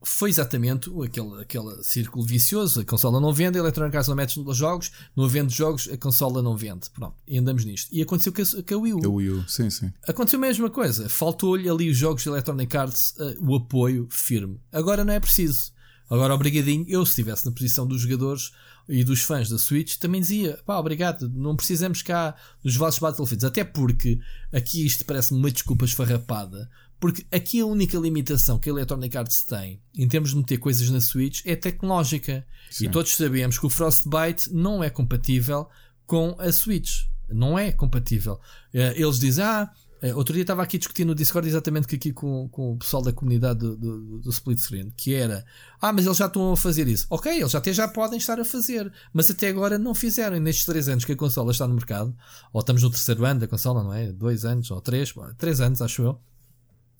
foi 0.01 0.29
exatamente 0.29 0.89
aquele, 1.03 1.41
aquele 1.41 1.83
círculo 1.83 2.25
vicioso. 2.25 2.81
A 2.81 2.85
consola 2.85 3.19
não 3.19 3.33
vende, 3.33 3.57
a 3.57 3.61
Electronic 3.61 3.95
Arts 3.95 4.07
não 4.07 4.15
mete 4.15 4.39
nos 4.39 4.57
jogos, 4.57 4.91
não 5.15 5.27
vende 5.27 5.53
jogos, 5.53 5.89
a 5.91 5.97
consola 5.97 6.41
não 6.41 6.55
vende. 6.55 6.89
Pronto, 6.89 7.15
e 7.27 7.37
andamos 7.37 7.65
nisto. 7.65 7.89
E 7.91 8.01
aconteceu 8.01 8.31
com 8.31 8.41
a, 8.41 8.77
Wii 8.77 8.93
U. 8.93 8.99
A 9.05 9.09
Wii 9.09 9.29
U, 9.29 9.49
sim, 9.49 9.69
sim. 9.69 9.91
Aconteceu 10.07 10.37
a 10.37 10.41
mesma 10.41 10.69
coisa. 10.69 11.09
Faltou-lhe 11.09 11.69
ali 11.69 11.89
os 11.89 11.97
jogos 11.97 12.23
de 12.23 12.29
Electronic 12.29 12.77
Arts 12.77 13.15
uh, 13.17 13.35
o 13.39 13.55
apoio 13.55 14.07
firme. 14.09 14.59
Agora 14.71 15.03
não 15.03 15.13
é 15.13 15.19
preciso. 15.19 15.71
Agora, 16.09 16.33
obrigadinho, 16.33 16.85
eu 16.87 17.05
se 17.05 17.11
estivesse 17.11 17.45
na 17.45 17.51
posição 17.51 17.85
dos 17.85 18.01
jogadores 18.01 18.51
e 18.87 19.03
dos 19.03 19.21
fãs 19.21 19.49
da 19.49 19.59
Switch, 19.59 19.97
também 19.97 20.19
dizia: 20.19 20.59
pá, 20.65 20.77
obrigado, 20.77 21.29
não 21.29 21.55
precisamos 21.55 22.01
cá 22.01 22.35
dos 22.63 22.75
vossos 22.75 22.99
Battlefields. 22.99 23.43
Até 23.43 23.63
porque 23.63 24.19
aqui 24.51 24.83
isto 24.83 25.05
parece-me 25.05 25.39
uma 25.39 25.51
desculpa 25.51 25.85
esfarrapada 25.85 26.67
porque 26.99 27.25
aqui 27.31 27.61
a 27.61 27.65
única 27.65 27.97
limitação 27.97 28.59
que 28.59 28.69
a 28.69 28.73
Electronic 28.73 29.17
Arts 29.17 29.43
tem 29.43 29.81
em 29.95 30.07
termos 30.07 30.31
de 30.31 30.37
meter 30.37 30.57
coisas 30.57 30.89
na 30.89 30.99
Switch 30.99 31.41
é 31.45 31.55
tecnológica. 31.55 32.45
Sim. 32.69 32.85
E 32.85 32.89
todos 32.89 33.15
sabemos 33.15 33.57
que 33.57 33.65
o 33.65 33.69
Frostbite 33.69 34.53
não 34.53 34.83
é 34.83 34.89
compatível 34.89 35.67
com 36.05 36.35
a 36.37 36.51
Switch. 36.51 37.05
Não 37.29 37.57
é 37.57 37.71
compatível. 37.71 38.39
Eh, 38.73 38.95
eles 38.97 39.19
dizem, 39.19 39.45
ah, 39.45 39.71
eh, 40.01 40.13
outro 40.15 40.33
dia 40.33 40.41
estava 40.41 40.63
aqui 40.63 40.77
discutindo 40.77 41.09
no 41.09 41.15
Discord 41.15 41.47
exatamente 41.47 41.87
que 41.87 41.95
aqui 41.95 42.11
com, 42.11 42.49
com 42.49 42.73
o 42.73 42.77
pessoal 42.77 43.03
da 43.03 43.13
comunidade 43.13 43.59
do, 43.59 43.77
do, 43.77 44.19
do, 44.19 44.29
split 44.29 44.57
screen, 44.57 44.91
que 44.97 45.13
era, 45.13 45.45
ah, 45.79 45.93
mas 45.93 46.05
eles 46.05 46.17
já 46.17 46.25
estão 46.25 46.51
a 46.51 46.57
fazer 46.57 46.87
isso. 46.87 47.05
Ok, 47.09 47.31
eles 47.31 47.53
até 47.53 47.71
já 47.71 47.87
podem 47.87 48.17
estar 48.17 48.39
a 48.39 48.45
fazer, 48.45 48.91
mas 49.13 49.29
até 49.29 49.49
agora 49.49 49.77
não 49.77 49.93
fizeram. 49.93 50.35
E 50.35 50.39
nestes 50.39 50.65
3 50.65 50.89
anos 50.89 51.05
que 51.05 51.11
a 51.11 51.15
consola 51.15 51.51
está 51.51 51.67
no 51.67 51.75
mercado, 51.75 52.15
ou 52.51 52.59
estamos 52.59 52.81
no 52.83 52.89
terceiro 52.89 53.23
ano 53.23 53.39
da 53.39 53.47
consola, 53.47 53.83
não 53.83 53.93
é? 53.93 54.11
2 54.11 54.45
anos 54.45 54.71
ou 54.71 54.81
3, 54.81 55.13
3 55.37 55.61
anos, 55.61 55.81
acho 55.81 56.01
eu. 56.01 56.19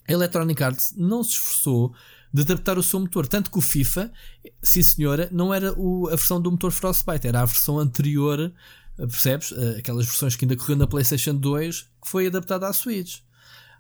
A 0.09 0.13
Electronic 0.13 0.61
Arts 0.63 0.93
não 0.97 1.23
se 1.23 1.31
esforçou 1.31 1.93
de 2.33 2.41
adaptar 2.41 2.77
o 2.77 2.83
seu 2.83 2.99
motor. 2.99 3.27
Tanto 3.27 3.49
que 3.49 3.57
o 3.57 3.61
FIFA, 3.61 4.11
sim 4.61 4.81
senhora, 4.83 5.29
não 5.31 5.53
era 5.53 5.73
o, 5.79 6.07
a 6.07 6.15
versão 6.15 6.41
do 6.41 6.51
motor 6.51 6.71
Frostbite, 6.71 7.27
era 7.27 7.41
a 7.41 7.45
versão 7.45 7.79
anterior 7.79 8.51
percebes? 9.07 9.51
Eh, 9.51 9.79
aquelas 9.79 10.05
versões 10.05 10.35
que 10.35 10.45
ainda 10.45 10.55
corriam 10.55 10.77
na 10.77 10.87
PlayStation 10.87 11.35
2 11.35 11.81
que 11.81 12.09
foi 12.09 12.27
adaptada 12.27 12.67
à 12.67 12.73
Switch. 12.73 13.19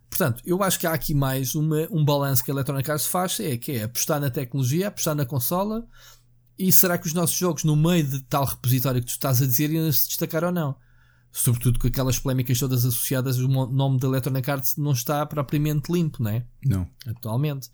Portanto, 0.09 0.41
eu 0.45 0.63
acho 0.63 0.79
que 0.79 0.87
há 0.87 0.93
aqui 0.93 1.13
mais 1.13 1.55
uma, 1.55 1.87
um 1.91 2.03
balanço 2.03 2.43
que 2.43 2.51
a 2.51 2.53
Electronic 2.53 2.89
Arts 2.89 3.05
faz, 3.05 3.39
é 3.39 3.57
que 3.57 3.73
é 3.73 3.83
apostar 3.83 4.19
na 4.19 4.29
tecnologia, 4.29 4.87
apostar 4.87 5.13
na 5.13 5.25
consola, 5.25 5.85
e 6.57 6.71
será 6.71 6.97
que 6.97 7.07
os 7.07 7.13
nossos 7.13 7.37
jogos, 7.37 7.63
no 7.63 7.75
meio 7.75 8.03
de 8.03 8.21
tal 8.23 8.43
repositório 8.43 9.01
que 9.01 9.07
tu 9.07 9.11
estás 9.11 9.41
a 9.41 9.45
dizer, 9.45 9.69
iam 9.69 9.91
se 9.91 10.07
destacar 10.07 10.43
ou 10.43 10.51
não? 10.51 10.75
Sobretudo 11.31 11.79
com 11.79 11.87
aquelas 11.87 12.17
polémicas 12.17 12.59
todas 12.59 12.85
associadas, 12.85 13.37
o 13.37 13.47
nome 13.47 13.99
da 13.99 14.07
Electronic 14.07 14.49
Arts 14.49 14.77
não 14.77 14.91
está 14.91 15.25
propriamente 15.25 15.91
limpo, 15.91 16.23
não 16.23 16.31
é? 16.31 16.45
Não. 16.65 16.87
Atualmente. 17.05 17.69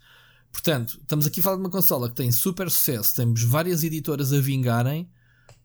Portanto, 0.52 0.98
estamos 1.00 1.26
aqui 1.26 1.40
a 1.40 1.42
falar 1.42 1.56
de 1.56 1.62
uma 1.62 1.70
consola 1.70 2.08
que 2.08 2.14
tem 2.14 2.30
super 2.30 2.70
sucesso, 2.70 3.14
temos 3.14 3.42
várias 3.42 3.82
editoras 3.82 4.32
a 4.32 4.40
vingarem, 4.40 5.08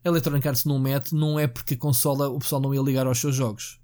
a 0.04 0.10
Electronic 0.10 0.48
Arts 0.48 0.66
não 0.66 0.80
mete, 0.80 1.14
não 1.14 1.40
é 1.40 1.48
porque 1.48 1.76
a 1.76 1.78
consola 1.78 2.30
o 2.30 2.40
pessoal 2.40 2.62
não 2.62 2.74
ia 2.74 2.82
ligar 2.82 3.06
aos 3.08 3.20
seus 3.20 3.36
jogos. 3.36 3.81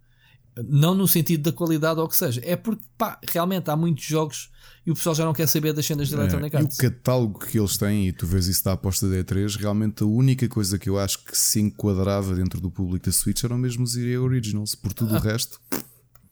Não 0.68 0.96
no 0.96 1.08
sentido 1.08 1.44
da 1.44 1.52
qualidade 1.52 2.00
ou 2.00 2.06
o 2.06 2.10
que 2.10 2.16
seja, 2.16 2.42
é 2.44 2.56
porque 2.56 2.84
pá, 2.98 3.20
realmente 3.30 3.70
há 3.70 3.76
muitos 3.76 4.04
jogos 4.04 4.50
e 4.86 4.92
o 4.92 4.96
pessoal 4.96 5.14
já 5.14 5.26
não 5.26 5.34
quer 5.34 5.48
saber 5.48 5.74
das 5.74 5.86
cenas 5.86 6.10
da 6.10 6.18
é, 6.18 6.20
Electronic 6.22 6.56
Arts. 6.56 6.78
E 6.78 6.86
o 6.86 6.90
catálogo 6.90 7.40
que 7.40 7.60
eles 7.60 7.78
têm, 7.78 8.08
e 8.08 8.14
tu 8.14 8.26
vês 8.26 8.48
isso 8.48 8.64
da 8.64 8.72
aposta 8.72 9.10
da 9.10 9.18
E3, 9.18 9.58
realmente 9.58 10.04
a 10.04 10.06
única 10.06 10.48
coisa 10.48 10.80
que 10.80 10.90
eu 10.90 10.98
acho 10.98 11.24
que 11.26 11.38
se 11.38 11.60
enquadrava 11.60 12.34
dentro 12.34 12.62
do 12.62 12.72
público 12.72 13.06
da 13.06 13.12
Switch 13.12 13.44
eram 13.44 13.58
mesmo 13.58 13.84
os 13.84 13.98
EA 13.98 14.22
Originals, 14.22 14.76
por 14.76 14.94
tudo 14.94 15.16
ah. 15.16 15.20
o 15.20 15.22
resto. 15.22 15.60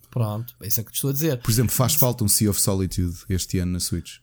Pronto, 0.10 0.56
é 0.62 0.68
isso 0.68 0.80
é 0.80 0.84
que 0.84 0.92
estou 0.92 1.10
a 1.10 1.14
dizer. 1.14 1.42
Por 1.42 1.52
exemplo, 1.52 1.74
faz 1.74 1.96
falta 1.96 2.24
um 2.24 2.30
Sea 2.30 2.50
of 2.50 2.62
Solitude 2.62 3.18
este 3.28 3.60
ano 3.60 3.74
na 3.74 3.80
Switch. 3.82 4.20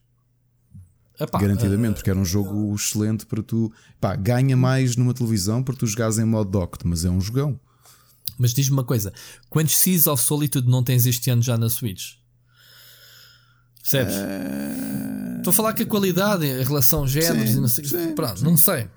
Epá, 1.21 1.39
Garantidamente, 1.39 1.93
uh, 1.93 1.95
porque 1.97 2.09
era 2.09 2.19
um 2.19 2.25
jogo 2.25 2.75
excelente 2.75 3.27
para 3.27 3.43
tu. 3.43 3.71
Pá, 4.01 4.17
ganha 4.17 4.57
mais 4.57 4.97
numa 4.97 5.13
televisão 5.13 5.63
para 5.63 5.77
tu 5.77 5.87
jogares 5.87 6.19
em 6.19 6.25
modo 6.25 6.51
docked, 6.51 6.87
mas 6.87 7.05
é 7.05 7.11
um 7.11 7.21
jogão. 7.21 7.61
Mas 8.39 8.53
diz-me 8.53 8.75
uma 8.75 8.85
coisa: 8.85 9.13
quantos 9.49 9.77
Seas 9.77 10.07
of 10.07 10.23
Solitude 10.23 10.69
não 10.69 10.83
tens 10.83 11.07
este 11.07 11.31
ano 11.31 11.43
já 11.43 11.57
na 11.57 11.69
Switch? 11.69 12.15
Percebes? 13.81 14.15
Uh... 14.15 15.39
Estou 15.39 15.51
a 15.51 15.55
falar 15.55 15.73
que 15.75 15.83
a 15.83 15.87
qualidade, 15.87 16.49
a 16.49 16.63
relação 16.63 17.07
géneros 17.07 17.51
sim, 17.51 17.57
e 17.57 17.61
não 17.61 17.69
sei. 17.69 17.85
Sim, 17.85 18.15
pronto, 18.15 18.39
sim. 18.39 18.45
não 18.45 18.57
sei. 18.57 18.89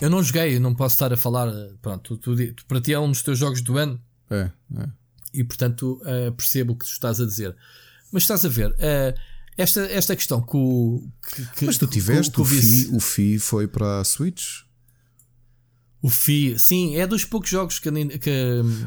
Eu 0.00 0.10
não 0.10 0.22
joguei, 0.22 0.58
não 0.58 0.74
posso 0.74 0.96
estar 0.96 1.12
a 1.12 1.16
falar. 1.16 1.48
Pronto, 1.80 2.16
tu, 2.16 2.34
tu, 2.34 2.52
tu, 2.54 2.66
para 2.66 2.80
ti 2.80 2.92
é 2.92 2.98
um 2.98 3.10
dos 3.10 3.22
teus 3.22 3.38
jogos 3.38 3.62
do 3.62 3.78
ano. 3.78 4.00
É, 4.30 4.50
é. 4.76 4.88
E 5.32 5.44
portanto 5.44 6.00
uh, 6.02 6.32
percebo 6.32 6.72
o 6.72 6.76
que 6.76 6.84
tu 6.84 6.90
estás 6.90 7.20
a 7.20 7.24
dizer. 7.24 7.56
Mas 8.10 8.24
estás 8.24 8.44
a 8.44 8.48
ver. 8.48 8.70
Uh, 8.72 9.18
esta, 9.56 9.82
esta 9.82 10.16
questão 10.16 10.42
que 10.42 10.56
o. 10.56 11.08
Que, 11.56 11.64
Mas 11.64 11.78
tu 11.78 11.86
tiveste, 11.86 12.30
que, 12.30 12.36
que 12.36 12.42
o, 12.42 12.44
FI, 12.44 12.88
o 12.92 13.00
FI 13.00 13.38
foi 13.38 13.68
para 13.68 14.00
a 14.00 14.04
Switch? 14.04 14.63
O 16.04 16.10
FI, 16.10 16.58
sim, 16.58 16.96
é 16.96 17.06
dos 17.06 17.24
poucos 17.24 17.48
jogos 17.48 17.78
que. 17.78 17.90
que 18.18 18.30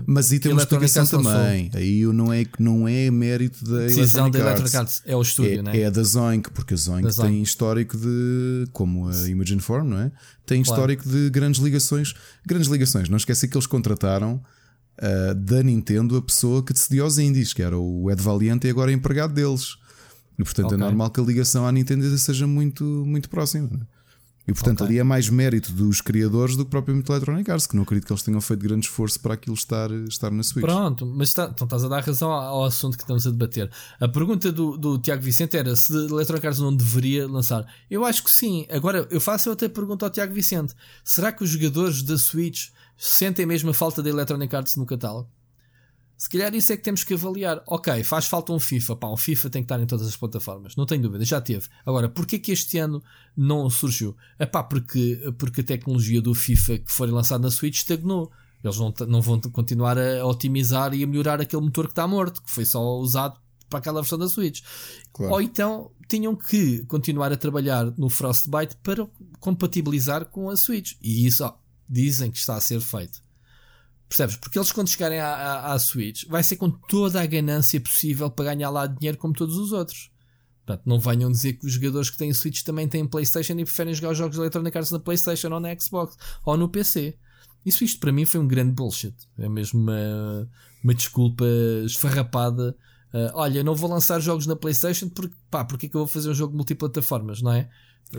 Mas 0.05 0.31
aí 0.31 0.39
tem 0.39 0.51
uma 0.51 0.61
explicação 0.61 1.03
também. 1.07 1.71
Aí 1.73 2.03
não 2.13 2.31
é, 2.31 2.45
não 2.59 2.87
é 2.87 3.09
mérito 3.09 3.65
da 3.65 3.79
Decisão 3.79 4.29
da 4.29 4.37
Electronic 4.37 4.77
Arts, 4.77 5.01
é 5.03 5.15
o 5.15 5.21
estúdio, 5.23 5.57
é, 5.57 5.61
não 5.63 5.71
é? 5.71 5.79
É 5.79 5.89
da 5.89 6.03
Zoink, 6.03 6.51
porque 6.51 6.75
a 6.75 6.77
Zoink, 6.77 7.09
Zoink 7.09 7.31
tem 7.31 7.41
histórico 7.41 7.97
de. 7.97 8.67
Como 8.71 9.09
a 9.09 9.27
Imagine 9.29 9.59
Form, 9.59 9.89
não 9.89 9.99
é? 9.99 10.11
Tem 10.45 10.61
claro. 10.61 10.79
histórico 10.79 11.09
de 11.09 11.31
grandes 11.31 11.59
ligações. 11.59 12.13
Grandes 12.45 12.69
ligações. 12.69 13.09
Não 13.09 13.17
esquece 13.17 13.47
que 13.47 13.57
eles 13.57 13.65
contrataram. 13.65 14.39
Uh, 14.99 15.33
da 15.33 15.63
Nintendo 15.63 16.17
a 16.17 16.21
pessoa 16.21 16.63
que 16.63 16.71
decidiu 16.71 17.03
os 17.03 17.17
indies, 17.17 17.51
que 17.51 17.63
era 17.63 17.77
o 17.77 18.11
Ed 18.11 18.21
Valiente 18.21 18.67
e 18.67 18.69
agora 18.69 18.91
é 18.91 18.93
empregado 18.93 19.33
deles. 19.33 19.77
E 20.37 20.43
portanto 20.43 20.65
é 20.65 20.75
okay. 20.75 20.77
é 20.77 20.81
normal 20.81 21.09
que 21.09 21.19
a 21.19 21.23
ligação 21.23 21.65
à 21.65 21.71
Nintendo 21.71 22.15
seja 22.15 22.45
muito, 22.45 22.83
muito 22.83 23.27
próxima. 23.27 23.87
E 24.47 24.53
portanto 24.53 24.81
okay. 24.81 24.93
ali 24.93 24.99
é 24.99 25.03
mais 25.03 25.29
mérito 25.29 25.73
dos 25.73 25.99
criadores 25.99 26.55
do 26.55 26.63
que 26.63 26.71
propriamente 26.71 27.11
Electronic 27.11 27.51
Arts, 27.51 27.67
que 27.67 27.75
não 27.75 27.83
acredito 27.83 28.07
que 28.07 28.13
eles 28.13 28.23
tenham 28.23 28.39
feito 28.39 28.61
grande 28.61 28.85
esforço 28.85 29.19
para 29.19 29.33
aquilo 29.33 29.55
estar, 29.55 29.91
estar 30.07 30.31
na 30.31 30.41
Switch. 30.41 30.65
Pronto, 30.65 31.05
mas 31.05 31.29
está, 31.29 31.51
então 31.53 31.65
estás 31.65 31.83
a 31.83 31.89
dar 31.89 32.01
razão 32.01 32.31
ao 32.31 32.63
assunto 32.63 32.95
que 32.95 33.03
estamos 33.03 33.27
a 33.27 33.31
debater. 33.31 33.69
A 33.99 34.07
pergunta 34.07 34.49
do, 34.49 34.77
do 34.77 34.97
Tiago 34.97 35.21
Vicente 35.21 35.57
era 35.57 35.75
se 35.75 35.91
Electronic 35.93 36.47
Arts 36.47 36.61
não 36.61 36.73
deveria 36.73 37.27
lançar. 37.27 37.65
Eu 37.91 38.05
acho 38.05 38.23
que 38.23 38.29
sim. 38.29 38.65
Agora 38.71 39.05
eu 39.11 39.19
faço 39.19 39.49
outra 39.49 39.67
pergunta 39.67 40.05
ao 40.05 40.09
Tiago 40.09 40.33
Vicente: 40.33 40.73
será 41.03 41.31
que 41.33 41.43
os 41.43 41.49
jogadores 41.49 42.01
da 42.01 42.17
Switch 42.17 42.69
sentem 42.97 43.45
mesmo 43.45 43.71
a 43.71 43.73
falta 43.73 44.01
da 44.01 44.09
Electronic 44.09 44.55
Arts 44.55 44.77
no 44.77 44.85
catálogo? 44.85 45.29
Se 46.17 46.27
calhar 46.27 46.53
isso 46.55 46.73
é 46.73 46.77
que 46.77 46.83
temos 46.83 47.03
que 47.03 47.13
avaliar. 47.13 47.61
Ok, 47.67 48.03
faz 48.03 48.25
falta 48.25 48.51
um 48.51 48.59
FIFA. 48.59 48.95
Pá, 48.95 49.07
um 49.07 49.15
FIFA 49.15 49.49
tem 49.51 49.61
que 49.61 49.65
estar 49.65 49.79
em 49.79 49.85
todas 49.85 50.07
as 50.07 50.17
plataformas. 50.17 50.75
Não 50.75 50.87
tenho 50.87 51.03
dúvida, 51.03 51.23
já 51.23 51.39
teve. 51.39 51.67
Agora, 51.85 52.09
porquê 52.09 52.39
que 52.39 52.51
este 52.51 52.79
ano 52.79 53.03
não 53.35 53.69
surgiu? 53.69 54.17
É 54.39 54.45
pá, 54.45 54.63
porque, 54.63 55.21
porque 55.37 55.61
a 55.61 55.63
tecnologia 55.63 56.19
do 56.19 56.33
FIFA 56.33 56.79
que 56.79 56.91
foi 56.91 57.11
lançado 57.11 57.41
na 57.41 57.51
Switch 57.51 57.77
estagnou. 57.77 58.31
Eles 58.63 58.77
não, 58.79 58.91
não 59.07 59.21
vão 59.21 59.39
continuar 59.39 59.99
a 59.99 60.25
otimizar 60.25 60.91
e 60.95 61.03
a 61.03 61.07
melhorar 61.07 61.39
aquele 61.39 61.61
motor 61.61 61.85
que 61.85 61.91
está 61.91 62.07
morto, 62.07 62.41
que 62.41 62.49
foi 62.49 62.65
só 62.65 62.97
usado 62.97 63.39
para 63.69 63.77
aquela 63.77 64.01
versão 64.01 64.17
da 64.17 64.27
Switch. 64.27 64.61
Claro. 65.13 65.33
Ou 65.33 65.41
então 65.41 65.91
tinham 66.07 66.35
que 66.35 66.83
continuar 66.85 67.31
a 67.31 67.37
trabalhar 67.37 67.93
no 67.95 68.09
Frostbite 68.09 68.75
para 68.81 69.07
compatibilizar 69.39 70.25
com 70.25 70.49
a 70.49 70.57
Switch. 70.57 70.93
E 70.99 71.27
isso 71.27 71.45
ó, 71.45 71.53
dizem 71.87 72.31
que 72.31 72.39
está 72.39 72.55
a 72.55 72.61
ser 72.61 72.81
feito. 72.81 73.21
Percebes? 74.07 74.37
Porque 74.37 74.57
eles, 74.57 74.71
quando 74.71 74.87
chegarem 74.87 75.19
à, 75.19 75.27
à, 75.27 75.73
à, 75.73 75.79
Switch, 75.79 76.25
vai 76.27 76.41
ser 76.41 76.55
com 76.55 76.69
toda 76.69 77.21
a 77.21 77.25
ganância 77.25 77.79
possível 77.79 78.29
para 78.29 78.45
ganhar 78.45 78.69
lá 78.69 78.87
dinheiro, 78.87 79.17
como 79.17 79.33
todos 79.33 79.57
os 79.57 79.71
outros. 79.71 80.09
Portanto, 80.65 80.83
não 80.85 80.99
venham 80.99 81.31
dizer 81.31 81.53
que 81.53 81.65
os 81.65 81.73
jogadores 81.73 82.09
que 82.09 82.17
têm 82.17 82.33
Switch 82.33 82.61
também 82.61 82.87
têm 82.87 83.05
PlayStation 83.07 83.53
e 83.53 83.65
preferem 83.65 83.93
jogar 83.93 84.11
os 84.11 84.17
jogos 84.17 84.37
Arts 84.39 84.91
na 84.91 84.99
PlayStation 84.99 85.49
ou 85.53 85.59
na 85.59 85.77
Xbox 85.77 86.17
ou 86.45 86.57
no 86.57 86.69
PC. 86.69 87.17
Isso, 87.65 87.83
isto 87.83 87.99
para 87.99 88.11
mim, 88.11 88.25
foi 88.25 88.39
um 88.39 88.47
grande 88.47 88.71
bullshit. 88.71 89.15
É 89.37 89.49
mesmo 89.49 89.79
uma, 89.81 90.49
uma 90.83 90.93
desculpa 90.93 91.45
esfarrapada. 91.85 92.75
Uh, 93.13 93.31
olha, 93.33 93.63
não 93.63 93.75
vou 93.75 93.89
lançar 93.89 94.19
jogos 94.19 94.45
na 94.45 94.55
PlayStation 94.55 95.09
porque, 95.09 95.35
pá, 95.49 95.65
porque 95.65 95.85
é 95.85 95.89
que 95.89 95.95
eu 95.95 96.01
vou 96.01 96.07
fazer 96.07 96.29
um 96.29 96.33
jogo 96.33 96.55
multiplataformas, 96.55 97.41
não 97.41 97.51
é? 97.51 97.69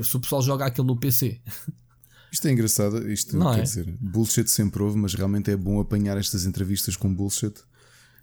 Se 0.03 0.17
o 0.17 0.21
pessoal 0.21 0.43
joga 0.43 0.67
aquilo 0.67 0.87
no 0.87 0.99
PC. 0.99 1.41
Isto 2.31 2.49
é 2.49 2.53
engraçado, 2.53 3.11
isto 3.11 3.37
não 3.37 3.53
quer 3.55 3.61
é? 3.61 3.63
dizer, 3.63 3.97
bullshit 4.01 4.49
sempre 4.49 4.83
houve, 4.83 4.99
mas 4.99 5.15
realmente 5.15 5.51
é 5.51 5.57
bom 5.57 5.81
apanhar 5.81 6.17
estas 6.17 6.45
entrevistas 6.45 6.97
com 6.97 7.13
bullshit. 7.13 7.55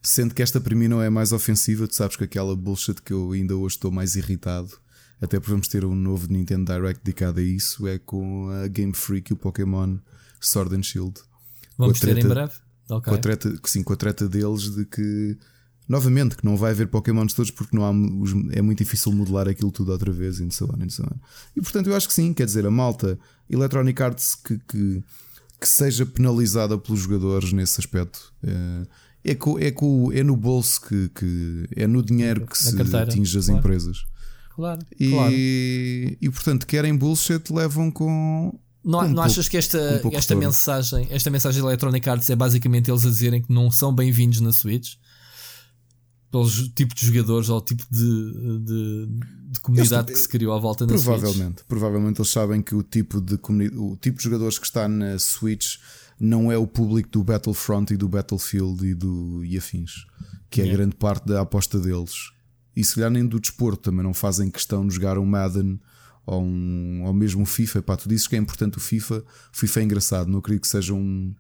Sendo 0.02 0.36
que 0.36 0.44
esta 0.44 0.62
para 0.62 0.76
mim 0.76 0.88
não 0.88 1.02
é 1.02 1.10
mais 1.10 1.32
ofensiva, 1.32 1.88
tu 1.88 1.96
sabes 1.96 2.16
que 2.16 2.24
aquela 2.24 2.56
bullshit 2.56 3.02
que 3.02 3.12
eu 3.12 3.32
ainda 3.32 3.56
hoje 3.56 3.76
estou 3.76 3.92
mais 3.92 4.16
irritado, 4.16 4.70
até 5.20 5.40
porque 5.40 5.52
vamos 5.52 5.68
ter 5.68 5.84
um 5.84 5.96
novo 5.96 6.28
Nintendo 6.32 6.72
Direct 6.72 7.04
dedicado 7.04 7.40
a 7.40 7.44
isso, 7.44 7.88
é 7.88 7.98
com 7.98 8.50
a 8.50 8.68
Game 8.68 8.94
Freak 8.94 9.32
e 9.32 9.34
o 9.34 9.38
Pokémon 9.38 9.98
Sword 10.40 10.76
and 10.76 10.84
Shield. 10.84 11.20
Vamos 11.78 12.00
treta, 12.00 12.22
ter 12.22 12.26
em 12.26 12.30
breve? 12.30 12.54
Okay. 12.88 13.12
Com 13.12 13.16
a 13.16 13.18
treta, 13.18 13.60
sim, 13.66 13.84
com 13.84 13.94
a 13.94 13.96
treta 13.96 14.30
deles 14.30 14.76
de 14.76 14.86
que 14.86 15.38
novamente, 15.88 16.36
que 16.36 16.46
não 16.46 16.58
vai 16.58 16.72
haver 16.72 16.88
Pokémons 16.88 17.34
todos 17.34 17.52
porque 17.52 17.76
não 17.76 17.86
há, 17.86 17.90
é 18.52 18.62
muito 18.62 18.80
difícil 18.80 19.12
modelar 19.12 19.48
aquilo 19.48 19.72
tudo 19.72 19.92
outra 19.92 20.12
vez 20.12 20.40
e 20.40 20.52
so 20.52 20.66
on, 20.66 20.84
and 20.84 20.90
so 20.90 21.04
on. 21.04 21.18
E 21.56 21.62
portanto 21.62 21.88
eu 21.88 21.96
acho 21.96 22.08
que 22.08 22.14
sim, 22.14 22.34
quer 22.34 22.46
dizer, 22.46 22.66
a 22.66 22.72
malta 22.72 23.20
Electronic 23.50 24.02
Arts 24.02 24.36
que, 24.36 24.58
que, 24.68 25.04
que 25.60 25.68
seja 25.68 26.06
penalizada 26.06 26.78
pelos 26.78 27.02
jogadores 27.02 27.54
nesse 27.54 27.80
aspecto. 27.80 28.34
É, 28.44 29.32
é, 29.32 29.36
co, 29.36 29.60
é, 29.60 29.72
co, 29.72 30.12
é 30.12 30.24
no 30.24 30.36
bolso 30.36 30.82
que, 30.82 31.10
que 31.10 31.68
é 31.76 31.88
no 31.88 32.04
dinheiro 32.04 32.46
que 32.46 32.58
se 32.58 32.76
atinge 32.96 33.38
as 33.38 33.46
claro. 33.46 33.60
empresas. 33.60 34.06
Claro, 34.56 34.80
e, 34.98 35.10
claro. 35.10 35.34
e 35.34 36.30
portanto, 36.32 36.66
querem 36.66 36.96
bullshit, 36.96 37.52
levam 37.52 37.92
com. 37.92 38.58
Não, 38.84 39.00
um 39.00 39.10
não 39.10 39.24
achas 39.24 39.50
que 39.50 39.58
esta, 39.58 40.02
um 40.06 40.16
esta 40.16 40.36
mensagem, 40.36 41.08
esta 41.10 41.30
mensagem 41.30 41.62
Electronic 41.62 42.08
Arts 42.08 42.30
é 42.30 42.36
basicamente 42.36 42.90
eles 42.90 43.06
a 43.06 43.10
dizerem 43.10 43.42
que 43.42 43.52
não 43.52 43.70
são 43.72 43.94
bem-vindos 43.94 44.40
na 44.40 44.54
Switch? 44.54 44.94
Pelos 46.36 46.68
tipo 46.76 46.94
de 46.94 47.06
jogadores 47.06 47.48
ou 47.48 47.62
tipo 47.62 47.86
de, 47.90 48.60
de, 48.60 49.08
de 49.52 49.60
comunidade 49.62 50.10
eles, 50.10 50.20
que 50.20 50.24
se 50.24 50.28
criou 50.28 50.54
à 50.54 50.60
volta 50.60 50.86
da 50.86 50.94
provavelmente, 50.94 51.38
Switch. 51.38 51.66
Provavelmente 51.66 52.20
eles 52.20 52.30
sabem 52.30 52.62
que 52.62 52.76
o 52.76 52.84
tipo, 52.84 53.22
de 53.22 53.40
o 53.78 53.96
tipo 53.96 54.18
de 54.18 54.24
jogadores 54.26 54.60
que 54.60 54.66
está 54.66 54.86
na 54.86 55.18
Switch 55.18 55.78
não 56.20 56.52
é 56.52 56.58
o 56.58 56.68
público 56.68 57.08
do 57.08 57.24
Battlefront 57.24 57.94
e 57.94 57.96
do 57.96 58.10
Battlefield 58.10 58.86
e, 58.86 58.94
do, 58.94 59.46
e 59.46 59.58
afins, 59.58 60.06
que 60.50 60.60
é 60.60 60.66
yeah. 60.66 60.78
grande 60.78 60.98
parte 60.98 61.26
da 61.26 61.40
aposta 61.40 61.80
deles. 61.80 62.34
E 62.76 62.84
se 62.84 62.96
calhar 62.96 63.12
nem 63.12 63.26
do 63.26 63.40
desporto 63.40 63.84
também 63.84 64.04
não 64.04 64.14
fazem 64.14 64.52
questão 64.52 64.86
de 64.86 64.94
jogar 64.94 65.18
um 65.18 65.26
Madden 65.26 65.80
ou, 66.26 66.44
um, 66.44 67.04
ou 67.06 67.14
mesmo 67.14 67.44
o 67.44 67.46
FIFA. 67.46 67.82
Pá, 67.82 67.96
tu 67.96 68.10
dizes 68.10 68.28
que 68.28 68.36
é 68.36 68.40
importante 68.40 68.78
o 68.78 68.82
FIFA, 68.82 69.24
o 69.54 69.58
FIFA 69.58 69.80
é 69.80 69.84
engraçado, 69.84 70.30
não 70.30 70.40
acredito 70.40 70.64
que 70.64 70.68
seja 70.68 70.94
um 70.94 71.34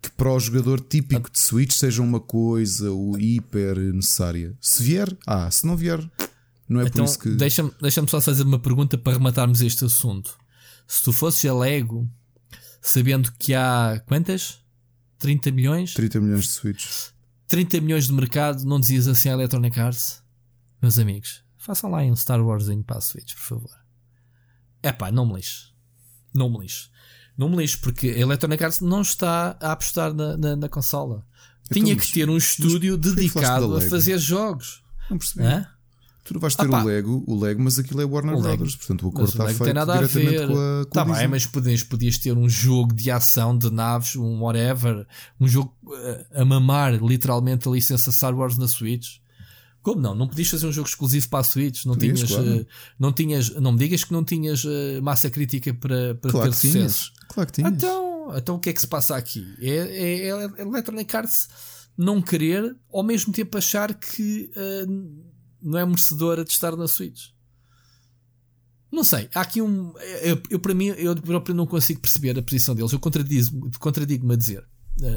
que 0.00 0.10
para 0.12 0.32
o 0.32 0.40
jogador 0.40 0.80
típico 0.80 1.30
de 1.30 1.38
Switch 1.38 1.72
seja 1.72 2.02
uma 2.02 2.20
coisa 2.20 2.90
o 2.90 3.18
hiper 3.18 3.76
necessária. 3.92 4.56
Se 4.60 4.82
vier, 4.82 5.14
ah, 5.26 5.50
se 5.50 5.66
não 5.66 5.76
vier, 5.76 5.98
não 6.68 6.80
é 6.80 6.84
então, 6.84 7.04
por 7.04 7.10
isso 7.10 7.18
que. 7.18 7.30
Deixa-me 7.30 7.72
deixa 7.80 8.06
só 8.06 8.20
fazer 8.20 8.44
uma 8.44 8.58
pergunta 8.58 8.96
para 8.96 9.12
rematarmos 9.12 9.60
este 9.60 9.84
assunto. 9.84 10.38
Se 10.86 11.02
tu 11.02 11.12
fosses 11.12 11.44
a 11.44 11.52
Lego, 11.52 12.08
sabendo 12.80 13.32
que 13.32 13.54
há 13.54 14.02
quantas? 14.06 14.60
30 15.18 15.50
milhões? 15.50 15.94
30 15.94 16.20
milhões 16.20 16.44
de 16.44 16.50
Switch. 16.50 17.10
30 17.46 17.80
milhões 17.80 18.06
de 18.06 18.12
mercado, 18.12 18.64
não 18.64 18.80
dizias 18.80 19.08
assim 19.08 19.28
à 19.28 19.32
Electronic 19.32 19.78
Arts? 19.78 20.22
Meus 20.80 20.98
amigos, 20.98 21.44
façam 21.58 21.90
lá 21.90 22.00
um 22.02 22.16
Star 22.16 22.40
Wars 22.40 22.66
para 22.86 22.98
a 22.98 23.00
Switch, 23.00 23.34
por 23.34 23.42
favor. 23.42 23.80
É 24.82 24.92
pá, 24.92 25.10
não 25.10 25.26
me 25.26 25.34
lixe. 25.34 25.66
Não 26.32 26.48
me 26.48 26.60
lixe. 26.60 26.88
Não 27.36 27.48
me 27.48 27.56
lixo, 27.56 27.80
porque 27.80 28.08
a 28.08 28.18
Electronic 28.18 28.62
Arts 28.62 28.80
não 28.80 29.00
está 29.00 29.56
a 29.60 29.72
apostar 29.72 30.12
na, 30.12 30.36
na, 30.36 30.56
na 30.56 30.68
consola. 30.68 31.24
Então, 31.70 31.82
Tinha 31.82 31.96
que 31.96 32.12
ter 32.12 32.28
um 32.28 32.36
estúdio 32.36 32.96
dedicado 32.96 33.76
a 33.76 33.80
fazer 33.80 34.18
jogos. 34.18 34.82
Não 35.08 35.18
percebi. 35.18 35.46
Hã? 35.46 35.66
Tu 36.30 36.34
não 36.34 36.40
vais 36.40 36.54
ter 36.54 36.68
o 36.68 36.84
Lego, 36.84 37.24
o 37.26 37.40
Lego, 37.40 37.62
mas 37.62 37.78
aquilo 37.78 38.02
é 38.02 38.04
Warner 38.04 38.36
o 38.36 38.40
Brothers, 38.40 38.76
portanto 38.76 39.06
o 39.06 39.08
acordo 39.08 39.30
está 39.30 39.46
feito 39.46 39.64
tem 39.64 39.74
nada 39.74 39.94
a 39.94 40.02
ver. 40.02 40.46
com 40.46 40.52
a 40.52 40.84
com 40.84 40.90
Tá 40.90 41.04
bem, 41.04 41.26
mas 41.26 41.46
podias, 41.46 41.82
podias 41.82 42.18
ter 42.18 42.36
um 42.36 42.48
jogo 42.48 42.94
de 42.94 43.10
ação 43.10 43.56
de 43.58 43.68
naves, 43.68 44.14
um 44.14 44.40
whatever, 44.42 45.06
um 45.40 45.48
jogo 45.48 45.74
uh, 45.86 46.40
a 46.40 46.44
mamar 46.44 47.02
literalmente 47.02 47.68
a 47.68 47.72
licença 47.72 48.12
Star 48.12 48.32
Wars 48.32 48.56
na 48.56 48.68
Switch. 48.68 49.16
Como 49.82 50.00
não? 50.00 50.14
Não 50.14 50.28
podias 50.28 50.48
fazer 50.48 50.66
um 50.66 50.72
jogo 50.72 50.88
exclusivo 50.88 51.28
para 51.28 51.38
a 51.38 51.44
Switch? 51.44 51.86
Não 51.86 51.94
podias, 51.94 52.20
tinhas, 52.20 52.32
claro. 52.32 52.60
uh, 52.60 52.66
não 52.98 53.12
tinhas, 53.12 53.50
não 53.56 53.72
me 53.72 53.78
digas 53.78 54.04
que 54.04 54.12
não 54.12 54.22
tinhas 54.22 54.64
uh, 54.64 55.02
massa 55.02 55.30
crítica 55.30 55.72
para, 55.72 56.14
para 56.16 56.30
claro 56.30 56.50
ter 56.50 56.56
sucesso. 56.56 57.12
Claro 57.28 57.46
que 57.46 57.54
tinhas. 57.54 57.72
Então, 57.72 58.32
então 58.36 58.56
o 58.56 58.58
que 58.58 58.68
é 58.68 58.72
que 58.72 58.80
se 58.80 58.86
passa 58.86 59.16
aqui? 59.16 59.46
É, 59.60 59.68
é, 59.68 60.28
é 60.28 60.62
Electronic 60.62 61.16
Arts 61.16 61.48
não 61.96 62.20
querer, 62.20 62.76
ao 62.92 63.02
mesmo 63.02 63.32
tempo 63.32 63.56
achar 63.56 63.94
que 63.94 64.50
uh, 64.56 65.20
não 65.62 65.78
é 65.78 65.84
merecedora 65.84 66.44
de 66.44 66.50
estar 66.50 66.76
na 66.76 66.88
Switch. 66.88 67.28
Não 68.92 69.04
sei, 69.04 69.28
há 69.34 69.42
aqui 69.42 69.62
um. 69.62 69.94
Eu, 70.22 70.42
eu 70.50 70.58
para 70.58 70.74
mim, 70.74 70.86
eu 70.86 71.14
próprio 71.14 71.54
não 71.54 71.66
consigo 71.66 72.00
perceber 72.00 72.36
a 72.36 72.42
posição 72.42 72.74
deles. 72.74 72.92
Eu 72.92 72.98
contradigo-me 72.98 73.70
contradigo 73.78 74.32
a 74.32 74.36
dizer, 74.36 74.64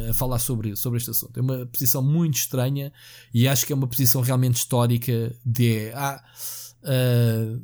a 0.09 0.13
falar 0.13 0.39
sobre, 0.39 0.75
sobre 0.75 0.97
este 0.97 1.09
assunto. 1.09 1.37
É 1.37 1.41
uma 1.41 1.65
posição 1.65 2.01
muito 2.01 2.35
estranha 2.35 2.91
e 3.33 3.47
acho 3.47 3.65
que 3.65 3.73
é 3.73 3.75
uma 3.75 3.87
posição 3.87 4.21
realmente 4.21 4.55
histórica 4.55 5.35
de. 5.45 5.91
Ah, 5.93 6.23
uh, 6.83 7.61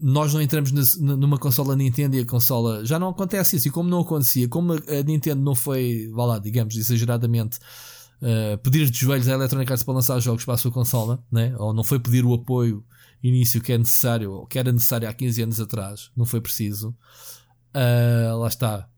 nós 0.00 0.34
não 0.34 0.42
entramos 0.42 0.70
na, 0.98 1.16
numa 1.16 1.38
consola 1.38 1.74
Nintendo 1.74 2.16
e 2.16 2.20
a 2.20 2.26
consola. 2.26 2.84
Já 2.84 2.98
não 2.98 3.08
acontece 3.08 3.56
isso. 3.56 3.68
E 3.68 3.70
como 3.70 3.88
não 3.88 4.00
acontecia, 4.00 4.48
como 4.48 4.74
a 4.74 5.02
Nintendo 5.04 5.40
não 5.40 5.54
foi, 5.54 6.10
vá 6.12 6.26
lá, 6.26 6.38
digamos, 6.38 6.76
exageradamente. 6.76 7.58
Uh, 8.20 8.58
pedir 8.58 8.88
de 8.90 8.98
joelhos 8.98 9.28
à 9.28 9.32
Electronic 9.32 9.70
Arts 9.70 9.84
para 9.84 9.94
lançar 9.94 10.18
jogos 10.20 10.44
para 10.44 10.54
a 10.54 10.58
sua 10.58 10.70
consola, 10.70 11.22
né? 11.30 11.54
ou 11.58 11.74
não 11.74 11.84
foi 11.84 11.98
pedir 11.98 12.24
o 12.24 12.32
apoio 12.32 12.84
início 13.22 13.60
que 13.60 13.72
é 13.72 13.78
necessário, 13.78 14.30
ou 14.32 14.46
que 14.46 14.58
era 14.58 14.70
necessário 14.70 15.08
há 15.08 15.12
15 15.12 15.42
anos 15.42 15.60
atrás, 15.60 16.10
não 16.16 16.26
foi 16.26 16.40
preciso. 16.40 16.94
Uh, 17.74 18.36
lá 18.38 18.48
está. 18.48 18.88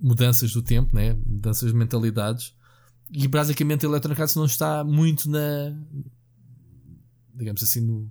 Mudanças 0.00 0.52
do 0.52 0.62
tempo, 0.62 0.94
né? 0.94 1.14
mudanças 1.26 1.70
de 1.70 1.76
mentalidades. 1.76 2.54
E 3.10 3.26
basicamente 3.28 3.84
a 3.84 3.88
Electronic 3.88 4.20
Arts 4.20 4.36
não 4.36 4.44
está 4.44 4.84
muito 4.84 5.28
na. 5.28 5.76
digamos 7.34 7.62
assim, 7.62 7.80
no, 7.80 8.10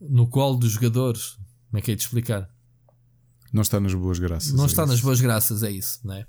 no 0.00 0.28
colo 0.28 0.56
dos 0.56 0.72
jogadores. 0.72 1.38
Como 1.68 1.78
é 1.78 1.80
que 1.80 1.92
é 1.92 1.94
de 1.94 2.02
explicar? 2.02 2.48
Não 3.52 3.62
está 3.62 3.78
nas 3.80 3.94
boas 3.94 4.18
graças. 4.18 4.52
Não 4.52 4.64
é 4.64 4.66
está 4.66 4.82
isso. 4.82 4.92
nas 4.92 5.00
boas 5.00 5.20
graças, 5.20 5.62
é 5.62 5.70
isso, 5.70 6.06
né? 6.06 6.26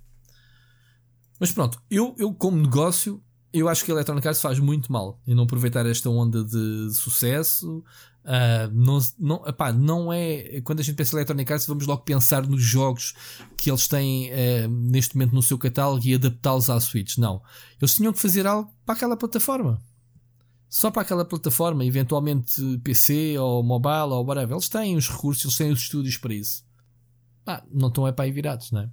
Mas 1.40 1.52
pronto, 1.52 1.82
eu, 1.90 2.16
eu 2.20 2.34
como 2.34 2.62
negócio, 2.62 3.24
eu 3.54 3.68
acho 3.68 3.84
que 3.84 3.92
a 3.92 3.96
Electronic 3.96 4.28
Arts 4.28 4.42
faz 4.42 4.60
muito 4.60 4.92
mal 4.92 5.20
em 5.28 5.36
não 5.36 5.44
aproveitar 5.44 5.86
esta 5.86 6.10
onda 6.10 6.44
de, 6.44 6.94
sucesso. 6.94 7.84
Uh, 8.24 8.72
não, 8.72 9.00
não, 9.18 9.48
epá, 9.48 9.74
não 9.74 10.14
é. 10.14 10.62
Quando 10.62 10.80
a 10.80 10.84
gente 10.84 10.96
pensa 10.96 11.16
em 11.16 11.18
Electronic 11.18 11.52
Arts, 11.52 11.68
vamos 11.68 11.88
logo 11.88 12.04
pensar 12.04 12.46
nos 12.48 12.62
jogos 12.62 13.14
que 13.58 13.70
eles 13.70 13.88
têm 13.88 14.30
uh, 14.32 14.68
neste 14.70 15.16
momento 15.16 15.34
no 15.34 15.42
seu 15.42 15.58
catálogo 15.58 16.06
e 16.06 16.16
adaptá-los 16.16 16.70
à 16.70 16.80
Switch. 16.80 17.18
Não. 17.18 17.42
Eles 17.82 17.96
tinham 17.96 18.14
que 18.14 18.20
fazer 18.20 18.46
algo 18.46 18.72
para 18.86 18.96
aquela 18.96 19.18
plataforma 19.18 19.82
só 20.72 20.90
para 20.90 21.02
aquela 21.02 21.26
plataforma, 21.26 21.84
eventualmente 21.84 22.80
PC 22.82 23.38
ou 23.38 23.62
mobile 23.62 24.14
ou 24.14 24.26
whatever. 24.26 24.54
Eles 24.54 24.70
têm 24.70 24.96
os 24.96 25.10
recursos, 25.10 25.44
eles 25.44 25.58
têm 25.58 25.70
os 25.70 25.82
estúdios 25.82 26.16
para 26.16 26.34
isso. 26.34 26.66
Ah, 27.46 27.62
não 27.70 27.90
estão 27.90 28.08
é 28.08 28.14
para 28.14 28.24
aí 28.24 28.32
virados, 28.32 28.72
não 28.72 28.80
é? 28.80 28.90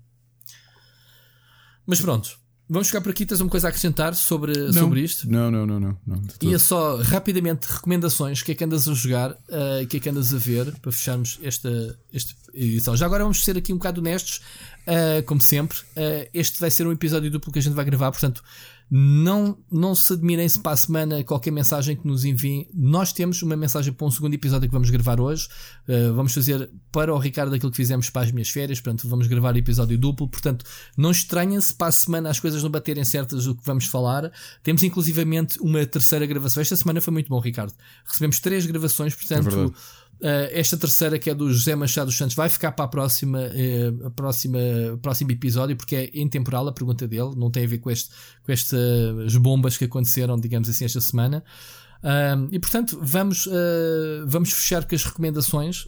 Mas 1.86 2.00
pronto, 2.00 2.36
vamos 2.68 2.88
ficar 2.88 3.00
por 3.00 3.10
aqui. 3.10 3.24
Tens 3.24 3.40
uma 3.40 3.50
coisa 3.50 3.68
a 3.68 3.70
acrescentar 3.70 4.14
sobre, 4.14 4.56
não, 4.56 4.72
sobre 4.72 5.00
isto? 5.00 5.30
Não, 5.30 5.50
não, 5.50 5.66
não, 5.66 5.80
não. 5.80 5.98
não 6.06 6.22
Ia 6.42 6.58
só 6.58 6.96
rapidamente 6.96 7.66
recomendações. 7.66 8.40
O 8.40 8.44
que 8.44 8.52
é 8.52 8.54
que 8.54 8.64
andas 8.64 8.88
a 8.88 8.94
jogar? 8.94 9.32
Uh, 9.32 9.82
o 9.82 9.86
que 9.86 9.96
é 9.96 10.00
que 10.00 10.08
andas 10.08 10.34
a 10.34 10.38
ver 10.38 10.72
para 10.80 10.92
fecharmos 10.92 11.38
esta, 11.42 11.98
esta 12.12 12.34
edição? 12.52 12.96
Já 12.96 13.06
agora 13.06 13.24
vamos 13.24 13.44
ser 13.44 13.56
aqui 13.56 13.72
um 13.72 13.76
bocado 13.76 14.00
honestos, 14.00 14.42
uh, 14.86 15.22
como 15.24 15.40
sempre. 15.40 15.78
Uh, 15.78 16.28
este 16.34 16.60
vai 16.60 16.70
ser 16.70 16.86
um 16.86 16.92
episódio 16.92 17.30
duplo 17.30 17.52
que 17.52 17.58
a 17.58 17.62
gente 17.62 17.74
vai 17.74 17.84
gravar, 17.84 18.10
portanto. 18.10 18.42
Não, 18.90 19.58
não 19.70 19.94
se 19.94 20.14
admirem 20.14 20.48
se 20.48 20.58
para 20.58 20.72
a 20.72 20.76
semana 20.76 21.22
qualquer 21.22 21.50
mensagem 21.50 21.94
que 21.94 22.06
nos 22.06 22.24
enviem. 22.24 22.68
Nós 22.74 23.12
temos 23.12 23.42
uma 23.42 23.56
mensagem 23.56 23.92
para 23.92 24.06
um 24.06 24.10
segundo 24.10 24.34
episódio 24.34 24.68
que 24.68 24.72
vamos 24.72 24.88
gravar 24.88 25.20
hoje. 25.20 25.46
Uh, 25.86 26.14
vamos 26.14 26.32
fazer 26.32 26.70
para 26.90 27.14
o 27.14 27.18
Ricardo 27.18 27.54
aquilo 27.54 27.70
que 27.70 27.76
fizemos 27.76 28.08
para 28.08 28.22
as 28.22 28.32
minhas 28.32 28.48
férias. 28.48 28.80
Portanto, 28.80 29.08
vamos 29.08 29.26
gravar 29.26 29.56
episódio 29.56 29.98
duplo. 29.98 30.28
Portanto, 30.28 30.64
não 30.96 31.10
estranhem-se 31.10 31.74
para 31.74 31.88
a 31.88 31.92
semana 31.92 32.30
as 32.30 32.40
coisas 32.40 32.62
não 32.62 32.70
baterem 32.70 33.04
certas 33.04 33.44
do 33.44 33.54
que 33.54 33.64
vamos 33.64 33.84
falar. 33.84 34.32
Temos 34.62 34.82
inclusivamente 34.82 35.60
uma 35.60 35.84
terceira 35.84 36.24
gravação. 36.24 36.60
Esta 36.60 36.76
semana 36.76 37.00
foi 37.00 37.12
muito 37.12 37.28
bom, 37.28 37.40
Ricardo. 37.40 37.74
Recebemos 38.06 38.40
três 38.40 38.64
gravações, 38.64 39.14
portanto. 39.14 39.74
É 39.74 40.07
Uh, 40.20 40.50
esta 40.50 40.76
terceira, 40.76 41.16
que 41.16 41.30
é 41.30 41.34
do 41.34 41.52
José 41.52 41.76
Machado 41.76 42.06
dos 42.06 42.16
Santos, 42.16 42.34
vai 42.34 42.48
ficar 42.48 42.72
para 42.72 42.86
a 42.86 42.88
próxima, 42.88 43.38
uh, 43.38 44.10
próxima 44.10 44.58
próximo 45.00 45.30
episódio, 45.30 45.76
porque 45.76 45.94
é 45.94 46.10
intemporal 46.12 46.66
a 46.66 46.72
pergunta 46.72 47.06
dele, 47.06 47.34
não 47.36 47.52
tem 47.52 47.64
a 47.64 47.68
ver 47.68 47.78
com, 47.78 47.88
este, 47.88 48.10
com 48.42 48.50
estas 48.50 49.36
bombas 49.36 49.76
que 49.76 49.84
aconteceram, 49.84 50.38
digamos 50.38 50.68
assim, 50.68 50.84
esta 50.84 51.00
semana. 51.00 51.44
Uh, 52.02 52.48
e 52.50 52.58
portanto, 52.58 52.98
vamos, 53.00 53.48
vamos 54.26 54.52
fechar 54.52 54.84
com 54.84 54.94
as 54.94 55.04
recomendações. 55.04 55.86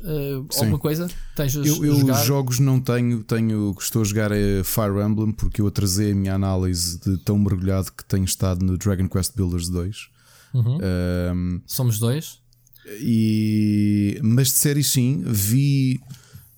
alguma 0.57 0.79
coisa? 0.79 1.09
Tens 1.35 1.57
eu, 1.57 1.85
eu 1.85 2.15
jogos 2.25 2.61
não 2.61 2.81
tenho, 2.81 3.25
tenho, 3.25 3.75
estou 3.81 4.03
a 4.03 4.05
jogar 4.05 4.31
Fire 4.65 5.05
Emblem, 5.05 5.33
porque 5.33 5.61
eu 5.61 5.67
atrasei 5.67 6.13
a 6.13 6.15
minha 6.15 6.35
análise 6.35 7.01
de 7.01 7.19
tão 7.19 7.37
mergulhado 7.37 7.91
que 7.91 8.05
tenho 8.05 8.25
estado 8.25 8.65
no 8.65 8.79
Dragon 8.79 9.09
Quest 9.09 9.35
Builders 9.35 9.69
2. 9.69 10.09
Uhum. 10.55 11.63
Somos 11.67 11.99
dois. 11.99 12.40
E, 13.01 14.19
mas 14.23 14.49
de 14.49 14.55
séries 14.55 14.89
sim, 14.89 15.23
vi 15.27 16.01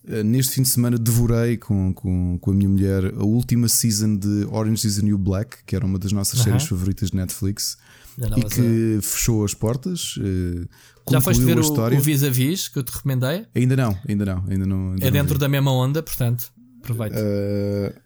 eh, 0.08 0.22
neste 0.22 0.54
fim 0.54 0.62
de 0.62 0.68
semana 0.68 0.98
devorei 0.98 1.56
com, 1.56 1.92
com, 1.92 2.38
com 2.40 2.50
a 2.50 2.54
minha 2.54 2.68
mulher 2.68 3.04
a 3.14 3.24
última 3.24 3.68
season 3.68 4.16
de 4.16 4.46
Orange 4.50 4.86
is 4.86 4.96
the 4.96 5.02
New 5.02 5.18
Black, 5.18 5.58
que 5.64 5.76
era 5.76 5.84
uma 5.86 5.98
das 5.98 6.12
nossas 6.12 6.40
séries 6.40 6.64
favoritas 6.64 7.10
de 7.10 7.16
Netflix 7.16 7.76
e 8.18 8.42
que 8.44 8.98
fechou 9.00 9.44
as 9.44 9.54
portas. 9.54 10.16
Uh, 10.16 10.68
Já 11.10 11.20
foste 11.20 11.44
ver 11.44 11.58
o, 11.58 11.62
o 11.62 12.00
Vis-a-Vis 12.00 12.68
que 12.68 12.78
eu 12.78 12.82
te 12.82 12.90
recomendei? 12.90 13.46
Ainda 13.54 13.76
não, 13.76 13.98
ainda 14.08 14.26
não. 14.26 14.44
Ainda 14.48 14.66
não 14.66 14.92
ainda 14.92 15.06
é 15.06 15.10
dentro 15.10 15.38
da 15.38 15.48
mesma 15.48 15.72
onda, 15.72 16.02
portanto, 16.02 16.52
aproveita. 16.80 17.16
Uh, 17.18 18.00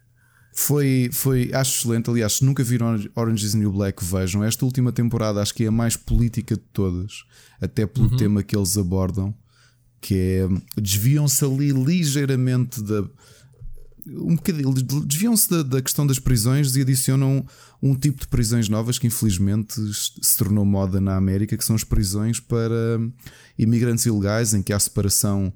foi, 0.58 1.10
foi, 1.12 1.50
acho 1.52 1.80
excelente. 1.80 2.08
Aliás, 2.08 2.32
se 2.32 2.44
nunca 2.44 2.64
viram 2.64 2.98
Orange 3.14 3.44
is 3.44 3.52
the 3.52 3.58
New 3.58 3.70
Black, 3.70 4.02
vejam. 4.02 4.42
Esta 4.42 4.64
última 4.64 4.90
temporada 4.90 5.42
acho 5.42 5.52
que 5.52 5.64
é 5.64 5.66
a 5.66 5.70
mais 5.70 5.98
política 5.98 6.56
de 6.56 6.62
todas, 6.72 7.24
até 7.60 7.86
pelo 7.86 8.08
uhum. 8.08 8.16
tema 8.16 8.42
que 8.42 8.56
eles 8.56 8.78
abordam, 8.78 9.34
que 10.00 10.14
é 10.14 10.48
desviam-se 10.80 11.44
ali 11.44 11.72
ligeiramente 11.72 12.82
da. 12.82 13.04
Um 14.06 14.36
bocadinho, 14.36 14.72
desviam-se 15.04 15.50
da, 15.50 15.62
da, 15.62 15.82
questão 15.82 16.06
das 16.06 16.18
prisões 16.18 16.74
e 16.74 16.80
adicionam 16.80 17.44
um 17.82 17.94
tipo 17.94 18.20
de 18.20 18.28
prisões 18.28 18.66
novas 18.66 18.98
que 18.98 19.08
infelizmente 19.08 19.74
se 19.92 20.38
tornou 20.38 20.64
moda 20.64 21.02
na 21.02 21.16
América, 21.16 21.56
que 21.56 21.64
são 21.64 21.76
as 21.76 21.84
prisões 21.84 22.40
para 22.40 22.98
imigrantes 23.58 24.06
ilegais, 24.06 24.54
em 24.54 24.62
que 24.62 24.72
há 24.72 24.78
separação 24.78 25.52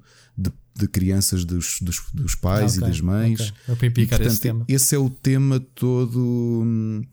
de 0.75 0.87
crianças 0.87 1.45
dos, 1.45 1.79
dos, 1.81 2.01
dos 2.13 2.35
pais 2.35 2.77
okay, 2.77 2.87
e 2.87 2.89
das 2.89 3.01
mães. 3.01 3.53
Okay. 3.67 3.89
E, 3.89 4.07
portanto, 4.07 4.27
esse, 4.27 4.51
esse 4.67 4.95
é 4.95 4.97
o 4.97 5.09
tema 5.09 5.59
todo. 5.59 6.63
Hum, 6.63 7.03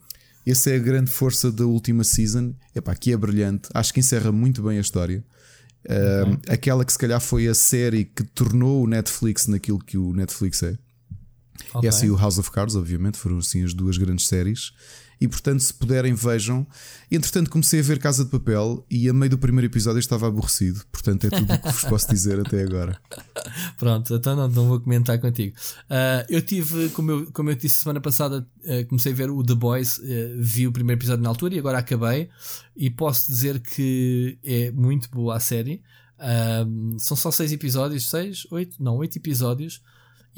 essa 0.47 0.71
é 0.71 0.77
a 0.77 0.79
grande 0.79 1.11
força 1.11 1.53
da 1.53 1.67
última 1.67 2.05
season. 2.05 2.55
Epá, 2.75 2.93
aqui 2.93 3.13
é 3.13 3.17
brilhante. 3.17 3.69
Acho 3.75 3.93
que 3.93 4.01
encerra 4.01 4.33
muito 4.33 4.63
bem 4.63 4.79
a 4.79 4.81
história. 4.81 5.23
Hum, 5.89 6.33
okay. 6.35 6.55
aquela 6.55 6.85
que 6.85 6.93
se 6.93 6.99
calhar 6.99 7.21
foi 7.21 7.47
a 7.49 7.55
série 7.55 8.05
que 8.05 8.23
tornou 8.23 8.83
o 8.83 8.87
Netflix 8.87 9.47
naquilo 9.47 9.79
que 9.79 9.99
o 9.99 10.13
Netflix 10.13 10.63
é. 10.63 10.79
Okay. 11.75 11.89
Essa 11.89 12.07
e 12.07 12.11
o 12.11 12.17
House 12.17 12.39
of 12.39 12.51
Cards, 12.51 12.77
obviamente, 12.77 13.19
foram 13.19 13.39
assim 13.39 13.65
as 13.65 13.75
duas 13.75 13.99
grandes 13.99 14.27
séries. 14.27 14.73
E 15.21 15.27
portanto, 15.27 15.61
se 15.61 15.75
puderem, 15.75 16.15
vejam. 16.15 16.67
Entretanto, 17.11 17.51
comecei 17.51 17.81
a 17.81 17.83
ver 17.83 17.99
Casa 17.99 18.25
de 18.25 18.31
Papel 18.31 18.85
e 18.89 19.09
a 19.09 19.13
meio 19.13 19.31
do 19.31 19.39
primeiro 19.39 19.67
episódio 19.67 19.99
estava 19.99 20.29
aborrecido. 20.29 20.85
Portanto, 20.93 21.27
é 21.27 21.31
tudo 21.31 21.53
o 21.53 21.59
que 21.59 21.73
vos 21.73 21.85
posso 21.85 22.09
dizer 22.09 22.39
até 22.39 22.63
agora. 22.63 23.01
Pronto, 23.77 24.15
então 24.15 24.37
não, 24.37 24.49
não 24.49 24.69
vou 24.69 24.81
comentar 24.81 25.19
contigo. 25.19 25.57
Uh, 25.85 26.25
eu 26.29 26.41
tive, 26.41 26.91
como 26.91 27.11
eu, 27.11 27.33
como 27.33 27.51
eu 27.51 27.57
disse 27.57 27.83
semana 27.83 28.01
passada, 28.01 28.47
uh, 28.65 28.87
comecei 28.87 29.13
a 29.13 29.15
ver 29.15 29.31
o 29.31 29.43
The 29.43 29.55
Boys, 29.55 29.99
uh, 29.99 30.03
vi 30.39 30.69
o 30.69 30.73
primeiro 30.73 31.01
episódio 31.01 31.23
na 31.23 31.29
altura 31.29 31.55
e 31.55 31.59
agora 31.59 31.79
acabei. 31.79 32.29
E 32.77 32.89
posso 32.89 33.27
dizer 33.27 33.59
que 33.61 34.39
é 34.45 34.71
muito 34.71 35.11
boa 35.11 35.37
a 35.37 35.41
série. 35.41 35.83
são 36.99 37.17
só 37.17 37.33
seis 37.33 37.51
episódios, 37.51 38.09
seis, 38.09 38.47
oito, 38.53 38.81
não, 38.81 38.97
oito 38.99 39.19
episódios. 39.19 39.83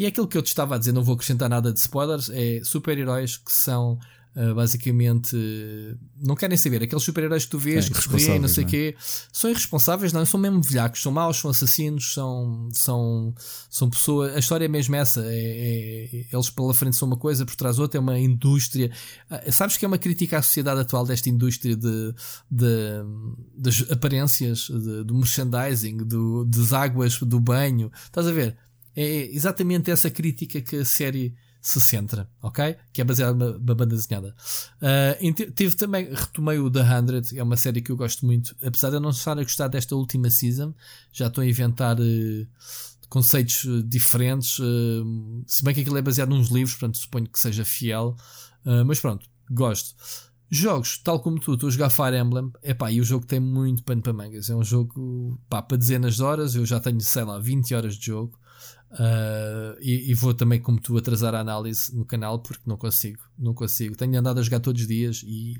E 0.01 0.07
é 0.07 0.09
aquilo 0.09 0.27
que 0.27 0.39
eu 0.39 0.41
te 0.41 0.47
estava 0.47 0.77
a 0.77 0.79
dizer, 0.79 0.93
não 0.93 1.05
vou 1.05 1.15
acrescentar 1.15 1.47
nada 1.47 1.71
de 1.71 1.79
spoilers, 1.79 2.31
é 2.31 2.63
super-heróis 2.65 3.37
que 3.37 3.53
são 3.53 3.99
Uh, 4.33 4.55
basicamente 4.55 5.37
não 6.17 6.37
querem 6.37 6.57
saber. 6.57 6.85
Aqueles 6.85 7.03
super-heróis 7.03 7.47
que 7.47 7.51
tu 7.51 7.59
vês 7.59 7.87
é, 7.87 7.91
que 7.91 8.01
sorriem, 8.01 8.39
não 8.39 8.47
sei 8.47 8.63
o 8.63 8.67
é? 8.69 8.71
quê, 8.71 8.97
são 9.33 9.51
irresponsáveis, 9.51 10.13
não, 10.13 10.25
são 10.25 10.39
mesmo 10.39 10.63
velhacos, 10.63 11.03
são 11.03 11.11
maus, 11.11 11.39
são 11.39 11.51
assassinos, 11.51 12.15
são, 12.15 12.69
são, 12.73 13.35
são 13.69 13.91
pessoas. 13.91 14.37
A 14.37 14.39
história 14.39 14.67
é 14.67 14.69
mesmo 14.69 14.95
essa. 14.95 15.21
É, 15.27 15.35
é, 15.35 16.27
eles 16.33 16.49
pela 16.49 16.73
frente 16.73 16.95
são 16.95 17.09
uma 17.09 17.17
coisa, 17.17 17.45
por 17.45 17.57
trás 17.57 17.81
outra, 17.81 17.99
é 17.99 18.01
uma 18.01 18.17
indústria. 18.21 18.93
Uh, 19.29 19.53
sabes 19.53 19.77
que 19.77 19.85
é 19.85 19.89
uma 19.89 19.99
crítica 19.99 20.39
à 20.39 20.43
sociedade 20.43 20.81
atual 20.81 21.05
desta 21.05 21.29
indústria 21.29 21.75
de, 21.75 22.15
de 22.49 22.69
das 23.53 23.85
aparências, 23.91 24.69
de, 24.69 25.03
do 25.03 25.13
merchandising, 25.13 25.97
do, 25.97 26.45
das 26.45 26.73
águas 26.73 27.19
do 27.19 27.41
banho. 27.41 27.91
Estás 28.07 28.29
a 28.29 28.33
ver? 28.33 28.57
É 29.03 29.35
exatamente 29.35 29.91
essa 29.91 30.11
crítica 30.11 30.61
que 30.61 30.77
a 30.77 30.85
série 30.85 31.35
se 31.63 31.81
centra, 31.81 32.29
ok? 32.43 32.77
Que 32.93 33.01
é 33.01 33.05
baseada 33.05 33.33
numa, 33.33 33.75
banda 33.75 33.87
desenhada. 33.87 34.35
Uh, 34.77 35.73
também, 35.75 36.13
retomei 36.13 36.59
o 36.59 36.71
The 36.71 36.83
Hundred, 36.83 37.39
é 37.39 37.43
uma 37.43 37.57
série 37.57 37.81
que 37.81 37.91
eu 37.91 37.97
gosto 37.97 38.27
muito, 38.27 38.55
apesar 38.63 38.91
de 38.91 38.97
eu 38.97 39.01
não 39.01 39.09
estar 39.09 39.39
a 39.39 39.43
gostar 39.43 39.69
desta 39.69 39.97
última 39.97 40.29
season, 40.29 40.75
já 41.11 41.29
estou 41.29 41.41
a 41.41 41.47
inventar 41.47 41.99
uh, 41.99 42.47
conceitos 43.09 43.65
uh, 43.65 43.83
diferentes, 43.83 44.59
se 45.47 45.65
bem 45.65 45.73
que 45.73 45.81
aquilo 45.81 45.97
é 45.97 46.03
baseado 46.03 46.29
nos 46.29 46.49
livros, 46.49 46.75
portanto 46.75 46.99
suponho 46.99 47.27
que 47.27 47.41
seja 47.41 47.65
fiel, 47.65 48.15
mas 48.87 49.01
pronto, 49.01 49.27
gosto. 49.51 49.95
Jogos, 50.51 50.99
tal 50.99 51.21
como 51.21 51.41
tu, 51.41 51.55
estou 51.55 51.69
a 51.69 51.73
jogar 51.73 51.89
Fire 51.89 52.19
Emblem, 52.19 52.53
epá, 52.63 52.91
e 52.93 53.01
o 53.01 53.05
jogo 53.05 53.25
tem 53.25 53.41
muito 53.41 53.83
pano 53.83 54.03
para 54.03 54.13
mangas. 54.13 54.51
É 54.51 54.55
um 54.55 54.65
jogo 54.65 55.41
pá, 55.49 55.63
para 55.63 55.79
dezenas 55.79 56.17
de 56.17 56.23
horas, 56.23 56.55
eu 56.55 56.67
já 56.67 56.79
tenho, 56.79 57.01
sei 57.01 57.25
lá, 57.25 57.39
20 57.39 57.75
horas 57.75 57.97
de 57.97 58.07
jogo. 58.07 58.39
Uh, 58.91 59.79
e, 59.81 60.11
e, 60.11 60.15
vou 60.15 60.35
também, 60.35 60.61
como 60.61 60.81
tu, 60.81 60.97
atrasar 60.97 61.33
a 61.35 61.41
análise 61.41 61.95
no 61.95 62.05
canal 62.05 62.41
porque 62.41 62.63
não 62.67 62.77
consigo, 62.77 63.21
não 63.39 63.55
consigo. 63.55 63.97
Tenho 63.97 64.19
andado 64.19 64.41
a 64.41 64.43
jogar 64.43 64.59
todos 64.59 64.83
os 64.83 64.89
dias 64.89 65.23
e 65.25 65.57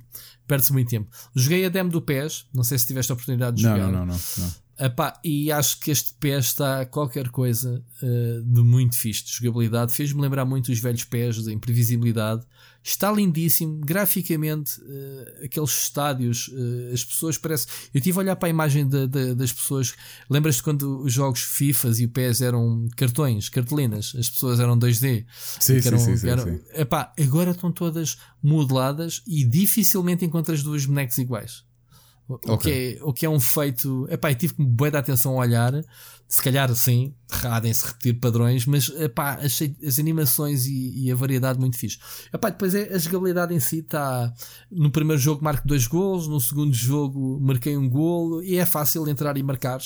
perde-se 0.49 0.73
muito 0.73 0.89
tempo. 0.89 1.09
Joguei 1.35 1.65
a 1.65 1.69
demo 1.69 1.91
do 1.91 2.03
PES, 2.03 2.47
não 2.53 2.65
sei 2.65 2.77
se 2.77 2.87
tiveste 2.87 3.13
a 3.13 3.15
oportunidade 3.15 3.59
de 3.59 3.63
não, 3.63 3.71
jogar. 3.71 3.93
Não, 3.93 4.07
não, 4.07 4.07
não. 4.07 4.21
não. 4.39 4.87
Epá, 4.87 5.21
e 5.23 5.53
acho 5.53 5.79
que 5.79 5.91
este 5.91 6.15
PES 6.15 6.47
está 6.47 6.87
qualquer 6.87 7.29
coisa 7.29 7.85
uh, 8.03 8.43
de 8.43 8.63
muito 8.63 8.97
fixe 8.97 9.25
de 9.25 9.31
jogabilidade. 9.31 9.95
Fez-me 9.95 10.21
lembrar 10.23 10.45
muito 10.45 10.73
os 10.73 10.81
velhos 10.81 11.05
PES 11.05 11.45
da 11.45 11.53
imprevisibilidade. 11.53 12.45
Está 12.83 13.13
lindíssimo, 13.13 13.79
graficamente, 13.79 14.81
uh, 14.81 15.45
aqueles 15.45 15.71
estádios, 15.83 16.49
uh, 16.49 16.95
as 16.95 17.05
pessoas 17.05 17.37
parecem. 17.37 17.69
Eu 17.93 17.99
estive 17.99 18.19
a 18.19 18.21
olhar 18.21 18.37
para 18.37 18.49
a 18.49 18.51
imagem 18.51 18.89
de, 18.89 19.07
de, 19.07 19.35
das 19.35 19.53
pessoas. 19.53 19.95
Lembras-te 20.31 20.63
quando 20.63 21.01
os 21.03 21.13
jogos 21.13 21.43
FIFAs 21.43 22.01
e 22.01 22.07
o 22.07 22.09
PES 22.09 22.41
eram 22.41 22.89
cartões, 22.97 23.49
cartolinas, 23.49 24.15
as 24.19 24.31
pessoas 24.31 24.61
eram 24.61 24.79
2D? 24.79 25.27
Sim, 25.59 25.81
eram, 25.85 25.99
sim, 25.99 26.17
sim, 26.17 26.29
eram, 26.29 26.45
sim, 26.45 26.61
Epá, 26.75 27.13
agora 27.19 27.51
estão 27.51 27.71
todas 27.71 28.17
modeladas 28.43 29.23
e 29.27 29.45
dificilmente 29.45 30.25
encontras 30.25 30.63
duas 30.63 30.87
bonecos 30.87 31.19
iguais. 31.19 31.70
O, 32.31 32.53
okay. 32.53 32.59
que 32.59 32.99
é, 32.99 33.05
o 33.05 33.13
que 33.13 33.27
é 33.27 33.29
um 33.29 33.41
feito. 33.41 34.07
Epá, 34.09 34.33
tive 34.35 34.55
que 34.55 34.63
boa 34.63 34.91
atenção 34.97 35.33
a 35.33 35.45
olhar. 35.45 35.73
Se 36.29 36.41
calhar 36.41 36.73
sim, 36.77 37.13
radem-se 37.29 37.85
repetir 37.85 38.21
padrões, 38.21 38.65
mas 38.65 38.89
epá, 38.91 39.35
achei 39.43 39.75
as 39.85 39.99
animações 39.99 40.65
e, 40.65 41.07
e, 41.07 41.11
a 41.11 41.15
variedade 41.17 41.59
muito 41.59 41.77
fixe. 41.77 41.99
Epá, 42.33 42.51
depois 42.51 42.73
é, 42.73 42.95
a 42.95 42.99
jogabilidade 42.99 43.53
em 43.53 43.59
si 43.59 43.81
está. 43.81 44.33
No 44.71 44.93
primeiro 44.93 45.21
jogo 45.21 45.43
marco 45.43 45.67
dois 45.67 45.89
golos, 45.89 46.29
no 46.29 46.41
segundo 46.41 46.73
jogo 46.73 47.41
marquei 47.41 47.77
um 47.77 47.89
golo 47.89 48.43
e 48.45 48.57
é 48.57 48.65
fácil 48.65 49.09
entrar 49.09 49.37
e 49.37 49.43
marcar. 49.43 49.81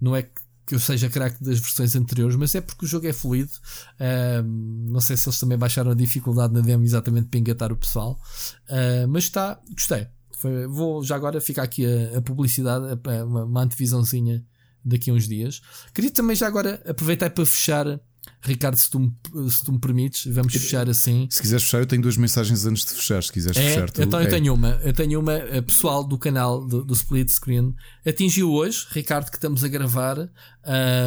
Não 0.00 0.16
é 0.16 0.22
que 0.22 0.44
que 0.66 0.74
eu 0.74 0.80
seja 0.80 1.10
craque 1.10 1.42
das 1.44 1.58
versões 1.58 1.94
anteriores, 1.94 2.36
mas 2.36 2.54
é 2.54 2.60
porque 2.60 2.86
o 2.86 2.88
jogo 2.88 3.06
é 3.06 3.12
fluido. 3.12 3.52
Um, 4.42 4.86
não 4.88 5.00
sei 5.00 5.16
se 5.16 5.28
eles 5.28 5.38
também 5.38 5.58
baixaram 5.58 5.90
a 5.90 5.94
dificuldade 5.94 6.54
na 6.54 6.60
demo 6.60 6.84
exatamente 6.84 7.28
para 7.28 7.38
engatar 7.38 7.72
o 7.72 7.76
pessoal, 7.76 8.18
uh, 8.70 9.06
mas 9.08 9.24
está, 9.24 9.60
gostei. 9.70 10.06
Foi, 10.44 10.66
vou 10.66 11.02
já 11.02 11.16
agora 11.16 11.40
ficar 11.40 11.62
aqui 11.62 11.86
a, 11.86 12.18
a 12.18 12.20
publicidade, 12.20 12.84
a, 12.84 13.24
uma, 13.24 13.44
uma 13.44 13.62
antevisãozinha 13.62 14.44
daqui 14.84 15.10
a 15.10 15.14
uns 15.14 15.26
dias. 15.26 15.62
Queria 15.94 16.10
também 16.10 16.36
já 16.36 16.46
agora 16.46 16.82
aproveitar 16.86 17.30
para 17.30 17.46
fechar. 17.46 17.98
Ricardo, 18.42 18.76
se 18.76 18.90
tu, 18.90 19.00
me, 19.00 19.50
se 19.50 19.64
tu 19.64 19.72
me 19.72 19.78
permites, 19.78 20.30
vamos 20.30 20.52
fechar 20.52 20.86
assim. 20.86 21.26
Se 21.30 21.40
quiseres 21.40 21.64
fechar, 21.64 21.78
eu 21.78 21.86
tenho 21.86 22.02
duas 22.02 22.18
mensagens 22.18 22.66
antes 22.66 22.84
de 22.84 22.92
fechar. 22.92 23.22
Se 23.22 23.32
quiseres 23.32 23.56
é, 23.56 23.68
fechar, 23.68 23.90
tu, 23.90 24.02
então 24.02 24.20
eu 24.20 24.26
é. 24.26 24.30
tenho 24.30 24.52
uma. 24.52 24.68
Eu 24.82 24.92
tenho 24.92 25.18
uma 25.18 25.34
a 25.34 25.62
pessoal 25.62 26.04
do 26.04 26.18
canal 26.18 26.62
do, 26.62 26.84
do, 26.84 26.92
Split 26.92 27.30
Screen. 27.30 27.74
Atingiu 28.06 28.52
hoje, 28.52 28.86
Ricardo, 28.90 29.30
que 29.30 29.38
estamos 29.38 29.64
a 29.64 29.68
gravar, 29.68 30.18
uh, 30.18 30.28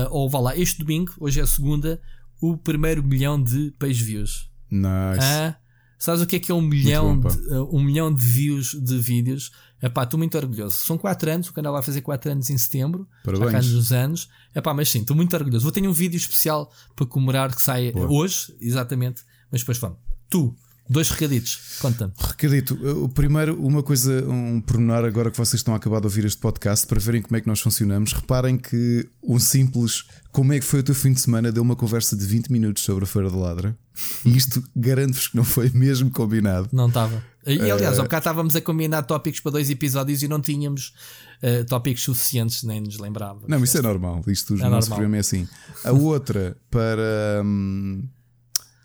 ou 0.10 0.28
vá 0.28 0.40
lá, 0.40 0.58
este 0.58 0.80
domingo, 0.80 1.14
hoje 1.20 1.40
é 1.40 1.44
a 1.44 1.48
segunda, 1.48 2.02
o 2.42 2.58
primeiro 2.58 3.04
milhão 3.04 3.42
de 3.42 3.70
page 3.78 4.04
views. 4.04 4.50
Nice. 4.72 5.20
Uh, 5.20 5.67
Sabes 5.98 6.22
o 6.22 6.28
que 6.28 6.36
é 6.36 6.40
que 6.40 6.52
é 6.52 6.56
um 6.56 6.62
milhão, 6.62 7.20
bom, 7.20 7.30
de, 7.30 7.38
uh, 7.54 7.76
um 7.76 7.82
milhão 7.82 8.14
de 8.14 8.24
views 8.24 8.74
de 8.74 8.98
vídeos? 9.00 9.52
Epá, 9.82 10.04
estou 10.04 10.18
muito 10.18 10.38
orgulhoso. 10.38 10.76
São 10.78 10.98
4 10.98 11.32
anos, 11.32 11.50
o 11.50 11.54
canal 11.54 11.74
vai 11.74 11.82
fazer 11.82 12.02
4 12.02 12.32
anos 12.32 12.50
em 12.50 12.58
setembro. 12.58 13.08
Parabéns. 13.24 13.68
dos 13.68 13.92
anos. 13.92 14.30
Epá, 14.56 14.74
mas 14.74 14.90
sim, 14.90 15.02
estou 15.02 15.16
muito 15.16 15.36
orgulhoso. 15.36 15.64
Vou 15.64 15.72
ter 15.72 15.88
um 15.88 15.94
vídeo 15.94 16.18
especial 16.18 16.72
para 16.96 17.06
comemorar 17.06 17.54
que 17.54 17.62
sai 17.62 17.92
Boa. 17.92 18.12
hoje, 18.12 18.56
exatamente. 18.60 19.24
Mas 19.52 19.62
depois 19.62 19.78
vamos. 19.78 19.98
Tu, 20.30 20.56
Dois 20.90 21.10
recaditos, 21.10 21.78
conta-me. 21.82 22.14
Recadito, 22.18 22.74
o 23.04 23.10
primeiro, 23.10 23.60
uma 23.62 23.84
coisa, 23.84 24.26
um 24.28 24.62
pormenor 24.62 25.04
agora 25.04 25.30
que 25.30 25.38
vocês 25.38 25.60
estão 25.60 25.74
a 25.74 25.78
acabar 25.78 26.00
de 26.00 26.06
ouvir 26.06 26.24
este 26.26 26.40
podcast 26.40 26.88
para 26.88 27.00
verem 27.00 27.22
como 27.22 27.36
é 27.36 27.42
que 27.42 27.48
nós 27.48 27.60
funcionamos. 27.60 28.14
Reparem 28.14 28.58
que 28.58 29.08
um 29.22 29.38
simples 29.38 30.06
como 30.32 30.54
é 30.54 30.60
que 30.60 30.66
foi 30.66 30.80
o 30.80 30.84
teu 30.84 30.96
fim 30.96 31.12
de 31.14 31.20
semana 31.20 31.52
deu 31.52 31.64
uma 31.64 31.76
conversa 31.76 32.16
de 32.16 32.26
20 32.26 32.52
minutos 32.52 32.84
sobre 32.84 33.04
a 33.04 33.08
Feira 33.08 33.30
de 33.30 33.36
Ladra. 33.36 33.78
E 34.24 34.38
isto 34.38 34.64
garanto-vos 34.76 35.28
que 35.30 35.36
não 35.36 35.44
foi 35.44 35.70
mesmo 35.74 36.12
combinado. 36.12 36.70
Não 36.72 36.88
estava. 36.88 37.24
E 37.46 37.60
aliás, 37.72 37.98
uh... 37.98 38.02
ao 38.02 38.04
bocado 38.04 38.22
estávamos 38.22 38.56
a 38.56 38.62
combinar 38.62 39.02
tópicos 39.04 39.40
para 39.40 39.54
dois 39.54 39.70
episódios 39.70 40.22
e 40.22 40.28
não 40.28 40.40
tínhamos 40.40 40.94
uh, 41.42 41.66
tópicos 41.66 42.04
suficientes, 42.04 42.64
nem 42.64 42.82
nos 42.82 42.98
lembrava. 43.00 43.42
Não, 43.48 43.64
isso 43.64 43.78
é 43.78 43.82
normal. 43.82 44.22
Isto 44.28 44.54
o 44.54 44.64
é 44.64 44.70
nosso 44.70 44.90
programa 44.90 45.18
é 45.18 45.20
assim. 45.20 45.48
A 45.84 45.92
outra 45.92 46.56
para. 46.70 47.42
Hum, 47.44 48.08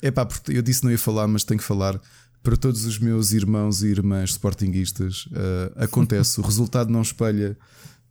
é 0.03 0.11
pá, 0.11 0.29
eu 0.49 0.61
disse 0.61 0.85
não 0.85 0.91
ia 0.91 0.99
falar, 0.99 1.27
mas 1.29 1.45
tenho 1.45 1.59
que 1.59 1.65
falar. 1.65 1.99
Para 2.43 2.57
todos 2.57 2.85
os 2.85 2.99
meus 2.99 3.31
irmãos 3.31 3.85
e 3.85 3.87
irmãs 3.87 4.31
sportinguistas, 4.31 5.27
uh, 5.27 5.73
acontece. 5.77 6.41
o 6.41 6.43
resultado 6.43 6.91
não 6.91 7.01
espelha 7.01 7.57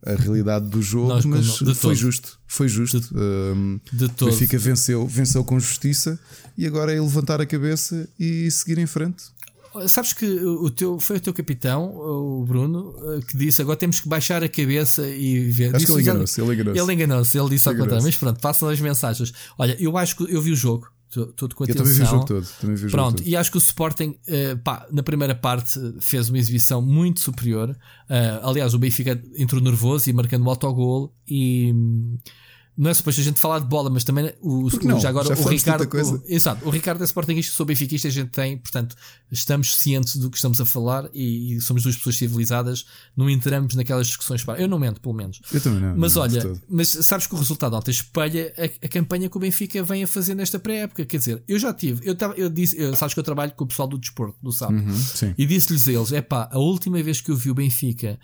a 0.04 0.14
realidade 0.14 0.66
do 0.68 0.80
jogo, 0.80 1.08
Nós, 1.08 1.24
mas 1.26 1.58
foi 1.58 1.74
todo. 1.74 1.94
justo. 1.94 2.38
Foi 2.46 2.66
justo. 2.66 2.98
De, 2.98 3.14
um, 3.14 3.78
de 3.92 4.06
o 4.06 4.24
Benfica 4.24 4.58
venceu, 4.58 5.06
venceu 5.06 5.44
com 5.44 5.60
justiça 5.60 6.18
e 6.56 6.66
agora 6.66 6.92
é 6.92 7.00
levantar 7.00 7.42
a 7.42 7.46
cabeça 7.46 8.08
e 8.18 8.50
seguir 8.50 8.78
em 8.78 8.86
frente. 8.86 9.22
Sabes 9.86 10.12
que 10.12 10.26
o 10.26 10.70
teu, 10.70 10.98
foi 10.98 11.16
o 11.16 11.20
teu 11.20 11.32
capitão, 11.32 11.94
o 11.96 12.44
Bruno, 12.44 12.94
eh, 13.14 13.20
que 13.26 13.38
disse 13.38 13.62
agora 13.62 13.76
temos 13.76 14.00
que 14.00 14.08
baixar 14.08 14.42
a 14.42 14.48
cabeça 14.48 15.08
e 15.08 15.50
ver. 15.50 15.74
Acho 15.74 15.86
que 15.86 15.92
ele 15.92 16.02
enganou-se. 16.02 16.40
Ele 16.40 16.52
enganou-se. 16.52 16.80
Ele 16.80 16.92
enganou-se, 16.92 17.38
ele 17.38 17.48
disse 17.48 17.68
ao 17.68 17.74
contrário. 17.74 18.04
Mas 18.04 18.16
pronto, 18.16 18.38
passam 18.38 18.68
as 18.68 18.80
mensagens. 18.80 19.32
Olha, 19.56 19.74
eu 19.80 19.96
acho 19.96 20.16
que 20.16 20.24
eu 20.24 20.42
vi 20.42 20.52
o 20.52 20.56
jogo 20.56 20.88
tudo 21.36 21.54
com 21.54 21.64
atenção. 21.64 21.84
Eu 21.84 21.84
também 21.84 21.98
vi 21.98 22.02
o 22.02 22.06
jogo 22.06 22.24
todo. 22.24 22.46
Também 22.60 22.76
vi 22.76 22.86
o 22.86 22.90
Pronto, 22.90 23.10
jogo 23.10 23.18
todo. 23.18 23.28
e 23.28 23.36
acho 23.36 23.50
que 23.50 23.56
o 23.56 23.58
Sporting, 23.58 24.08
uh, 24.08 24.58
pá, 24.64 24.86
na 24.90 25.02
primeira 25.02 25.34
parte, 25.34 25.78
fez 26.00 26.28
uma 26.28 26.38
exibição 26.38 26.80
muito 26.80 27.20
superior. 27.20 27.70
Uh, 27.70 28.46
aliás, 28.46 28.74
o 28.74 28.78
Benfica 28.78 29.22
entrou 29.36 29.60
nervoso 29.60 30.08
e 30.08 30.12
marcando 30.12 30.44
o 30.46 30.50
autogol. 30.50 31.14
E. 31.28 31.72
Um, 31.72 32.18
não 32.76 32.90
é 32.90 32.94
suposto 32.94 33.20
a 33.20 33.24
gente 33.24 33.38
falar 33.38 33.58
de 33.58 33.66
bola, 33.66 33.90
mas 33.90 34.02
também 34.02 34.32
o, 34.40 34.68
não, 34.82 34.98
já 34.98 35.10
agora 35.10 35.34
já 35.34 35.42
o 35.42 35.48
Ricardo. 35.48 35.88
O, 35.94 36.22
exato, 36.26 36.66
o 36.66 36.70
Ricardo 36.70 37.02
é 37.02 37.04
sportinguista, 37.04 37.54
sou 37.54 37.66
benfiquista, 37.66 38.08
a 38.08 38.10
gente 38.10 38.30
tem, 38.30 38.56
portanto, 38.56 38.96
estamos 39.30 39.76
cientes 39.76 40.16
do 40.16 40.30
que 40.30 40.36
estamos 40.36 40.58
a 40.58 40.64
falar 40.64 41.08
e, 41.12 41.56
e 41.56 41.60
somos 41.60 41.82
duas 41.82 41.96
pessoas 41.96 42.16
civilizadas, 42.16 42.86
não 43.14 43.28
entramos 43.28 43.74
naquelas 43.74 44.06
discussões. 44.06 44.42
Para, 44.42 44.58
eu 44.58 44.66
não 44.66 44.78
mento, 44.78 45.00
pelo 45.02 45.14
menos. 45.14 45.40
Eu 45.52 45.60
também 45.60 45.80
não. 45.80 45.96
Mas 45.96 46.14
não 46.14 46.22
olha, 46.22 46.60
mas 46.68 46.88
sabes 47.02 47.26
que 47.26 47.34
o 47.34 47.38
resultado 47.38 47.76
ontem 47.76 47.90
espelha 47.90 48.52
a, 48.56 48.86
a, 48.86 48.88
campanha 48.88 49.28
que 49.28 49.36
o 49.36 49.40
Benfica 49.40 49.82
vem 49.82 50.04
a 50.04 50.06
fazer 50.06 50.34
nesta 50.34 50.58
pré-época. 50.58 51.04
Quer 51.04 51.18
dizer, 51.18 51.42
eu 51.46 51.58
já 51.58 51.74
tive, 51.74 52.00
eu, 52.08 52.14
tava, 52.14 52.34
eu 52.34 52.48
disse, 52.48 52.80
eu, 52.80 52.96
sabes 52.96 53.12
que 53.12 53.20
eu 53.20 53.24
trabalho 53.24 53.52
com 53.52 53.64
o 53.64 53.66
pessoal 53.66 53.86
do 53.86 53.98
desporto, 53.98 54.38
do 54.42 54.50
sábado, 54.50 54.82
uhum, 54.82 55.34
e 55.36 55.44
disse-lhes 55.44 55.86
a 55.88 55.92
eles: 55.92 56.12
é 56.12 56.22
pá, 56.22 56.48
a 56.50 56.58
última 56.58 57.02
vez 57.02 57.20
que 57.20 57.30
eu 57.30 57.36
vi 57.36 57.50
o 57.50 57.54
Benfica 57.54 58.18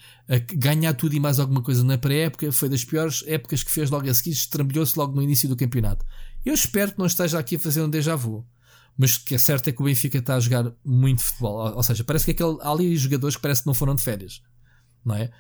ganhar 0.55 0.92
tudo 0.92 1.14
e 1.14 1.20
mais 1.20 1.38
alguma 1.38 1.62
coisa 1.62 1.82
na 1.82 1.96
pré-época 1.96 2.52
foi 2.52 2.68
das 2.68 2.84
piores 2.84 3.24
épocas 3.26 3.62
que 3.62 3.70
fez 3.70 3.90
logo 3.90 4.09
a 4.09 4.14
seguir, 4.14 4.30
estrambulhou-se 4.30 4.98
logo 4.98 5.14
no 5.14 5.22
início 5.22 5.48
do 5.48 5.56
campeonato. 5.56 6.05
Eu 6.44 6.52
espero 6.52 6.92
que 6.92 6.98
não 6.98 7.06
esteja 7.06 7.38
aqui 7.38 7.56
a 7.56 7.59
fazer 7.59 7.82
um 7.82 7.88
déjà 7.88 8.14
vu. 8.14 8.46
Mas 8.96 9.14
o 9.14 9.24
que 9.24 9.36
é 9.36 9.38
certo 9.38 9.68
é 9.68 9.72
que 9.72 9.80
o 9.80 9.84
Benfica 9.84 10.18
está 10.18 10.34
a 10.34 10.40
jogar 10.40 10.72
muito 10.84 11.22
futebol. 11.22 11.72
Ou 11.72 11.82
seja, 11.84 12.02
parece 12.02 12.24
que 12.24 12.32
aquele, 12.32 12.59
há 12.60 12.70
ali 12.70 12.96
jogadores 12.96 13.36
que 13.36 13.42
parece 13.42 13.62
que 13.62 13.68
não 13.68 13.74
foram 13.74 13.94
de 13.94 14.02
férias, 14.02 14.42
não 15.05 15.14
é? 15.14 15.30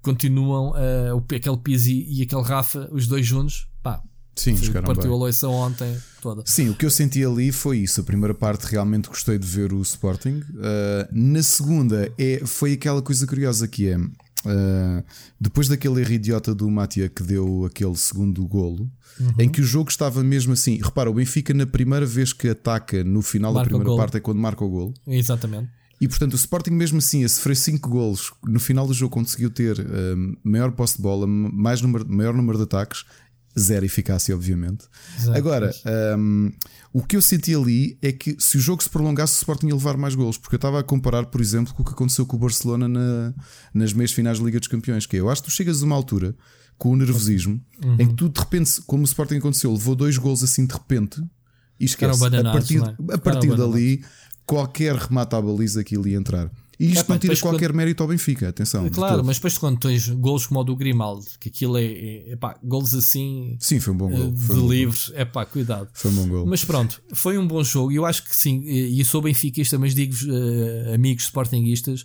Continuam 0.00 0.70
uh, 0.70 1.34
aquele 1.34 1.56
Pizzi 1.56 2.06
e 2.08 2.22
aquele 2.22 2.42
Rafa, 2.42 2.88
os 2.92 3.08
dois 3.08 3.26
juntos, 3.26 3.68
pá, 3.82 4.00
Sim, 4.36 4.54
partiu 4.72 5.02
bem. 5.02 5.12
a 5.12 5.16
loiça 5.16 5.48
ontem 5.48 5.98
toda. 6.22 6.44
Sim, 6.46 6.68
o 6.68 6.74
que 6.76 6.86
eu 6.86 6.90
senti 6.90 7.24
ali 7.24 7.50
foi 7.50 7.78
isso. 7.78 8.00
A 8.00 8.04
primeira 8.04 8.32
parte 8.32 8.66
realmente 8.66 9.08
gostei 9.08 9.36
de 9.36 9.46
ver 9.46 9.72
o 9.72 9.82
Sporting. 9.82 10.40
Uh, 10.50 11.08
na 11.10 11.42
segunda 11.42 12.12
é, 12.16 12.40
foi 12.46 12.74
aquela 12.74 13.02
coisa 13.02 13.26
curiosa 13.26 13.66
que 13.66 13.88
é. 13.88 13.98
Uh, 14.44 15.04
depois 15.40 15.68
daquele 15.68 16.00
erro 16.00 16.12
idiota 16.12 16.54
do 16.54 16.70
Matia 16.70 17.08
que 17.08 17.22
deu 17.22 17.64
aquele 17.64 17.96
segundo 17.96 18.46
golo, 18.46 18.90
uhum. 19.18 19.34
em 19.38 19.48
que 19.48 19.60
o 19.60 19.64
jogo 19.64 19.90
estava 19.90 20.22
mesmo 20.22 20.52
assim. 20.52 20.78
Repara, 20.82 21.10
o 21.10 21.14
Benfica, 21.14 21.52
na 21.52 21.66
primeira 21.66 22.06
vez 22.06 22.32
que 22.32 22.48
ataca 22.48 23.02
no 23.02 23.22
final 23.22 23.52
marca 23.52 23.70
da 23.70 23.76
primeira 23.76 24.00
parte, 24.00 24.16
é 24.16 24.20
quando 24.20 24.38
marca 24.38 24.64
o 24.64 24.68
golo. 24.68 24.94
Exatamente. 25.06 25.70
E 26.00 26.06
portanto, 26.06 26.34
o 26.34 26.36
Sporting, 26.36 26.70
mesmo 26.70 26.98
assim, 26.98 27.24
a 27.24 27.28
sofrer 27.28 27.56
5 27.56 27.88
golos, 27.88 28.32
no 28.44 28.60
final 28.60 28.86
do 28.86 28.94
jogo 28.94 29.12
conseguiu 29.12 29.50
ter 29.50 29.80
uh, 29.80 30.38
maior 30.44 30.70
posse 30.70 30.96
de 30.96 31.02
bola, 31.02 31.26
mais 31.26 31.82
número, 31.82 32.06
maior 32.08 32.34
número 32.34 32.56
de 32.56 32.64
ataques 32.64 33.04
zero 33.58 33.84
eficácia, 33.84 34.34
obviamente. 34.34 34.84
Exato. 35.18 35.38
Agora, 35.38 35.72
um, 36.18 36.52
o 36.92 37.02
que 37.02 37.16
eu 37.16 37.22
senti 37.22 37.54
ali 37.54 37.98
é 38.02 38.12
que 38.12 38.36
se 38.38 38.56
o 38.56 38.60
jogo 38.60 38.82
se 38.82 38.90
prolongasse, 38.90 39.34
o 39.34 39.38
Sporting 39.38 39.68
ia 39.68 39.74
levar 39.74 39.96
mais 39.96 40.14
golos, 40.14 40.38
porque 40.38 40.54
eu 40.54 40.58
estava 40.58 40.80
a 40.80 40.82
comparar, 40.82 41.26
por 41.26 41.40
exemplo, 41.40 41.74
com 41.74 41.82
o 41.82 41.84
que 41.84 41.92
aconteceu 41.92 42.26
com 42.26 42.36
o 42.36 42.40
Barcelona 42.40 42.88
na, 42.88 43.34
nas 43.74 43.92
meias 43.92 44.12
finais 44.12 44.38
da 44.38 44.44
Liga 44.44 44.58
dos 44.58 44.68
Campeões, 44.68 45.06
que 45.06 45.16
é, 45.16 45.20
eu 45.20 45.28
acho 45.28 45.42
que 45.42 45.48
tu 45.48 45.54
chegas 45.54 45.82
a 45.82 45.86
uma 45.86 45.94
altura 45.96 46.34
com 46.76 46.90
o 46.90 46.96
nervosismo 46.96 47.60
uhum. 47.84 47.96
em 47.98 48.06
que 48.06 48.14
tu 48.14 48.28
de 48.28 48.38
repente, 48.38 48.80
como 48.86 49.02
o 49.02 49.06
Sporting 49.06 49.36
aconteceu, 49.36 49.72
levou 49.72 49.96
dois 49.96 50.16
golos 50.16 50.44
assim 50.44 50.64
de 50.64 50.72
repente 50.72 51.20
e 51.78 51.84
esquece. 51.84 52.24
a 52.24 52.42
partir, 52.52 52.78
é? 52.78 53.14
a 53.14 53.18
partir 53.18 53.56
dali, 53.56 54.04
qualquer 54.46 54.94
remate 54.94 55.34
à 55.34 55.42
baliza 55.42 55.84
que 55.84 55.96
ele 55.96 56.10
ia 56.10 56.16
entrar. 56.16 56.50
E 56.78 56.92
isto 56.92 57.06
é, 57.06 57.08
não 57.08 57.18
tira 57.18 57.36
qualquer 57.36 57.68
quando... 57.70 57.76
mérito 57.76 58.02
ao 58.02 58.08
Benfica, 58.08 58.48
atenção. 58.48 58.86
É 58.86 58.90
claro, 58.90 59.24
mas 59.24 59.36
depois 59.36 59.58
quando 59.58 59.80
tens 59.80 60.08
golos 60.08 60.46
como 60.46 60.60
o 60.60 60.64
do 60.64 60.76
Grimaldo, 60.76 61.26
que 61.40 61.48
aquilo 61.48 61.76
é, 61.76 61.84
é, 61.84 62.32
é 62.32 62.36
pá, 62.36 62.56
golos 62.62 62.94
assim. 62.94 63.56
Sim, 63.58 63.80
foi 63.80 63.92
um 63.92 63.96
bom 63.96 64.08
gol. 64.08 64.30
De 64.30 64.52
um 64.52 64.68
livres, 64.68 65.10
é 65.14 65.24
pá, 65.24 65.44
cuidado. 65.44 65.88
Foi 65.92 66.10
um 66.10 66.14
bom 66.14 66.28
gol. 66.28 66.46
Mas 66.46 66.64
pronto, 66.64 67.02
foi 67.12 67.36
um 67.36 67.46
bom 67.46 67.64
jogo 67.64 67.90
e 67.90 67.96
eu 67.96 68.06
acho 68.06 68.22
que 68.22 68.36
sim, 68.36 68.62
e 68.64 69.04
sou 69.04 69.20
benfiquista, 69.20 69.76
mas 69.78 69.94
digo-vos, 69.94 70.22
uh, 70.22 70.94
amigos 70.94 71.24
sportinguistas, 71.24 72.04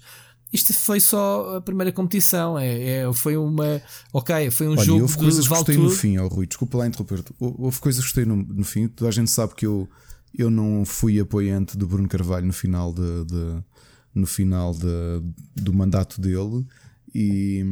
isto 0.53 0.71
foi 0.71 0.99
só 0.99 1.57
a 1.57 1.61
primeira 1.61 1.91
competição. 1.91 2.59
É, 2.59 2.99
é 2.99 3.13
foi 3.13 3.35
uma. 3.35 3.81
Ok, 4.13 4.51
foi 4.51 4.67
um 4.67 4.73
Olha, 4.73 4.83
jogo. 4.83 5.01
Houve 5.01 5.17
coisas 5.17 5.47
que 5.47 5.53
gostei 5.53 5.77
no 5.77 5.89
fim, 5.89 6.19
oh, 6.19 6.27
Rui. 6.27 6.45
Desculpa 6.45 6.77
lá 6.77 6.87
interromper-te. 6.87 7.33
Houve 7.39 7.79
coisas 7.79 8.01
que 8.01 8.07
gostei 8.07 8.25
no, 8.25 8.35
no 8.35 8.63
fim. 8.63 8.87
Toda 8.87 9.09
a 9.09 9.11
gente 9.11 9.31
sabe 9.31 9.55
que 9.55 9.65
eu, 9.65 9.89
eu 10.37 10.51
não 10.51 10.85
fui 10.85 11.19
apoiante 11.19 11.75
do 11.75 11.87
Bruno 11.87 12.07
Carvalho 12.07 12.45
no 12.45 12.53
final 12.53 12.93
de, 12.93 13.25
de 13.25 13.63
no 14.13 14.25
final 14.25 14.73
de, 14.73 15.21
do 15.55 15.73
mandato 15.73 16.21
dele 16.21 16.65
e 17.13 17.63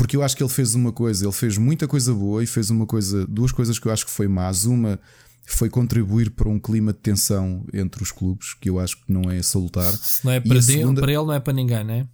porque 0.00 0.16
eu 0.16 0.22
acho 0.22 0.34
que 0.34 0.42
ele 0.42 0.50
fez 0.50 0.74
uma 0.74 0.92
coisa, 0.92 1.26
ele 1.26 1.32
fez 1.32 1.58
muita 1.58 1.86
coisa 1.86 2.14
boa 2.14 2.42
e 2.42 2.46
fez 2.46 2.70
uma 2.70 2.86
coisa, 2.86 3.26
duas 3.26 3.52
coisas 3.52 3.78
que 3.78 3.86
eu 3.86 3.92
acho 3.92 4.06
que 4.06 4.10
foi 4.10 4.26
más. 4.26 4.64
Uma 4.64 4.98
foi 5.44 5.68
contribuir 5.68 6.30
para 6.30 6.48
um 6.48 6.58
clima 6.58 6.90
de 6.92 7.00
tensão 7.00 7.66
entre 7.70 8.02
os 8.02 8.10
clubes, 8.10 8.54
que 8.54 8.70
eu 8.70 8.78
acho 8.80 8.96
que 8.96 9.12
não 9.12 9.30
é 9.30 9.42
salutar. 9.42 9.92
Se 9.92 10.24
não 10.24 10.32
é 10.32 10.40
para, 10.40 10.62
segunda, 10.62 11.02
para 11.02 11.12
ele, 11.12 11.24
não 11.24 11.34
é 11.34 11.40
para 11.40 11.52
ninguém, 11.52 11.84
não 11.84 11.94
é? 11.94 12.08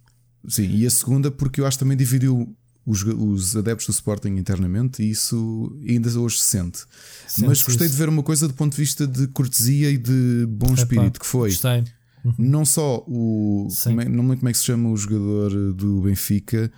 Sim, 0.49 0.69
e 0.69 0.85
a 0.85 0.89
segunda, 0.89 1.31
porque 1.31 1.61
eu 1.61 1.65
acho 1.65 1.77
que 1.77 1.83
também 1.83 1.95
dividiu 1.95 2.53
os, 2.85 3.03
os 3.03 3.55
adeptos 3.55 3.87
do 3.87 3.91
Sporting 3.91 4.35
internamente 4.35 5.01
e 5.01 5.09
isso 5.09 5.73
ainda 5.87 6.09
hoje 6.19 6.39
se 6.39 6.45
sente. 6.45 6.79
sente 7.25 7.47
Mas 7.47 7.61
gostei 7.61 7.87
isso. 7.87 7.95
de 7.95 8.01
ver 8.01 8.09
uma 8.09 8.23
coisa 8.23 8.49
do 8.49 8.53
ponto 8.53 8.73
de 8.73 8.81
vista 8.81 9.07
de 9.07 9.27
cortesia 9.27 9.89
e 9.89 9.97
de 9.97 10.45
bom 10.49 10.73
Epá, 10.73 10.81
espírito, 10.81 11.19
que 11.21 11.25
foi. 11.25 11.51
Gostei 11.51 11.85
Uhum. 12.27 12.33
Não 12.37 12.65
só 12.65 13.03
o. 13.07 13.67
Como 13.83 14.01
é, 14.01 14.05
não 14.05 14.23
lembro 14.23 14.37
como 14.37 14.49
é 14.49 14.51
que 14.51 14.57
se 14.57 14.65
chama 14.65 14.89
o 14.89 14.97
jogador 14.97 15.73
do 15.73 16.01
Benfica. 16.01 16.71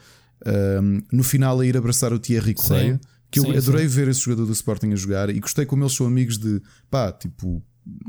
Um, 0.82 1.02
no 1.12 1.24
final 1.24 1.60
a 1.60 1.66
ir 1.66 1.76
abraçar 1.76 2.14
o 2.14 2.20
Thierry 2.20 2.54
Correia. 2.54 3.00
Que 3.32 3.40
eu 3.40 3.44
sim, 3.44 3.58
adorei 3.58 3.88
sim. 3.88 3.96
ver 3.96 4.08
esse 4.08 4.22
jogador 4.22 4.46
do 4.48 4.54
Sporting 4.54 4.92
a 4.92 4.96
jogar 4.96 5.30
e 5.30 5.40
gostei 5.40 5.64
como 5.64 5.84
eles 5.84 5.94
são 5.94 6.08
amigos 6.08 6.38
de 6.40 6.60
pá, 6.90 7.12
tipo, 7.12 7.62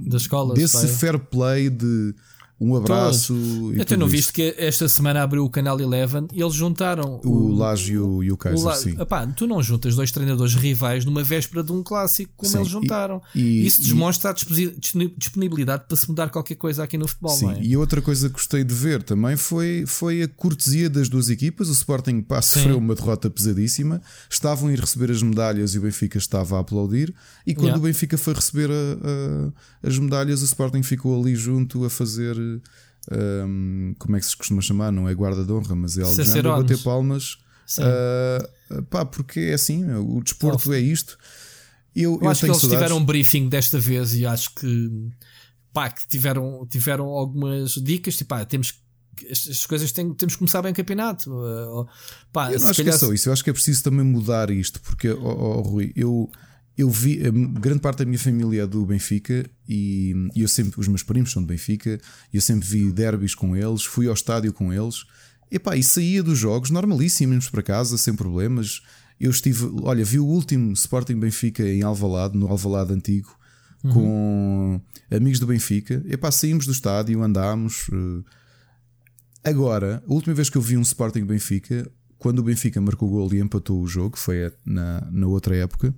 da 0.07 0.17
escola, 0.17 0.55
desse 0.55 0.89
fair 0.89 1.19
play 1.19 1.69
de 1.69 2.15
um 2.61 2.77
abraço. 2.77 3.35
E 3.75 3.81
Até 3.81 3.97
não 3.97 4.07
viste 4.07 4.35
que 4.35 4.55
esta 4.59 4.87
semana 4.87 5.23
abriu 5.23 5.43
o 5.47 5.49
canal 5.49 5.81
Eleven 5.81 6.29
e 6.31 6.43
eles 6.43 6.53
juntaram 6.53 7.19
o, 7.25 7.57
o 7.57 8.23
e 8.23 8.31
o 8.31 8.37
Kaiser. 8.37 8.61
O 8.61 8.69
La... 8.69 8.75
sim. 8.75 9.01
Epá, 9.01 9.27
tu 9.29 9.47
não 9.47 9.63
juntas 9.63 9.95
dois 9.95 10.13
treinadores 10.13 10.55
rivais 10.55 11.07
numa 11.07 11.23
véspera 11.23 11.65
de 11.65 11.73
um 11.73 11.83
clássico 11.83 12.31
como 12.37 12.51
sim. 12.51 12.59
eles 12.59 12.69
juntaram. 12.69 13.23
E, 13.35 13.41
e, 13.41 13.67
Isso 13.67 13.83
demonstra 13.83 14.31
e... 14.31 14.67
a 14.67 15.11
disponibilidade 15.17 15.85
para 15.89 15.97
se 15.97 16.07
mudar 16.07 16.29
qualquer 16.29 16.57
coisa 16.57 16.85
aqui 16.85 16.99
no 16.99 17.09
futebol. 17.09 17.35
Sim, 17.35 17.53
é? 17.53 17.63
e 17.63 17.77
outra 17.79 18.03
coisa 18.03 18.29
que 18.29 18.35
gostei 18.35 18.63
de 18.63 18.75
ver 18.75 19.03
também 19.03 19.39
foi, 19.39 19.85
foi 19.87 20.23
a 20.23 20.29
cortesia 20.29 20.91
das 20.91 21.09
duas 21.09 21.31
equipas. 21.31 21.71
O 21.71 21.73
Sporting 21.73 22.21
pá, 22.21 22.43
sofreu 22.43 22.77
uma 22.77 22.95
derrota 22.95 23.31
pesadíssima, 23.31 24.03
estavam 24.29 24.69
a 24.69 24.73
ir 24.75 24.81
receber 24.81 25.11
as 25.11 25.23
medalhas 25.23 25.75
e 25.75 25.79
o 25.79 25.83
Benfica 25.83 26.19
estava 26.19 26.59
a 26.59 26.61
aplaudir. 26.61 27.15
E 27.47 27.55
quando 27.55 27.69
yeah. 27.69 27.79
o 27.79 27.87
Benfica 27.87 28.19
foi 28.19 28.35
receber 28.35 28.71
a, 28.71 28.75
a, 28.75 29.89
as 29.89 29.99
medalhas, 29.99 30.43
o 30.43 30.45
Sporting 30.45 30.83
ficou 30.83 31.19
ali 31.19 31.35
junto 31.35 31.87
a 31.87 31.91
fazer 31.91 32.50
um, 33.11 33.95
como 33.99 34.17
é 34.17 34.21
que 34.21 34.27
se 34.27 34.37
costuma 34.37 34.61
chamar? 34.61 34.93
Não 34.93 35.09
é 35.09 35.15
guarda 35.15 35.45
de 35.45 35.53
honra, 35.53 35.75
mas 35.75 35.99
é 35.99 36.03
algo 36.03 36.23
de 36.23 36.43
bater 36.43 36.79
palmas. 36.83 37.39
Uh, 37.79 38.83
pá, 38.85 39.05
porque 39.05 39.41
é 39.41 39.55
assim, 39.55 39.85
o 39.95 40.21
desporto 40.23 40.73
é 40.73 40.81
isto. 40.81 41.19
Eu, 41.95 42.15
eu, 42.15 42.21
eu 42.23 42.29
acho 42.29 42.41
que 42.41 42.47
eles 42.47 42.61
saudades. 42.61 42.83
tiveram 42.83 42.99
um 42.99 43.05
briefing 43.05 43.49
desta 43.49 43.79
vez 43.79 44.15
e 44.15 44.27
acho 44.27 44.55
que, 44.55 44.91
pá, 45.73 45.91
que 45.91 46.07
tiveram, 46.09 46.67
tiveram 46.69 47.07
algumas 47.07 47.73
dicas. 47.75 48.17
Tipo, 48.17 48.29
pá, 48.29 48.45
temos 48.45 48.75
estas 49.29 49.67
coisas 49.67 49.93
têm, 49.93 50.15
temos 50.15 50.35
que 50.35 50.39
começar 50.39 50.63
bem 50.63 50.73
o 50.73 50.75
campeonato. 50.75 51.31
Uh, 51.31 51.87
pá, 52.33 52.53
eu 52.53 52.61
não 52.61 52.69
acho 52.69 52.77
calhar... 52.77 52.97
que 52.99 53.05
é 53.05 53.07
só 53.07 53.13
isso, 53.13 53.29
eu 53.29 53.33
acho 53.33 53.45
que 53.45 53.51
é 53.51 53.53
preciso 53.53 53.83
também 53.83 54.05
mudar 54.05 54.51
isto, 54.51 54.81
porque, 54.81 55.11
oh, 55.11 55.19
oh, 55.19 55.61
Rui, 55.63 55.93
eu 55.95 56.31
eu 56.81 56.89
vi, 56.89 57.21
grande 57.61 57.81
parte 57.81 57.99
da 57.99 58.05
minha 58.07 58.19
família 58.19 58.63
é 58.63 58.67
do 58.67 58.87
Benfica 58.87 59.45
e, 59.69 60.15
e 60.35 60.41
eu 60.41 60.49
sempre, 60.49 60.81
os 60.81 60.89
meus 60.89 61.03
primos 61.03 61.31
são 61.31 61.43
do 61.43 61.47
Benfica, 61.47 62.01
e 62.33 62.37
eu 62.37 62.41
sempre 62.41 62.67
vi 62.67 62.91
derbys 62.91 63.35
com 63.35 63.55
eles, 63.55 63.85
fui 63.85 64.07
ao 64.07 64.15
estádio 64.15 64.53
com 64.53 64.73
eles, 64.73 65.05
e 65.51 65.59
pá, 65.59 65.77
e 65.77 65.83
saía 65.83 66.23
dos 66.23 66.39
jogos 66.39 66.71
normalíssimos 66.71 67.51
para 67.51 67.63
casa, 67.63 67.99
sem 67.99 68.15
problemas. 68.15 68.81
Eu 69.21 69.31
estive, 69.31 69.69
olha, 69.83 70.05
vi 70.05 70.19
o 70.19 70.25
último 70.25 70.73
Sporting 70.73 71.17
Benfica 71.17 71.63
em 71.63 71.83
Alvalade, 71.83 72.39
no 72.39 72.47
Alvalade 72.49 72.95
antigo, 72.95 73.37
uhum. 73.85 73.93
com 73.93 74.81
amigos 75.11 75.39
do 75.39 75.47
Benfica. 75.47 76.03
E 76.07 76.17
pá, 76.17 76.31
saímos 76.31 76.67
do 76.67 76.73
estádio, 76.73 77.23
andámos. 77.23 77.91
Eh. 77.93 79.51
Agora, 79.51 80.03
a 80.09 80.13
última 80.13 80.35
vez 80.35 80.49
que 80.49 80.57
eu 80.57 80.63
vi 80.63 80.77
um 80.77 80.83
Sporting 80.83 81.25
Benfica, 81.25 81.91
quando 82.17 82.39
o 82.39 82.43
Benfica 82.43 82.81
marcou 82.81 83.09
o 83.09 83.13
gol 83.13 83.35
e 83.35 83.41
empatou 83.41 83.83
o 83.83 83.87
jogo, 83.87 84.17
foi 84.17 84.53
na, 84.65 85.07
na 85.11 85.27
outra 85.27 85.57
época 85.57 85.95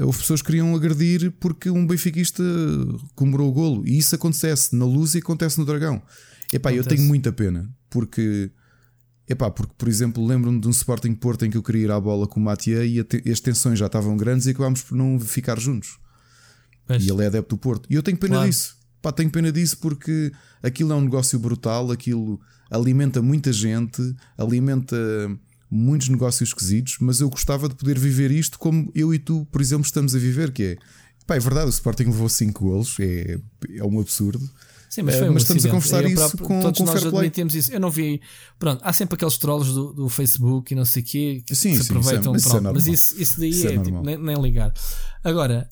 houve 0.00 0.18
pessoas 0.18 0.40
que 0.40 0.46
queriam 0.46 0.74
agredir 0.74 1.32
porque 1.40 1.70
um 1.70 1.86
benfiquista 1.86 2.42
comemorou 3.14 3.50
o 3.50 3.52
golo. 3.52 3.86
E 3.86 3.98
isso 3.98 4.14
acontece 4.14 4.74
na 4.76 4.84
luz 4.84 5.14
e 5.14 5.18
acontece 5.18 5.58
no 5.58 5.64
Dragão. 5.64 6.02
Epá, 6.52 6.70
acontece. 6.70 6.76
eu 6.76 6.96
tenho 6.96 7.08
muita 7.08 7.32
pena 7.32 7.68
porque. 7.90 8.50
Epá, 9.28 9.50
porque, 9.50 9.74
por 9.76 9.88
exemplo, 9.88 10.24
lembro-me 10.24 10.58
de 10.58 10.66
um 10.66 10.70
Sporting 10.70 11.14
Porto 11.14 11.44
em 11.44 11.50
que 11.50 11.56
eu 11.58 11.62
queria 11.62 11.82
ir 11.82 11.90
à 11.90 12.00
bola 12.00 12.26
com 12.26 12.40
o 12.40 12.42
Matia 12.42 12.82
e 12.86 13.04
as 13.30 13.40
tensões 13.40 13.78
já 13.78 13.84
estavam 13.84 14.16
grandes 14.16 14.46
e 14.46 14.50
acabámos 14.50 14.80
por 14.80 14.96
não 14.96 15.20
ficar 15.20 15.60
juntos. 15.60 15.98
Pois. 16.86 17.04
E 17.04 17.10
ele 17.10 17.24
é 17.24 17.26
adepto 17.26 17.54
do 17.54 17.58
Porto. 17.58 17.86
E 17.90 17.94
eu 17.94 18.02
tenho 18.02 18.16
pena 18.16 18.36
claro. 18.36 18.48
disso. 18.48 18.78
Pá, 19.02 19.12
tenho 19.12 19.30
pena 19.30 19.52
disso 19.52 19.76
porque 19.78 20.32
aquilo 20.62 20.92
é 20.92 20.96
um 20.96 21.02
negócio 21.02 21.38
brutal, 21.38 21.90
aquilo 21.92 22.40
alimenta 22.70 23.20
muita 23.20 23.52
gente, 23.52 24.02
alimenta 24.36 24.96
muitos 25.70 26.08
negócios 26.08 26.50
esquisitos, 26.50 26.96
mas 27.00 27.20
eu 27.20 27.28
gostava 27.28 27.68
de 27.68 27.74
poder 27.74 27.98
viver 27.98 28.30
isto 28.30 28.58
como 28.58 28.90
eu 28.94 29.12
e 29.12 29.18
tu, 29.18 29.46
por 29.50 29.60
exemplo, 29.60 29.84
estamos 29.84 30.14
a 30.14 30.18
viver, 30.18 30.52
que 30.52 30.62
é 30.62 30.76
pá, 31.26 31.36
é 31.36 31.40
verdade, 31.40 31.66
o 31.66 31.70
Sporting 31.70 32.04
levou 32.04 32.28
5 32.28 32.64
golos, 32.64 32.96
é, 32.98 33.38
é 33.76 33.84
um 33.84 34.00
absurdo. 34.00 34.48
Sim, 34.88 35.02
mas, 35.02 35.20
um 35.20 35.32
mas 35.34 35.42
estamos 35.42 35.66
a 35.66 35.68
conversar 35.68 36.04
isso 36.06 36.16
próprio, 36.16 36.46
com, 36.46 36.60
todos 36.60 36.78
com 36.78 36.84
nós 36.86 37.04
admitimos 37.04 37.54
isso. 37.54 37.70
Eu 37.70 37.78
não 37.78 37.90
vi. 37.90 38.22
Pronto, 38.58 38.80
há 38.82 38.90
sempre 38.90 39.16
aqueles 39.16 39.36
trolls 39.36 39.70
do, 39.70 39.92
do 39.92 40.08
Facebook 40.08 40.72
e 40.72 40.76
não 40.76 40.86
sei 40.86 41.02
o 41.02 41.04
quê 41.04 41.42
que 41.46 41.54
sim, 41.54 41.76
se 41.76 41.84
sim, 41.84 41.90
aproveitam. 41.90 42.34
Isso 42.34 42.48
é, 42.48 42.50
pronto, 42.52 42.74
mas 42.74 42.86
isso, 42.86 43.20
isso 43.20 43.38
daí 43.38 43.50
isso 43.50 43.68
é, 43.68 43.74
é 43.74 43.78
tipo, 43.78 44.02
nem, 44.02 44.16
nem, 44.16 44.40
ligar. 44.40 44.72
Agora, 45.22 45.68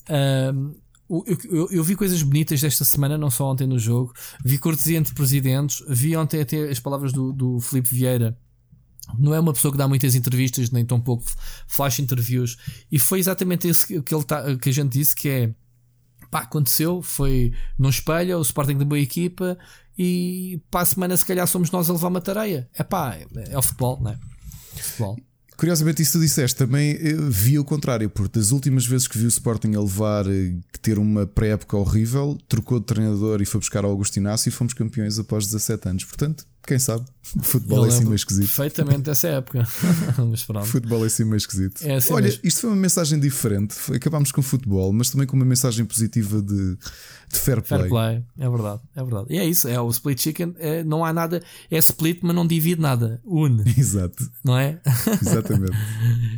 eu, 1.09 1.25
eu, 1.49 1.67
eu, 1.71 1.83
vi 1.83 1.95
coisas 1.95 2.21
bonitas 2.21 2.61
desta 2.61 2.83
semana, 2.83 3.17
não 3.17 3.31
só 3.31 3.51
ontem 3.51 3.65
no 3.65 3.79
jogo. 3.79 4.13
Vi 4.45 4.59
cortesia 4.59 4.99
entre 4.99 5.15
presidentes. 5.15 5.83
Vi 5.89 6.15
ontem 6.15 6.39
até 6.39 6.69
as 6.69 6.79
palavras 6.79 7.11
do, 7.11 7.33
do 7.33 7.59
Felipe 7.59 7.89
Vieira 7.89 8.37
não 9.17 9.33
é 9.33 9.39
uma 9.39 9.53
pessoa 9.53 9.71
que 9.71 9.77
dá 9.77 9.87
muitas 9.87 10.15
entrevistas, 10.15 10.71
nem 10.71 10.85
tão 10.85 10.99
pouco 10.99 11.23
flash 11.67 11.99
interviews. 11.99 12.57
E 12.91 12.99
foi 12.99 13.19
exatamente 13.19 13.67
isso 13.69 13.87
que, 13.87 14.15
ele 14.15 14.23
tá, 14.23 14.55
que 14.57 14.69
a 14.69 14.73
gente 14.73 14.93
disse: 14.93 15.15
que 15.15 15.29
é 15.29 15.53
pá, 16.29 16.39
aconteceu, 16.39 17.01
foi 17.01 17.53
não 17.77 17.89
espelha, 17.89 18.37
o 18.37 18.41
Sporting 18.41 18.77
de 18.77 18.85
boa 18.85 18.99
equipa 18.99 19.57
e 19.97 20.61
para 20.69 20.81
a 20.81 20.85
semana 20.85 21.17
se 21.17 21.25
calhar 21.25 21.47
somos 21.47 21.71
nós 21.71 21.89
a 21.89 21.93
levar 21.93 22.07
uma 22.09 22.21
tareia. 22.21 22.69
É 22.73 22.83
pá, 22.83 23.15
é, 23.15 23.25
é 23.51 23.57
o 23.57 23.61
futebol, 23.61 23.99
não 24.01 24.11
é? 24.11 24.19
Futebol. 24.75 25.17
Curiosamente, 25.57 26.03
isso 26.03 26.19
tu 26.19 26.19
disseste, 26.19 26.55
também 26.55 26.91
eh, 26.91 27.15
vi 27.29 27.57
o 27.57 27.65
contrário, 27.65 28.07
porque 28.11 28.37
das 28.37 28.51
últimas 28.51 28.85
vezes 28.85 29.07
que 29.07 29.17
vi 29.17 29.25
o 29.25 29.27
Sporting 29.27 29.73
a 29.73 29.81
levar 29.81 30.27
eh, 30.27 30.53
ter 30.83 30.99
uma 30.99 31.25
pré-época 31.25 31.75
horrível, 31.75 32.37
trocou 32.47 32.79
de 32.79 32.85
treinador 32.85 33.41
e 33.41 33.45
foi 33.45 33.59
buscar 33.59 33.83
o 33.83 33.87
Augusto 33.87 34.17
Inácio 34.17 34.49
e 34.49 34.51
fomos 34.51 34.75
campeões 34.75 35.17
após 35.17 35.47
17 35.47 35.89
anos. 35.89 36.05
Portanto, 36.05 36.45
quem 36.67 36.77
sabe? 36.77 37.05
Futebol 37.41 37.85
é 37.85 37.87
assim 37.87 38.03
meio 38.03 38.15
esquisito. 38.15 38.45
Perfeitamente 38.45 39.01
dessa 39.01 39.27
época. 39.29 39.67
mas 40.29 40.43
pronto. 40.43 40.65
futebol 40.65 41.03
é 41.03 41.07
assim 41.07 41.23
meio 41.23 41.37
esquisito. 41.37 41.81
É 41.81 41.95
assim 41.95 42.13
Olha, 42.13 42.25
mesmo. 42.25 42.41
isto 42.43 42.61
foi 42.61 42.69
uma 42.69 42.75
mensagem 42.75 43.19
diferente. 43.19 43.75
Acabámos 43.93 44.31
com 44.31 44.41
futebol, 44.41 44.91
mas 44.93 45.09
também 45.09 45.25
com 45.25 45.35
uma 45.35 45.45
mensagem 45.45 45.85
positiva 45.85 46.41
de, 46.41 46.77
de 47.31 47.39
fair 47.39 47.61
play. 47.61 47.79
Fair 47.79 47.89
play, 47.89 48.23
é 48.37 48.49
verdade, 48.49 48.81
é 48.95 49.03
verdade. 49.03 49.25
E 49.29 49.37
é 49.39 49.45
isso, 49.45 49.67
é 49.67 49.79
o 49.79 49.89
split 49.89 50.21
chicken, 50.21 50.55
é, 50.57 50.83
não 50.83 51.03
há 51.03 51.11
nada, 51.11 51.41
é 51.69 51.77
split, 51.77 52.19
mas 52.21 52.35
não 52.35 52.45
divide 52.45 52.81
nada, 52.81 53.21
une, 53.25 53.63
Exato, 53.77 54.29
não 54.43 54.57
é? 54.57 54.79
exatamente. 55.21 55.77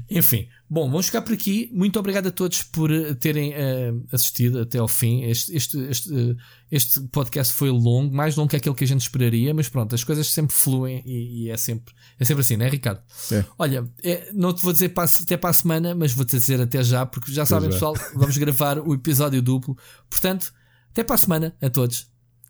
Enfim, 0.09 0.47
Bom, 0.69 0.87
vamos 0.87 1.07
ficar 1.07 1.23
por 1.23 1.33
aqui. 1.33 1.67
Muito 1.73 1.97
obrigado 1.97 2.27
a 2.27 2.31
todos 2.31 2.61
por 2.61 2.91
eh, 2.91 3.15
terem 3.15 3.53
uh, 3.53 4.05
assistido 4.11 4.59
até 4.59 4.77
ao 4.77 4.87
fim. 4.87 5.23
Este, 5.23 5.55
este, 5.55 5.79
este, 5.79 6.13
uh, 6.13 6.37
este, 6.71 7.01
podcast 7.07 7.51
foi 7.53 7.71
longo, 7.71 8.15
mais 8.15 8.35
longo 8.35 8.47
que 8.49 8.55
aquele 8.55 8.75
que 8.75 8.83
a 8.83 8.87
gente 8.87 9.01
esperaria, 9.01 9.51
mas 9.51 9.67
pronto, 9.67 9.95
as 9.95 10.03
coisas 10.03 10.27
sempre 10.27 10.55
fluem 10.55 11.01
e, 11.07 11.45
e 11.45 11.49
é, 11.49 11.57
sempre, 11.57 11.91
é 12.19 12.23
sempre 12.23 12.41
assim, 12.41 12.55
não 12.55 12.67
é, 12.67 12.69
Ricardo? 12.69 13.01
É. 13.31 13.43
Olha, 13.57 13.89
é, 14.03 14.29
não 14.31 14.53
te 14.53 14.61
vou 14.61 14.71
dizer 14.71 14.89
para, 14.89 15.09
até 15.23 15.35
para 15.37 15.49
a 15.49 15.53
semana, 15.53 15.95
mas 15.95 16.13
vou-te 16.13 16.37
dizer 16.37 16.61
até 16.61 16.83
já, 16.83 17.03
porque 17.03 17.33
já 17.33 17.47
sabem, 17.47 17.71
pessoal, 17.71 17.95
vamos 18.13 18.37
gravar 18.37 18.77
o 18.77 18.93
episódio 18.93 19.41
duplo. 19.41 19.75
Portanto, 20.07 20.53
até 20.91 21.03
para 21.03 21.15
a 21.15 21.17
semana 21.17 21.55
a 21.59 21.69
todos. 21.71 22.07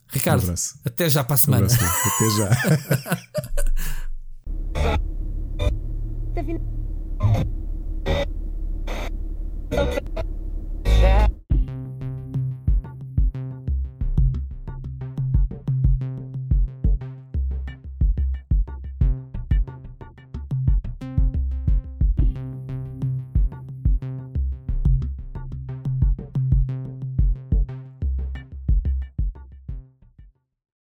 Ricardo, 0.09 0.45
um 0.45 0.55
até 0.83 1.09
já 1.09 1.23
para 1.23 1.35
a 1.35 1.37
semana. 1.37 1.67
Um 1.67 1.73
até 1.73 2.29
já. 2.35 2.49
Okay. 9.71 10.28